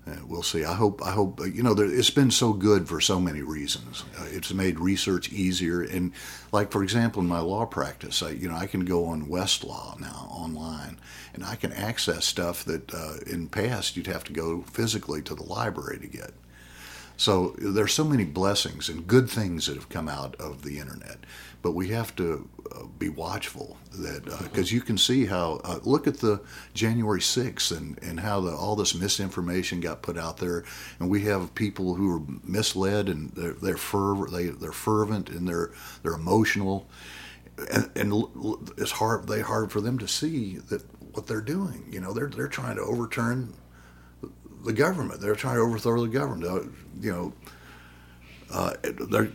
uh, 0.08 0.16
we'll 0.26 0.44
see. 0.44 0.64
I 0.64 0.74
hope. 0.74 1.04
I 1.04 1.12
hope. 1.12 1.42
You 1.46 1.64
know, 1.64 1.74
there, 1.74 1.86
it's 1.86 2.10
been 2.10 2.32
so 2.32 2.54
good 2.54 2.88
for 2.88 3.02
so 3.02 3.20
many 3.20 3.42
reasons. 3.42 4.04
Uh, 4.18 4.26
it's 4.30 4.54
made 4.54 4.80
research 4.80 5.32
easier, 5.32 5.82
and 5.82 6.14
like 6.52 6.72
for 6.72 6.84
example, 6.84 7.22
in 7.22 7.28
my 7.28 7.40
law 7.40 7.66
practice, 7.66 8.24
I, 8.24 8.30
you 8.30 8.50
know, 8.50 8.56
I 8.56 8.68
can 8.68 8.86
go 8.86 9.06
on 9.06 9.28
Westlaw 9.28 10.00
now 10.00 10.28
online, 10.32 11.00
and 11.34 11.44
I 11.44 11.56
can 11.56 11.74
access 11.74 12.26
stuff 12.26 12.64
that 12.66 12.94
in 13.28 13.48
past 13.48 13.98
you'd 13.98 14.08
have 14.08 14.24
to 14.26 14.34
go 14.34 14.62
physically 14.62 15.22
to 15.24 15.36
the 15.36 15.44
library 15.44 16.00
to 16.00 16.08
get. 16.08 16.32
So 17.18 17.56
there's 17.58 17.94
so 17.94 18.04
many 18.04 18.24
blessings 18.24 18.90
and 18.90 19.08
good 19.08 19.28
things 19.28 19.66
that 19.66 19.76
have 19.76 19.90
come 19.90 20.08
out 20.08 20.36
of 20.36 20.62
the 20.62 20.78
internet, 20.78 21.18
but 21.62 21.72
we 21.72 21.90
have 21.90 22.16
to 22.16 22.48
uh, 22.72 22.84
be 23.00 23.10
watchful 23.10 23.78
that 23.92 24.26
because 24.44 24.72
uh, 24.72 24.76
you 24.76 24.82
can 24.82 24.98
see 24.98 25.26
how 25.26 25.60
uh, 25.64 25.80
look 25.84 26.08
at 26.08 26.18
the 26.18 26.42
January 26.74 27.20
6th 27.20 27.76
and 27.76 27.98
and 28.02 28.20
how 28.20 28.42
the, 28.42 28.52
all 28.52 28.76
this 28.76 28.96
misinformation 28.96 29.80
got 29.80 30.02
put 30.02 30.18
out 30.18 30.38
there, 30.38 30.64
and 31.00 31.10
we 31.10 31.24
have 31.24 31.54
people 31.56 31.96
who 31.96 32.16
are 32.16 32.22
misled 32.44 33.10
and 33.10 33.32
they're 33.32 33.54
they're 33.54 33.78
fervent 33.78 34.32
they 34.32 34.48
they're 34.48 34.72
fervent 34.72 35.30
and 35.30 35.48
they're 35.48 35.72
they're 36.04 36.14
emotional, 36.14 36.88
and, 37.72 37.90
and 37.96 38.24
it's 38.78 38.92
hard 38.92 39.28
they 39.28 39.42
hard 39.42 39.72
for 39.72 39.82
them 39.82 39.98
to 40.00 40.08
see 40.08 40.58
that 40.70 40.84
what 41.14 41.28
they're 41.28 41.42
doing. 41.42 41.88
You 41.92 42.02
know 42.02 42.14
they're 42.14 42.30
they're 42.30 42.48
trying 42.48 42.76
to 42.76 42.82
overturn 42.84 43.54
the 44.64 44.74
government. 44.74 45.22
They're 45.22 45.36
trying 45.36 45.56
to 45.56 45.62
overthrow 45.62 46.02
the 46.02 46.10
government. 46.10 46.74
You 47.02 47.12
know, 47.12 47.34
uh, 48.52 48.74
they're 48.84 49.30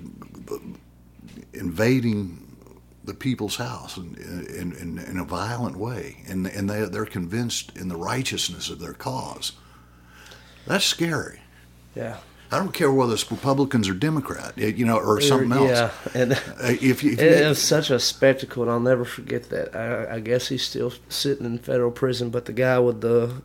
invading 1.54 2.42
the 3.04 3.14
people's 3.14 3.56
house 3.56 3.96
in, 3.96 4.14
in, 4.14 4.72
in, 4.74 4.98
in, 4.98 5.18
a 5.18 5.24
violent 5.24 5.76
way, 5.76 6.18
and, 6.28 6.46
and 6.46 6.70
they, 6.70 6.84
they're 6.84 7.04
convinced 7.04 7.76
in 7.76 7.88
the 7.88 7.96
righteousness 7.96 8.70
of 8.70 8.78
their 8.78 8.92
cause. 8.92 9.52
That's 10.66 10.84
scary. 10.84 11.40
Yeah. 11.96 12.18
I 12.52 12.58
don't 12.58 12.72
care 12.72 12.92
whether 12.92 13.14
it's 13.14 13.28
Republicans 13.30 13.88
or 13.88 13.94
Democrat, 13.94 14.56
you 14.58 14.84
know, 14.84 14.98
or 14.98 15.22
something 15.22 15.52
else. 15.52 15.70
Yeah, 15.70 15.90
and 16.14 16.32
uh, 16.32 16.36
if 16.82 17.02
you, 17.02 17.12
if 17.12 17.18
it, 17.18 17.48
was 17.48 17.60
such 17.60 17.88
a 17.88 17.98
spectacle, 17.98 18.62
and 18.62 18.70
I'll 18.70 18.78
never 18.78 19.06
forget 19.06 19.48
that. 19.48 19.74
I, 19.74 20.16
I, 20.16 20.20
guess 20.20 20.48
he's 20.48 20.62
still 20.62 20.92
sitting 21.08 21.46
in 21.46 21.58
federal 21.58 21.90
prison, 21.90 22.28
but 22.28 22.44
the 22.44 22.52
guy 22.52 22.78
with 22.78 23.00
the 23.00 23.40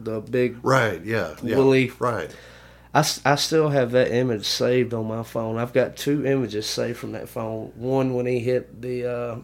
the 0.00 0.20
big 0.20 0.56
right, 0.64 1.04
yeah, 1.04 1.36
yeah 1.42 1.56
right 1.98 2.34
I, 2.94 3.00
I 3.24 3.34
still 3.36 3.70
have 3.70 3.92
that 3.92 4.12
image 4.12 4.44
saved 4.44 4.92
on 4.92 5.06
my 5.06 5.22
phone. 5.22 5.58
I've 5.58 5.72
got 5.72 5.96
two 5.96 6.26
images 6.26 6.66
saved 6.66 6.98
from 6.98 7.12
that 7.12 7.28
phone. 7.28 7.72
One 7.76 8.14
when 8.14 8.26
he 8.26 8.38
hit 8.40 8.82
the, 8.82 9.10
uh, 9.10 9.36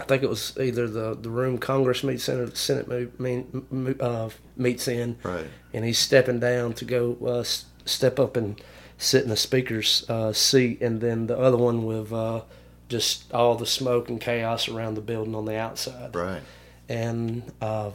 I 0.00 0.04
think 0.04 0.22
it 0.22 0.28
was 0.28 0.56
either 0.58 0.88
the, 0.88 1.14
the 1.14 1.28
room 1.28 1.58
Congress 1.58 2.02
meets 2.02 2.28
in 2.28 2.40
or 2.40 2.46
the 2.46 2.56
Senate 2.56 3.20
meet, 3.20 4.00
uh, 4.00 4.30
meets 4.56 4.88
in. 4.88 5.18
Right. 5.22 5.46
And 5.74 5.84
he's 5.84 5.98
stepping 5.98 6.40
down 6.40 6.72
to 6.74 6.84
go 6.84 7.16
uh, 7.26 7.44
step 7.84 8.18
up 8.18 8.36
and 8.36 8.60
sit 8.96 9.22
in 9.22 9.28
the 9.28 9.36
speaker's 9.36 10.08
uh, 10.08 10.32
seat. 10.32 10.80
And 10.80 11.00
then 11.02 11.26
the 11.26 11.38
other 11.38 11.58
one 11.58 11.84
with 11.84 12.10
uh, 12.10 12.42
just 12.88 13.30
all 13.34 13.54
the 13.54 13.66
smoke 13.66 14.08
and 14.08 14.18
chaos 14.18 14.66
around 14.68 14.94
the 14.94 15.02
building 15.02 15.34
on 15.34 15.44
the 15.44 15.56
outside. 15.56 16.14
Right. 16.14 16.42
And 16.88 17.52
uh, 17.60 17.90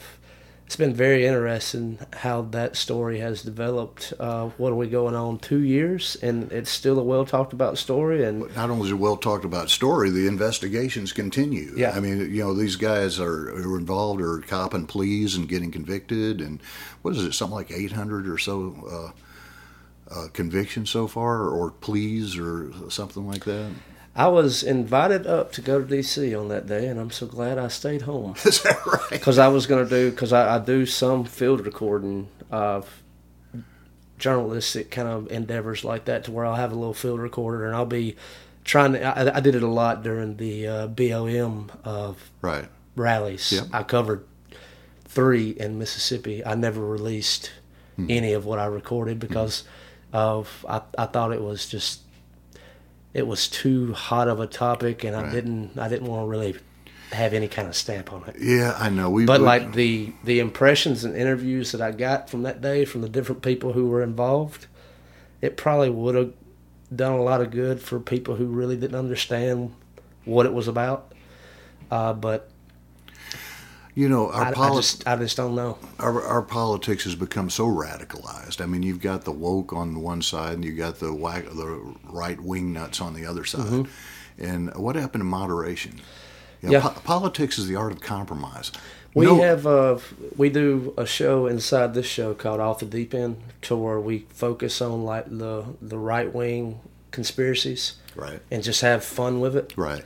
it's 0.68 0.76
been 0.76 0.94
very 0.94 1.26
interesting 1.26 1.98
how 2.12 2.42
that 2.42 2.76
story 2.76 3.20
has 3.20 3.42
developed. 3.42 4.12
Uh, 4.20 4.50
what 4.58 4.74
are 4.74 4.76
we 4.76 4.90
going 4.90 5.16
on 5.16 5.40
two 5.40 5.62
years, 5.62 6.18
and 6.22 6.52
it's 6.52 6.70
still 6.70 7.00
a 7.00 7.04
well 7.04 7.26
talked 7.26 7.54
about 7.54 7.78
story. 7.78 8.26
And 8.26 8.54
not 8.54 8.70
only 8.70 8.88
is 8.88 8.92
it 8.92 8.96
a 8.96 8.98
well 8.98 9.16
talked 9.16 9.46
about 9.46 9.70
story, 9.70 10.10
the 10.10 10.28
investigations 10.28 11.14
continue. 11.14 11.72
Yeah, 11.78 11.92
I 11.92 12.02
mean, 12.02 12.20
you 12.36 12.44
know, 12.44 12.54
these 12.54 12.76
guys 12.76 13.18
are, 13.18 13.50
are 13.52 13.80
involved 13.80 14.20
or 14.20 14.40
copping 14.42 14.88
pleas 14.88 15.38
and 15.38 15.48
getting 15.48 15.72
convicted, 15.72 16.42
and 16.42 16.62
what 17.02 17.16
is 17.16 17.24
it, 17.24 17.32
something 17.32 17.56
like 17.56 17.72
eight 17.72 17.94
hundred 17.94 18.28
or 18.28 18.38
so 18.38 19.14
uh, 20.12 20.14
uh, 20.14 20.28
convictions 20.34 20.90
so 20.90 21.08
far, 21.08 21.48
or 21.48 21.72
pleas, 21.72 22.38
or 22.38 22.74
something 22.90 23.26
like 23.26 23.46
that. 23.46 23.72
I 24.18 24.30
was 24.30 24.64
invited 24.64 25.28
up 25.28 25.52
to 25.54 25.62
go 25.62 25.80
to 25.80 25.86
DC 25.86 26.38
on 26.38 26.48
that 26.48 26.66
day, 26.66 26.88
and 26.88 27.00
I'm 27.00 27.12
so 27.12 27.28
glad 27.28 27.60
I 27.60 27.68
stayed 27.68 28.02
home. 28.02 28.34
Is 28.46 28.64
that 28.64 28.84
right? 28.84 29.12
Because 29.12 29.38
I 29.38 29.48
was 29.48 29.68
going 29.68 29.88
to 29.88 29.90
do 29.90 30.10
because 30.10 30.34
I, 30.34 30.56
I, 30.56 30.60
do 30.60 30.88
some 30.88 31.24
field 31.24 31.64
recording 31.64 32.28
of 32.50 33.04
journalistic 34.18 34.90
kind 34.90 35.08
of 35.08 35.32
endeavors 35.32 35.84
like 35.84 36.06
that, 36.06 36.24
to 36.24 36.32
where 36.32 36.48
I'll 36.48 36.56
have 36.56 36.72
a 36.72 36.76
little 36.76 36.96
field 36.96 37.20
recorder 37.20 37.68
and 37.68 37.76
I'll 37.76 37.86
be 37.86 38.16
trying 38.64 38.94
to. 38.94 39.04
I, 39.04 39.38
I 39.38 39.40
did 39.40 39.54
it 39.54 39.62
a 39.62 39.68
lot 39.68 40.02
during 40.02 40.38
the 40.38 40.68
uh, 40.68 40.88
BLM 40.88 41.70
of 41.84 42.32
right 42.42 42.68
rallies. 42.96 43.52
Yep. 43.52 43.66
I 43.72 43.84
covered 43.84 44.26
three 45.06 45.52
in 45.52 45.78
Mississippi. 45.78 46.44
I 46.44 46.56
never 46.56 46.84
released 46.84 47.52
mm-hmm. 47.94 48.10
any 48.10 48.34
of 48.34 48.48
what 48.48 48.58
I 48.58 48.66
recorded 48.66 49.20
because 49.20 49.62
mm-hmm. 49.62 50.18
of 50.18 50.66
I, 50.68 50.82
I 50.98 51.06
thought 51.06 51.34
it 51.34 51.42
was 51.42 51.70
just 51.70 52.02
it 53.14 53.28
was 53.28 53.48
too 53.48 53.94
hot 53.94 54.28
of 54.28 54.40
a 54.40 54.48
topic, 54.48 55.04
and 55.04 55.16
right. 55.16 55.26
I 55.26 55.32
didn't 55.32 55.78
I 55.78 55.88
didn't 55.88 56.08
want 56.08 56.24
to 56.24 56.28
really 56.28 56.56
have 57.12 57.34
any 57.34 57.48
kind 57.48 57.68
of 57.68 57.76
stamp 57.76 58.12
on 58.12 58.24
it. 58.28 58.36
Yeah, 58.40 58.76
I 58.78 58.90
know. 58.90 59.10
We 59.10 59.26
but 59.26 59.42
like 59.42 59.74
the 59.74 60.14
the 60.24 60.40
impressions 60.40 61.04
and 61.04 61.16
interviews 61.16 61.72
that 61.72 61.82
I 61.82 61.92
got 61.92 62.30
from 62.30 62.44
that 62.44 62.62
day 62.62 62.86
from 62.86 63.02
the 63.02 63.10
different 63.10 63.42
people 63.42 63.74
who 63.74 63.88
were 63.88 64.04
involved, 64.04 64.68
it 65.42 65.58
probably 65.58 65.90
would 65.90 66.16
have 66.16 66.34
done 66.94 67.14
a 67.14 67.22
lot 67.22 67.42
of 67.42 67.52
good 67.52 67.82
for 67.82 68.00
people 68.00 68.36
who 68.36 68.46
really 68.46 68.78
didn't 68.78 68.98
understand 68.98 69.74
what 70.26 70.46
it 70.46 70.54
was 70.54 70.68
about. 70.68 71.14
Uh, 71.90 72.14
but 72.14 72.50
you 73.98 74.08
know, 74.08 74.30
our 74.30 74.44
I, 74.44 74.54
poli- 74.54 74.70
I, 74.70 74.76
just, 74.76 75.08
I 75.08 75.16
just 75.16 75.38
don't 75.38 75.56
know. 75.56 75.80
Our, 75.98 76.22
our 76.22 76.44
politics 76.44 77.06
has 77.06 77.16
become 77.16 77.50
so 77.50 77.66
radicalized. 77.66 78.62
I 78.62 78.68
mean, 78.68 78.84
you've 78.84 79.02
got 79.02 79.24
the 79.24 79.32
woke 79.32 79.74
on 79.74 80.00
one 80.02 80.22
side, 80.22 80.54
and 80.54 80.64
you've 80.64 80.78
got 80.78 81.00
the 81.00 81.12
whack, 81.12 81.46
the 81.46 81.96
right 82.04 82.40
wing 82.40 82.72
nuts 82.72 83.02
on 83.02 83.16
the 83.16 83.26
other 83.26 83.44
side. 83.44 83.66
Mm-hmm. 83.66 84.44
And 84.44 84.76
what 84.76 84.96
happened 84.96 85.22
to 85.22 85.26
moderation? 85.26 86.00
You 86.62 86.70
know, 86.70 86.74
yeah. 86.74 86.82
po- 86.82 87.00
politics 87.06 87.58
is 87.58 87.66
the 87.66 87.76
art 87.76 87.92
of 87.92 88.00
compromise. 88.00 88.72
We 89.16 89.26
no, 89.26 89.42
have 89.42 89.66
uh, 89.66 89.98
we 90.36 90.52
do 90.52 90.94
a 90.96 91.08
show 91.08 91.48
inside 91.48 91.96
this 91.96 92.06
show 92.06 92.36
called 92.36 92.60
Off 92.60 92.78
the 92.78 92.86
Deep 92.86 93.16
End, 93.16 93.42
to 93.64 93.76
where 93.76 94.00
we 94.00 94.28
focus 94.30 94.80
on 94.80 95.06
like 95.06 95.26
the 95.26 95.66
the 95.82 95.98
right 95.98 96.32
wing 96.32 96.82
conspiracies, 97.10 97.96
right, 98.16 98.42
and 98.52 98.62
just 98.62 98.82
have 98.82 99.04
fun 99.04 99.40
with 99.40 99.56
it, 99.56 99.74
right 99.76 100.04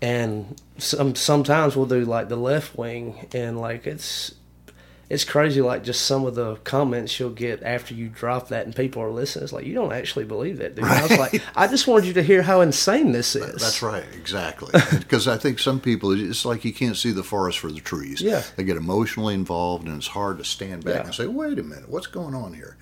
and 0.00 0.60
some 0.78 1.14
sometimes 1.14 1.76
we'll 1.76 1.86
do 1.86 2.04
like 2.04 2.28
the 2.28 2.36
left 2.36 2.76
wing 2.76 3.28
and 3.34 3.60
like 3.60 3.86
it's 3.86 4.34
it's 5.10 5.24
crazy 5.24 5.62
like 5.62 5.82
just 5.82 6.04
some 6.04 6.26
of 6.26 6.34
the 6.34 6.56
comments 6.56 7.18
you'll 7.18 7.30
get 7.30 7.62
after 7.62 7.94
you 7.94 8.08
drop 8.08 8.48
that 8.48 8.66
and 8.66 8.76
people 8.76 9.02
are 9.02 9.10
listening. 9.10 9.44
It's 9.44 9.54
like 9.54 9.64
you 9.64 9.74
don't 9.74 9.92
actually 9.92 10.26
believe 10.26 10.58
that 10.58 10.74
dude. 10.74 10.84
Right. 10.84 10.98
i 10.98 11.02
was 11.02 11.18
like 11.18 11.42
i 11.56 11.66
just 11.66 11.86
wanted 11.86 12.06
you 12.06 12.12
to 12.14 12.22
hear 12.22 12.42
how 12.42 12.60
insane 12.60 13.12
this 13.12 13.34
is. 13.34 13.60
that's 13.60 13.82
right 13.82 14.04
exactly. 14.14 14.78
Because 14.98 15.26
i 15.26 15.36
think 15.36 15.58
some 15.58 15.80
people 15.80 16.12
it's 16.12 16.44
like 16.44 16.64
you 16.64 16.72
can't 16.72 16.96
see 16.96 17.10
the 17.10 17.22
forest 17.22 17.58
for 17.58 17.72
the 17.72 17.80
trees. 17.80 18.20
Yeah. 18.20 18.42
They 18.56 18.64
get 18.64 18.76
emotionally 18.76 19.34
involved 19.34 19.86
and 19.86 19.96
it's 19.96 20.08
hard 20.08 20.38
to 20.38 20.44
stand 20.44 20.84
back 20.84 20.94
yeah. 20.94 21.04
and 21.04 21.14
say 21.14 21.26
wait 21.26 21.58
a 21.58 21.62
minute 21.62 21.88
what's 21.88 22.06
going 22.06 22.34
on 22.34 22.52
here 22.52 22.76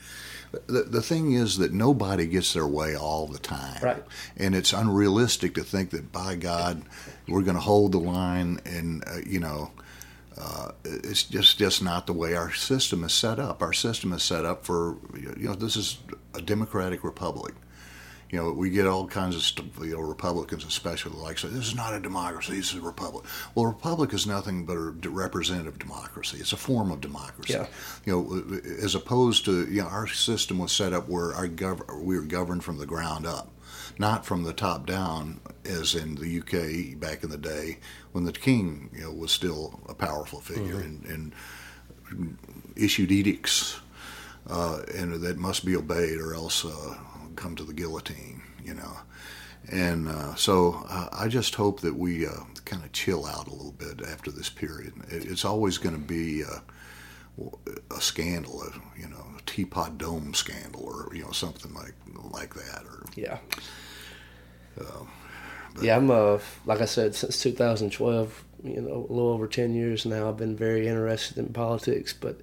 the, 0.67 0.83
the 0.83 1.03
thing 1.03 1.33
is 1.33 1.59
that 1.59 1.73
nobody 1.73 2.27
gets 2.27 2.53
their 2.53 2.67
way 2.67 2.97
all 2.97 3.27
the 3.27 3.39
time. 3.39 3.83
Right. 3.83 4.05
And 4.37 4.55
it's 4.55 4.73
unrealistic 4.73 5.55
to 5.55 5.65
think 5.65 5.91
that, 5.91 6.13
by 6.13 6.37
God, 6.37 6.83
we're 7.29 7.43
going 7.43 7.57
to 7.57 7.61
hold 7.61 7.93
the 7.93 8.01
line 8.01 8.61
and, 8.65 9.05
uh, 9.07 9.19
you 9.27 9.41
know, 9.41 9.71
uh, 10.39 10.73
it's 10.85 11.23
just 11.23 11.57
just 11.59 11.83
not 11.83 12.07
the 12.07 12.13
way 12.13 12.35
our 12.35 12.53
system 12.53 13.05
is 13.05 13.15
set 13.15 13.39
up. 13.39 13.63
Our 13.63 13.73
system 13.73 14.13
is 14.13 14.23
set 14.23 14.45
up 14.45 14.67
for 14.67 14.97
you 15.15 15.49
know 15.49 15.55
this 15.55 15.77
is 15.77 15.99
a 16.35 16.43
democratic 16.43 17.03
republic 17.03 17.55
you 18.31 18.39
know, 18.39 18.51
we 18.51 18.71
get 18.71 18.87
all 18.87 19.07
kinds 19.07 19.37
of 19.37 19.43
st- 19.43 19.73
you 19.81 19.95
know 19.95 20.01
Republicans, 20.01 20.65
especially 20.65 21.17
like 21.19 21.39
say 21.39 21.49
this 21.49 21.69
is 21.69 21.75
not 21.75 21.95
a 21.95 22.01
democracy, 22.01 22.57
this 22.57 22.73
is 22.73 22.79
a 22.79 22.81
republic. 22.81 23.25
Well, 23.55 23.67
a 23.67 23.69
republic 23.69 24.13
is 24.13 24.27
nothing 24.27 24.67
but 24.67 24.77
a 24.77 24.91
representative 25.09 25.79
democracy. 25.79 26.39
It's 26.41 26.53
a 26.53 26.57
form 26.57 26.91
of 26.91 27.01
democracy. 27.01 27.55
Yeah. 27.55 27.67
You 28.05 28.13
know, 28.13 28.61
as 28.83 28.95
opposed 28.95 29.45
to 29.45 29.67
you 29.71 29.83
know 29.83 29.89
our 29.89 30.09
system 30.09 30.59
was 30.59 30.73
set 30.73 30.93
up 30.93 31.09
where 31.09 31.35
our 31.35 31.49
gov- 31.49 32.03
we 32.03 32.17
were 32.17 32.25
governed 32.25 32.65
from 32.65 32.79
the 32.79 32.87
ground 32.87 33.27
up, 33.27 33.53
not 33.99 34.27
from 34.27 34.43
the 34.43 34.53
top 34.53 34.87
down, 34.87 35.41
as 35.65 35.95
in 35.95 36.17
the 36.17 36.41
UK 36.41 36.99
back 36.99 37.23
in 37.23 37.31
the 37.31 37.39
day 37.39 37.79
when 38.11 38.25
the 38.25 38.33
king 38.33 38.91
you 38.93 39.03
know 39.03 39.13
was 39.13 39.31
still 39.31 39.81
a 39.89 39.95
powerful 39.95 40.41
figure 40.41 40.81
mm-hmm. 40.81 41.11
and, 41.11 41.33
and 42.09 42.39
issued 42.77 43.13
edicts. 43.13 43.81
Uh, 44.49 44.83
and 44.95 45.13
that 45.23 45.37
must 45.39 45.67
be 45.67 45.75
obeyed, 45.75 46.19
or 46.19 46.33
else 46.33 46.65
uh, 46.65 46.97
come 47.37 47.55
to 47.57 47.65
the 47.65 47.73
guillotine, 47.73 48.43
you 48.65 48.75
know. 48.75 48.99
And 49.71 50.09
uh, 50.09 50.35
so 50.37 50.85
uh, 50.89 51.09
I 51.13 51.29
just 51.29 51.55
hope 51.57 51.81
that 51.81 51.97
we 51.97 52.27
uh, 52.27 52.45
kind 52.65 52.85
of 52.85 52.93
chill 52.93 53.27
out 53.27 53.49
a 53.49 53.51
little 53.51 53.73
bit 53.73 54.01
after 54.07 54.31
this 54.31 54.49
period. 54.49 54.93
It, 55.09 55.25
it's 55.25 55.45
always 55.45 55.79
going 55.79 55.95
to 55.95 56.01
be 56.01 56.45
uh, 56.45 56.61
a 57.91 58.01
scandal, 58.01 58.63
a, 58.63 59.01
you 59.01 59.09
know, 59.09 59.25
a 59.37 59.43
teapot 59.47 59.99
dome 59.99 60.35
scandal, 60.35 60.83
or 60.85 61.15
you 61.15 61.23
know, 61.23 61.33
something 61.33 61.75
like 61.75 61.95
like 62.31 62.55
that. 62.55 62.85
Or 62.85 63.05
yeah. 63.17 63.39
Um, 64.81 65.09
yeah, 65.81 65.97
I'm 65.97 66.11
uh, 66.11 66.39
like 66.65 66.81
I 66.81 66.87
said 66.87 67.15
since 67.15 67.43
2012. 67.43 68.45
You 68.65 68.81
know, 68.81 69.07
a 69.09 69.13
little 69.13 69.29
over 69.29 69.47
10 69.47 69.75
years 69.75 70.07
now. 70.07 70.29
I've 70.29 70.39
been 70.39 70.57
very 70.57 70.89
interested 70.89 71.39
in 71.39 71.53
politics, 71.53 72.13
but 72.13 72.41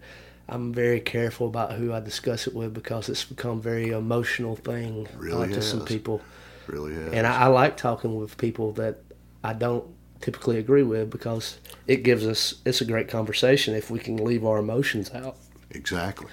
I'm 0.47 0.73
very 0.73 0.99
careful 0.99 1.47
about 1.47 1.73
who 1.73 1.93
I 1.93 1.99
discuss 1.99 2.47
it 2.47 2.53
with 2.53 2.73
because 2.73 3.09
it's 3.09 3.23
become 3.23 3.59
a 3.59 3.61
very 3.61 3.89
emotional 3.89 4.55
thing 4.55 5.07
really 5.15 5.51
uh, 5.51 5.55
to 5.55 5.61
some 5.61 5.85
people. 5.85 6.21
Really 6.67 6.93
has. 6.93 7.13
And 7.13 7.27
I, 7.27 7.41
I, 7.43 7.47
like 7.47 7.77
talking 7.77 8.15
with 8.15 8.37
people 8.37 8.71
that 8.73 8.97
I 9.43 9.53
don't 9.53 9.85
typically 10.21 10.57
agree 10.57 10.83
with 10.83 11.09
because 11.09 11.57
it 11.87 12.03
gives 12.03 12.25
us 12.25 12.55
it's 12.65 12.81
a 12.81 12.85
great 12.85 13.07
conversation 13.07 13.73
if 13.73 13.89
we 13.91 13.99
can 13.99 14.17
leave 14.17 14.45
our 14.45 14.57
emotions 14.59 15.11
out. 15.11 15.37
Exactly. 15.71 16.27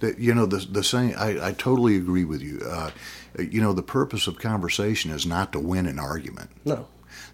That 0.00 0.18
you 0.18 0.34
know 0.34 0.46
the 0.46 0.58
the 0.58 0.84
same. 0.84 1.14
I, 1.16 1.48
I 1.48 1.52
totally 1.52 1.96
agree 1.96 2.24
with 2.24 2.42
you. 2.42 2.60
Uh, 2.66 2.90
you 3.38 3.60
know 3.60 3.72
the 3.72 3.82
purpose 3.82 4.26
of 4.26 4.38
conversation 4.38 5.10
is 5.10 5.26
not 5.26 5.52
to 5.52 5.60
win 5.60 5.86
an 5.86 5.98
argument. 5.98 6.50
No, 6.64 6.86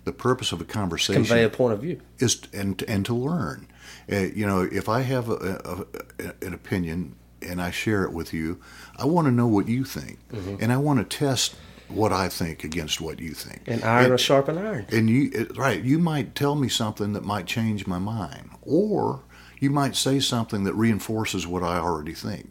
The 0.05 0.12
purpose 0.12 0.53
of 0.53 0.61
a 0.61 0.65
conversation 0.65 1.24
convey 1.24 1.45
a 1.45 1.51
point 1.51 1.74
of 1.74 1.81
view. 1.81 2.01
is 2.19 2.41
and 2.53 2.82
and 2.87 3.05
to 3.07 3.15
learn. 3.15 3.66
Uh, 4.11 4.16
you 4.35 4.47
know, 4.47 4.62
if 4.70 4.89
I 4.89 5.01
have 5.03 5.28
a, 5.31 5.85
a, 6.20 6.47
an 6.47 6.55
opinion 6.55 7.15
and 7.43 7.61
I 7.62 7.70
share 7.70 8.05
it 8.05 8.12
with 8.12 8.32
you, 8.35 8.61
I 8.97 9.05
want 9.07 9.27
to 9.27 9.31
know 9.32 9.47
what 9.47 9.69
you 9.69 9.85
think, 9.85 10.19
Mm-hmm. 10.32 10.57
and 10.62 10.73
I 10.73 10.77
want 10.77 10.99
to 10.99 11.16
test 11.19 11.55
what 11.89 12.12
I 12.12 12.28
think 12.28 12.62
against 12.65 13.01
what 13.01 13.19
you 13.20 13.31
think. 13.35 13.62
And 13.66 13.82
iron 13.82 14.11
will 14.11 14.16
sharpen 14.16 14.59
iron. 14.59 14.87
And 14.93 15.09
you, 15.11 15.49
right, 15.57 15.82
you 15.82 15.99
might 15.99 16.35
tell 16.35 16.55
me 16.55 16.69
something 16.69 17.12
that 17.15 17.24
might 17.24 17.47
change 17.47 17.87
my 17.87 17.99
mind, 17.99 18.51
or 18.62 19.23
you 19.59 19.70
might 19.70 19.97
say 19.97 20.20
something 20.20 20.65
that 20.65 20.74
reinforces 20.74 21.47
what 21.47 21.62
I 21.62 21.78
already 21.78 22.15
think. 22.15 22.51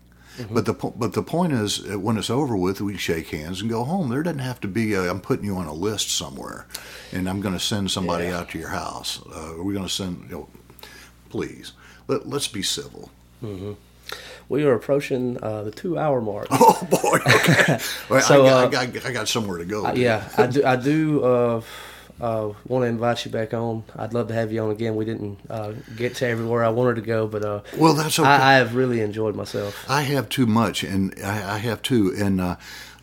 But 0.50 0.66
the 0.66 0.74
but 0.74 1.12
the 1.14 1.24
point 1.24 1.52
is, 1.52 1.82
uh, 1.86 2.00
when 2.00 2.18
it's 2.18 2.30
over 2.30 2.56
with, 2.56 2.80
we 2.80 2.96
shake 2.96 3.28
hands 3.28 3.60
and 3.60 3.70
go 3.70 3.84
home. 3.84 4.08
There 4.10 4.24
doesn't 4.24 4.40
have 4.40 4.62
to 4.62 4.70
be. 4.70 4.94
A, 4.94 5.10
I'm 5.12 5.20
putting 5.20 5.44
you 5.44 5.58
on 5.58 5.66
a 5.68 5.74
list 5.74 6.12
somewhere, 6.16 6.66
and 7.12 7.30
I'm 7.30 7.42
going 7.42 7.54
to 7.56 7.60
send 7.60 7.92
somebody 7.92 8.26
Yeah. 8.28 8.38
out 8.40 8.50
to 8.52 8.58
your 8.60 8.70
house. 8.70 9.20
Uh, 9.36 9.56
we're 9.58 9.74
going 9.74 9.86
to 9.86 9.90
send. 9.94 10.30
You 10.30 10.36
know, 10.38 10.50
please, 11.30 11.74
let, 12.08 12.28
let's 12.28 12.48
be 12.48 12.62
civil. 12.64 13.10
We 14.50 14.64
are 14.64 14.74
approaching 14.74 15.38
uh, 15.44 15.64
the 15.64 15.72
two-hour 15.72 16.22
mark. 16.22 16.48
Oh 16.52 16.88
boy. 16.90 17.20
Okay. 17.36 17.80
Well, 18.10 18.22
So, 18.22 18.46
I, 18.46 18.50
got, 18.50 18.76
uh, 18.76 18.80
I, 18.80 18.86
got, 18.88 19.06
I 19.06 19.12
got 19.12 19.28
somewhere 19.28 19.60
to 19.60 19.66
go. 19.66 19.86
Uh, 19.86 19.94
yeah, 19.94 20.28
I 20.38 20.48
do. 20.48 20.66
I 20.66 20.76
do 20.76 21.24
uh, 21.24 21.62
uh, 22.20 22.54
want 22.68 22.82
to 22.84 22.88
invite 22.88 23.24
you 23.26 23.32
back 23.32 23.54
on. 23.54 23.84
I'd 23.96 24.14
love 24.14 24.28
to 24.30 24.34
have 24.34 24.52
you 24.52 24.62
on 24.64 24.72
again. 24.72 24.96
We 24.96 25.06
didn't 25.06 25.38
uh, 25.50 25.74
get 25.96 26.16
to 26.16 26.28
everywhere 26.28 26.64
I 26.66 26.70
wanted 26.70 26.96
to 26.96 27.02
go, 27.02 27.28
but 27.28 27.46
uh, 27.46 27.62
Well, 27.78 27.94
that's 27.94 28.18
okay. 28.20 28.28
I, 28.28 28.56
I 28.56 28.58
have 28.58 28.76
really 28.76 29.02
enjoyed 29.02 29.36
myself. 29.36 29.86
I 29.88 30.02
have 30.02 30.28
too 30.30 30.48
much, 30.48 30.84
and 30.84 31.14
I, 31.24 31.56
I 31.56 31.58
have 31.60 31.82
too. 31.84 32.14
And 32.18 32.42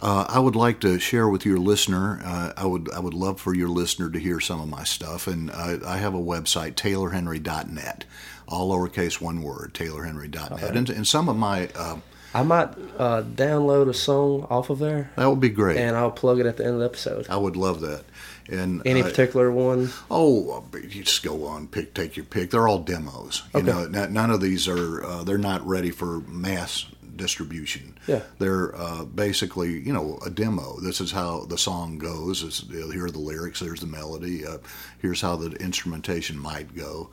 uh, 0.01 0.27
I 0.29 0.39
would 0.39 0.57
like 0.57 0.81
to 0.81 0.99
share 0.99 1.29
with 1.29 1.47
your 1.47 1.59
listener. 1.59 2.21
Uh, 2.25 2.53
I 2.57 2.67
would 2.67 2.91
I 2.93 3.01
would 3.01 3.15
love 3.15 3.41
for 3.41 3.55
your 3.55 3.69
listener 3.69 4.11
to 4.11 4.19
hear 4.19 4.41
some 4.41 4.61
of 4.61 4.69
my 4.69 4.85
stuff. 4.85 5.27
And 5.27 5.51
I, 5.51 5.79
I 5.87 5.97
have 5.99 6.15
a 6.15 6.19
website, 6.21 6.75
TaylorHenry.net, 6.75 8.05
all 8.49 8.71
lowercase, 8.71 9.21
one 9.21 9.43
word, 9.43 9.73
TaylorHenry.net. 9.75 10.77
And, 10.77 10.91
and 10.91 11.07
some 11.07 11.29
of 11.29 11.37
my 11.37 11.69
uh, 11.75 11.99
I 12.35 12.43
might 12.43 12.69
uh, 12.99 13.23
download 13.23 13.89
a 13.89 13.95
song 13.95 14.47
off 14.51 14.69
of 14.69 14.79
there, 14.79 15.11
that 15.17 15.27
would 15.27 15.41
be 15.41 15.49
great. 15.49 15.79
and 15.79 15.97
I'll 15.97 16.11
plug 16.11 16.39
it 16.39 16.45
at 16.47 16.59
the 16.59 16.65
end 16.65 16.75
of 16.75 16.81
the 16.81 16.85
episode. 16.85 17.27
I 17.31 17.37
would 17.37 17.57
love 17.57 17.81
that. 17.81 18.05
And 18.49 18.83
Any 18.87 19.03
particular 19.03 19.51
one? 19.51 19.91
Oh, 20.11 20.63
you 20.75 21.03
just 21.03 21.23
go 21.25 21.47
on, 21.47 21.67
pick, 21.67 21.95
take 21.95 22.17
your 22.17 22.27
pick. 22.27 22.51
They're 22.51 22.69
all 22.69 22.79
demos. 22.81 23.43
You 23.55 23.61
Okay. 23.61 23.67
know, 23.91 24.07
none 24.07 24.31
of 24.31 24.41
these 24.43 24.69
are. 24.69 25.03
Uh, 25.05 25.25
they're 25.25 25.39
not 25.39 25.67
ready 25.67 25.91
for 25.91 26.21
mass 26.21 26.85
distribution. 27.17 27.99
Yeah. 28.07 28.23
they're 28.39 28.75
uh, 28.77 29.05
basically, 29.05 29.81
you 29.81 29.93
know, 29.93 30.19
a 30.25 30.31
demo. 30.31 30.79
This 30.81 31.01
is 31.01 31.13
how 31.13 31.45
the 31.47 31.59
song 31.59 31.99
goes. 31.99 32.43
It's, 32.43 32.69
here 32.71 33.07
are 33.07 33.11
the 33.11 33.19
lyrics. 33.19 33.61
There's 33.61 33.81
the 33.81 33.87
melody. 33.87 34.47
Uh, 34.47 34.59
here's 35.01 35.21
how 35.21 35.37
the 35.37 35.51
instrumentation 35.57 36.39
might 36.39 36.75
go. 36.77 37.11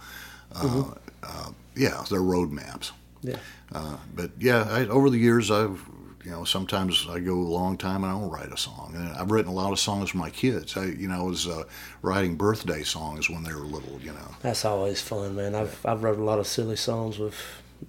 Uh, 0.55 0.91
uh, 1.23 1.51
yeah, 1.75 2.03
they're 2.09 2.19
roadmaps. 2.19 2.91
Yeah. 3.21 3.37
Uh, 3.71 3.97
but 4.15 4.31
yeah, 4.39 4.67
I, 4.69 4.87
over 4.87 5.09
the 5.09 5.17
years, 5.17 5.49
I've 5.49 5.81
you 6.23 6.31
know 6.31 6.43
sometimes 6.45 7.05
I 7.09 7.19
go 7.19 7.33
a 7.33 7.35
long 7.35 7.77
time 7.77 8.03
and 8.03 8.11
I 8.11 8.19
don't 8.19 8.29
write 8.29 8.51
a 8.51 8.57
song. 8.57 8.93
And 8.95 9.09
I've 9.13 9.31
written 9.31 9.51
a 9.51 9.55
lot 9.55 9.71
of 9.71 9.79
songs 9.79 10.11
for 10.11 10.17
my 10.17 10.29
kids. 10.29 10.77
I 10.77 10.85
you 10.85 11.07
know 11.07 11.21
I 11.21 11.23
was 11.23 11.47
uh, 11.47 11.63
writing 12.01 12.35
birthday 12.35 12.83
songs 12.83 13.29
when 13.29 13.43
they 13.43 13.53
were 13.53 13.61
little. 13.61 13.99
You 14.01 14.13
know. 14.13 14.35
That's 14.41 14.65
always 14.65 15.01
fun, 15.01 15.35
man. 15.35 15.55
I've 15.55 15.83
I've 15.85 16.03
wrote 16.03 16.19
a 16.19 16.23
lot 16.23 16.39
of 16.39 16.47
silly 16.47 16.75
songs 16.75 17.17
with 17.17 17.35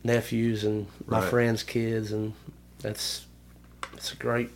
nephews 0.03 0.65
and 0.65 0.87
my 1.07 1.21
Right. 1.21 1.31
friends' 1.31 1.63
kids, 1.63 2.13
and 2.13 2.33
that's 2.81 3.27
it's 3.95 4.13
a 4.13 4.17
great 4.17 4.51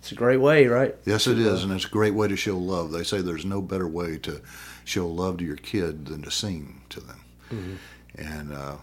it's 0.00 0.12
a 0.12 0.14
great 0.16 0.38
way, 0.38 0.66
right? 0.66 0.94
Yes, 1.06 1.26
it 1.26 1.38
is, 1.38 1.62
and 1.62 1.72
it's 1.72 1.84
a 1.84 1.88
great 1.88 2.14
way 2.14 2.26
to 2.28 2.36
show 2.36 2.58
love. 2.58 2.90
They 2.92 3.04
say 3.04 3.20
there's 3.20 3.44
no 3.44 3.62
better 3.62 3.86
way 3.86 4.18
to 4.18 4.40
show 4.84 5.06
love 5.08 5.36
to 5.38 5.44
your 5.44 5.56
kid 5.56 6.06
than 6.06 6.22
to 6.22 6.30
sing 6.30 6.82
to 6.90 7.00
them. 7.00 7.78
And 8.16 8.52
uh, 8.52 8.76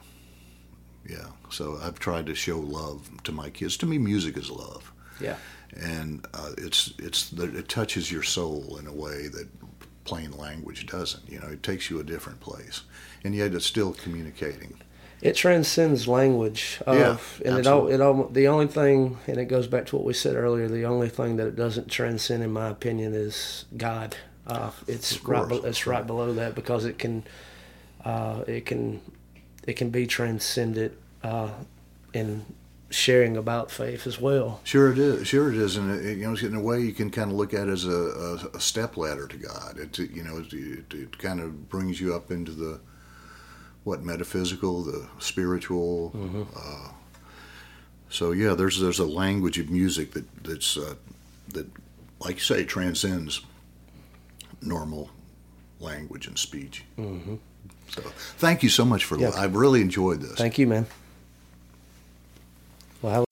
yeah, 1.08 1.26
so 1.50 1.78
I've 1.82 2.00
tried 2.00 2.26
to 2.28 2.36
show 2.36 2.60
love 2.60 3.10
to 3.24 3.32
my 3.32 3.50
kids. 3.50 3.76
To 3.78 3.86
me, 3.86 3.98
music 3.98 4.38
is 4.38 4.50
love. 4.50 4.92
Yeah. 5.20 5.36
and 5.76 6.26
uh, 6.34 6.52
it's 6.58 6.94
it's 6.98 7.30
that 7.32 7.54
it 7.54 7.68
touches 7.68 8.10
your 8.12 8.24
soul 8.24 8.78
in 8.80 8.88
a 8.88 8.94
way 8.94 9.28
that 9.28 9.48
plain 10.06 10.32
language 10.32 10.86
doesn't. 10.88 11.28
You 11.30 11.40
know, 11.42 11.48
it 11.48 11.62
takes 11.64 11.90
you 11.90 12.00
a 12.00 12.04
different 12.04 12.40
place, 12.40 12.84
and 13.26 13.36
yet 13.36 13.54
it's 13.54 13.66
still 13.66 13.92
communicating. 13.94 14.80
It 15.22 15.36
transcends 15.36 16.08
language. 16.08 16.82
Of, 16.86 16.98
Yeah, 16.98 17.50
and 17.50 17.60
it 17.60 17.68
all, 17.68 17.88
it 17.88 18.00
all, 18.00 18.28
the 18.28 18.48
only 18.48 18.68
thing, 18.68 19.18
and 19.28 19.38
it 19.38 19.46
goes 19.46 19.68
back 19.68 19.86
to 19.88 19.98
what 19.98 20.06
we 20.06 20.14
said 20.14 20.36
earlier. 20.36 20.68
The 20.68 20.86
only 20.86 21.10
thing 21.10 21.36
that 21.38 21.48
it 21.48 21.56
doesn't 21.56 21.90
transcend, 21.90 22.44
in 22.44 22.52
my 22.52 22.70
opinion, 22.70 23.14
is 23.14 23.66
God. 23.76 24.16
Uh, 24.48 24.72
it's 24.88 25.24
right 25.26 25.52
it's 25.66 25.86
right 25.86 26.08
below 26.08 26.34
that 26.34 26.56
because 26.56 26.86
it 26.86 26.98
can, 26.98 27.24
uh, 28.06 28.44
it 28.48 28.66
can, 28.66 29.02
it 29.68 29.74
can 29.74 29.90
be 29.90 30.08
transcended 30.08 30.98
uh, 31.24 31.52
in 32.14 32.46
sharing 32.90 33.38
about 33.38 33.70
faith 33.70 34.08
as 34.08 34.20
well. 34.20 34.60
Sure, 34.64 34.92
it 34.92 34.98
is. 34.98 35.28
Sure, 35.28 35.52
it 35.52 35.58
is, 35.58 35.78
and 35.78 35.92
it, 35.92 36.18
you 36.18 36.28
know, 36.28 36.36
in 36.36 36.56
a 36.56 36.62
way, 36.62 36.80
you 36.80 36.94
can 36.94 37.12
kind 37.12 37.30
of 37.30 37.38
look 37.38 37.54
at 37.54 37.68
it 37.68 37.72
as 37.72 37.86
a, 37.86 37.92
a, 37.92 38.58
a 38.58 38.60
step 38.60 38.98
ladder 38.98 39.28
to 39.28 39.38
God. 39.38 39.78
It 39.78 39.98
you 40.00 40.24
know, 40.24 40.38
it, 40.38 40.54
it, 40.54 40.94
it 40.94 41.18
kind 41.20 41.40
of 41.40 41.70
brings 41.70 42.00
you 42.02 42.16
up 42.16 42.32
into 42.32 42.52
the 42.52 42.80
what 43.90 44.04
metaphysical, 44.04 44.84
the 44.84 45.08
spiritual. 45.18 46.14
Uh, 46.56 46.90
so 48.10 48.32
yeah, 48.32 48.54
there's 48.54 48.80
there's 48.80 49.00
a 49.00 49.06
language 49.06 49.58
of 49.58 49.70
music 49.70 50.12
that 50.14 50.26
that's 50.44 50.78
uh, 50.78 50.94
that, 51.50 51.68
like 52.20 52.36
you 52.36 52.42
say, 52.42 52.64
transcends 52.64 53.42
normal 54.62 55.10
language 55.80 56.28
and 56.28 56.38
speech. 56.38 56.84
Mm-hmm. 57.00 57.36
So 57.90 58.02
thank 58.38 58.62
you 58.62 58.70
so 58.70 58.86
much 58.86 59.06
for. 59.06 59.18
Yeah. 59.18 59.32
I've 59.36 59.56
really 59.56 59.82
enjoyed 59.82 60.22
this. 60.22 60.38
Thank 60.38 60.60
you, 60.60 60.68
man. 60.68 60.86
Well, 63.02 63.26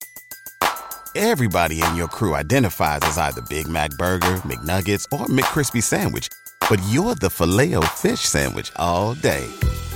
Everybody 1.14 1.82
in 1.82 1.96
your 1.96 2.06
crew 2.06 2.34
identifies 2.34 3.00
as 3.02 3.18
either 3.18 3.42
Big 3.48 3.66
Mac 3.66 3.90
Burger, 3.98 4.36
McNuggets, 4.44 5.04
or 5.12 5.26
McCrispy 5.26 5.82
Sandwich. 5.82 6.28
But 6.70 6.80
you're 6.90 7.16
the 7.16 7.30
Filet-O-Fish 7.30 8.20
Sandwich 8.20 8.70
all 8.76 9.14
day. 9.14 9.48